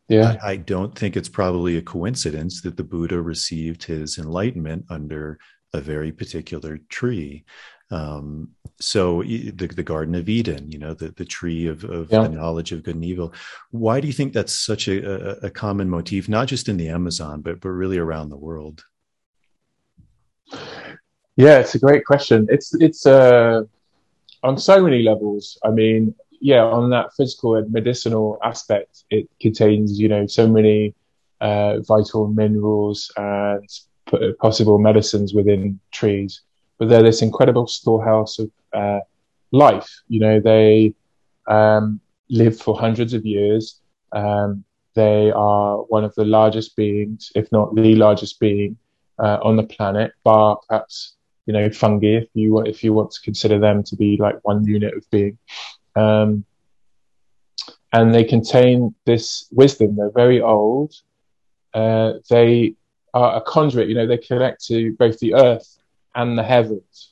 [0.10, 4.86] yeah I, I don't think it's probably a coincidence that the buddha received his enlightenment
[4.90, 5.38] under
[5.74, 7.46] a very particular tree
[7.92, 8.50] um,
[8.80, 12.24] so the, the Garden of Eden, you know, the, the tree of, of yeah.
[12.24, 13.34] the knowledge of good and evil.
[13.72, 16.90] Why do you think that's such a, a, a common motif, not just in the
[16.90, 18.84] Amazon, but, but really around the world?
[21.38, 22.48] Yeah, it's a great question.
[22.50, 23.64] It's, it's, uh,
[24.44, 25.58] on so many levels.
[25.64, 30.94] I mean, yeah, on that physical and medicinal aspect, it contains, you know, so many,
[31.42, 33.68] uh, vital minerals and
[34.40, 36.42] possible medicines within trees
[36.78, 39.00] but they're this incredible storehouse of uh,
[39.52, 39.90] life.
[40.08, 40.94] You know, they
[41.48, 42.00] um,
[42.30, 43.80] live for hundreds of years.
[44.12, 48.78] Um, they are one of the largest beings, if not the largest being
[49.20, 51.16] uh, on the planet, bar perhaps
[51.46, 54.66] you know fungi, if you if you want to consider them to be like one
[54.66, 55.38] unit of being.
[55.96, 56.46] Um,
[57.94, 59.96] and they contain this wisdom.
[59.96, 60.94] They're very old.
[61.74, 62.76] Uh, they
[63.14, 63.88] are a conduit.
[63.88, 65.78] You know, they connect to both the earth
[66.16, 67.12] and the heavens.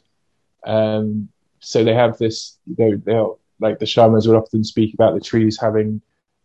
[0.66, 5.22] Um, so they have this, they they'll, like the shamans would often speak about the
[5.22, 6.02] trees having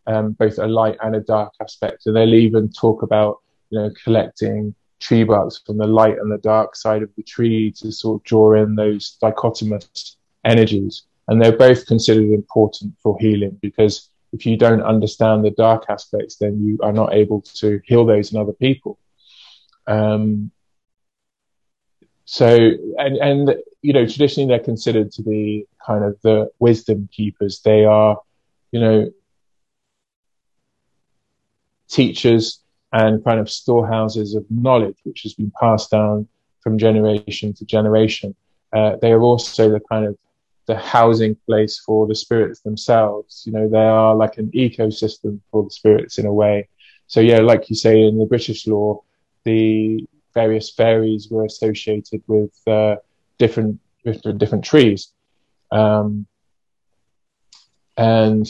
[0.07, 2.07] um, both a light and a dark aspect.
[2.07, 3.39] And they'll even talk about,
[3.71, 7.71] you know, collecting tree barks from the light and the dark side of the tree
[7.73, 11.03] to sort of draw in those dichotomous energies.
[11.29, 16.37] And they're both considered important for healing because if you don't understand the dark aspects,
[16.37, 18.99] then you are not able to heal those in other people.
[19.87, 20.51] Um,
[22.31, 27.63] so, and, and, you know, traditionally they're considered to be kind of the wisdom keepers.
[27.65, 28.21] They are,
[28.71, 29.11] you know,
[31.89, 32.61] teachers
[32.93, 36.29] and kind of storehouses of knowledge, which has been passed down
[36.61, 38.35] from generation to generation.
[38.75, 40.19] Uh, they are also the kind of
[40.67, 43.45] the housing place for the spirits themselves.
[43.47, 46.69] You know, they are like an ecosystem for the spirits in a way.
[47.07, 49.03] So yeah, like you say in the British lore,
[49.45, 50.07] the
[50.43, 52.97] various fairies were associated with uh,
[53.39, 55.01] different, different different trees,
[55.81, 56.27] um,
[57.97, 58.47] and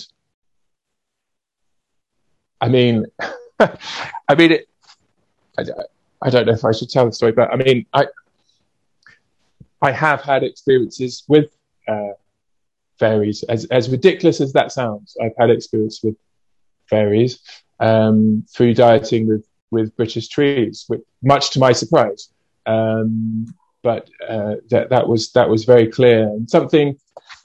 [2.61, 3.07] I mean,
[4.31, 4.69] I mean it.
[5.59, 5.63] I,
[6.21, 8.03] I don't know if I should tell the story, but I mean, I
[9.81, 11.49] I have had experiences with
[11.93, 12.15] uh,
[12.99, 13.45] fairies.
[13.55, 16.17] As as ridiculous as that sounds, I've had experience with
[16.91, 17.33] fairies
[17.81, 22.31] um, through dieting with with British trees, which, much to my surprise.
[22.67, 23.47] Um,
[23.83, 26.99] but uh, that that was that was very clear and something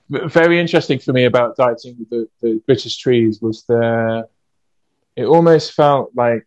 [0.10, 4.28] very interesting for me about dieting with the, the British trees was the
[5.16, 6.46] it almost felt like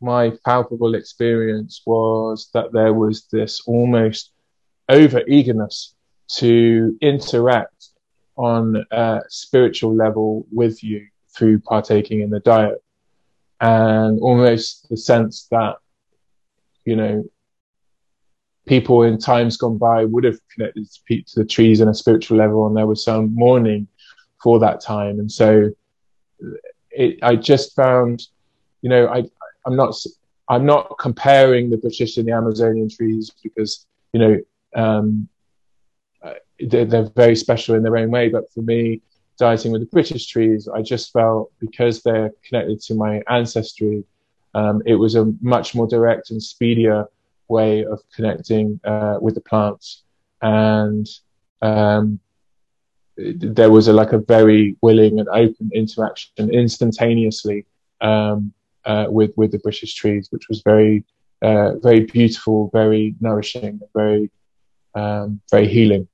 [0.00, 4.32] my palpable experience was that there was this almost
[4.88, 5.94] over eagerness
[6.28, 7.88] to interact
[8.36, 11.06] on a spiritual level with you
[11.36, 12.82] through partaking in the diet
[13.60, 15.76] and almost the sense that,
[16.84, 17.24] you know,
[18.66, 22.66] people in times gone by would have connected to the trees on a spiritual level,
[22.66, 23.86] and there was some mourning
[24.42, 25.18] for that time.
[25.18, 25.70] And so,
[26.90, 28.26] it, I just found,
[28.82, 29.24] you know, I
[29.66, 29.94] I'm not
[30.48, 34.40] I'm not comparing the British and the Amazonian trees because you know
[34.74, 35.28] um,
[36.58, 38.28] they're, they're very special in their own way.
[38.28, 39.00] But for me,
[39.40, 44.04] dieting with the British trees, I just felt because they're connected to my ancestry,
[44.54, 47.06] um, it was a much more direct and speedier
[47.48, 50.02] way of connecting uh, with the plants.
[50.42, 51.08] And
[51.62, 52.20] um,
[53.16, 57.66] there was a like a very willing and open interaction instantaneously
[58.02, 58.52] um,
[58.84, 61.04] uh, with with the British trees, which was very
[61.42, 64.30] uh, very beautiful, very nourishing, very
[64.94, 66.06] um, very healing.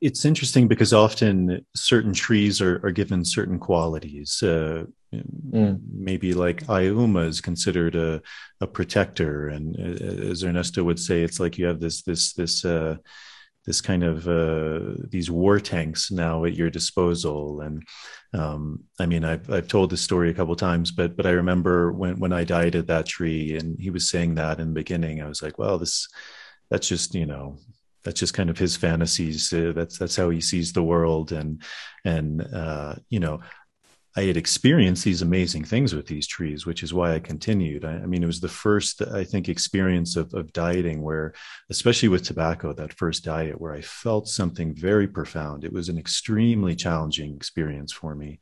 [0.00, 4.42] It's interesting because often certain trees are, are given certain qualities.
[4.42, 5.80] Uh, mm.
[5.92, 8.22] Maybe like Ayahuma is considered a,
[8.62, 12.64] a protector, and uh, as Ernesto would say, it's like you have this this this
[12.64, 12.96] uh,
[13.66, 17.60] this kind of uh, these war tanks now at your disposal.
[17.60, 17.86] And
[18.32, 21.92] um, I mean, I've I've told this story a couple times, but but I remember
[21.92, 25.20] when when I died at that tree, and he was saying that in the beginning.
[25.20, 26.08] I was like, well, this
[26.70, 27.58] that's just you know
[28.04, 29.52] that's just kind of his fantasies.
[29.52, 31.62] Uh, that's that's how he sees the world, and
[32.04, 33.40] and uh, you know,
[34.16, 37.84] I had experienced these amazing things with these trees, which is why I continued.
[37.84, 41.32] I, I mean, it was the first, I think, experience of, of dieting where,
[41.70, 45.64] especially with tobacco, that first diet where I felt something very profound.
[45.64, 48.40] It was an extremely challenging experience for me.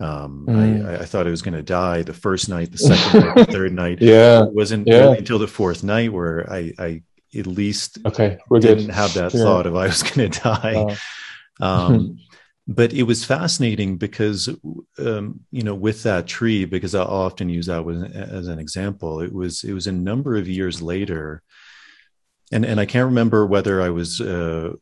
[0.00, 0.84] Um, mm.
[0.84, 3.52] I, I, thought I was going to die the first night, the second night, the
[3.52, 4.02] third night.
[4.02, 4.44] Yeah.
[4.44, 4.98] It wasn't yeah.
[4.98, 7.02] really until the fourth night where I, I
[7.36, 8.94] at least okay, we're didn't good.
[8.94, 10.96] have that thought of I was going to die.
[11.60, 12.18] Uh, um,
[12.66, 14.48] but it was fascinating because
[14.98, 19.32] um, you know with that tree because i often use that as an example it
[19.32, 21.42] was it was a number of years later
[22.52, 24.72] and and i can't remember whether i was uh,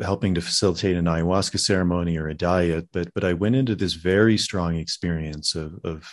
[0.00, 3.94] helping to facilitate an ayahuasca ceremony or a diet but but i went into this
[3.94, 6.10] very strong experience of of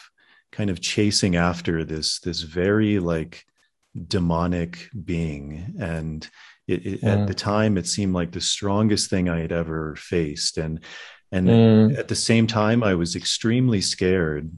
[0.51, 3.45] kind of chasing after this this very like
[4.07, 6.29] demonic being and
[6.67, 10.57] it, it, at the time it seemed like the strongest thing i had ever faced
[10.57, 10.79] and
[11.33, 11.97] and mm.
[11.97, 14.51] at the same time, I was extremely scared,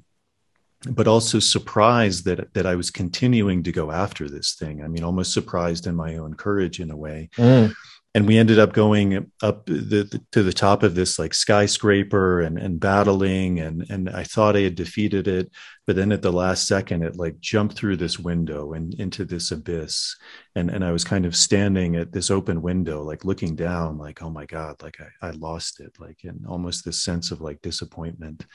[0.89, 4.83] but also surprised that that I was continuing to go after this thing.
[4.83, 7.29] I mean, almost surprised in my own courage in a way.
[7.37, 7.73] Mm
[8.15, 12.39] and we ended up going up the, the, to the top of this like skyscraper
[12.39, 15.51] and, and battling and and I thought I had defeated it,
[15.85, 19.51] but then at the last second it like jumped through this window and into this
[19.51, 20.15] abyss,
[20.55, 24.23] and and I was kind of standing at this open window like looking down like
[24.23, 27.61] oh my god like I, I lost it like in almost this sense of like
[27.61, 28.45] disappointment,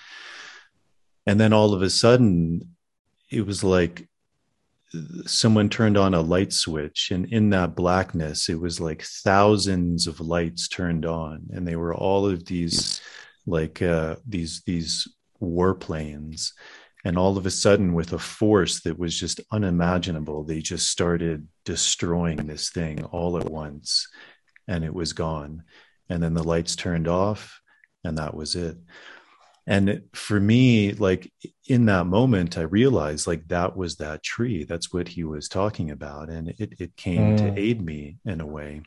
[1.26, 2.76] and then all of a sudden
[3.30, 4.08] it was like
[5.26, 10.20] someone turned on a light switch and in that blackness it was like thousands of
[10.20, 13.00] lights turned on and they were all of these
[13.46, 15.08] like uh, these these
[15.42, 16.52] warplanes.
[17.02, 21.48] And all of a sudden with a force that was just unimaginable they just started
[21.64, 24.06] destroying this thing all at once
[24.68, 25.62] and it was gone.
[26.08, 27.60] And then the lights turned off
[28.04, 28.76] and that was it
[29.70, 31.32] and for me like
[31.68, 34.64] in that moment i realized like that was that tree.
[34.64, 36.28] That's what he was talking about.
[36.28, 37.38] And it, it came mm.
[37.38, 38.82] to aid me in a way.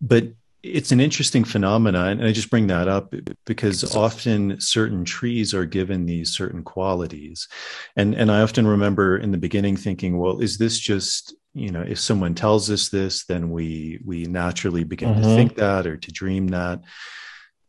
[0.00, 0.28] But
[0.62, 3.12] it's an interesting phenomenon and i just bring that up
[3.44, 7.48] because often certain trees are given these certain qualities.
[7.96, 11.82] And and i often remember in the beginning thinking well is this just you know
[11.82, 15.22] if someone tells us this then we we naturally begin mm-hmm.
[15.22, 16.80] to think that or to dream that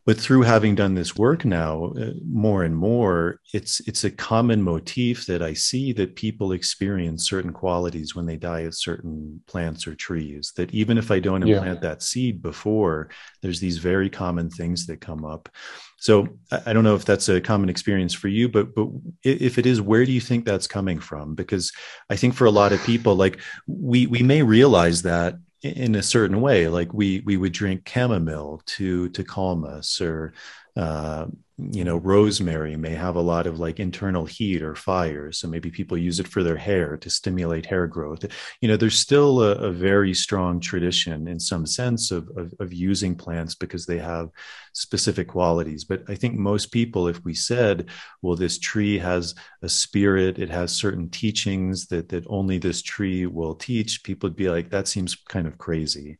[0.05, 4.61] but through having done this work now uh, more and more it's it's a common
[4.61, 9.87] motif that i see that people experience certain qualities when they die of certain plants
[9.87, 11.89] or trees that even if i don't implant yeah.
[11.89, 13.09] that seed before
[13.41, 15.49] there's these very common things that come up
[15.97, 16.27] so
[16.65, 18.87] i don't know if that's a common experience for you but but
[19.23, 21.71] if it is where do you think that's coming from because
[22.09, 25.35] i think for a lot of people like we we may realize that
[25.65, 30.33] in a certain way like we we would drink chamomile to to calm us or
[30.75, 31.25] uh,
[31.57, 35.71] you know rosemary may have a lot of like internal heat or fire so maybe
[35.71, 38.25] people use it for their hair to stimulate hair growth.
[38.59, 42.73] You know there's still a, a very strong tradition in some sense of, of, of
[42.73, 44.29] using plants because they have
[44.73, 45.85] specific qualities.
[45.85, 47.89] But i think most people if we said
[48.21, 53.25] well this tree has a spirit it has certain teachings that that only this tree
[53.25, 56.17] will teach people would be like that seems kind of crazy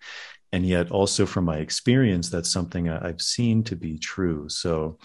[0.56, 4.48] and yet also from my experience that's something i've seen to be true.
[4.50, 4.98] So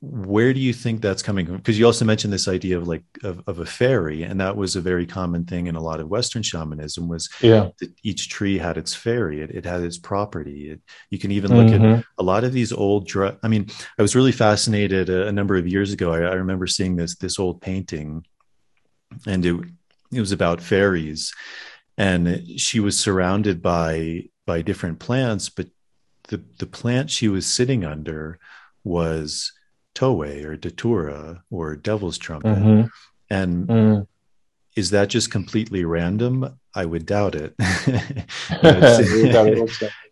[0.00, 1.56] where do you think that's coming from?
[1.56, 4.76] Because you also mentioned this idea of like of, of, a fairy and that was
[4.76, 7.70] a very common thing in a lot of western shamanism was yeah.
[8.04, 9.40] each tree had its fairy.
[9.40, 10.70] It, it had its property.
[10.70, 11.84] It, you can even look mm-hmm.
[11.84, 13.66] at a lot of these old dr- i mean
[13.98, 16.12] i was really fascinated a, a number of years ago.
[16.12, 18.24] I, I remember seeing this this old painting
[19.26, 19.56] and it,
[20.12, 21.34] it was about fairies.
[21.96, 25.66] And she was surrounded by by different plants, but
[26.28, 28.38] the, the plant she was sitting under
[28.82, 29.52] was
[29.94, 32.56] Toé or Datura or Devil's Trumpet.
[32.56, 32.86] Mm-hmm.
[33.28, 34.06] And mm.
[34.74, 36.58] is that just completely random?
[36.74, 37.54] I would doubt it.
[37.58, 38.26] it,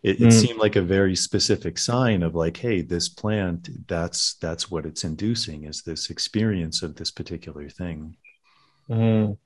[0.02, 0.31] it, mm.
[0.31, 5.05] seemed like a very specific sign of like, hey, this plant, that's that's what it's
[5.05, 8.18] inducing is this experience of this particular thing.
[8.90, 9.39] Mm.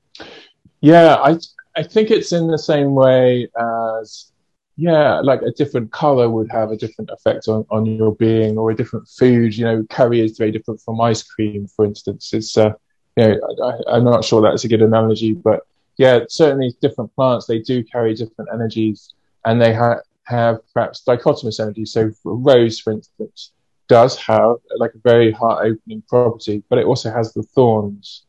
[0.80, 1.38] Yeah, I
[1.76, 4.32] I think it's in the same way as
[4.80, 8.70] yeah, like a different color would have a different effect on, on your being, or
[8.70, 9.54] a different food.
[9.54, 12.32] You know, curry is very different from ice cream, for instance.
[12.32, 12.72] It's uh,
[13.14, 15.66] you know, I, am not sure that's a good analogy, but
[15.98, 19.12] yeah, certainly different plants they do carry different energies,
[19.44, 21.92] and they ha- have perhaps dichotomous energies.
[21.92, 23.52] So, rose, for instance,
[23.86, 28.24] does have like a very heart opening property, but it also has the thorns,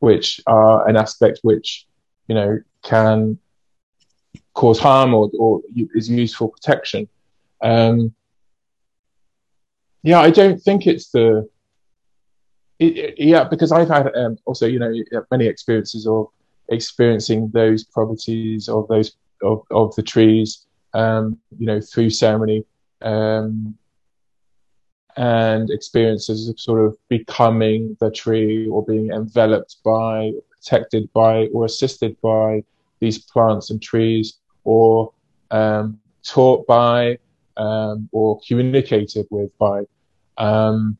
[0.00, 1.86] which are an aspect which
[2.26, 3.38] you know can
[4.54, 5.60] cause harm or, or
[5.94, 7.08] is used for protection.
[7.62, 8.14] Um,
[10.02, 11.48] yeah, I don't think it's the.
[12.78, 14.92] It, it, yeah, because I've had um, also, you know,
[15.30, 16.26] many experiences of
[16.68, 22.64] experiencing those properties of those of, of the trees, um, you know, through ceremony,
[23.02, 23.76] um,
[25.16, 31.66] and experiences of sort of becoming the tree or being enveloped by, protected by, or
[31.66, 32.64] assisted by
[32.98, 35.12] these plants and trees or
[35.50, 37.18] um, taught by
[37.56, 39.82] um, or communicated with by.
[40.38, 40.96] Um,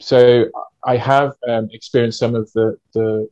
[0.00, 0.46] so
[0.84, 3.28] I have um, experienced some of the, the,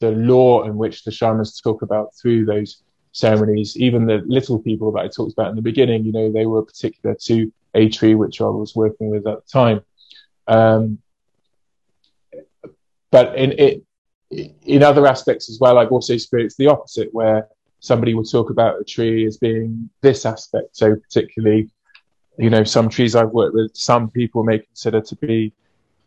[0.00, 3.76] the lore in which the shamans talk about through those ceremonies.
[3.76, 6.62] Even the little people that I talked about in the beginning, you know, they were
[6.62, 9.82] particular to a tree which I was working with at the time.
[10.46, 10.98] Um,
[13.10, 13.84] but in it,
[14.30, 17.48] in other aspects as well, I've also experienced the opposite, where
[17.80, 20.76] somebody will talk about a tree as being this aspect.
[20.76, 21.70] So particularly,
[22.38, 25.52] you know, some trees I've worked with, some people may consider to be,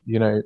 [0.06, 0.42] you know,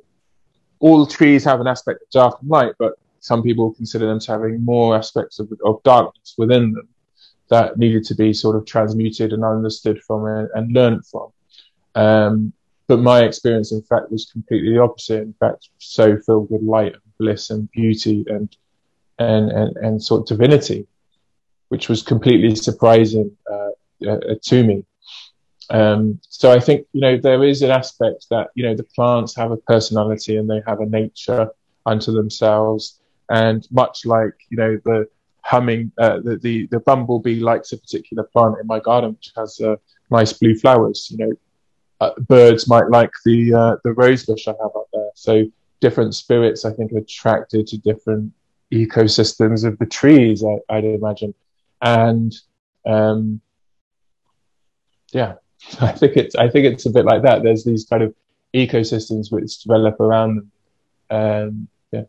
[0.78, 4.32] all trees have an aspect of dark and light, but some people consider them to
[4.32, 6.88] having more aspects of, of darkness within them
[7.48, 11.28] that needed to be sort of transmuted and understood from and, and learned from.
[11.94, 12.52] Um,
[12.88, 15.22] but my experience, in fact, was completely the opposite.
[15.22, 18.54] In fact, so filled with light and bliss and beauty and
[19.18, 20.86] and and, and sort of divinity
[21.68, 23.70] which was completely surprising uh,
[24.08, 24.84] uh, to me.
[25.70, 29.34] Um, so I think you know there is an aspect that you know the plants
[29.34, 31.50] have a personality and they have a nature
[31.84, 35.08] unto themselves, and much like you know the
[35.42, 39.60] humming, uh, the, the the bumblebee likes a particular plant in my garden which has
[39.60, 39.76] uh,
[40.10, 41.08] nice blue flowers.
[41.10, 41.32] You know,
[42.00, 45.10] uh, birds might like the uh, the rose bush I have up there.
[45.14, 45.44] So
[45.80, 48.32] different spirits I think are attracted to different
[48.72, 50.44] ecosystems of the trees.
[50.44, 51.34] I, I'd imagine
[51.80, 52.34] and
[52.84, 53.40] um,
[55.12, 55.34] yeah,
[55.80, 57.42] I think it's I think it's a bit like that.
[57.42, 58.14] There's these kind of
[58.54, 60.52] ecosystems which develop around them.
[61.08, 62.02] Um, yeah.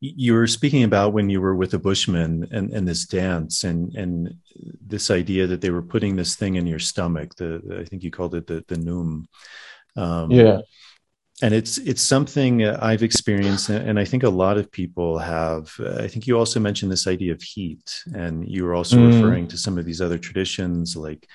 [0.00, 3.94] You were speaking about when you were with the Bushmen and, and this dance and
[3.94, 4.36] and
[4.86, 7.34] this idea that they were putting this thing in your stomach.
[7.36, 9.28] The, I think you called it the the num.
[9.96, 10.60] Um, yeah
[11.42, 15.74] and it's it's something I've experienced, and I think a lot of people have.
[15.98, 19.12] I think you also mentioned this idea of heat, and you were also mm.
[19.12, 21.26] referring to some of these other traditions, like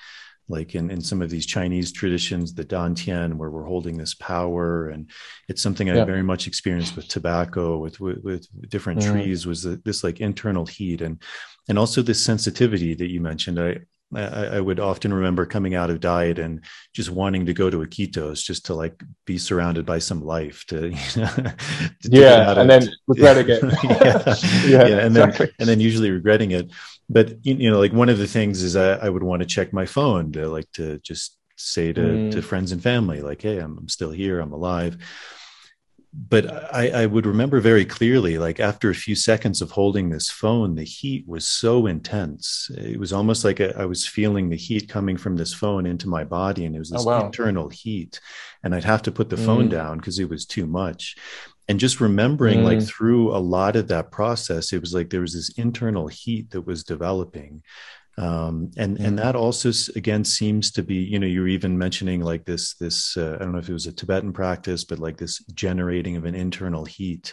[0.48, 4.88] like in, in some of these Chinese traditions, the Dantian, where we're holding this power,
[4.88, 5.10] and
[5.48, 9.12] it's something I very much experienced with tobacco, with with, with different mm.
[9.12, 11.22] trees, was this like internal heat, and
[11.68, 13.60] and also this sensitivity that you mentioned.
[13.60, 13.80] I
[14.14, 17.78] I, I, would often remember coming out of diet and just wanting to go to
[17.78, 22.68] Iquitos just to like be surrounded by some life to, you know, to yeah, and
[22.68, 23.62] then regretting it.
[23.84, 24.34] yeah,
[24.66, 25.46] yeah, yeah, and exactly.
[25.46, 26.70] then and then usually regretting it.
[27.08, 29.72] But you know, like one of the things is I, I would want to check
[29.72, 32.32] my phone to like to just say to mm.
[32.32, 34.98] to friends and family like, hey, I'm, I'm still here, I'm alive
[36.12, 40.28] but I, I, would remember very clearly, like after a few seconds of holding this
[40.28, 42.68] phone, the heat was so intense.
[42.76, 46.08] It was almost like a, I was feeling the heat coming from this phone into
[46.08, 47.26] my body, and it was this oh, wow.
[47.26, 48.20] internal heat.
[48.64, 49.46] And I'd have to put the mm.
[49.46, 51.16] phone down because it was too much.
[51.68, 52.64] And just remembering, mm.
[52.64, 56.50] like through a lot of that process, it was like there was this internal heat
[56.50, 57.62] that was developing
[58.20, 59.06] um, and mm-hmm.
[59.06, 63.16] and that also again seems to be you know you're even mentioning like this this
[63.16, 66.26] uh, I don't know if it was a Tibetan practice but like this generating of
[66.26, 67.32] an internal heat.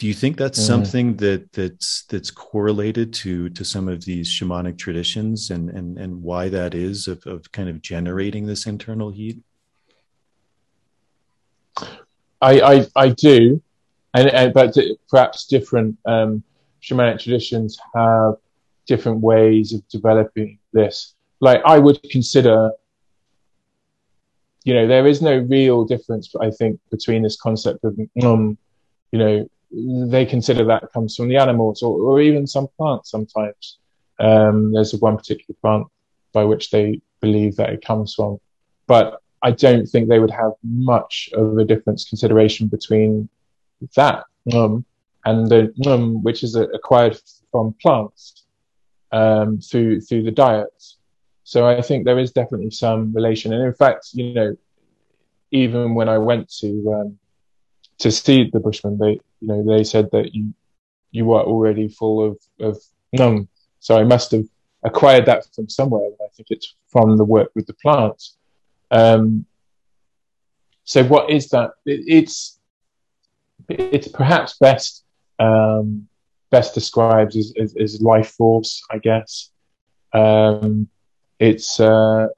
[0.00, 0.66] Do you think that's mm-hmm.
[0.66, 6.20] something that that's that's correlated to to some of these shamanic traditions and and and
[6.20, 9.38] why that is of, of kind of generating this internal heat?
[12.40, 13.62] I I, I do,
[14.14, 14.76] and, and but
[15.08, 16.42] perhaps different um,
[16.82, 18.34] shamanic traditions have
[18.88, 21.14] different ways of developing this.
[21.40, 22.72] Like I would consider,
[24.64, 28.58] you know, there is no real difference, I think, between this concept of, um,
[29.12, 33.78] you know, they consider that comes from the animals or, or even some plants sometimes.
[34.18, 35.86] Um, there's one particular plant
[36.32, 38.40] by which they believe that it comes from.
[38.86, 43.28] But I don't think they would have much of a difference consideration between
[43.94, 44.84] that um,
[45.24, 47.20] and the um, which is acquired
[47.52, 48.44] from plants
[49.12, 50.68] um, through through the diet.
[51.44, 53.52] So I think there is definitely some relation.
[53.52, 54.56] And in fact, you know,
[55.50, 57.18] even when I went to um,
[57.98, 60.52] to see the Bushmen, they you know they said that you
[61.10, 62.78] you were already full of of
[63.12, 63.48] num.
[63.80, 64.44] So I must have
[64.82, 66.10] acquired that from somewhere.
[66.20, 68.36] I think it's from the work with the plants.
[68.90, 69.46] Um,
[70.84, 71.72] so what is that?
[71.86, 72.58] It, it's
[73.68, 75.04] it's perhaps best
[75.38, 76.07] um,
[76.50, 79.50] best describes as, as, as, life force, I guess.
[80.12, 80.88] Um,
[81.38, 82.28] it's uh,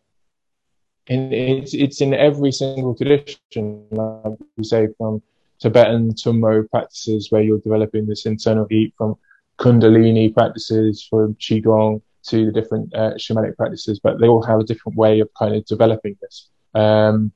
[1.06, 5.22] in, it's it's in every single tradition, like we say, from
[5.60, 9.16] Tibetan Tummo practices where you're developing this internal heat, from
[9.58, 14.64] Kundalini practices, from Qigong to the different uh, shamanic practices, but they all have a
[14.64, 16.48] different way of kind of developing this.
[16.74, 17.32] Um,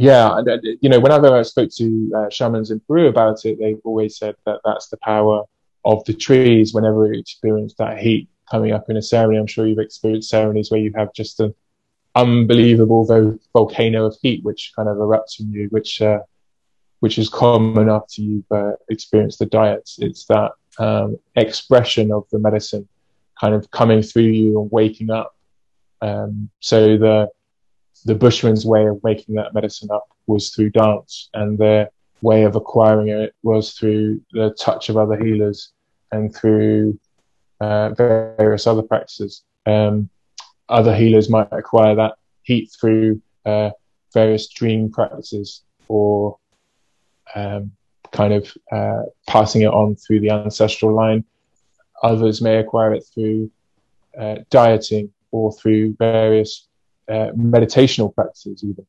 [0.00, 0.40] yeah,
[0.80, 4.34] you know, whenever I spoke to uh, shamans in Peru about it, they've always said
[4.46, 5.44] that that's the power
[5.84, 6.72] of the trees.
[6.72, 10.70] Whenever you experience that heat coming up in a ceremony, I'm sure you've experienced ceremonies
[10.70, 11.54] where you have just an
[12.14, 16.20] unbelievable vo- volcano of heat which kind of erupts from you, which uh,
[17.00, 19.98] which is common after you've uh, experienced the diets.
[20.00, 22.88] It's that um, expression of the medicine
[23.38, 25.36] kind of coming through you and waking up.
[26.00, 27.28] Um, so the
[28.04, 31.90] the Bushman's way of making that medicine up was through dance, and their
[32.22, 35.72] way of acquiring it was through the touch of other healers
[36.12, 36.98] and through
[37.60, 39.42] uh, various other practices.
[39.66, 40.08] Um,
[40.68, 43.70] other healers might acquire that heat through uh,
[44.12, 46.38] various dream practices or
[47.34, 47.72] um,
[48.12, 51.24] kind of uh, passing it on through the ancestral line.
[52.02, 53.50] Others may acquire it through
[54.18, 56.68] uh, dieting or through various
[57.10, 58.86] uh, meditational practices, even.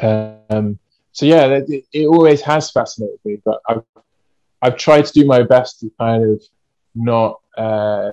[0.00, 0.78] Um,
[1.12, 3.82] so yeah, it, it, always has fascinated me, but I've
[4.60, 6.42] I've tried to do my best to kind of
[6.94, 8.12] not uh,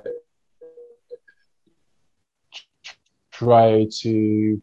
[3.31, 4.61] try to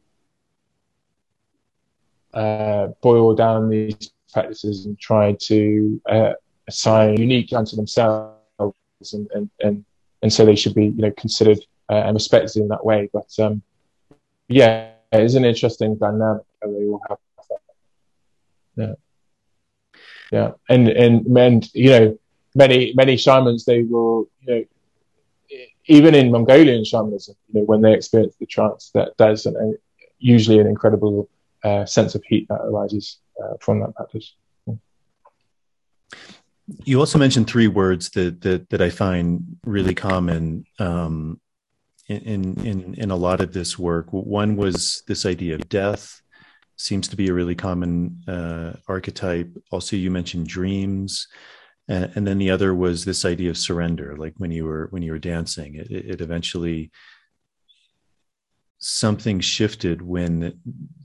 [2.34, 6.33] uh, boil down these practices and try to uh,
[6.68, 8.39] assign unique unto themselves,
[9.12, 9.84] and, and, and,
[10.23, 11.59] and so they should be you know considered
[11.91, 13.10] uh, and respected in that way.
[13.12, 13.62] But um,
[14.49, 17.19] yeah, it is an interesting dynamic how they all have.
[18.77, 18.95] Yeah,
[20.31, 22.19] yeah, and and and you know
[22.55, 24.65] many many shamans they will you know
[25.87, 29.77] even in Mongolian shamanism you know when they experience the trance that there's an,
[30.19, 31.29] usually an incredible
[31.65, 34.35] uh, sense of heat that arises uh, from that practice.
[36.85, 41.41] You also mentioned three words that that, that I find really common um,
[42.16, 44.07] in, in in a lot of this work.
[44.10, 46.20] One was this idea of death,
[46.76, 49.50] seems to be a really common uh, archetype.
[49.70, 51.28] Also, you mentioned dreams,
[51.89, 54.16] and, and, then the other was this idea of surrender.
[54.16, 56.91] Like when you were when you were dancing, it, it eventually
[58.78, 60.60] something shifted when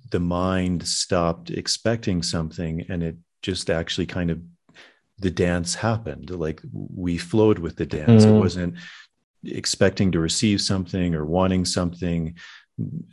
[0.09, 4.41] the mind stopped expecting something and it just actually kind of
[5.19, 8.35] the dance happened like we flowed with the dance mm.
[8.35, 8.73] it wasn't
[9.43, 12.35] expecting to receive something or wanting something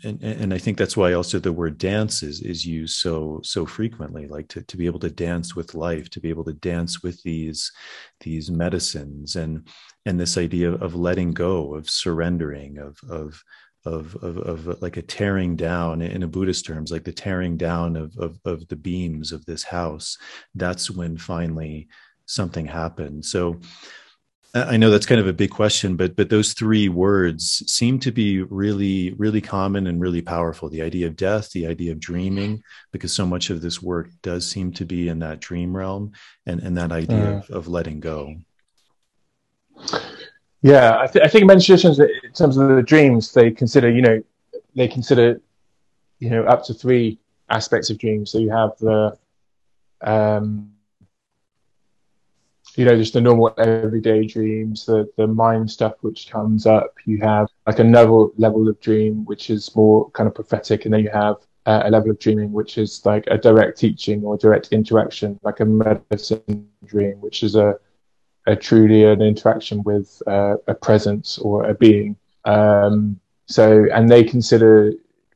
[0.03, 3.65] and, and I think that's why also the word dance is, is used so so
[3.65, 7.03] frequently, like to, to be able to dance with life, to be able to dance
[7.03, 7.73] with these
[8.21, 9.67] these medicines and
[10.05, 13.43] and this idea of letting go, of surrendering, of of
[13.87, 17.97] of, of, of like a tearing down in a Buddhist terms, like the tearing down
[17.97, 20.17] of, of, of the beams of this house.
[20.55, 21.89] That's when finally
[22.25, 23.27] something happened.
[23.27, 23.61] So
[24.55, 28.13] I know that's kind of a big question, but but those three words seem to
[28.13, 30.69] be really really common and really powerful.
[30.69, 34.49] The idea of death, the idea of dreaming, because so much of this work does
[34.49, 36.13] seem to be in that dream realm,
[36.47, 37.49] and and that idea mm.
[37.49, 38.37] of, of letting go.
[40.63, 44.01] Yeah, I, th- I think many traditions, in terms of the dreams, they consider, you
[44.01, 44.23] know,
[44.75, 45.41] they consider,
[46.21, 47.19] you know, up to three
[47.51, 48.31] aspects of dreams.
[48.31, 49.19] So you have the,
[50.01, 50.71] um,
[52.77, 56.95] you know, just the normal everyday dreams, the the mind stuff which comes up.
[57.05, 61.03] You have like another level of dream which is more kind of prophetic, and then
[61.03, 61.37] you have
[61.67, 65.61] uh, a level of dreaming which is like a direct teaching or direct interaction, like
[65.61, 67.79] a medicine dream, which is a
[68.47, 72.17] a truly an interaction with uh, a presence or a being.
[72.45, 74.93] Um, so, and they consider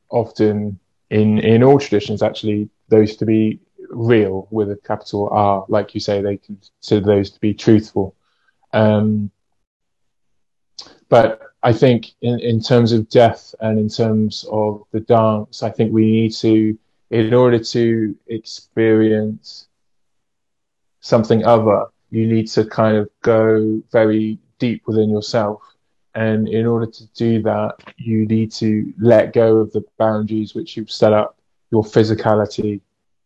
[0.09, 3.59] often in in all traditions actually those to be
[3.89, 8.15] real with a capital R, like you say, they consider those to be truthful.
[8.73, 9.31] Um,
[11.09, 15.69] but I think in, in terms of death and in terms of the dance, I
[15.69, 16.77] think we need to,
[17.09, 19.67] in order to experience
[21.01, 25.61] something other, you need to kind of go very deep within yourself.
[26.15, 30.75] And in order to do that, you need to let go of the boundaries which
[30.75, 31.37] you've set up,
[31.71, 32.81] your physicality,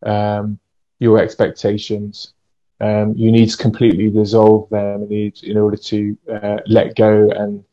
[0.06, 0.60] um,
[1.00, 2.34] your expectations.
[2.82, 7.64] Um, you need to completely dissolve them in, in order to uh, let go and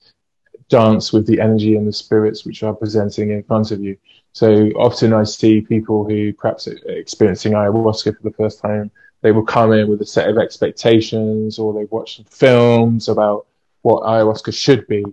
[0.68, 3.96] dance with the energy and the spirits which are presenting in front of you.
[4.32, 8.90] So often I see people who perhaps experiencing ayahuasca for the first time,
[9.22, 13.46] they will come in with a set of expectations or they've watched films about
[13.82, 15.04] what ayahuasca should be.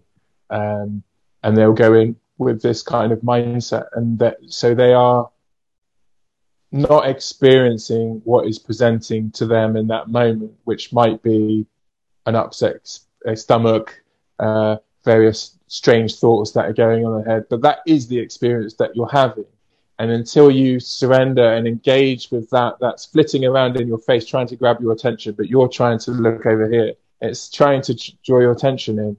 [0.50, 1.04] Um,
[1.44, 5.30] and they'll go in with this kind of mindset and that, so they are
[6.72, 11.66] not experiencing what is presenting to them in that moment, which might be
[12.26, 13.00] an upset
[13.36, 14.02] stomach,
[14.40, 18.20] uh, various strange thoughts that are going on in the head, but that is the
[18.20, 19.46] experience that you're having.
[20.00, 24.48] And until you surrender and engage with that, that's flitting around in your face, trying
[24.48, 26.94] to grab your attention, but you're trying to look over here.
[27.22, 29.18] It's trying to draw your attention in,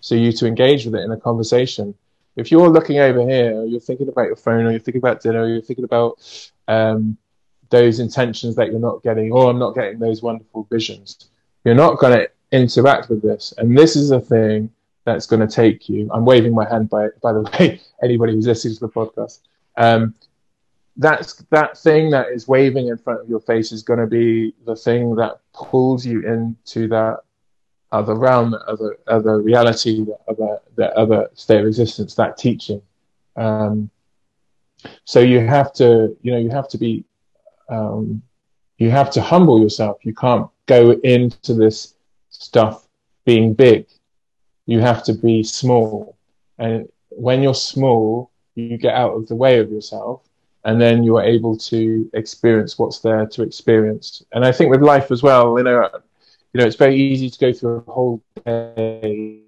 [0.00, 1.94] so you to engage with it in a conversation.
[2.36, 5.42] If you're looking over here, you're thinking about your phone, or you're thinking about dinner,
[5.42, 7.16] or you're thinking about um,
[7.70, 11.30] those intentions that you're not getting, or I'm not getting those wonderful visions,
[11.64, 13.52] you're not going to interact with this.
[13.58, 14.70] And this is a thing
[15.04, 16.10] that's going to take you.
[16.12, 19.40] I'm waving my hand by by the way, anybody who's listening to the podcast.
[19.76, 20.14] Um,
[20.98, 24.54] that's that thing that is waving in front of your face is going to be
[24.64, 27.20] the thing that pulls you into that
[27.92, 30.60] other realm, other other reality, other
[30.96, 32.82] other state of existence, that teaching.
[33.36, 33.90] Um,
[35.04, 37.04] so you have to, you know, you have to be,
[37.68, 38.22] um,
[38.78, 39.98] you have to humble yourself.
[40.04, 41.94] You can't go into this
[42.30, 42.86] stuff
[43.24, 43.86] being big
[44.66, 46.16] you have to be small.
[46.58, 50.22] And when you're small, you get out of the way of yourself
[50.64, 54.24] and then you're able to experience what's there to experience.
[54.32, 55.88] And I think with life as well, you know,
[56.56, 59.42] you know, it's very easy to go through a whole day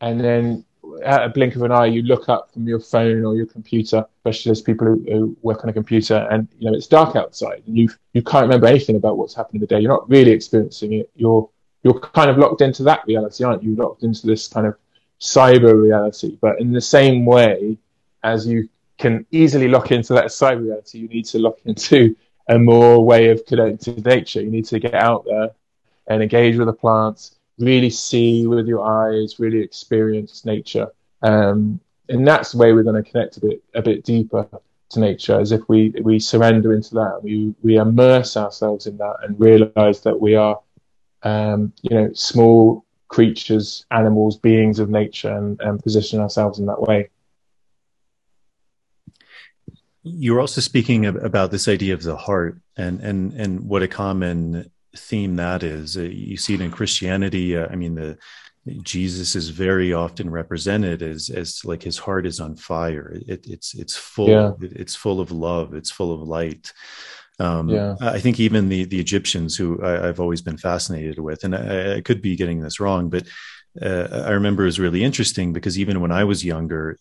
[0.00, 0.64] and then
[1.04, 4.06] at a blink of an eye, you look up from your phone or your computer,
[4.24, 7.62] especially those people who, who, work on a computer, and you know it's dark outside,
[7.66, 9.78] and you you can't remember anything about what's happened in the day.
[9.78, 11.10] You're not really experiencing it.
[11.14, 11.50] You're
[11.82, 13.76] you're kind of locked into that reality, aren't you?
[13.76, 14.78] Locked into this kind of
[15.20, 16.38] cyber reality.
[16.40, 17.76] But in the same way
[18.24, 22.16] as you can easily lock into that cyber reality, you need to lock into
[22.48, 24.40] a more way of connecting to nature.
[24.40, 25.50] You need to get out there
[26.06, 30.88] and engage with the plants, really see with your eyes, really experience nature.
[31.22, 34.48] Um, and that's the way we're going to connect a bit a bit deeper
[34.90, 39.16] to nature, as if we we surrender into that, we we immerse ourselves in that,
[39.22, 40.58] and realize that we are
[41.22, 46.80] um, you know, small creatures, animals, beings of nature, and, and position ourselves in that
[46.80, 47.10] way.
[50.16, 54.70] You're also speaking about this idea of the heart, and and and what a common
[54.96, 55.96] theme that is.
[55.96, 57.56] Uh, you see it in Christianity.
[57.56, 58.18] Uh, I mean, the
[58.82, 63.12] Jesus is very often represented as as like his heart is on fire.
[63.26, 64.28] It, it's it's full.
[64.28, 64.52] Yeah.
[64.60, 65.74] It, it's full of love.
[65.74, 66.72] It's full of light.
[67.40, 67.94] Um, yeah.
[68.00, 71.96] I think even the the Egyptians, who I, have always been fascinated with, and I,
[71.96, 73.26] I could be getting this wrong, but
[73.80, 76.98] uh, I remember it was really interesting because even when I was younger,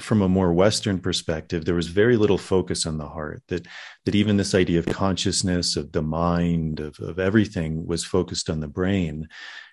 [0.00, 3.42] from a more Western perspective, there was very little focus on the heart.
[3.48, 3.66] That
[4.04, 8.60] that even this idea of consciousness, of the mind, of of everything was focused on
[8.60, 9.28] the brain.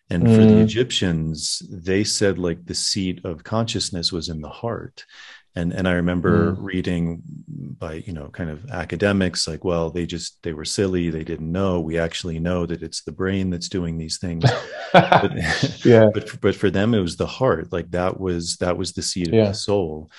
[0.10, 0.36] And mm.
[0.36, 0.64] for the mm.
[0.64, 5.06] Egyptians, they said like the seat of consciousness was in the heart
[5.56, 6.58] and and i remember mm.
[6.60, 7.22] reading
[7.80, 11.52] by you know kind of academics like well they just they were silly they didn't
[11.52, 11.80] know.
[11.80, 14.44] We actually know that it's the brain that's doing these things.
[14.94, 15.32] But,
[15.86, 16.06] yeah.
[16.14, 17.72] but but for them it was the heart.
[17.72, 20.10] Like that was that was the seed of the soul.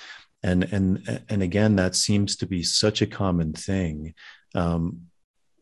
[0.43, 4.13] And and and again that seems to be such a common thing.
[4.55, 5.01] Um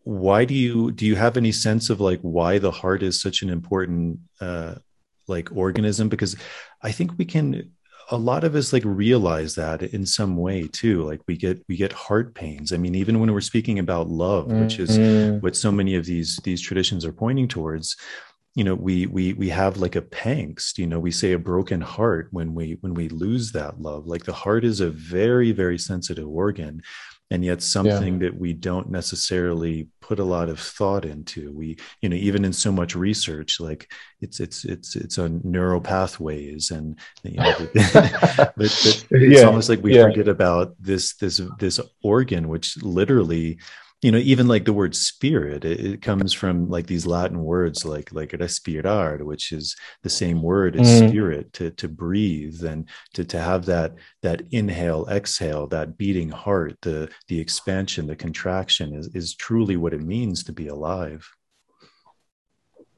[0.03, 3.41] why do you do you have any sense of like why the heart is such
[3.41, 4.75] an important uh
[5.27, 6.09] like organism?
[6.09, 6.35] Because
[6.83, 7.71] i think we can
[8.11, 11.75] a lot of us like realize that in some way too like we get we
[11.75, 14.61] get heart pains i mean even when we're speaking about love mm-hmm.
[14.61, 15.39] which is mm-hmm.
[15.39, 17.95] what so many of these these traditions are pointing towards
[18.53, 21.81] you know we we we have like a pangst you know we say a broken
[21.81, 25.77] heart when we when we lose that love like the heart is a very very
[25.77, 26.81] sensitive organ
[27.31, 28.29] and yet something yeah.
[28.29, 32.53] that we don't necessarily put a lot of thought into we you know even in
[32.53, 38.53] so much research like it's it's it's it's on neural pathways and you know but,
[38.55, 39.41] but it's yeah.
[39.41, 40.03] almost like we yeah.
[40.03, 43.57] forget about this this this organ which literally
[44.05, 47.83] you know even like the word spirit it, it, comes from like these latin words
[47.85, 51.09] like like respirar which is the same word as mm.
[51.09, 56.77] spirit to to breathe and to to have that that inhale exhale that beating heart
[56.83, 61.27] the the expansion the contraction is is truly what it means to be alive.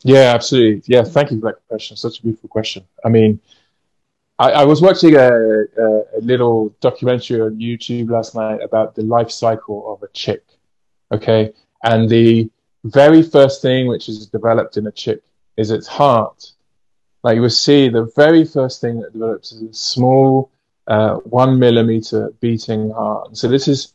[0.03, 0.83] Yeah absolutely.
[0.87, 1.95] Yeah thank you for that question.
[1.95, 2.83] Such a beautiful question.
[3.05, 3.39] I mean
[4.39, 5.87] I, I was watching a, a,
[6.17, 10.46] a little documentary on YouTube last night about the life cycle of a chick
[11.11, 11.53] Okay.
[11.83, 12.49] And the
[12.83, 15.21] very first thing which is developed in a chick
[15.57, 16.51] is its heart.
[17.23, 20.51] Like you will see, the very first thing that develops is a small
[20.87, 23.35] uh, one millimeter beating heart.
[23.35, 23.93] So this is,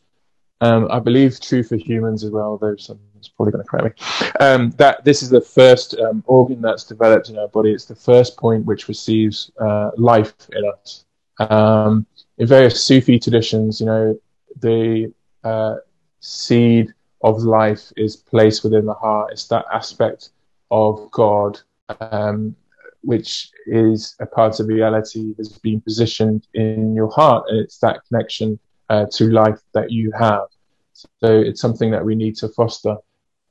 [0.61, 2.57] um, I believe, true for humans as well.
[2.57, 4.27] Though someone's probably going to correct me.
[4.39, 7.71] Um, that this is the first um, organ that's developed in our body.
[7.71, 11.05] It's the first point which receives uh, life in us.
[11.39, 12.05] Um,
[12.37, 14.19] in various Sufi traditions, you know,
[14.59, 15.11] the
[15.43, 15.77] uh,
[16.19, 19.31] seed of life is placed within the heart.
[19.31, 20.29] It's that aspect
[20.69, 21.59] of God
[21.99, 22.55] um,
[23.03, 27.99] which is a part of reality has been positioned in your heart, and it's that
[28.07, 28.57] connection
[28.89, 30.47] uh, to life that you have.
[30.93, 32.95] So it's something that we need to foster.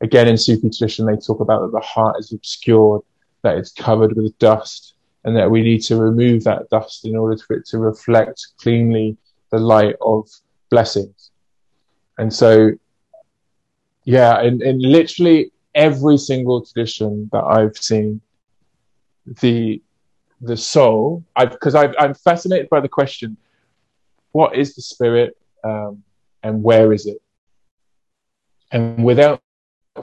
[0.00, 3.02] Again, in Sufi tradition, they talk about that the heart is obscured,
[3.42, 4.94] that it's covered with dust,
[5.24, 9.16] and that we need to remove that dust in order for it to reflect cleanly
[9.50, 10.28] the light of
[10.70, 11.30] blessings.
[12.18, 12.70] And so
[14.04, 18.20] yeah, in, in literally every single tradition that I've seen,
[19.40, 19.80] the
[20.40, 23.36] the soul, I because i am fascinated by the question,
[24.32, 26.02] what is the spirit um,
[26.42, 27.18] and where is it?
[28.72, 29.40] And without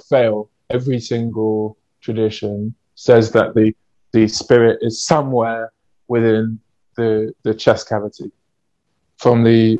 [0.09, 3.75] fail, every single tradition says that the
[4.13, 5.73] the spirit is somewhere
[6.07, 6.59] within
[6.95, 8.31] the the chest cavity,
[9.17, 9.77] from the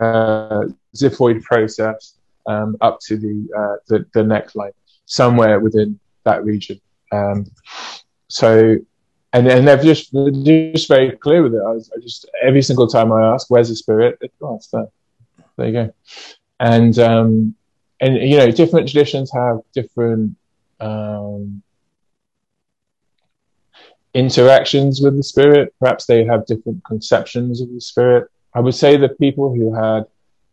[0.00, 0.60] uh,
[0.94, 4.72] xiphoid process um, up to the, uh, the, the neckline,
[5.06, 6.80] somewhere within that region.
[7.12, 7.46] Um,
[8.28, 8.76] so,
[9.32, 10.30] and and they're just they're
[10.72, 11.62] just very clear with it.
[11.64, 14.88] I, I, just every single time I ask, "Where's the spirit?" Oh, it's there.
[15.56, 15.94] There you go.
[16.60, 17.54] And um,
[18.00, 20.36] and you know, different traditions have different
[20.80, 21.62] um,
[24.14, 25.74] interactions with the spirit.
[25.80, 28.30] Perhaps they have different conceptions of the spirit.
[28.54, 30.04] I would say the people who had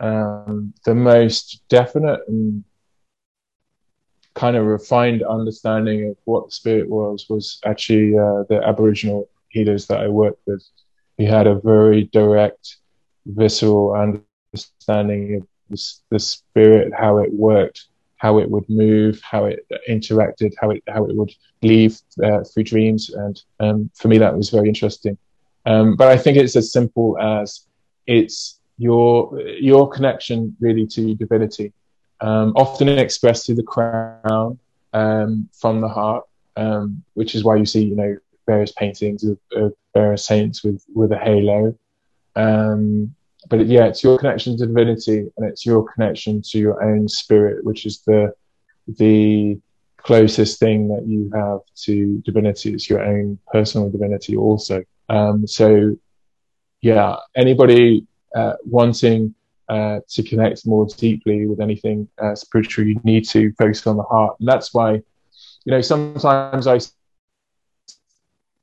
[0.01, 2.63] um, the most definite and
[4.33, 9.85] kind of refined understanding of what the spirit was was actually uh, the Aboriginal healers
[9.87, 10.63] that I worked with.
[11.17, 12.77] He had a very direct,
[13.25, 17.85] visceral understanding of the, the spirit, how it worked,
[18.17, 21.31] how it would move, how it interacted, how it how it would
[21.61, 25.17] leave uh, through dreams, and um, for me that was very interesting.
[25.65, 27.67] Um, but I think it's as simple as
[28.07, 31.71] it's your your connection really to divinity,
[32.19, 34.57] um, often expressed through the crown
[34.93, 36.25] um, from the heart,
[36.57, 40.83] um, which is why you see you know various paintings of, of various saints with
[40.93, 41.77] with a halo.
[42.35, 43.13] Um,
[43.49, 47.63] but yeah, it's your connection to divinity, and it's your connection to your own spirit,
[47.63, 48.33] which is the
[48.87, 49.59] the
[49.97, 52.73] closest thing that you have to divinity.
[52.73, 54.83] It's your own personal divinity, also.
[55.09, 55.95] Um, so
[56.81, 59.33] yeah, anybody uh, wanting
[59.69, 64.03] uh, to connect more deeply with anything uh, spiritual, you need to focus on the
[64.03, 64.35] heart.
[64.39, 66.79] And that's why, you know, sometimes I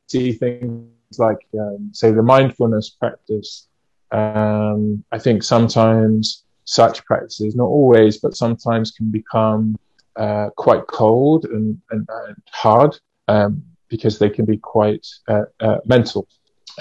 [0.06, 3.68] see things like, um, say, the mindfulness practice.
[4.10, 9.78] Um, I think sometimes such practices, not always, but sometimes can become
[10.16, 12.98] uh, quite cold and, and, and hard
[13.28, 16.28] um, because they can be quite uh, uh, mental,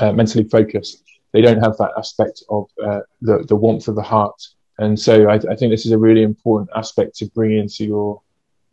[0.01, 4.41] mentally focused they don't have that aspect of uh, the, the warmth of the heart.
[4.79, 8.21] And so I, I, think this is a really important aspect to bring into your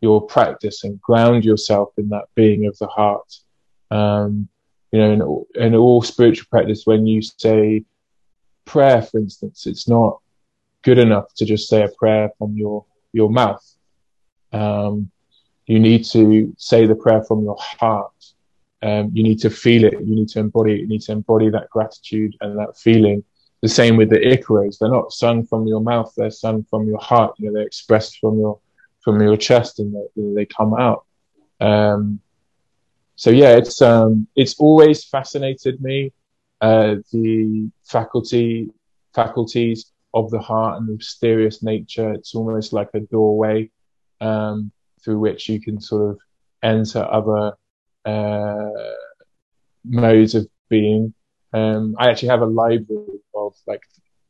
[0.01, 3.33] your practice and ground yourself in that being of the heart.
[3.89, 4.47] Um,
[4.91, 7.83] you know, in, in all spiritual practice, when you say
[8.65, 10.19] prayer, for instance, it's not
[10.83, 13.65] good enough to just say a prayer from your your mouth.
[14.51, 15.09] Um,
[15.65, 18.13] you need to say the prayer from your heart
[18.81, 19.93] um, you need to feel it.
[19.93, 20.73] You need to embody.
[20.73, 23.23] You need to embody that gratitude and that feeling.
[23.61, 24.77] The same with the icaros.
[24.77, 26.13] They're not sung from your mouth.
[26.15, 27.35] They're sung from your heart.
[27.37, 28.59] You know, they're expressed from your
[29.01, 31.05] from your chest and they, they come out.
[31.61, 32.19] Um,
[33.15, 36.11] so yeah, it's um, it's always fascinated me
[36.61, 38.69] uh, the faculty
[39.13, 42.13] faculties of the heart and the mysterious nature.
[42.13, 43.71] It's almost like a doorway
[44.21, 44.71] um,
[45.03, 46.19] through which you can sort of
[46.63, 47.53] enter other
[48.05, 48.69] uh,
[49.83, 51.13] modes of being.
[51.53, 53.81] Um, I actually have a library of like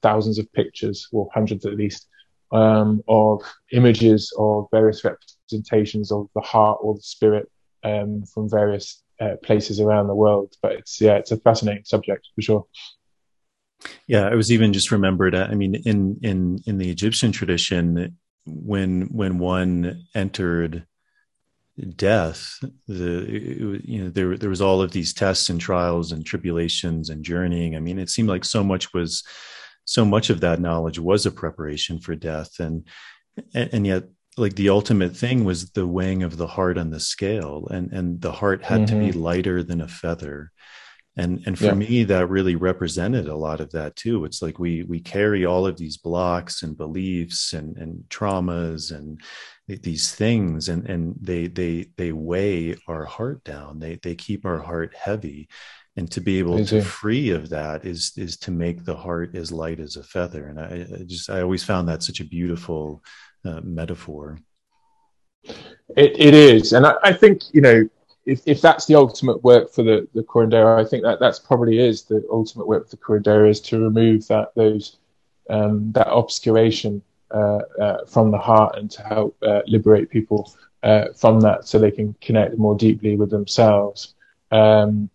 [0.02, 2.08] thousands of pictures, or hundreds at least,
[2.52, 7.50] um, of images of various representations of the heart or the spirit
[7.84, 10.54] um, from various uh, places around the world.
[10.62, 12.66] But it's yeah, it's a fascinating subject for sure.
[14.08, 15.36] Yeah, I was even just remembered.
[15.36, 20.86] I mean, in in in the Egyptian tradition, when when one entered
[21.96, 27.10] death, the you know there there was all of these tests and trials and tribulations
[27.10, 27.76] and journeying.
[27.76, 29.24] I mean, it seemed like so much was
[29.86, 32.88] so much of that knowledge was a preparation for death, and
[33.54, 34.06] and yet
[34.38, 38.22] like the ultimate thing was the weighing of the heart on the scale and and
[38.22, 39.00] the heart had mm-hmm.
[39.00, 39.22] to be mm-hmm.
[39.22, 40.52] lighter than a feather
[41.18, 41.74] and and for yeah.
[41.74, 44.26] me that really represented a lot of that too.
[44.26, 49.22] It's like we we carry all of these blocks and beliefs and and traumas and
[49.68, 53.80] these things and and they they they weigh our heart down.
[53.80, 55.48] They they keep our heart heavy.
[55.98, 59.54] And to be able to free of that is is to make the heart as
[59.54, 60.48] light as a feather.
[60.48, 63.02] And i, I just i always found that such a beautiful
[63.46, 64.40] uh, metaphor.
[65.96, 67.88] It, it is, and I, I, think you know
[68.26, 71.80] if, if that's the ultimate work for the the curandera, I think that that's probably
[71.80, 74.98] is the ultimate work for the curandera is to remove that those
[75.50, 80.52] um, that obscuration uh, uh, from the heart and to help uh, liberate people
[80.84, 84.16] uh, from that, so they can connect more deeply with themselves.
[84.52, 85.10] Um,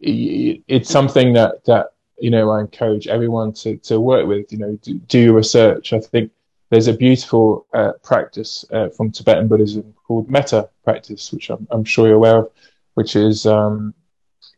[0.00, 4.50] it's something that that you know I encourage everyone to to work with.
[4.52, 5.92] You know, do, do research.
[5.92, 6.32] I think
[6.72, 11.84] there's a beautiful uh, practice uh, from Tibetan Buddhism called metta practice, which I'm, I'm
[11.84, 12.50] sure you're aware of,
[12.94, 13.92] which is, um,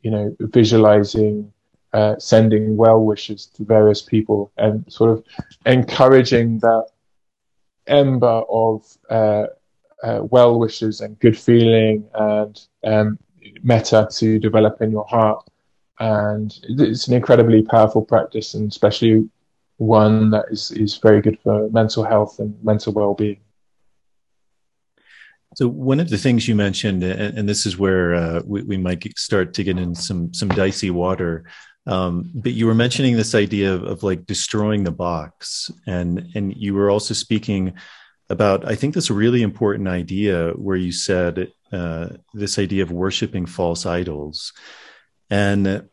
[0.03, 1.53] you know, visualizing,
[1.93, 5.25] uh, sending well wishes to various people and sort of
[5.67, 6.87] encouraging that
[7.89, 9.47] ember of uh,
[10.05, 13.19] uh, well wishes and good feeling and um,
[13.65, 15.45] metta to develop in your heart.
[15.99, 19.29] And it's an incredibly powerful practice, and especially
[19.77, 23.41] one that is, is very good for mental health and mental well-being.
[25.57, 28.77] So one of the things you mentioned, and, and this is where uh, we, we,
[28.77, 31.45] might start to get in some some dicey water,
[31.87, 36.57] um, but you were mentioning this idea of, of, like destroying the box, and and
[36.57, 37.75] you were also speaking
[38.31, 43.47] about I think this really important idea where you said uh, this idea of worshiping
[43.47, 44.53] false idols,
[45.31, 45.89] and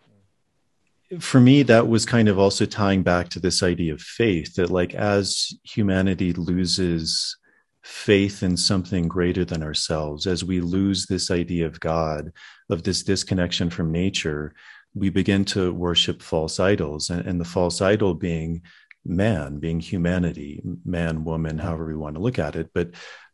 [1.20, 4.70] for me that was kind of also tying back to this idea of faith that
[4.70, 7.38] like as humanity loses
[7.84, 12.32] faith in something greater than ourselves as we lose this idea of god
[12.70, 14.54] of this disconnection from nature
[14.94, 18.62] we begin to worship false idols and, and the false idol being
[19.06, 22.70] man being humanity man woman however we want to look at it.
[22.74, 22.92] But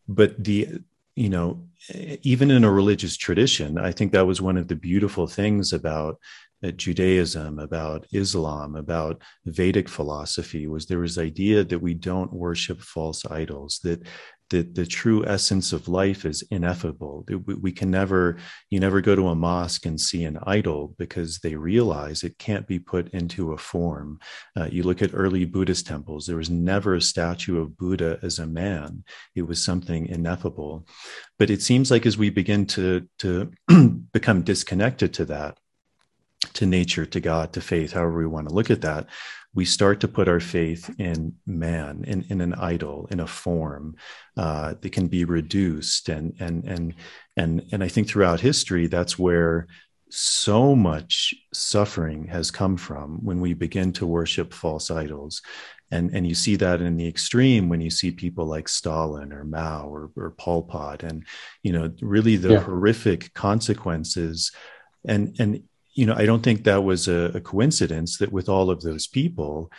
[0.07, 0.79] but the
[1.15, 1.67] you know
[2.21, 6.19] even in a religious tradition i think that was one of the beautiful things about
[6.75, 13.25] Judaism, about Islam, about Vedic philosophy was there was idea that we don't worship false
[13.25, 14.01] idols, that
[14.49, 17.25] that the true essence of life is ineffable.
[17.27, 18.37] We, we, can never,
[18.69, 22.65] you never go to a mosque and see an idol because they realize it can't
[22.65, 24.19] be put into a form.
[24.55, 28.39] Uh, you look at early Buddhist temples, there was never a statue of Buddha as
[28.39, 29.03] a man.
[29.35, 30.87] It was something ineffable.
[31.37, 33.51] But it seems like as we begin to, to
[34.13, 35.57] become disconnected to that,
[36.53, 39.07] to nature, to God, to faith, however we want to look at that,
[39.53, 43.95] we start to put our faith in man, in, in an idol, in a form
[44.35, 46.09] uh, that can be reduced.
[46.09, 46.93] And and and
[47.35, 49.67] and and I think throughout history, that's where
[50.09, 55.41] so much suffering has come from when we begin to worship false idols.
[55.89, 59.45] And, and you see that in the extreme when you see people like Stalin or
[59.45, 61.25] Mao or, or Pol Pot and,
[61.63, 62.59] you know, really the yeah.
[62.59, 64.51] horrific consequences
[65.07, 65.63] and and
[65.97, 69.07] you know, I don't think that was a, a coincidence that with all of those
[69.07, 69.71] people,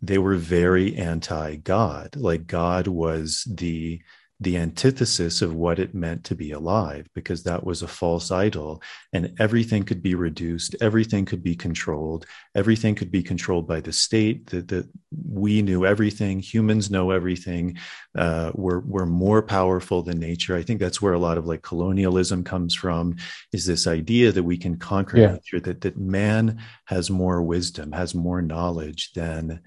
[0.00, 2.16] they were very anti God.
[2.16, 4.00] Like God was the
[4.40, 8.82] the antithesis of what it meant to be alive because that was a false idol
[9.12, 13.92] and everything could be reduced everything could be controlled everything could be controlled by the
[13.92, 14.88] state that, that
[15.30, 17.76] we knew everything humans know everything
[18.16, 21.62] uh, we're, we're more powerful than nature i think that's where a lot of like
[21.62, 23.14] colonialism comes from
[23.52, 25.32] is this idea that we can conquer yeah.
[25.32, 29.60] nature that, that man has more wisdom has more knowledge than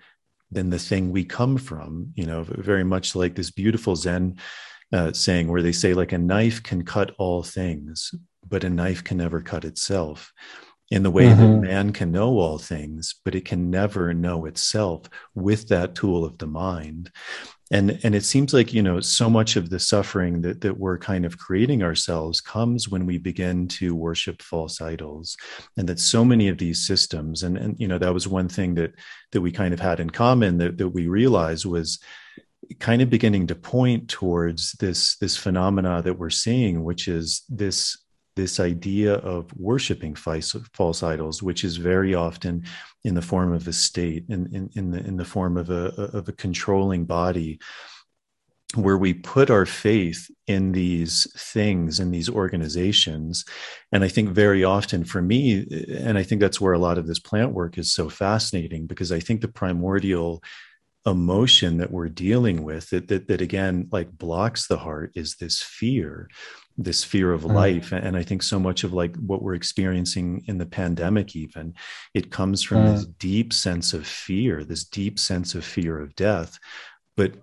[0.52, 4.38] than the thing we come from you know very much like this beautiful zen
[4.94, 8.14] uh, saying where they say like a knife can cut all things,
[8.48, 10.34] but a knife can never cut itself.
[10.90, 11.42] In the way mm-hmm.
[11.42, 16.24] that man can know all things, but it can never know itself with that tool
[16.24, 17.12] of the mind
[17.72, 20.98] and and it seems like you know so much of the suffering that that we're
[20.98, 25.36] kind of creating ourselves comes when we begin to worship false idols
[25.78, 28.76] and that so many of these systems and and you know that was one thing
[28.76, 28.94] that
[29.32, 32.00] that we kind of had in common that that we realized was
[32.80, 37.98] kind of beginning to point towards this this phenomena that we're seeing which is this
[38.38, 42.64] this idea of worshiping false, idols, which is very often
[43.08, 45.84] in the form of a state, in, in, in, the, in the form of a,
[46.18, 47.60] of a controlling body,
[48.76, 51.14] where we put our faith in these
[51.54, 53.46] things, in these organizations.
[53.94, 55.66] And I think very often for me,
[56.06, 59.12] and I think that's where a lot of this plant work is so fascinating, because
[59.18, 60.44] I think the primordial
[61.06, 65.62] emotion that we're dealing with that, that, that again like blocks the heart is this
[65.62, 66.30] fear
[66.78, 67.54] this fear of mm.
[67.54, 71.74] life and i think so much of like what we're experiencing in the pandemic even
[72.14, 72.94] it comes from mm.
[72.94, 76.60] this deep sense of fear this deep sense of fear of death
[77.16, 77.34] but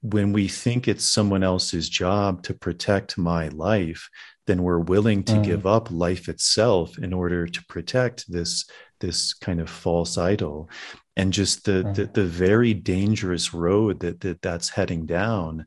[0.00, 4.08] when we think it's someone else's job to protect my life
[4.46, 5.44] then we're willing to mm.
[5.44, 8.68] give up life itself in order to protect this
[9.00, 10.70] this kind of false idol
[11.16, 11.94] and just the, mm.
[11.94, 15.66] the, the very dangerous road that, that that's heading down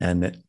[0.00, 0.42] and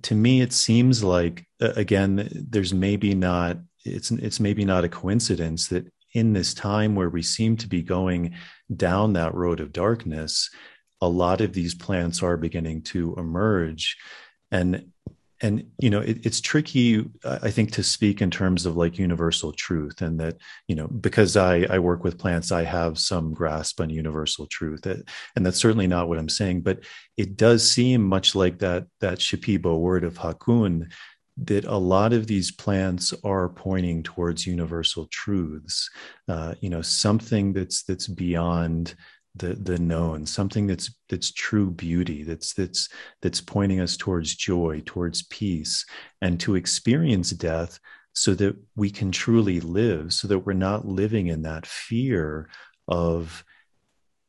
[0.00, 5.68] to me it seems like again there's maybe not it's it's maybe not a coincidence
[5.68, 8.34] that in this time where we seem to be going
[8.74, 10.50] down that road of darkness
[11.02, 13.96] a lot of these plants are beginning to emerge.
[14.52, 14.92] And
[15.42, 19.52] and you know it, it's tricky i think to speak in terms of like universal
[19.52, 20.36] truth and that
[20.68, 24.86] you know because i i work with plants i have some grasp on universal truth
[24.86, 26.80] and that's certainly not what i'm saying but
[27.16, 30.88] it does seem much like that that shipibo word of hakun
[31.36, 35.88] that a lot of these plants are pointing towards universal truths.
[36.28, 38.94] Uh, you know something that's that's beyond
[39.34, 42.88] the the known something that's that's true beauty that's that's
[43.22, 45.86] that's pointing us towards joy towards peace
[46.20, 47.80] and to experience death
[48.12, 52.48] so that we can truly live so that we're not living in that fear
[52.88, 53.44] of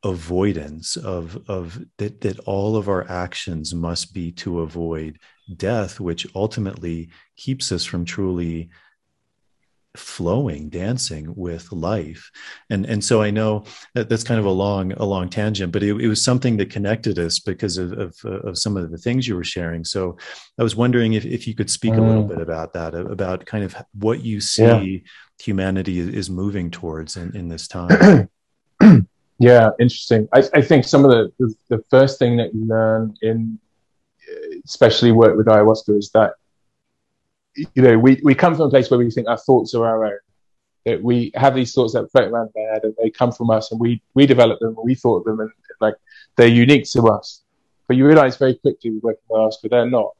[0.03, 5.17] avoidance of of that that all of our actions must be to avoid
[5.57, 8.69] death which ultimately keeps us from truly
[9.95, 12.31] flowing dancing with life
[12.71, 13.63] and and so i know
[13.93, 16.71] that that's kind of a long a long tangent but it, it was something that
[16.71, 20.17] connected us because of, of, of some of the things you were sharing so
[20.59, 21.99] i was wondering if, if you could speak mm.
[21.99, 22.29] a little mm.
[22.29, 24.99] bit about that about kind of what you see yeah.
[25.39, 28.29] humanity is moving towards in, in this time
[29.37, 33.15] yeah interesting I, I think some of the, the the first thing that you learn
[33.21, 33.59] in
[34.65, 36.33] especially work with ayahuasca is that
[37.55, 40.05] you know, we, we come from a place where we think our thoughts are our
[40.05, 40.19] own.
[40.85, 43.71] That we have these thoughts that float around our head and they come from us
[43.71, 45.95] and we, we develop them and we thought of them and like
[46.35, 47.41] they're unique to us.
[47.87, 50.15] But you realize very quickly with working with Oscar, they're not.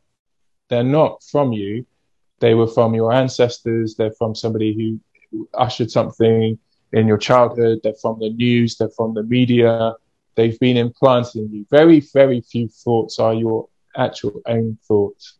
[0.69, 1.85] They're not from you.
[2.39, 3.95] They were from your ancestors.
[3.95, 4.99] They're from somebody
[5.31, 6.57] who ushered something
[6.93, 7.79] in your childhood.
[7.83, 8.77] They're from the news.
[8.77, 9.93] They're from the media.
[10.35, 11.65] They've been implanted in you.
[11.69, 15.37] Very, very few thoughts are your actual own thoughts.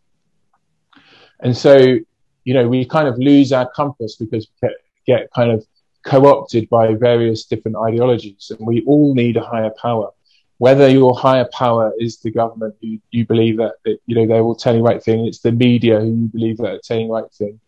[1.44, 1.98] And so,
[2.46, 4.70] you know, we kind of lose our compass because we
[5.06, 5.66] get, kind of
[6.04, 10.10] co-opted by various different ideologies and we all need a higher power.
[10.58, 14.40] Whether your higher power is the government who you believe that, that you know, they
[14.40, 17.14] will tell you right thing, it's the media who you believe that are telling the
[17.14, 17.60] right thing,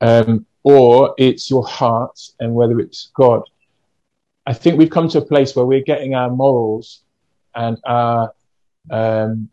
[0.00, 3.42] um, or it's your heart and whether it's God.
[4.46, 7.02] I think we've come to a place where we're getting our morals
[7.54, 8.32] and our
[8.90, 9.48] um,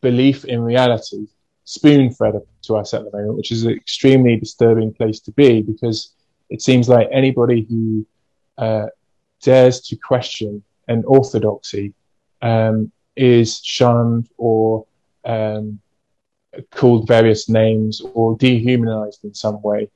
[0.00, 1.26] belief in reality
[1.64, 5.62] spoon fed to us at the moment, which is an extremely disturbing place to be
[5.62, 6.14] because
[6.50, 8.06] it seems like anybody who
[8.58, 8.86] uh,
[9.42, 11.94] dares to question an orthodoxy
[12.42, 14.86] um, is shunned or
[15.24, 15.80] um,
[16.70, 19.88] called various names or dehumanized in some way.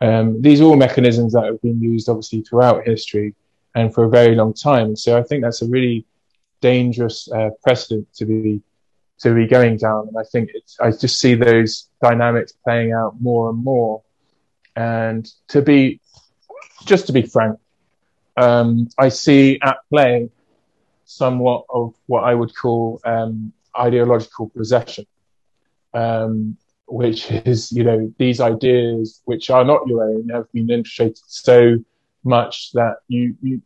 [0.00, 3.34] Um, these are all mechanisms that have been used obviously throughout history
[3.74, 4.94] and for a very long time.
[4.94, 6.04] So I think that's a really
[6.60, 8.62] dangerous uh, precedent to be
[9.20, 10.08] to be going down.
[10.08, 14.02] And I think it's, I just see those dynamics playing out more and more.
[14.74, 16.00] And to be,
[16.84, 17.58] just to be frank,
[18.36, 20.28] um, I see at play
[21.06, 25.06] somewhat of what I would call um, ideological possession,
[25.94, 31.18] um, which is, you know, these ideas which are not your own have been infiltrated
[31.26, 31.78] so
[32.24, 33.62] much that you you,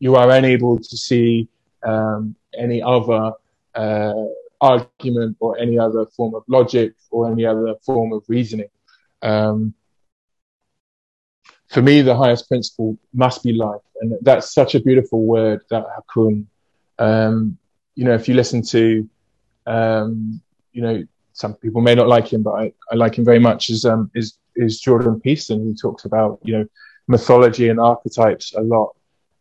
[0.00, 1.48] you are unable to see
[1.84, 3.32] um, any other
[3.74, 4.24] uh,
[4.60, 8.68] argument or any other form of logic or any other form of reasoning.
[9.22, 9.74] Um,
[11.68, 13.82] for me, the highest principle must be life.
[14.00, 16.46] And that's such a beautiful word, that hakun.
[16.98, 17.58] Um,
[17.94, 19.08] you know, if you listen to,
[19.66, 20.40] um,
[20.72, 23.70] you know, some people may not like him, but I, I like him very much,
[23.70, 26.66] is, um, is, is Jordan Peterson, who talks about, you know,
[27.06, 28.94] mythology and archetypes a lot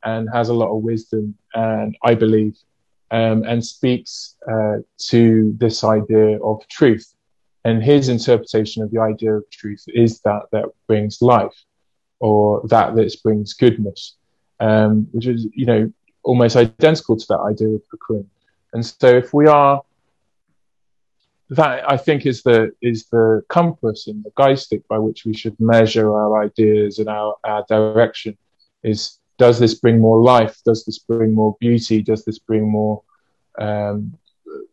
[0.03, 2.57] and has a lot of wisdom, and I believe,
[3.11, 7.13] um, and speaks uh, to this idea of truth.
[7.63, 11.57] And his interpretation of the idea of truth is that that brings life
[12.19, 14.15] or that that brings goodness,
[14.59, 15.91] um, which is, you know,
[16.23, 18.25] almost identical to that idea of hakun.
[18.73, 19.81] And so if we are,
[21.49, 25.33] that I think is the, is the compass and the guide stick by which we
[25.33, 28.37] should measure our ideas and our, our direction
[28.83, 30.59] is, does this bring more life?
[30.65, 32.01] Does this bring more beauty?
[32.01, 33.03] Does this bring more,
[33.59, 34.17] um,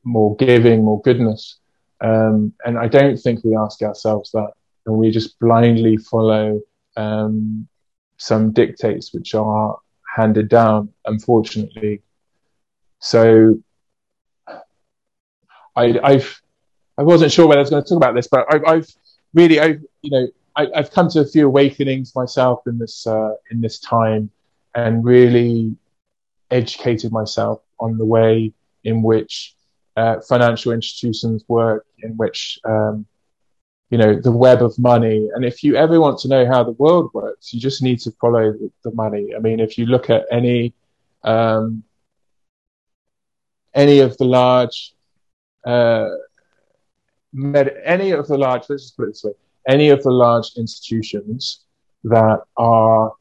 [0.05, 1.59] more giving, more goodness?
[2.01, 4.51] Um, and I don't think we ask ourselves that
[4.87, 6.61] and we just blindly follow
[6.97, 7.67] um,
[8.17, 9.77] some dictates which are
[10.15, 12.03] handed down, unfortunately.
[13.01, 13.59] So
[15.77, 16.41] I, I've
[16.97, 18.89] I wasn't sure whether I was going to talk about this, but I've, I've
[19.33, 23.35] really, I've you know, I, have come to a few awakenings myself in this uh,
[23.51, 24.31] in this time,
[24.75, 25.77] and really
[26.51, 28.53] educated myself on the way
[28.85, 29.55] in which
[29.97, 33.07] uh, financial institutions work, in which um,
[33.91, 35.29] you know, the web of money.
[35.35, 38.11] And if you ever want to know how the world works, you just need to
[38.21, 39.35] follow the, the money.
[39.37, 40.75] I mean, if you look at any,
[41.23, 41.85] um,
[43.75, 44.95] any of the large,
[45.65, 46.09] uh,
[47.33, 49.33] med- any of the large, let's just put it this way,
[49.69, 51.61] any of the large institutions
[52.05, 53.13] that are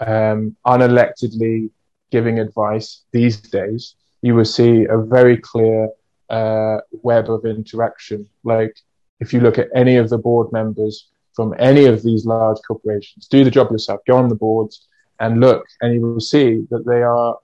[0.00, 1.70] um, unelectedly
[2.10, 5.88] giving advice these days, you will see a very clear
[6.28, 8.28] uh, web of interaction.
[8.44, 8.76] Like
[9.20, 13.28] if you look at any of the board members from any of these large corporations,
[13.28, 14.88] do the job yourself, go on the boards
[15.20, 17.38] and look, and you will see that they are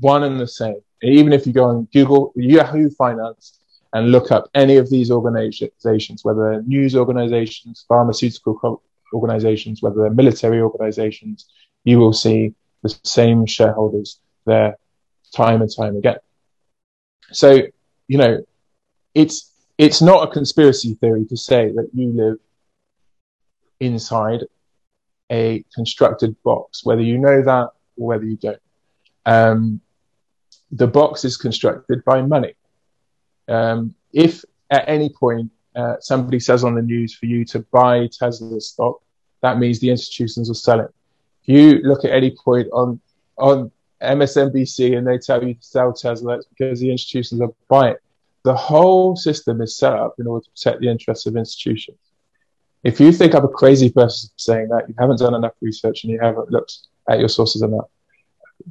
[0.00, 0.80] one and the same.
[1.02, 3.58] Even if you go on Google, Yahoo Finance,
[3.92, 8.82] and look up any of these organizations, whether they're news organizations, pharmaceutical
[9.14, 11.46] organizations, whether they're military organizations,
[11.88, 14.76] you will see the same shareholders there
[15.34, 16.18] time and time again.
[17.32, 17.62] So,
[18.06, 18.44] you know,
[19.14, 22.38] it's it's not a conspiracy theory to say that you live
[23.80, 24.40] inside
[25.30, 28.60] a constructed box, whether you know that or whether you don't.
[29.24, 29.80] Um,
[30.70, 32.54] the box is constructed by money.
[33.46, 38.08] Um, if at any point uh, somebody says on the news for you to buy
[38.08, 39.00] Tesla stock,
[39.42, 40.88] that means the institutions are selling.
[40.88, 40.97] If
[41.48, 43.00] you look at any point on
[43.36, 43.70] on
[44.02, 47.96] MSNBC and they tell you to sell Tesla, it's because the institutions are buying
[48.48, 51.98] the whole system is set up in order to protect the interests of institutions.
[52.84, 56.12] If you think I'm a crazy person saying that, you haven't done enough research and
[56.12, 56.78] you haven't looked
[57.10, 57.88] at your sources enough.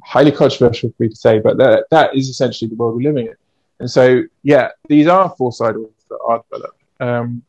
[0.02, 3.26] Highly controversial for me to say, but that, that is essentially the world we're living
[3.26, 3.34] in.
[3.80, 6.82] And so, yeah, these are four-sided rules that are developed.
[6.98, 7.42] Um,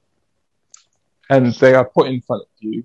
[1.29, 2.83] and they are put in front of you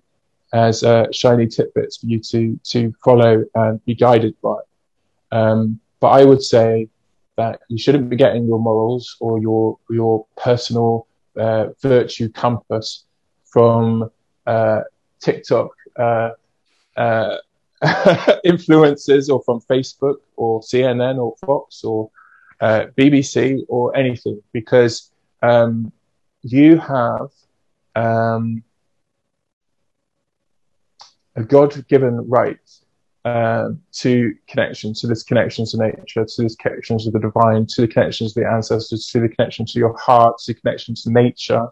[0.55, 4.57] as uh, shiny tidbits for you to, to follow and be guided by.
[5.33, 6.89] Um, but I would say
[7.36, 13.05] that you shouldn't be getting your morals or your your personal uh, virtue compass
[13.44, 14.08] from
[14.47, 14.83] uh,
[15.20, 16.31] TikTok uh,
[16.97, 17.39] uh
[17.83, 22.10] or from Facebook or CNN or Fox or
[22.60, 25.10] uh, BBC or anything because
[25.42, 25.92] um,
[26.42, 27.28] you have
[27.97, 28.62] um,
[31.36, 32.58] a God-given right
[33.24, 37.80] um, to connection, to this connection to nature, to this connection to the divine, to
[37.82, 41.10] the connections to the ancestors, to the connection to your heart, to the connection to
[41.10, 41.66] nature.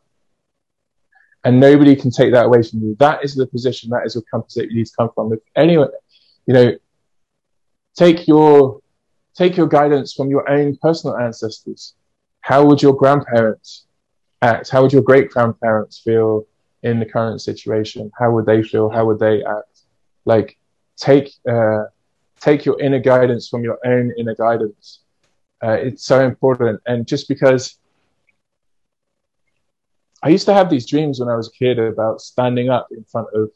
[1.44, 2.97] And nobody can take that away from you.
[2.99, 5.32] That is the position, that is the compass that you need to come from.
[5.32, 5.91] If anyone,
[6.47, 6.76] you know,
[7.97, 8.81] take your,
[9.34, 11.94] take your guidance from your own personal ancestors.
[12.41, 13.86] How would your grandparents
[14.41, 14.70] act?
[14.70, 16.47] How would your great grandparents feel
[16.83, 18.11] in the current situation?
[18.19, 18.91] How would they feel?
[18.91, 19.83] How would they act?
[20.25, 20.59] Like,
[20.97, 21.85] take uh,
[22.41, 25.01] take your inner guidance from your own inner guidance.
[25.62, 27.78] Uh, it's so important, and just because
[30.23, 33.05] I used to have these dreams when I was a kid about standing up in
[33.05, 33.51] front of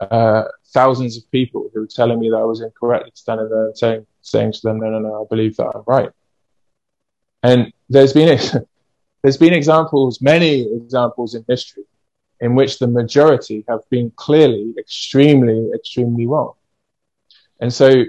[0.00, 3.76] uh, thousands of people who were telling me that I was incorrect, standing there and
[3.78, 6.10] saying saying to them, "No, no, no, I believe that I'm right."
[7.42, 8.38] And there's been
[9.22, 11.84] there's been examples, many examples in history,
[12.40, 16.54] in which the majority have been clearly extremely, extremely wrong.
[17.60, 18.04] And so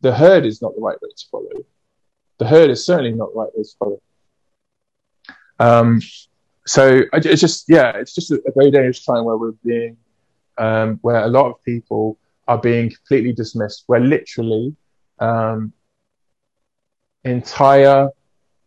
[0.00, 1.64] the herd is not the right way to follow.
[2.38, 4.02] The herd is certainly not the right way to follow.
[5.58, 6.02] Um,
[6.66, 9.96] so it's just yeah, it's just a, very dangerous time where we're being
[10.58, 12.18] um, where a lot of people
[12.48, 13.84] are being completely dismissed.
[13.86, 14.74] Where literally
[15.18, 15.72] um,
[17.24, 18.10] entire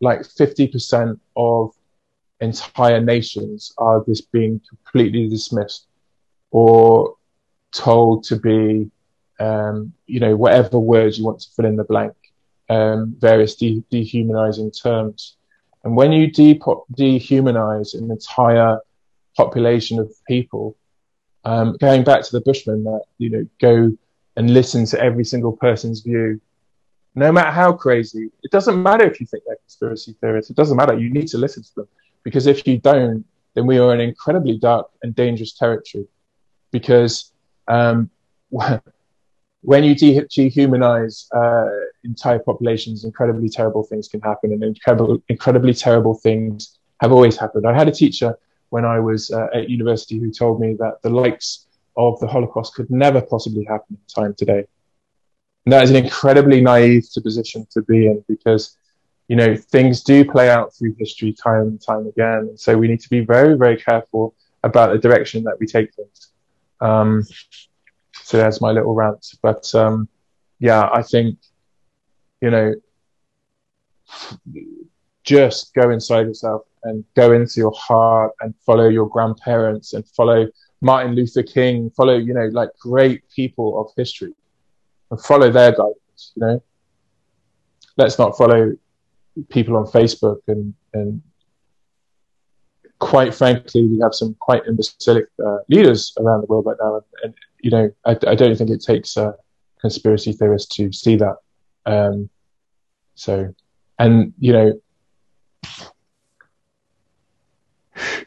[0.02, 1.76] like fifty percent of
[2.42, 5.88] entire nations are just being completely dismissed
[6.52, 7.16] or
[7.72, 8.90] told to be
[9.40, 12.14] um, you know whatever words you want to fill in the blank
[12.70, 15.38] um, various de- dehumanizing terms
[15.84, 16.60] and when you de-
[16.94, 18.80] dehumanize an entire
[19.36, 20.76] population of people,
[21.46, 23.98] um, going back to the Bushmen that, you know, go
[24.36, 26.42] and listen to every single person's view,
[27.16, 30.52] no matter how crazy, it doesn't matter if you think they're conspiracy theorists.
[30.52, 30.98] It doesn't matter.
[30.98, 31.88] You need to listen to them
[32.24, 33.26] because if you don't,
[33.56, 36.06] then we are in incredibly dark and dangerous territory
[36.72, 37.32] because
[37.68, 38.10] um,
[39.62, 41.70] when you de- dehumanize uh,
[42.04, 47.66] entire populations, incredibly terrible things can happen, and incredible, incredibly terrible things have always happened.
[47.66, 48.38] I had a teacher
[48.70, 51.66] when I was uh, at university who told me that the likes
[51.98, 54.66] of the Holocaust could never possibly happen in time today.
[55.66, 58.78] And that is an incredibly naive position to be in because,
[59.30, 62.40] you know, things do play out through history time and time again.
[62.50, 65.94] And so we need to be very, very careful about the direction that we take
[65.94, 66.32] things.
[66.82, 67.24] Um,
[68.12, 69.26] so there's my little rant.
[69.42, 70.10] But um,
[70.60, 71.38] yeah, I think
[72.42, 72.74] you know,
[75.24, 80.48] just go inside yourself and go into your heart and follow your grandparents and follow
[80.82, 84.34] Martin Luther King, follow you know like great people of history
[85.12, 86.32] and follow their guidance.
[86.36, 86.64] You know,
[87.98, 88.76] let's not follow
[89.50, 91.22] people on Facebook and and
[93.00, 97.04] quite frankly, we have some quite imbecilic uh, leaders around the world right now, and,
[97.24, 99.36] and you know, I, I, don't think it takes a
[99.82, 101.36] conspiracy theorist to see that.
[101.86, 102.30] Um,
[103.16, 103.54] so,
[103.98, 104.82] and you know,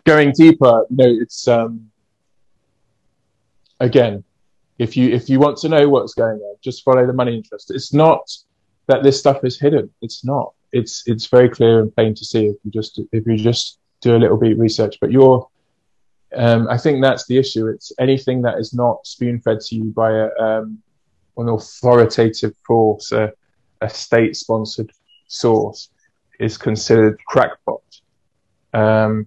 [0.05, 1.91] going deeper, you know, it's um,
[3.79, 4.25] again,
[4.79, 7.71] if you if you want to know what's going on, just follow the money interest.
[7.71, 8.31] It's not
[8.87, 9.91] that this stuff is hidden.
[10.01, 10.55] It's not.
[10.73, 14.17] It's it's very clear and plain to see if you just if you just do
[14.17, 14.99] a little bit of research.
[15.01, 15.47] But you're
[16.35, 17.69] um, I think that's the issue.
[17.69, 20.83] It's anything that is not spoon fed to you by a, um,
[21.37, 23.33] an authoritative force, a,
[23.81, 24.91] a state sponsored
[25.29, 25.91] source,
[26.41, 27.83] is considered crackpot.
[28.73, 29.27] Um,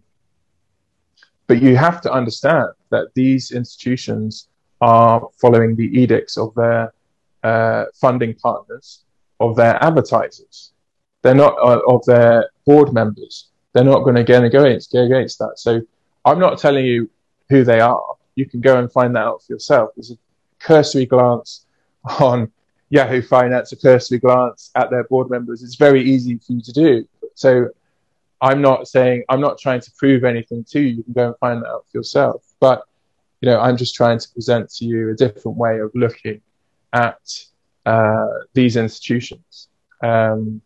[1.48, 4.48] but you have to understand that these institutions
[4.82, 6.94] are following the edicts of their
[7.44, 9.04] uh, funding partners,
[9.40, 10.74] of their advertisers.
[11.26, 13.48] They're not uh, of their board members.
[13.74, 15.54] They're not going to go against, go against that.
[15.58, 15.82] So
[16.24, 17.10] I'm not telling you
[17.50, 18.06] who they are.
[18.36, 19.90] You can go and find that out for yourself.
[19.96, 20.18] There's a
[20.60, 21.66] cursory glance
[22.20, 22.52] on
[22.92, 25.64] Yahoo Finance, a cursory glance at their board members.
[25.64, 27.08] It's very easy for you to do.
[27.34, 27.70] So
[28.40, 30.98] I'm not saying, I'm not trying to prove anything to you.
[30.98, 32.44] You can go and find that out for yourself.
[32.60, 32.84] But,
[33.42, 36.40] you know, I'm just trying to present to you a different way of looking
[36.94, 37.18] at
[37.88, 39.70] uh, these institutions.
[40.04, 40.62] Um,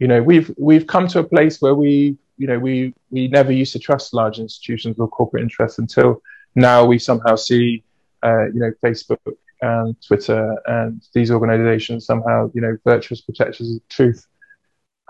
[0.00, 3.52] you know, we've, we've come to a place where we you know, we, we never
[3.52, 6.22] used to trust large institutions or corporate interests until
[6.54, 7.84] now we somehow see,
[8.22, 9.18] uh, you know, Facebook
[9.60, 14.26] and Twitter and these organizations somehow, you know, virtuous protectors of truth.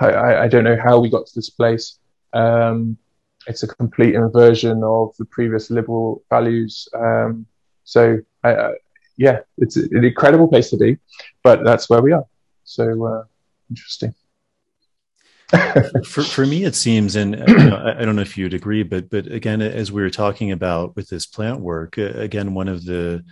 [0.01, 2.01] I, I, don't know how we got to this place.
[2.33, 2.97] Um,
[3.47, 6.89] it's a complete inversion of the previous liberal values.
[6.95, 7.47] Um,
[7.85, 8.73] so, I, I,
[9.17, 10.99] yeah, it's an incredible place to be,
[11.45, 12.27] but that's where we are.
[12.65, 13.25] So, uh,
[13.71, 14.15] interesting.
[16.05, 18.83] For, for me, it seems, and uh, you know, I don't know if you'd agree,
[18.83, 22.69] but but again, as we were talking about with this plant work, uh, again, one
[22.69, 23.25] of the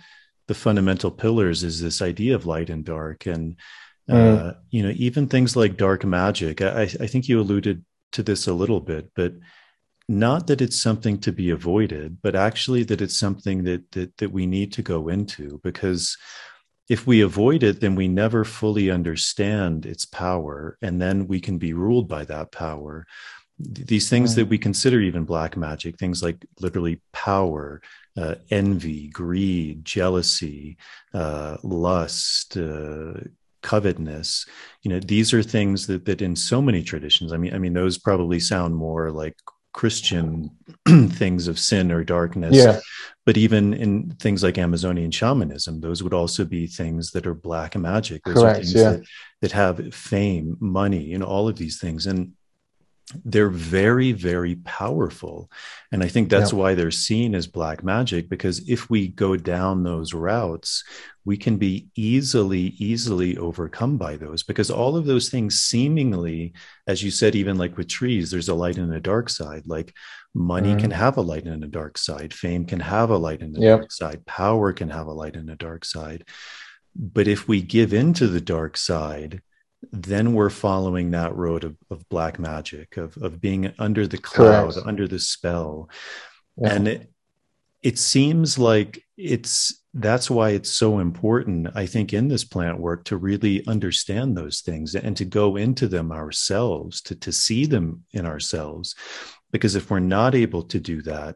[0.47, 3.55] the fundamental pillars is this idea of light and dark, and
[4.09, 4.57] uh, mm.
[4.71, 6.61] you know, even things like dark magic.
[6.61, 9.33] I, I think you alluded to this a little bit, but
[10.07, 14.31] not that it's something to be avoided, but actually that it's something that that that
[14.31, 16.17] we need to go into because
[16.89, 21.57] if we avoid it, then we never fully understand its power, and then we can
[21.57, 23.05] be ruled by that power.
[23.59, 27.81] These things that we consider even black magic, things like literally power,
[28.17, 30.77] uh, envy, greed, jealousy,
[31.13, 33.13] uh, lust, uh,
[33.61, 34.45] covetousness
[34.83, 37.73] you know these are things that that in so many traditions i mean i mean
[37.73, 39.35] those probably sound more like
[39.73, 40.51] Christian
[40.87, 42.55] things of sin or darkness.
[42.55, 42.79] Yeah.
[43.25, 47.75] But even in things like Amazonian shamanism, those would also be things that are black
[47.77, 48.23] magic.
[48.23, 48.91] Those Correct, are things yeah.
[48.91, 49.03] that,
[49.41, 52.07] that have fame, money, you know, all of these things.
[52.07, 52.33] And
[53.25, 55.49] they're very very powerful.
[55.91, 59.83] And i think that's why they're seen as black magic because if we go down
[59.83, 60.83] those routes
[61.25, 64.41] we can be easily easily overcome by those.
[64.43, 66.53] Because all of those things seemingly
[66.87, 69.63] as you said even like with trees there's a light and a dark side.
[69.65, 69.93] Like
[70.33, 70.79] money mm.
[70.79, 72.33] can have a light and a dark side.
[72.33, 73.79] Fame can have a light and a yep.
[73.79, 74.25] dark side.
[74.25, 76.25] Power can have a light and a dark side.
[76.95, 79.41] But if we give into the dark side
[79.91, 84.73] then we're following that road of, of black magic of, of being under the cloud
[84.73, 84.87] Correct.
[84.87, 85.89] under the spell
[86.57, 86.73] yeah.
[86.73, 87.11] and it
[87.81, 93.05] it seems like it's that's why it's so important i think in this plant work
[93.05, 98.03] to really understand those things and to go into them ourselves to to see them
[98.11, 98.95] in ourselves
[99.51, 101.35] because if we're not able to do that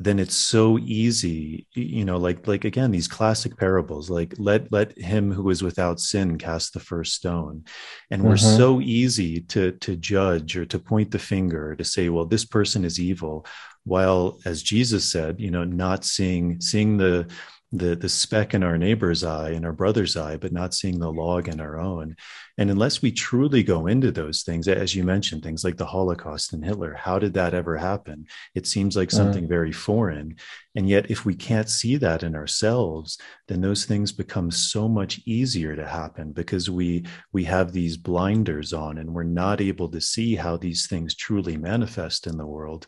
[0.00, 4.96] then it's so easy you know like like again these classic parables like let let
[4.96, 7.64] him who is without sin cast the first stone
[8.10, 8.56] and we're mm-hmm.
[8.56, 12.84] so easy to to judge or to point the finger to say well this person
[12.84, 13.44] is evil
[13.84, 17.28] while as jesus said you know not seeing seeing the
[17.72, 21.12] the the speck in our neighbor's eye and our brother's eye but not seeing the
[21.12, 22.16] log in our own
[22.58, 26.52] and unless we truly go into those things as you mentioned things like the holocaust
[26.52, 29.16] and hitler how did that ever happen it seems like mm.
[29.16, 29.48] something mm.
[29.48, 30.34] very foreign
[30.74, 35.20] and yet if we can't see that in ourselves then those things become so much
[35.24, 40.00] easier to happen because we we have these blinders on and we're not able to
[40.00, 42.86] see how these things truly manifest in the world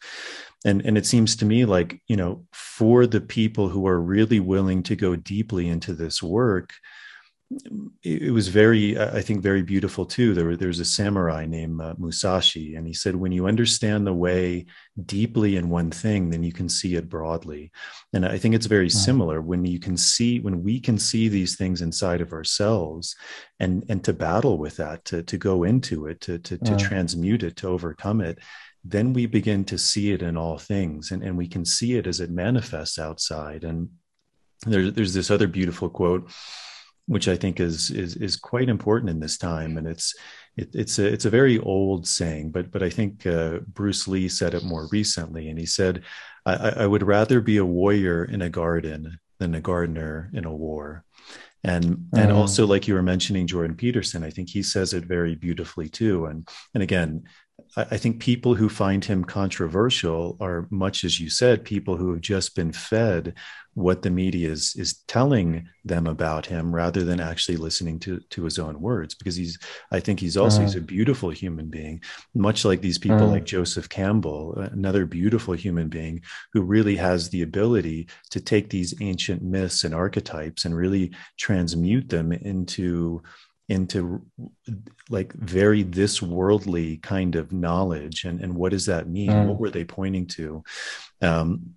[0.64, 4.40] and and it seems to me like you know for the people who are really
[4.40, 6.72] willing to go deeply into this work
[7.50, 10.34] it, it was very i think very beautiful too.
[10.34, 14.66] There there's a samurai named uh, musashi and he said when you understand the way
[15.04, 17.72] deeply in one thing then you can see it broadly.
[18.12, 19.40] And i think it's very similar.
[19.40, 23.16] When you can see when we can see these things inside of ourselves
[23.58, 27.42] and and to battle with that to to go into it to to, to transmute
[27.42, 28.38] it to overcome it
[28.84, 32.06] then we begin to see it in all things and, and we can see it
[32.06, 33.62] as it manifests outside.
[33.64, 33.90] And
[34.66, 36.30] there's there's this other beautiful quote,
[37.10, 39.78] which I think is is is quite important in this time.
[39.78, 40.14] And it's
[40.56, 44.28] it, it's a it's a very old saying, but but I think uh, Bruce Lee
[44.28, 46.04] said it more recently, and he said,
[46.46, 50.54] I, "I would rather be a warrior in a garden than a gardener in a
[50.54, 51.04] war."
[51.62, 52.18] and mm.
[52.18, 55.90] and also like you were mentioning jordan peterson i think he says it very beautifully
[55.90, 57.22] too and and again
[57.76, 62.20] I think people who find him controversial are much as you said, people who have
[62.20, 63.34] just been fed
[63.74, 68.44] what the media is is telling them about him rather than actually listening to to
[68.44, 69.14] his own words.
[69.14, 69.58] Because he's,
[69.90, 72.02] I think he's also uh, he's a beautiful human being,
[72.34, 76.22] much like these people uh, like Joseph Campbell, another beautiful human being
[76.52, 82.08] who really has the ability to take these ancient myths and archetypes and really transmute
[82.08, 83.22] them into
[83.70, 84.22] into
[85.08, 89.30] like very this worldly kind of knowledge and and what does that mean?
[89.30, 89.46] Mm.
[89.46, 90.62] what were they pointing to?
[91.22, 91.76] Um,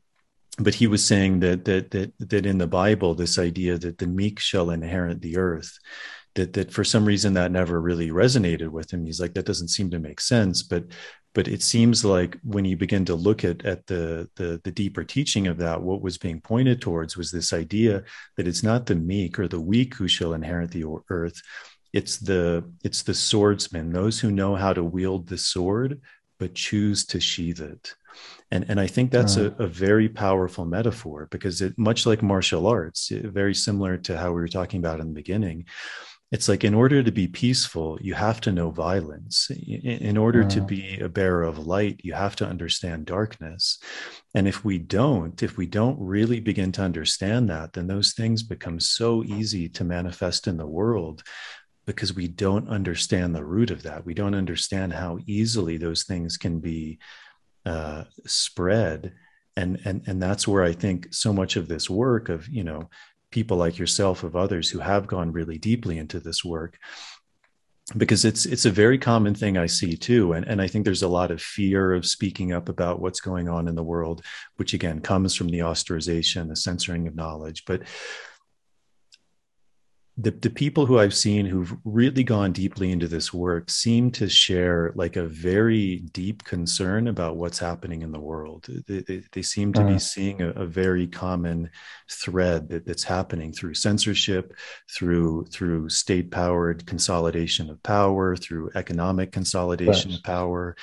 [0.59, 4.07] but he was saying that that that that in the bible this idea that the
[4.07, 5.79] meek shall inherit the earth
[6.35, 9.05] that that for some reason that never really resonated with him.
[9.05, 10.63] He's like that doesn't seem to make sense.
[10.63, 10.85] But
[11.33, 15.03] but it seems like when you begin to look at at the, the the deeper
[15.03, 18.03] teaching of that what was being pointed towards was this idea
[18.37, 21.41] that it's not the meek or the weak who shall inherit the earth
[21.93, 26.01] it's the it's the swordsman those who know how to wield the sword
[26.39, 27.93] but choose to sheath it.
[28.51, 32.67] And and i think that's a, a, very powerful metaphor because it much like martial
[32.67, 35.65] arts very similar to how we were talking about in the beginning
[36.33, 39.51] it's like in order to be peaceful you have to know violence.
[39.51, 43.77] In order to be a bearer of light you have to understand darkness.
[44.33, 48.41] And if we don't if we don't really begin to understand that then those things
[48.41, 51.21] become so easy to manifest in the world
[51.85, 54.05] because we don't understand the root of that.
[54.05, 56.99] We don't understand how easily those things can be
[57.65, 59.13] uh, spread,
[59.55, 62.89] and and and that's where I think so much of this work of you know
[63.31, 66.77] people like yourself of others who have gone really deeply into this work
[67.97, 71.03] because it's it's a very common thing I see too, and and I think there's
[71.03, 74.23] a lot of fear of speaking up about what's going on in the world,
[74.55, 77.81] which again comes from the ostracization, the censoring of knowledge, but
[80.15, 84.29] the, the people who I've seen who've really gone deeply into this work seem to
[84.29, 88.67] share like a very deep concern about what's happening in the world.
[88.87, 89.93] They, they, they seem to uh-huh.
[89.93, 91.71] be seeing a, a, very common
[92.11, 94.55] thread that, that's happening through censorship,
[94.87, 100.19] through through state powered consolidation of power, through economic consolidation yes.
[100.19, 100.75] of power,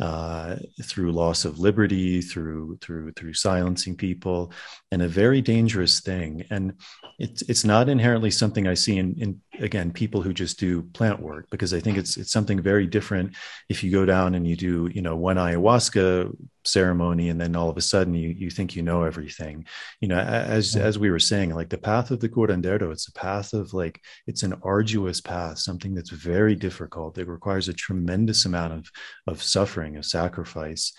[0.00, 4.52] uh, through loss of liberty, through through through silencing people,
[4.90, 6.44] and a very dangerous thing.
[6.50, 6.74] And
[7.18, 11.20] it's it's not inherently something I see in, in again people who just do plant
[11.20, 13.36] work because I think it's it's something very different
[13.68, 16.34] if you go down and you do you know one ayahuasca
[16.64, 19.64] ceremony and then all of a sudden you you think you know everything
[20.00, 23.12] you know as as we were saying like the path of the curandero it's a
[23.12, 28.44] path of like it's an arduous path something that's very difficult it requires a tremendous
[28.46, 28.90] amount of
[29.26, 30.92] of suffering of sacrifice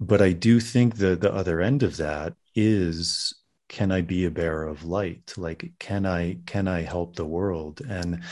[0.00, 3.34] but I do think that the other end of that is
[3.68, 5.34] can I be a bearer of light?
[5.36, 7.82] Like, can I can I help the world?
[7.88, 8.22] And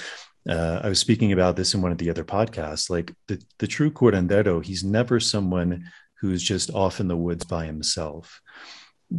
[0.48, 2.88] uh, I was speaking about this in one of the other podcasts.
[2.88, 5.84] Like the the true curandero, he's never someone
[6.28, 8.40] who's just off in the woods by himself,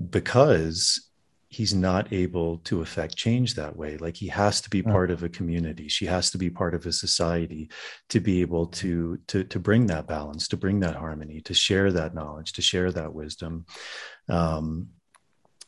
[0.09, 1.07] because
[1.49, 3.97] he's not able to affect change that way.
[3.97, 5.87] Like he has to be part of a community.
[5.87, 7.69] She has to be part of a society
[8.09, 11.91] to be able to to to bring that balance to bring that harmony to share
[11.93, 13.65] that knowledge to share that wisdom.
[14.27, 14.89] Um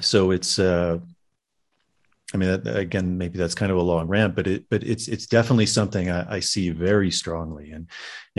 [0.01, 0.99] so it's uh
[2.31, 5.25] I mean, again, maybe that's kind of a long rant, but it, but it's, it's
[5.25, 7.87] definitely something I, I, see very strongly, and,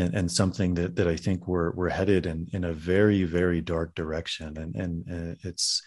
[0.01, 3.61] and, and something that, that I think we're, we're headed in, in a very, very
[3.61, 5.83] dark direction, and, and uh, it's,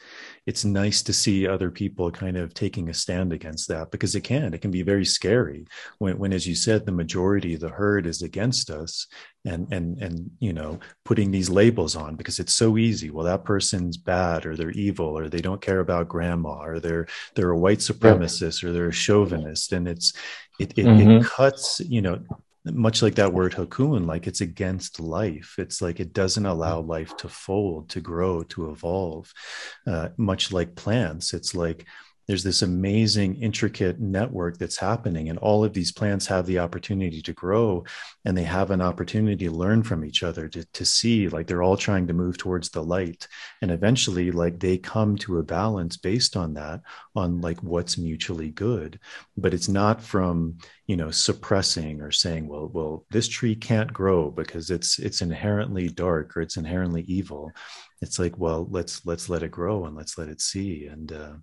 [0.45, 4.21] it's nice to see other people kind of taking a stand against that because it
[4.21, 5.65] can, it can be very scary
[5.97, 9.07] when, when, as you said, the majority, of the herd is against us,
[9.45, 13.09] and and and you know putting these labels on because it's so easy.
[13.09, 17.07] Well that person's bad or they're evil or they don't care about grandma or they're
[17.35, 19.73] they're a white supremacist or they're a chauvinist.
[19.73, 20.13] And it's
[20.59, 21.11] it it, mm-hmm.
[21.11, 22.23] it cuts you know
[22.65, 25.55] much like that word hakun like it's against life.
[25.57, 29.31] It's like it doesn't allow life to fold to grow to evolve
[29.85, 31.33] uh, much like plants.
[31.33, 31.85] It's like
[32.27, 37.21] there's this amazing intricate network that's happening and all of these plants have the opportunity
[37.21, 37.83] to grow
[38.25, 41.63] and they have an opportunity to learn from each other to, to see like they're
[41.63, 43.27] all trying to move towards the light.
[43.61, 46.81] And eventually like they come to a balance based on that
[47.15, 48.99] on like what's mutually good.
[49.37, 54.29] But it's not from you know suppressing or saying well well this tree can't grow
[54.29, 57.51] because it's it's inherently dark or it's inherently evil.
[58.01, 60.87] It's like well let's let's let it grow and let's let it see.
[60.87, 61.33] And uh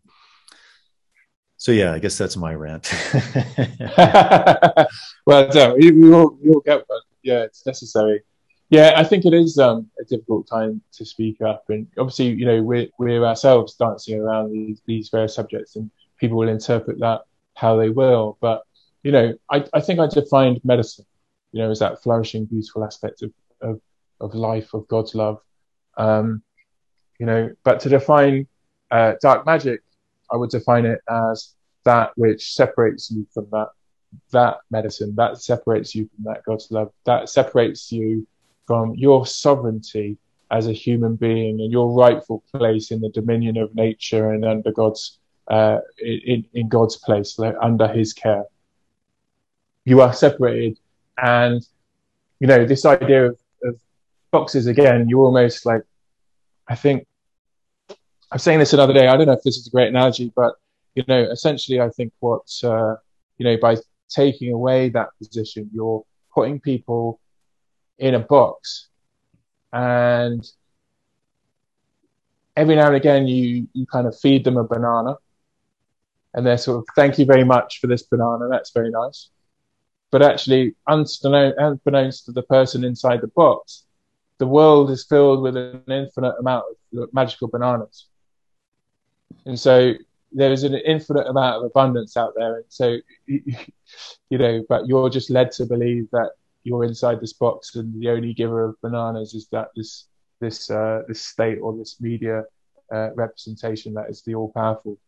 [1.60, 2.90] so yeah, I guess that's my rant.
[5.26, 7.02] well, no, we, all, all get one.
[7.22, 8.22] Yeah, it's necessary.
[8.70, 12.46] Yeah, I think it is um, a difficult time to speak up, and obviously, you
[12.46, 17.24] know, we're we're ourselves dancing around these these various subjects, and people will interpret that
[17.56, 18.38] how they will.
[18.40, 18.62] But
[19.02, 21.04] you know, I I think I defined medicine,
[21.52, 23.82] you know, as that flourishing, beautiful aspect of of,
[24.18, 25.42] of life, of God's love.
[25.98, 26.42] Um,
[27.18, 28.48] you know, but to define
[28.90, 29.82] uh, dark magic
[30.32, 33.68] I would define it as that which separates you from that
[34.32, 38.26] that medicine, that separates you from that God's love, that separates you
[38.66, 40.16] from your sovereignty
[40.50, 44.72] as a human being and your rightful place in the dominion of nature and under
[44.72, 45.18] God's
[45.48, 48.44] uh, in, in God's place, like under His care.
[49.84, 50.78] You are separated,
[51.18, 51.66] and
[52.38, 53.80] you know this idea of, of
[54.30, 55.08] boxes again.
[55.08, 55.82] You're almost like,
[56.68, 57.06] I think
[58.30, 59.08] I was saying this another day.
[59.08, 60.54] I don't know if this is a great analogy, but
[60.94, 62.94] you know, essentially, I think what uh,
[63.38, 63.76] you know by
[64.08, 67.20] taking away that position, you're putting people
[67.98, 68.88] in a box,
[69.72, 70.48] and
[72.56, 75.16] every now and again, you you kind of feed them a banana,
[76.34, 78.46] and they're sort of, "Thank you very much for this banana.
[78.48, 79.30] That's very nice."
[80.12, 83.86] But actually, unbeknownst to the person inside the box,
[84.38, 88.06] the world is filled with an infinite amount of magical bananas
[89.46, 89.94] and so
[90.32, 92.56] there is an infinite amount of abundance out there.
[92.56, 96.30] And so, you know, but you're just led to believe that
[96.62, 100.06] you're inside this box and the only giver of bananas is that this,
[100.40, 102.44] this, uh, this state or this media
[102.92, 104.98] uh, representation that is the all powerful.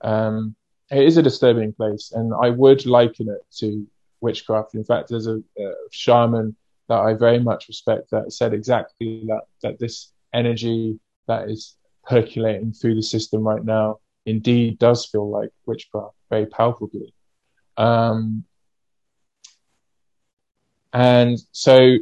[0.00, 0.56] Um,
[0.90, 3.86] it is a disturbing place and I would liken it to
[4.20, 4.74] witchcraft.
[4.74, 6.56] In fact, there's a, a shaman
[6.88, 12.72] that I very much respect that said exactly that, that this energy that is percolating
[12.72, 17.12] through the system right now indeed does feel like witchcraft very palpably.
[17.76, 18.44] Um,
[20.92, 21.98] and so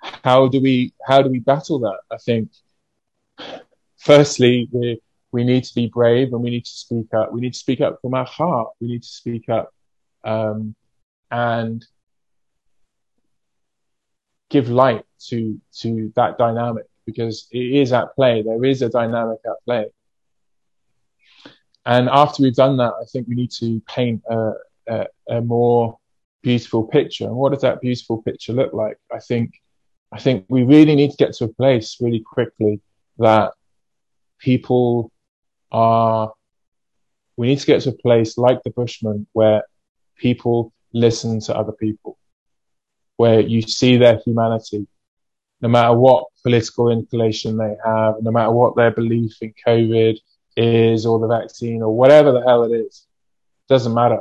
[0.00, 1.98] how do we how do we battle that?
[2.10, 2.50] I think
[3.98, 5.00] firstly we
[5.32, 7.32] we need to be brave and we need to speak up.
[7.32, 8.68] We need to speak up from our heart.
[8.80, 9.74] We need to speak up
[10.22, 10.74] um,
[11.30, 11.84] and
[14.48, 18.42] give light to to that dynamic because it is at play.
[18.42, 19.86] There is a dynamic at play.
[21.86, 24.52] And after we've done that, I think we need to paint a,
[24.88, 25.98] a, a more
[26.42, 27.26] beautiful picture.
[27.26, 28.98] And what does that beautiful picture look like?
[29.12, 29.60] I think,
[30.10, 32.80] I think we really need to get to a place really quickly
[33.18, 33.52] that
[34.38, 35.10] people
[35.70, 36.32] are,
[37.36, 39.64] we need to get to a place like the Bushmen where
[40.16, 42.16] people listen to other people,
[43.16, 44.86] where you see their humanity,
[45.64, 50.18] no matter what political inclination they have, no matter what their belief in COVID
[50.58, 53.06] is or the vaccine or whatever the hell it is,
[53.66, 54.20] doesn't matter.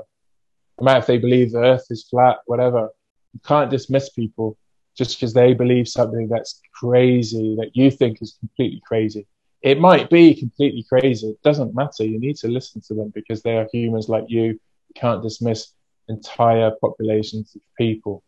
[0.80, 2.90] No matter if they believe the earth is flat, whatever,
[3.34, 4.58] you can't dismiss people
[4.96, 9.28] just because they believe something that's crazy that you think is completely crazy.
[9.62, 11.28] It might be completely crazy.
[11.28, 12.06] It doesn't matter.
[12.06, 14.44] You need to listen to them because they are humans like you.
[14.44, 14.60] You
[14.96, 15.74] can't dismiss
[16.08, 18.24] entire populations of people.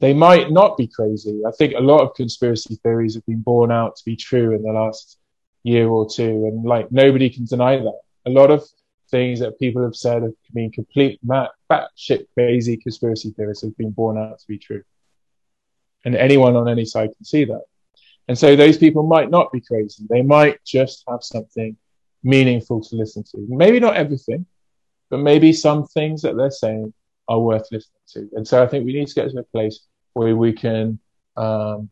[0.00, 1.42] They might not be crazy.
[1.46, 4.62] I think a lot of conspiracy theories have been borne out to be true in
[4.62, 5.18] the last
[5.62, 8.00] year or two, and like nobody can deny that.
[8.26, 8.64] A lot of
[9.10, 14.18] things that people have said have been complete batshit crazy conspiracy theories have been borne
[14.18, 14.82] out to be true.
[16.04, 17.62] And anyone on any side can see that.
[18.28, 20.04] And so those people might not be crazy.
[20.08, 21.76] They might just have something
[22.22, 23.46] meaningful to listen to.
[23.48, 24.46] Maybe not everything,
[25.10, 26.92] but maybe some things that they're saying
[27.28, 29.80] are worth listening And so I think we need to get to a place
[30.12, 30.98] where we can
[31.36, 31.90] um,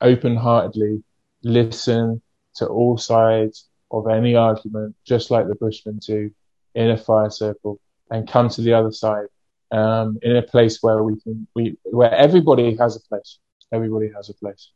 [0.00, 1.02] open heartedly
[1.42, 2.22] listen
[2.54, 6.30] to all sides of any argument, just like the Bushmen do
[6.74, 7.80] in a fire circle,
[8.10, 9.26] and come to the other side
[9.72, 13.38] um, in a place where we can, we, where everybody has a place.
[13.72, 14.70] Everybody has a place.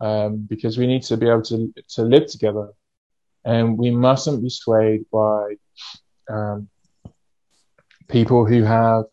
[0.00, 2.68] Um, because we need to be able to, to live together
[3.44, 5.56] and we mustn't be swayed by,
[6.28, 6.68] um,
[8.06, 9.04] people who have,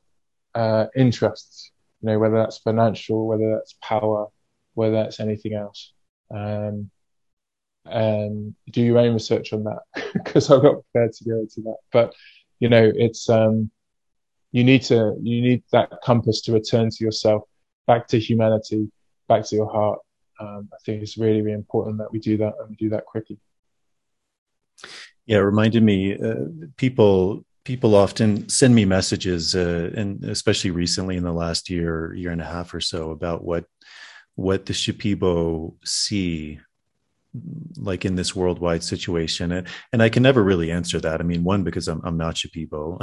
[0.55, 4.27] uh, interests, you know, whether that's financial, whether that's power,
[4.73, 5.93] whether that's anything else.
[6.33, 6.89] Um,
[7.85, 9.79] and do your own research on that
[10.13, 11.77] because I'm not prepared to go into that.
[11.91, 12.15] But
[12.59, 13.69] you know, it's um,
[14.51, 17.43] you need to you need that compass to return to yourself,
[17.85, 18.89] back to humanity,
[19.27, 19.99] back to your heart.
[20.39, 23.05] Um, I think it's really, really important that we do that and we do that
[23.05, 23.37] quickly.
[25.25, 26.17] Yeah, it reminded me.
[26.17, 32.13] Uh, people people often send me messages, uh, and especially recently in the last year,
[32.13, 33.65] year and a half or so, about what
[34.35, 36.59] what the Shipibo see
[37.77, 41.19] like in this worldwide situation and, and i can never really answer that.
[41.19, 42.99] I mean one because i'm, I'm not Shipibo.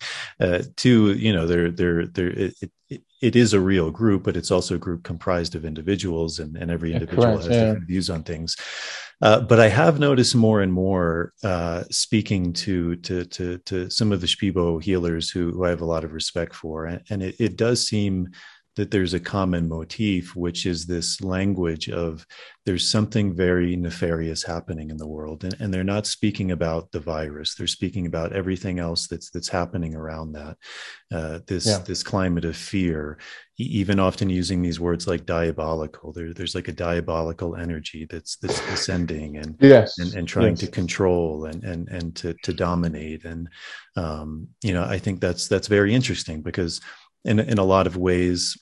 [0.40, 2.54] Uh, two you know they're they're they're it,
[2.88, 6.56] it, it is a real group but it's also a group comprised of individuals and,
[6.56, 7.64] and every individual yeah, has yeah.
[7.64, 8.56] different views on things.
[9.22, 14.12] Uh, but i have noticed more and more uh, speaking to, to to to some
[14.12, 17.22] of the Shipibo healers who, who i have a lot of respect for and, and
[17.22, 18.30] it, it does seem
[18.76, 22.24] that there's a common motif, which is this language of
[22.66, 27.00] there's something very nefarious happening in the world, and, and, they're not speaking about the
[27.00, 30.56] virus; they're speaking about everything else that's that's happening around that.
[31.12, 31.78] Uh, this yeah.
[31.78, 33.18] this climate of fear,
[33.58, 36.12] even often using these words like diabolical.
[36.12, 39.98] There, there's like a diabolical energy that's that's descending and yes.
[39.98, 40.60] and, and trying yes.
[40.60, 43.24] to control and and and to to dominate.
[43.24, 43.48] And
[43.96, 46.80] um, you know, I think that's that's very interesting because
[47.24, 48.56] in in a lot of ways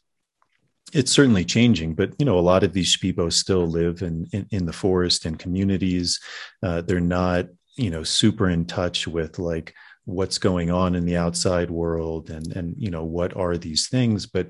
[0.92, 4.46] it's certainly changing but you know a lot of these Shipibo still live in, in,
[4.50, 6.18] in the forest and communities.
[6.62, 7.46] Uh, they're not
[7.76, 12.56] you know super in touch with like what's going on in the outside world and
[12.56, 14.48] and you know what are these things but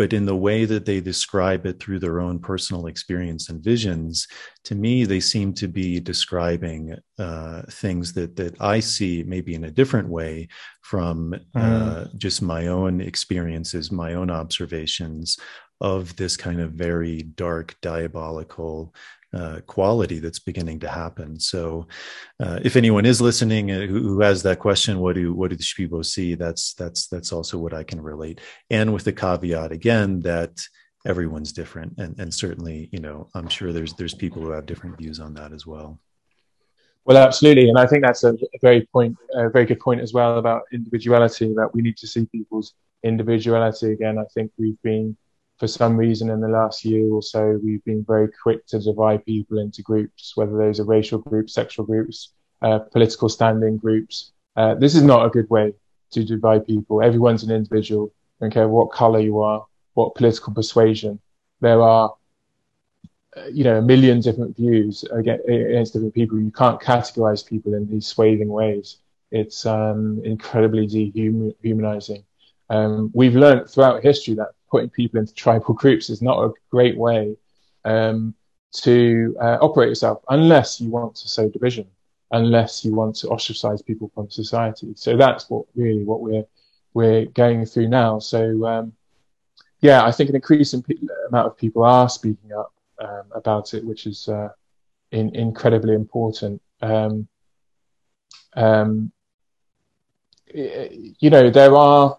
[0.00, 4.26] but in the way that they describe it through their own personal experience and visions,
[4.64, 9.64] to me, they seem to be describing uh, things that that I see maybe in
[9.64, 10.48] a different way
[10.80, 12.16] from uh, mm.
[12.16, 15.36] just my own experiences, my own observations
[15.82, 18.94] of this kind of very dark, diabolical
[19.32, 21.38] uh, quality that's beginning to happen.
[21.38, 21.86] So,
[22.40, 25.56] uh, if anyone is listening uh, who, who, has that question, what do what do
[25.56, 26.34] the Shipibo see?
[26.34, 30.60] That's that's that's also what I can relate, and with the caveat again that
[31.06, 34.98] everyone's different, and and certainly you know I'm sure there's there's people who have different
[34.98, 36.00] views on that as well.
[37.04, 40.38] Well, absolutely, and I think that's a very point, a very good point as well
[40.38, 41.52] about individuality.
[41.54, 44.18] That we need to see people's individuality again.
[44.18, 45.16] I think we've been
[45.60, 49.26] for some reason in the last year or so, we've been very quick to divide
[49.26, 52.32] people into groups, whether those are racial groups, sexual groups,
[52.62, 54.32] uh, political standing groups.
[54.56, 55.74] Uh, this is not a good way
[56.12, 57.02] to divide people.
[57.02, 58.10] Everyone's an individual.
[58.40, 61.20] I don't care what color you are, what political persuasion.
[61.60, 62.14] There are,
[63.36, 66.40] uh, you know, a million different views against different people.
[66.40, 68.96] You can't categorize people in these swathing ways.
[69.30, 72.24] It's um, incredibly dehumanizing.
[72.70, 76.96] Um, we've learned throughout history that putting people into tribal groups is not a great
[76.96, 77.36] way
[77.84, 78.34] um,
[78.72, 81.86] to uh, operate yourself unless you want to sow division,
[82.30, 84.92] unless you want to ostracize people from society.
[84.94, 86.44] So that's what really what we're
[86.92, 88.18] we're going through now.
[88.18, 88.92] So um,
[89.80, 90.96] yeah, I think an increasing pe-
[91.28, 94.50] amount of people are speaking up um, about it, which is uh,
[95.10, 96.60] in, incredibly important.
[96.82, 97.28] Um,
[98.54, 99.12] um,
[100.52, 102.18] you know, there are,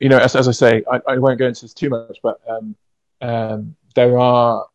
[0.00, 2.40] you know, as, as I say, I, I won't go into this too much, but
[2.48, 2.76] um,
[3.20, 4.66] um, there are,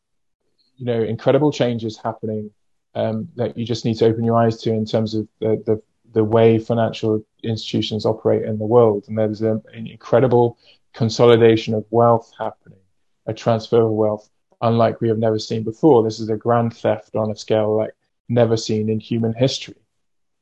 [0.78, 2.52] you know, incredible changes happening
[2.96, 5.82] um, that you just need to open your eyes to in terms of the, the,
[6.14, 9.06] the way financial institutions operate in the world.
[9.08, 10.58] And there's an incredible
[10.94, 12.80] consolidation of wealth happening,
[13.26, 14.30] a transfer of wealth
[14.64, 16.04] unlike we have never seen before.
[16.04, 17.92] This is a grand theft on a scale like
[18.30, 19.76] never seen in human history.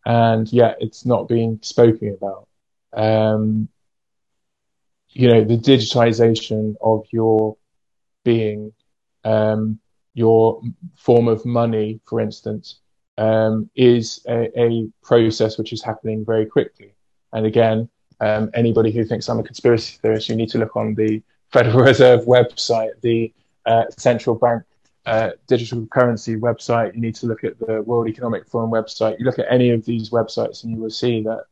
[0.05, 2.47] And yet it's not being spoken about.
[2.93, 3.67] Um,
[5.13, 7.57] you know, the digitization of your
[8.23, 8.71] being,
[9.23, 9.79] um,
[10.13, 10.61] your
[10.95, 12.79] form of money, for instance,
[13.17, 16.93] um, is a, a, process which is happening very quickly.
[17.33, 20.95] And again, um, anybody who thinks I'm a conspiracy theorist, you need to look on
[20.95, 23.33] the Federal Reserve website, the
[23.65, 24.63] uh, central bank
[25.05, 26.95] uh, digital currency website.
[26.95, 29.19] You need to look at the World Economic Forum website.
[29.19, 31.45] You look at any of these websites, and you will see that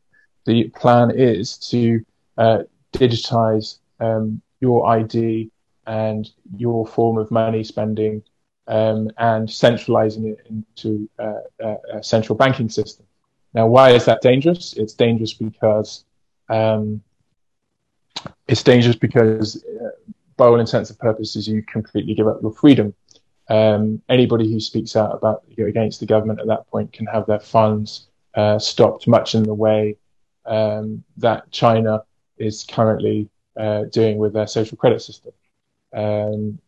[0.46, 2.04] the plan is to
[2.38, 2.62] uh,
[2.92, 5.50] digitize um, your ID
[5.86, 8.22] and your form of money spending
[8.66, 13.06] um, and centralizing it into uh, a central banking system.
[13.52, 14.74] Now, why is that dangerous?
[14.74, 16.04] It's dangerous because
[16.48, 17.02] um,
[18.46, 19.90] it's dangerous because, uh,
[20.36, 22.94] by all intents and purposes, you completely give up your freedom.
[23.48, 27.06] Um, anybody who speaks out about you know, against the government at that point can
[27.06, 29.96] have their funds uh, stopped, much in the way
[30.46, 32.04] um, that China
[32.40, 35.32] is currently uh, doing with their social credit system.
[35.94, 36.58] Um,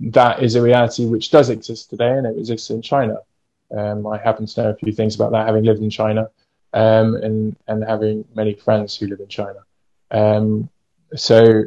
[0.00, 3.18] that is a reality which does exist today and it exists in China.
[3.76, 6.30] Um, I happen to know a few things about that, having lived in China
[6.72, 9.60] um, and and having many friends who live in China.
[10.10, 10.68] Um,
[11.14, 11.64] so,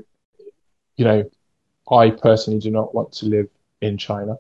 [0.97, 1.29] you know,
[1.91, 3.49] I personally do not want to live
[3.81, 4.37] in China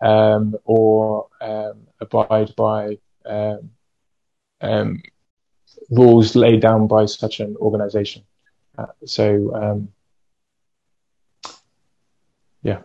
[0.00, 2.98] um, or um, abide by
[5.90, 8.22] rules laid down by such an organization.
[8.76, 9.88] Uh, so,
[12.62, 12.82] yeah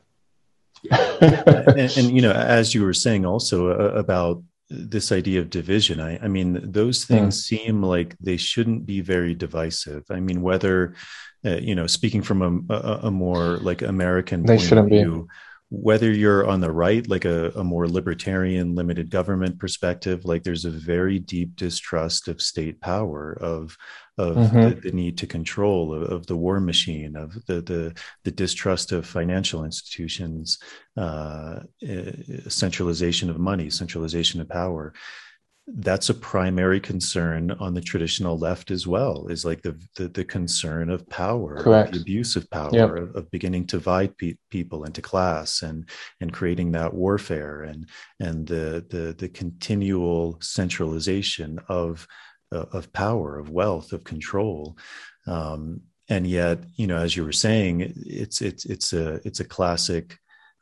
[0.92, 6.00] and, and, you know, as you were saying also uh, about this idea of division,
[6.00, 7.44] I, I mean, those things mm.
[7.44, 10.06] seem like they shouldn't be very divisive.
[10.10, 10.94] I mean, whether,
[11.46, 15.34] uh, you know, speaking from a, a, a more like American they shouldn't view, be
[15.72, 20.66] whether you're on the right, like a, a, more libertarian, limited government perspective, like there's
[20.66, 23.78] a very deep distrust of state power, of
[24.20, 24.62] of mm-hmm.
[24.62, 27.94] the, the, need to control, of, of, the war machine, of the the,
[28.26, 30.60] the distrust of financial institutions,
[30.98, 32.12] uh, eh,
[32.48, 34.94] centralization of money, centralization of power
[35.78, 40.26] that's a primary concern on the traditional left as well is like the the, the
[40.26, 41.94] concern of power Correct.
[41.94, 42.90] the abuse of power yep.
[42.90, 45.88] of, of, beginning to divide pe- people into class and
[46.22, 47.88] and creating that warfare and
[48.20, 52.08] and the the the continual centralization of
[52.52, 54.78] of power of wealth of control
[55.28, 59.46] um, and yet you know as you were saying it's it's it's a it's a
[59.46, 60.18] classic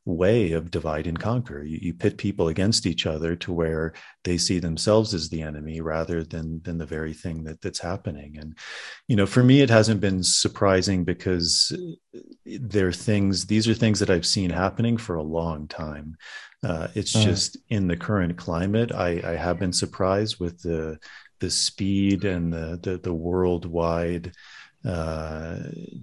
[0.07, 1.61] way of divide and conquer.
[1.61, 3.93] You, you, pit people against each other to where
[4.23, 8.37] they see themselves as the enemy rather than than the very thing that that's happening.
[8.39, 8.57] And
[9.07, 11.77] you know, for me, it hasn't been surprising because
[12.45, 13.45] there are things.
[13.45, 16.15] These are things that I've seen happening for a long time.
[16.63, 17.23] Uh, it's mm.
[17.23, 20.97] just in the current climate, I, I have been surprised with the
[21.39, 24.33] the speed and the the, the worldwide
[24.87, 25.57] uh,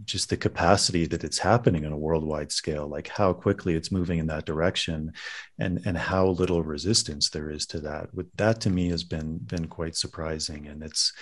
[0.05, 4.19] just the capacity that it's happening on a worldwide scale, like how quickly it's moving
[4.19, 5.13] in that direction,
[5.59, 8.13] and and how little resistance there is to that.
[8.13, 10.67] With that, to me, has been been quite surprising.
[10.67, 11.13] And it's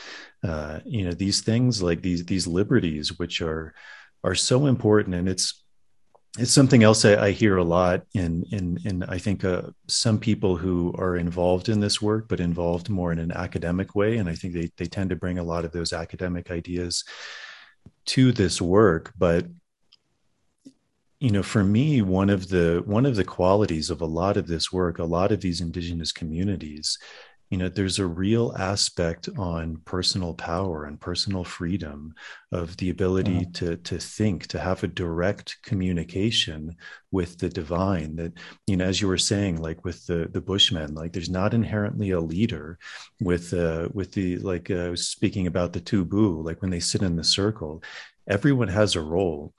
[0.43, 3.75] uh, you know these things like these these liberties, which are
[4.25, 5.62] are so important, and it's
[6.39, 10.19] it's something else I, I, hear a lot in in in I think uh, some
[10.19, 14.29] people who are involved in this work, but involved more in an academic way, and
[14.29, 17.05] I think they they tend to bring a lot of those academic ideas
[18.07, 19.13] to this work.
[19.19, 19.47] But
[21.23, 24.49] you know for me one of the one of the qualities of a lot of
[24.49, 26.99] this work a lot of these indigenous communities
[27.53, 32.15] you know there's a real aspect on personal power and personal freedom
[32.51, 33.53] of the ability mm-hmm.
[33.53, 36.75] to to think to have a direct communication
[37.11, 38.33] with the divine that
[38.67, 42.13] you know as you were saying like with the the bushmen like there's not inherently
[42.13, 42.79] a leader
[43.21, 46.81] with uh with the like uh, I was speaking about the tubu like when they
[46.81, 47.83] sit in the circle
[48.27, 49.53] everyone has a role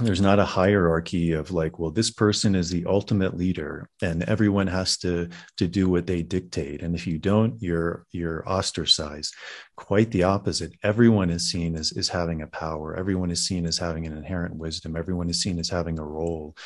[0.00, 4.66] there's not a hierarchy of like well this person is the ultimate leader and everyone
[4.66, 6.82] has to to do what they dictate.
[6.82, 9.34] And if you don't you're you're ostracized.
[9.76, 10.72] Quite the opposite.
[10.82, 12.96] Everyone is seen as is having a power.
[12.96, 14.96] Everyone is seen as having an inherent wisdom.
[14.96, 16.56] Everyone is seen as having a role.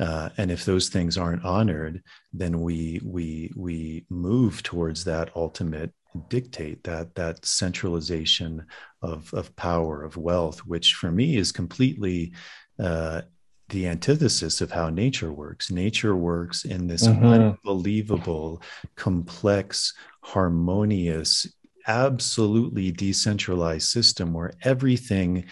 [0.00, 2.02] Uh, and if those things aren't honored
[2.32, 5.92] then we we we move towards that ultimate
[6.28, 8.64] dictate that that centralization
[9.02, 12.32] of of power of wealth which for me is completely
[12.78, 13.22] uh,
[13.68, 17.24] the antithesis of how nature works nature works in this mm-hmm.
[17.24, 18.60] unbelievable
[18.96, 21.46] complex harmonious
[21.86, 25.44] absolutely decentralized system where everything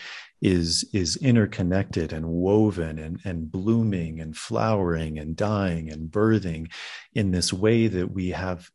[0.42, 6.70] is is interconnected and woven and, and blooming and flowering and dying and birthing
[7.14, 8.70] in this way that we have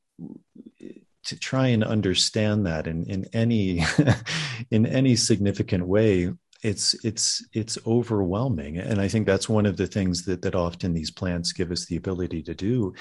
[1.24, 3.84] to try and understand that in, in any
[4.72, 6.32] in any significant way
[6.66, 10.94] it's it's it's overwhelming and i think that's one of the things that that often
[10.94, 12.94] these plants give us the ability to do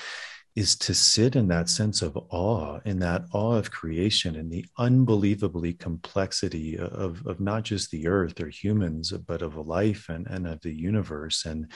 [0.57, 4.65] is to sit in that sense of awe, in that awe of creation and the
[4.79, 10.47] unbelievably complexity of, of not just the earth or humans, but of life and, and
[10.47, 11.45] of the universe.
[11.45, 11.73] And,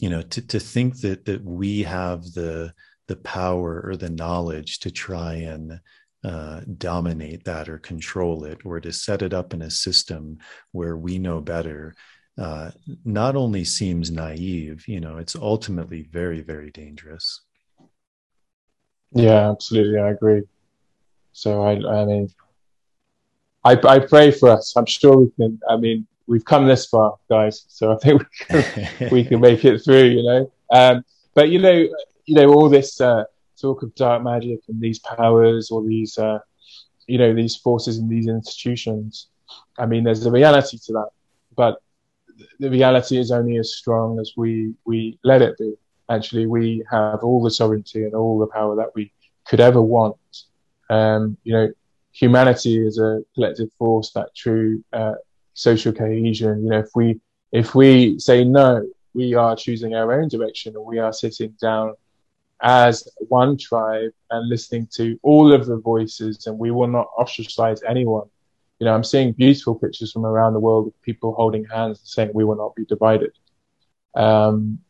[0.00, 2.72] you know, to, to think that that we have the
[3.06, 5.80] the power or the knowledge to try and
[6.24, 10.38] uh, dominate that or control it or to set it up in a system
[10.72, 11.94] where we know better
[12.38, 12.70] uh,
[13.04, 17.40] not only seems naive, you know, it's ultimately very, very dangerous.
[19.12, 19.98] Yeah, absolutely.
[19.98, 20.42] I agree.
[21.32, 22.28] So I, I mean,
[23.64, 24.76] I, I pray for us.
[24.76, 25.60] I'm sure we can.
[25.68, 27.64] I mean, we've come this far, guys.
[27.68, 30.04] So I think we can, we can make it through.
[30.04, 31.72] You know, um, but you know,
[32.26, 33.24] you know, all this uh,
[33.60, 36.38] talk of dark magic and these powers, or these, uh,
[37.06, 39.28] you know, these forces in these institutions.
[39.78, 41.10] I mean, there's a reality to that,
[41.56, 41.82] but
[42.58, 45.74] the reality is only as strong as we we let it be
[46.08, 49.12] actually we have all the sovereignty and all the power that we
[49.44, 50.16] could ever want.
[50.90, 51.68] Um, you know,
[52.12, 55.14] humanity is a collective force, that true uh,
[55.54, 56.64] social cohesion.
[56.64, 57.20] You know, if we
[57.52, 61.94] if we say no, we are choosing our own direction, or we are sitting down
[62.62, 67.82] as one tribe and listening to all of the voices, and we will not ostracize
[67.82, 68.28] anyone.
[68.78, 72.08] You know, I'm seeing beautiful pictures from around the world of people holding hands and
[72.08, 73.32] saying we will not be divided.
[74.14, 74.80] Um,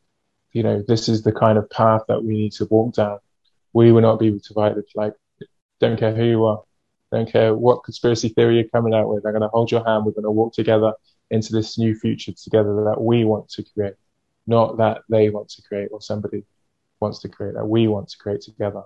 [0.52, 3.18] you know, this is the kind of path that we need to walk down.
[3.72, 4.84] We will not be divided.
[4.94, 5.14] Like,
[5.80, 6.62] don't care who you are.
[7.12, 9.24] Don't care what conspiracy theory you're coming out with.
[9.24, 10.04] I'm going to hold your hand.
[10.04, 10.92] We're going to walk together
[11.30, 13.94] into this new future together that we want to create,
[14.46, 16.44] not that they want to create or somebody
[17.00, 18.82] wants to create, that we want to create together.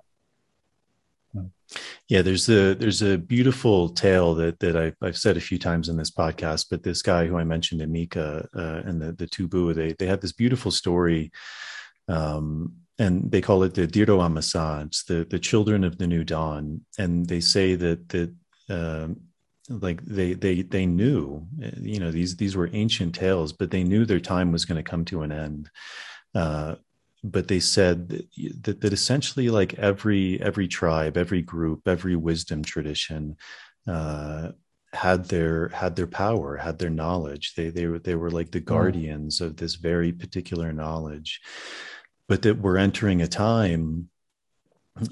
[2.09, 5.89] Yeah, there's a there's a beautiful tale that that I've, I've said a few times
[5.89, 6.67] in this podcast.
[6.71, 10.21] But this guy who I mentioned, Emeka, uh, and the the Tubu, they they have
[10.21, 11.33] this beautiful story,
[12.09, 14.83] um, and they call it the Diro Amasa.
[14.87, 18.35] It's the the children of the new dawn, and they say that that.
[18.69, 19.21] Um,
[19.69, 21.47] like they they they knew
[21.81, 24.83] you know these these were ancient tales but they knew their time was going to
[24.83, 25.71] come to an end
[26.35, 26.75] uh,
[27.25, 28.09] but they said
[28.63, 33.37] that, that essentially like every every tribe every group every wisdom tradition
[33.87, 34.51] uh,
[34.93, 38.61] had their had their power had their knowledge they they were they were like the
[38.61, 38.65] mm.
[38.65, 41.41] guardians of this very particular knowledge
[42.29, 44.09] but that we're entering a time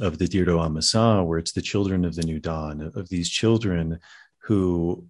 [0.01, 3.99] of the Dirdo Amasa where it's the children of the new dawn of these children
[4.43, 5.07] who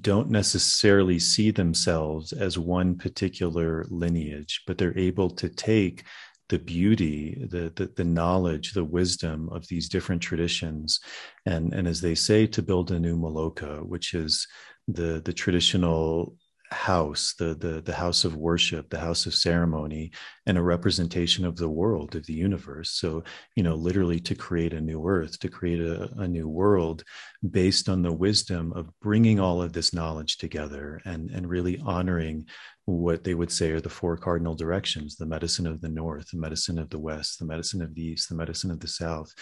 [0.00, 6.04] don't necessarily see themselves as one particular lineage, but they're able to take
[6.50, 11.00] the beauty, the, the, the knowledge, the wisdom of these different traditions,
[11.46, 14.46] and and as they say, to build a new Maloka, which is
[14.86, 16.36] the the traditional
[16.72, 20.12] house, the, the, the house of worship, the house of ceremony,
[20.46, 22.92] and a representation of the world, of the universe.
[22.92, 23.24] So,
[23.56, 27.02] you know, literally to create a new earth, to create a, a new world
[27.50, 32.46] based on the wisdom of bringing all of this knowledge together and, and really honoring
[32.90, 36.38] what they would say are the four cardinal directions the medicine of the north, the
[36.38, 39.32] medicine of the west, the medicine of the east, the medicine of the south,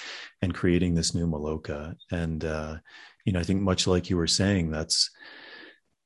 [0.42, 1.94] and creating this new Maloka.
[2.10, 2.76] And, uh,
[3.24, 5.10] you know, I think much like you were saying, that's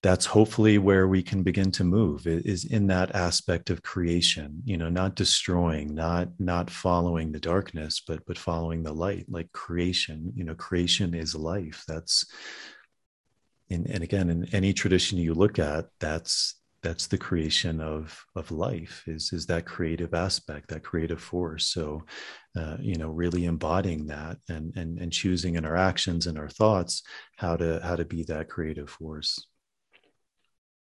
[0.03, 4.77] that's hopefully where we can begin to move is in that aspect of creation you
[4.77, 10.33] know not destroying not not following the darkness but but following the light like creation
[10.35, 12.27] you know creation is life that's
[13.71, 19.05] and again in any tradition you look at that's that's the creation of of life
[19.07, 22.03] is is that creative aspect that creative force so
[22.57, 26.49] uh, you know really embodying that and and and choosing in our actions and our
[26.49, 27.03] thoughts
[27.37, 29.47] how to how to be that creative force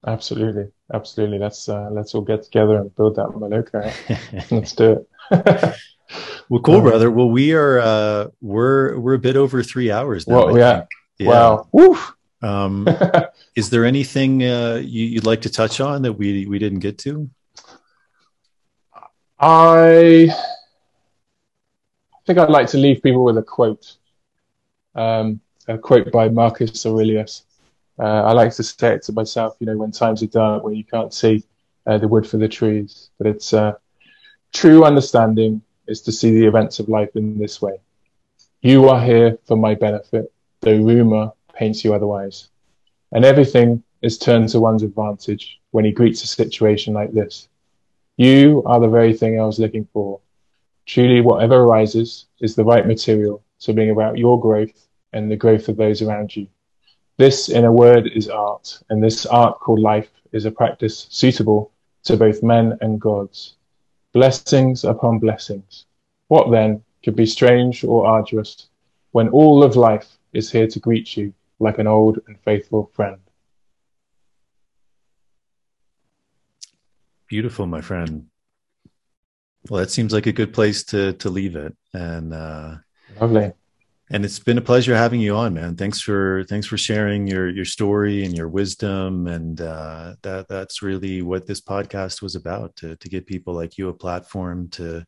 [0.08, 1.40] Absolutely, absolutely.
[1.40, 3.92] Let's uh, let's all get together and build that Maloka.
[4.52, 5.06] let's do it.
[6.50, 7.12] well, cool, brother.
[7.12, 10.46] Well, we are uh, we're we're a bit over three hours now.
[10.46, 10.84] Well, yeah.
[11.18, 11.28] yeah.
[11.28, 11.68] Wow.
[11.74, 12.16] Woof.
[12.42, 12.88] Um,
[13.56, 16.98] is there anything uh, you, would like to touch on that we we didn't get
[17.00, 17.30] to?
[19.40, 20.30] I
[22.26, 23.96] think I'd like to leave people with a quote.
[24.96, 27.44] Um, a quote by Marcus Aurelius.
[27.98, 30.76] Uh, I like to say it to myself, you know, when times are dark, when
[30.76, 31.44] you can't see
[31.86, 33.10] uh, the wood for the trees.
[33.18, 33.74] But it's uh,
[34.54, 37.80] true understanding is to see the events of life in this way.
[38.62, 42.48] You are here for my benefit, though rumor paints you otherwise.
[43.12, 47.50] And everything is turned to one's advantage when he greets a situation like this.
[48.16, 50.22] You are the very thing I was looking for.
[50.86, 55.68] Truly, whatever arises is the right material to bring about your growth and the growth
[55.68, 56.48] of those around you.
[57.18, 61.72] This, in a word, is art, and this art called life is a practice suitable
[62.04, 63.56] to both men and gods.
[64.14, 65.86] Blessings upon blessings.
[66.30, 68.70] What then could be strange or arduous
[69.12, 73.20] when all of life is here to greet you like an old and faithful friend?
[77.28, 78.28] Beautiful, my friend.
[79.70, 81.76] Well, that seems like a good place to to leave it.
[81.94, 82.78] And uh,
[83.20, 83.54] lovely
[84.12, 87.50] and it's been a pleasure having you on man thanks for thanks for sharing your
[87.50, 92.76] your story and your wisdom and uh, that that's really what this podcast was about
[92.76, 95.06] to to give people like you a platform to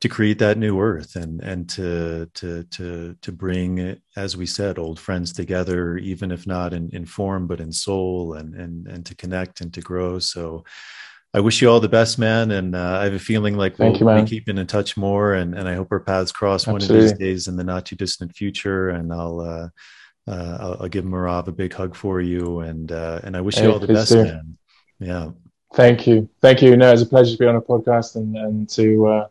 [0.00, 4.78] to create that new earth and and to to to to bring as we said
[4.78, 9.04] old friends together even if not in, in form but in soul and and and
[9.06, 10.64] to connect and to grow so
[11.34, 12.50] I wish you all the best, man.
[12.50, 15.34] And uh, I have a feeling like we'll you, be keeping in touch more.
[15.34, 16.88] And, and I hope our paths cross Absolutely.
[16.88, 18.88] one of these days in the not too distant future.
[18.88, 19.68] And I'll, uh,
[20.26, 22.60] uh, I'll, I'll, give Merav a big hug for you.
[22.60, 24.24] And, uh, and I wish hey, you all the best, do.
[24.24, 24.58] man.
[25.00, 25.30] Yeah.
[25.74, 26.28] Thank you.
[26.40, 26.76] Thank you.
[26.76, 29.26] No, it's a pleasure to be on a podcast and, and to uh,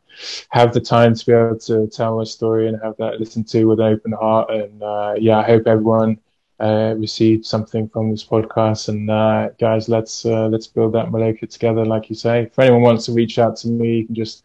[0.50, 3.66] have the time to be able to tell my story and have that listened to
[3.66, 4.50] with an open heart.
[4.50, 6.20] And uh, yeah, I hope everyone
[6.60, 8.90] uh, received something from this podcast.
[8.90, 12.44] And uh, guys, let's uh, let's build that Maloka together, like you say.
[12.44, 14.44] If anyone wants to reach out to me, you can just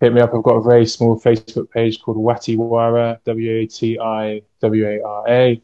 [0.00, 0.34] hit me up.
[0.34, 5.02] I've got a very small Facebook page called Watiwara, W A T I W A
[5.02, 5.62] R A.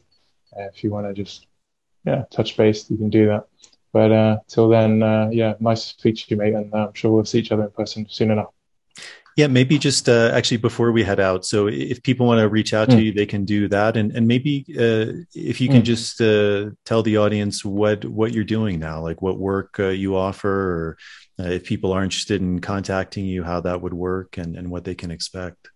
[0.57, 1.45] Uh, if you want to just
[2.05, 3.47] yeah touch base, you can do that.
[3.91, 7.11] But uh, till then, uh, yeah, nice to speak to you, mate, and I'm sure
[7.11, 8.53] we'll see each other in person soon enough.
[9.35, 11.45] Yeah, maybe just uh, actually before we head out.
[11.45, 12.95] So if people want to reach out mm.
[12.95, 15.85] to you, they can do that, and and maybe uh, if you can mm.
[15.85, 20.17] just uh, tell the audience what what you're doing now, like what work uh, you
[20.17, 20.97] offer, or
[21.39, 24.83] uh, if people are interested in contacting you, how that would work, and and what
[24.83, 25.69] they can expect.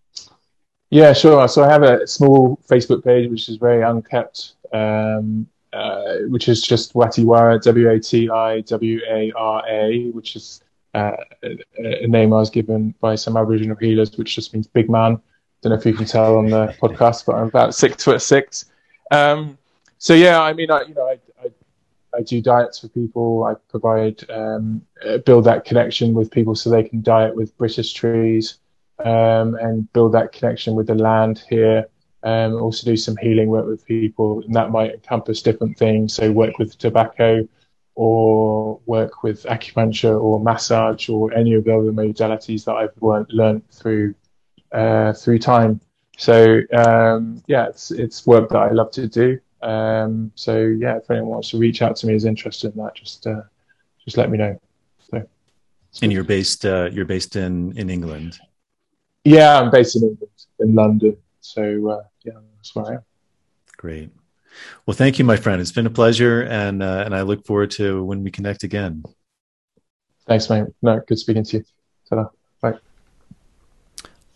[0.89, 1.47] Yeah, sure.
[1.47, 6.61] So I have a small Facebook page which is very unkept, um, uh, which is
[6.61, 10.61] just Watiwara, W A T I W A R A, which is
[10.93, 15.19] uh, a name I was given by some Aboriginal healers, which just means big man.
[15.61, 18.65] Don't know if you can tell on the podcast, but I'm about six foot six.
[19.11, 19.57] Um,
[19.97, 21.49] so yeah, I mean, I you know, I, I,
[22.17, 23.43] I do diets for people.
[23.45, 27.93] I provide um, uh, build that connection with people so they can diet with British
[27.93, 28.59] trees
[28.99, 31.87] um, and build that connection with the land here.
[32.23, 36.13] Um, also do some healing work with people, and that might encompass different things.
[36.13, 37.47] So work with tobacco,
[37.95, 43.27] or work with acupuncture or massage or any of the other modalities that I've learned,
[43.29, 44.15] learned through
[44.71, 45.79] uh, through time.
[46.17, 49.39] So um, yeah, it's it's work that I love to do.
[49.61, 52.95] Um, so yeah, if anyone wants to reach out to me is interested in that,
[52.95, 53.41] just uh,
[54.03, 54.59] just let me know.
[55.11, 55.23] So,
[56.01, 58.39] and you're based uh, you're based in in England.
[59.23, 61.17] Yeah, I'm based in England, in London.
[61.41, 62.03] So uh,
[62.63, 63.03] that's where
[63.77, 64.09] Great.
[64.85, 65.59] Well, thank you, my friend.
[65.59, 69.03] It's been a pleasure, and uh, and I look forward to when we connect again.
[70.27, 70.67] Thanks, mate.
[70.81, 71.63] No, good speaking to you.
[72.07, 72.29] ta.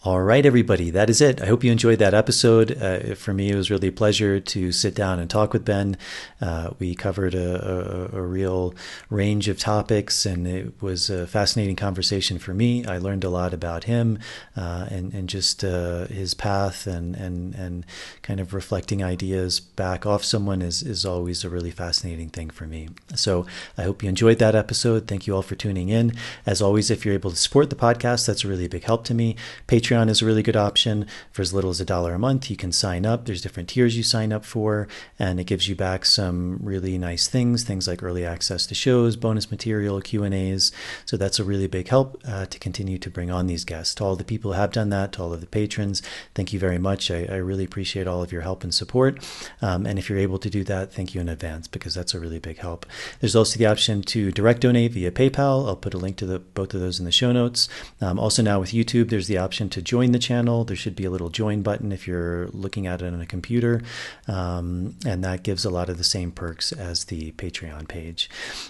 [0.08, 1.42] All right, everybody, that is it.
[1.42, 2.82] I hope you enjoyed that episode.
[2.82, 5.98] Uh, for me, it was really a pleasure to sit down and talk with Ben.
[6.40, 8.74] Uh, we covered a, a, a, real
[9.10, 12.86] range of topics, and it was a fascinating conversation for me.
[12.86, 14.20] I learned a lot about him
[14.56, 17.86] uh, and, and just uh, his path and, and, and
[18.22, 22.66] kind of reflecting ideas back off someone is, is always a really fascinating thing for
[22.66, 22.88] me.
[23.16, 23.46] So
[23.78, 25.06] I hope you enjoyed that episode.
[25.06, 26.14] Thank you all for tuning in.
[26.46, 29.14] As always, if you're able to support the podcast, that's a really big help to
[29.14, 29.36] me.
[29.68, 31.08] Patreon Patreon is a really good option.
[31.32, 33.26] For as little as a dollar a month, you can sign up.
[33.26, 37.28] There's different tiers you sign up for, and it gives you back some really nice
[37.28, 40.72] things, things like early access to shows, bonus material, Q and A's.
[41.06, 43.96] So that's a really big help uh, to continue to bring on these guests.
[43.96, 46.04] To all the people who have done that, to all of the patrons,
[46.36, 47.10] thank you very much.
[47.10, 49.26] I, I really appreciate all of your help and support.
[49.64, 52.20] Um, and if you're able to do that, thank you in advance because that's a
[52.20, 52.86] really big help.
[53.20, 55.68] There's also the option to direct donate via PayPal.
[55.68, 57.68] I'll put a link to the, both of those in the show notes.
[58.00, 60.66] Um, also now with YouTube, there's the option to join the channel.
[60.66, 63.82] There should be a little join button if you're looking at it on a computer,
[64.28, 68.30] um, and that gives a lot of the same perks as the Patreon page.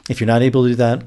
[0.09, 1.03] If you're not able to do that,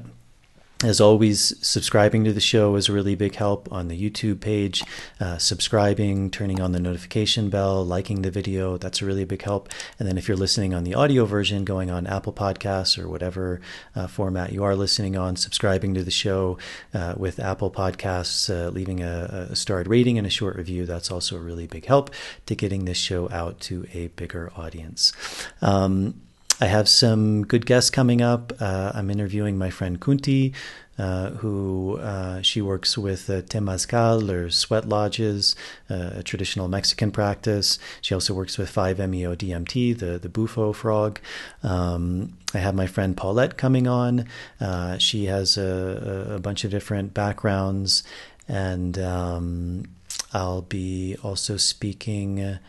[0.83, 4.83] as always, subscribing to the show is a really big help on the YouTube page.
[5.19, 9.69] Uh, subscribing, turning on the notification bell, liking the video, that's a really big help.
[9.99, 13.61] And then if you're listening on the audio version, going on Apple Podcasts or whatever
[13.95, 16.57] uh, format you are listening on, subscribing to the show
[16.93, 21.11] uh, with Apple Podcasts, uh, leaving a, a starred rating and a short review, that's
[21.11, 22.09] also a really big help
[22.47, 25.13] to getting this show out to a bigger audience.
[25.61, 26.21] Um,
[26.61, 28.53] I have some good guests coming up.
[28.59, 30.53] Uh, I'm interviewing my friend Kunti,
[30.99, 35.55] uh, who uh, she works with uh, temazcal or sweat lodges,
[35.89, 37.79] uh, a traditional Mexican practice.
[37.99, 41.19] She also works with 5-MeO DMT, the the bufo frog.
[41.63, 44.27] Um, I have my friend Paulette coming on.
[44.59, 48.03] Uh, she has a, a, bunch of different backgrounds,
[48.47, 49.85] and um,
[50.31, 52.59] I'll be also speaking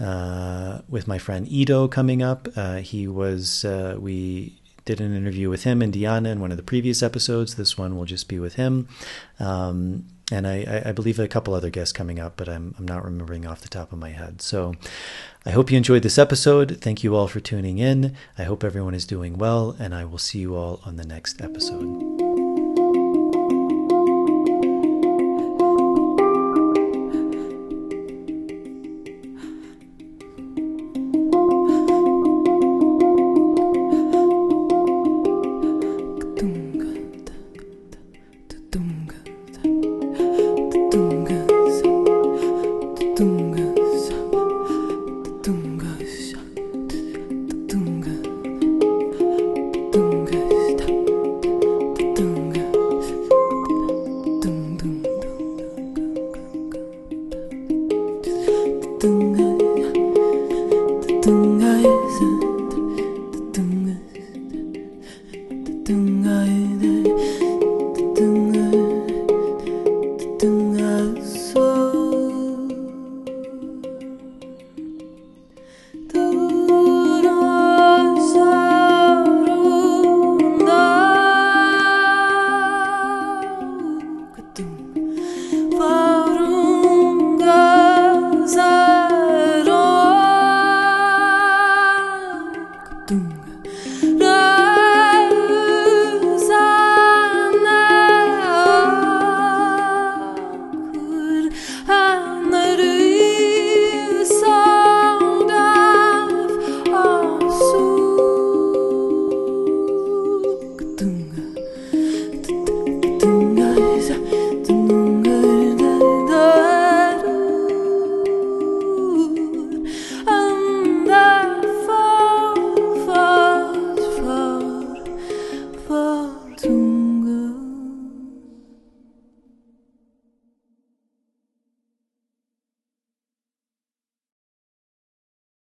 [0.00, 2.48] uh, with my friend Ido coming up.
[2.56, 6.56] Uh, he was, uh, we did an interview with him and Diana in one of
[6.56, 7.54] the previous episodes.
[7.54, 8.88] This one will just be with him.
[9.38, 13.04] Um, and I, I, believe a couple other guests coming up, but I'm, I'm not
[13.04, 14.40] remembering off the top of my head.
[14.40, 14.74] So
[15.44, 16.78] I hope you enjoyed this episode.
[16.80, 18.16] Thank you all for tuning in.
[18.38, 21.42] I hope everyone is doing well, and I will see you all on the next
[21.42, 22.21] episode.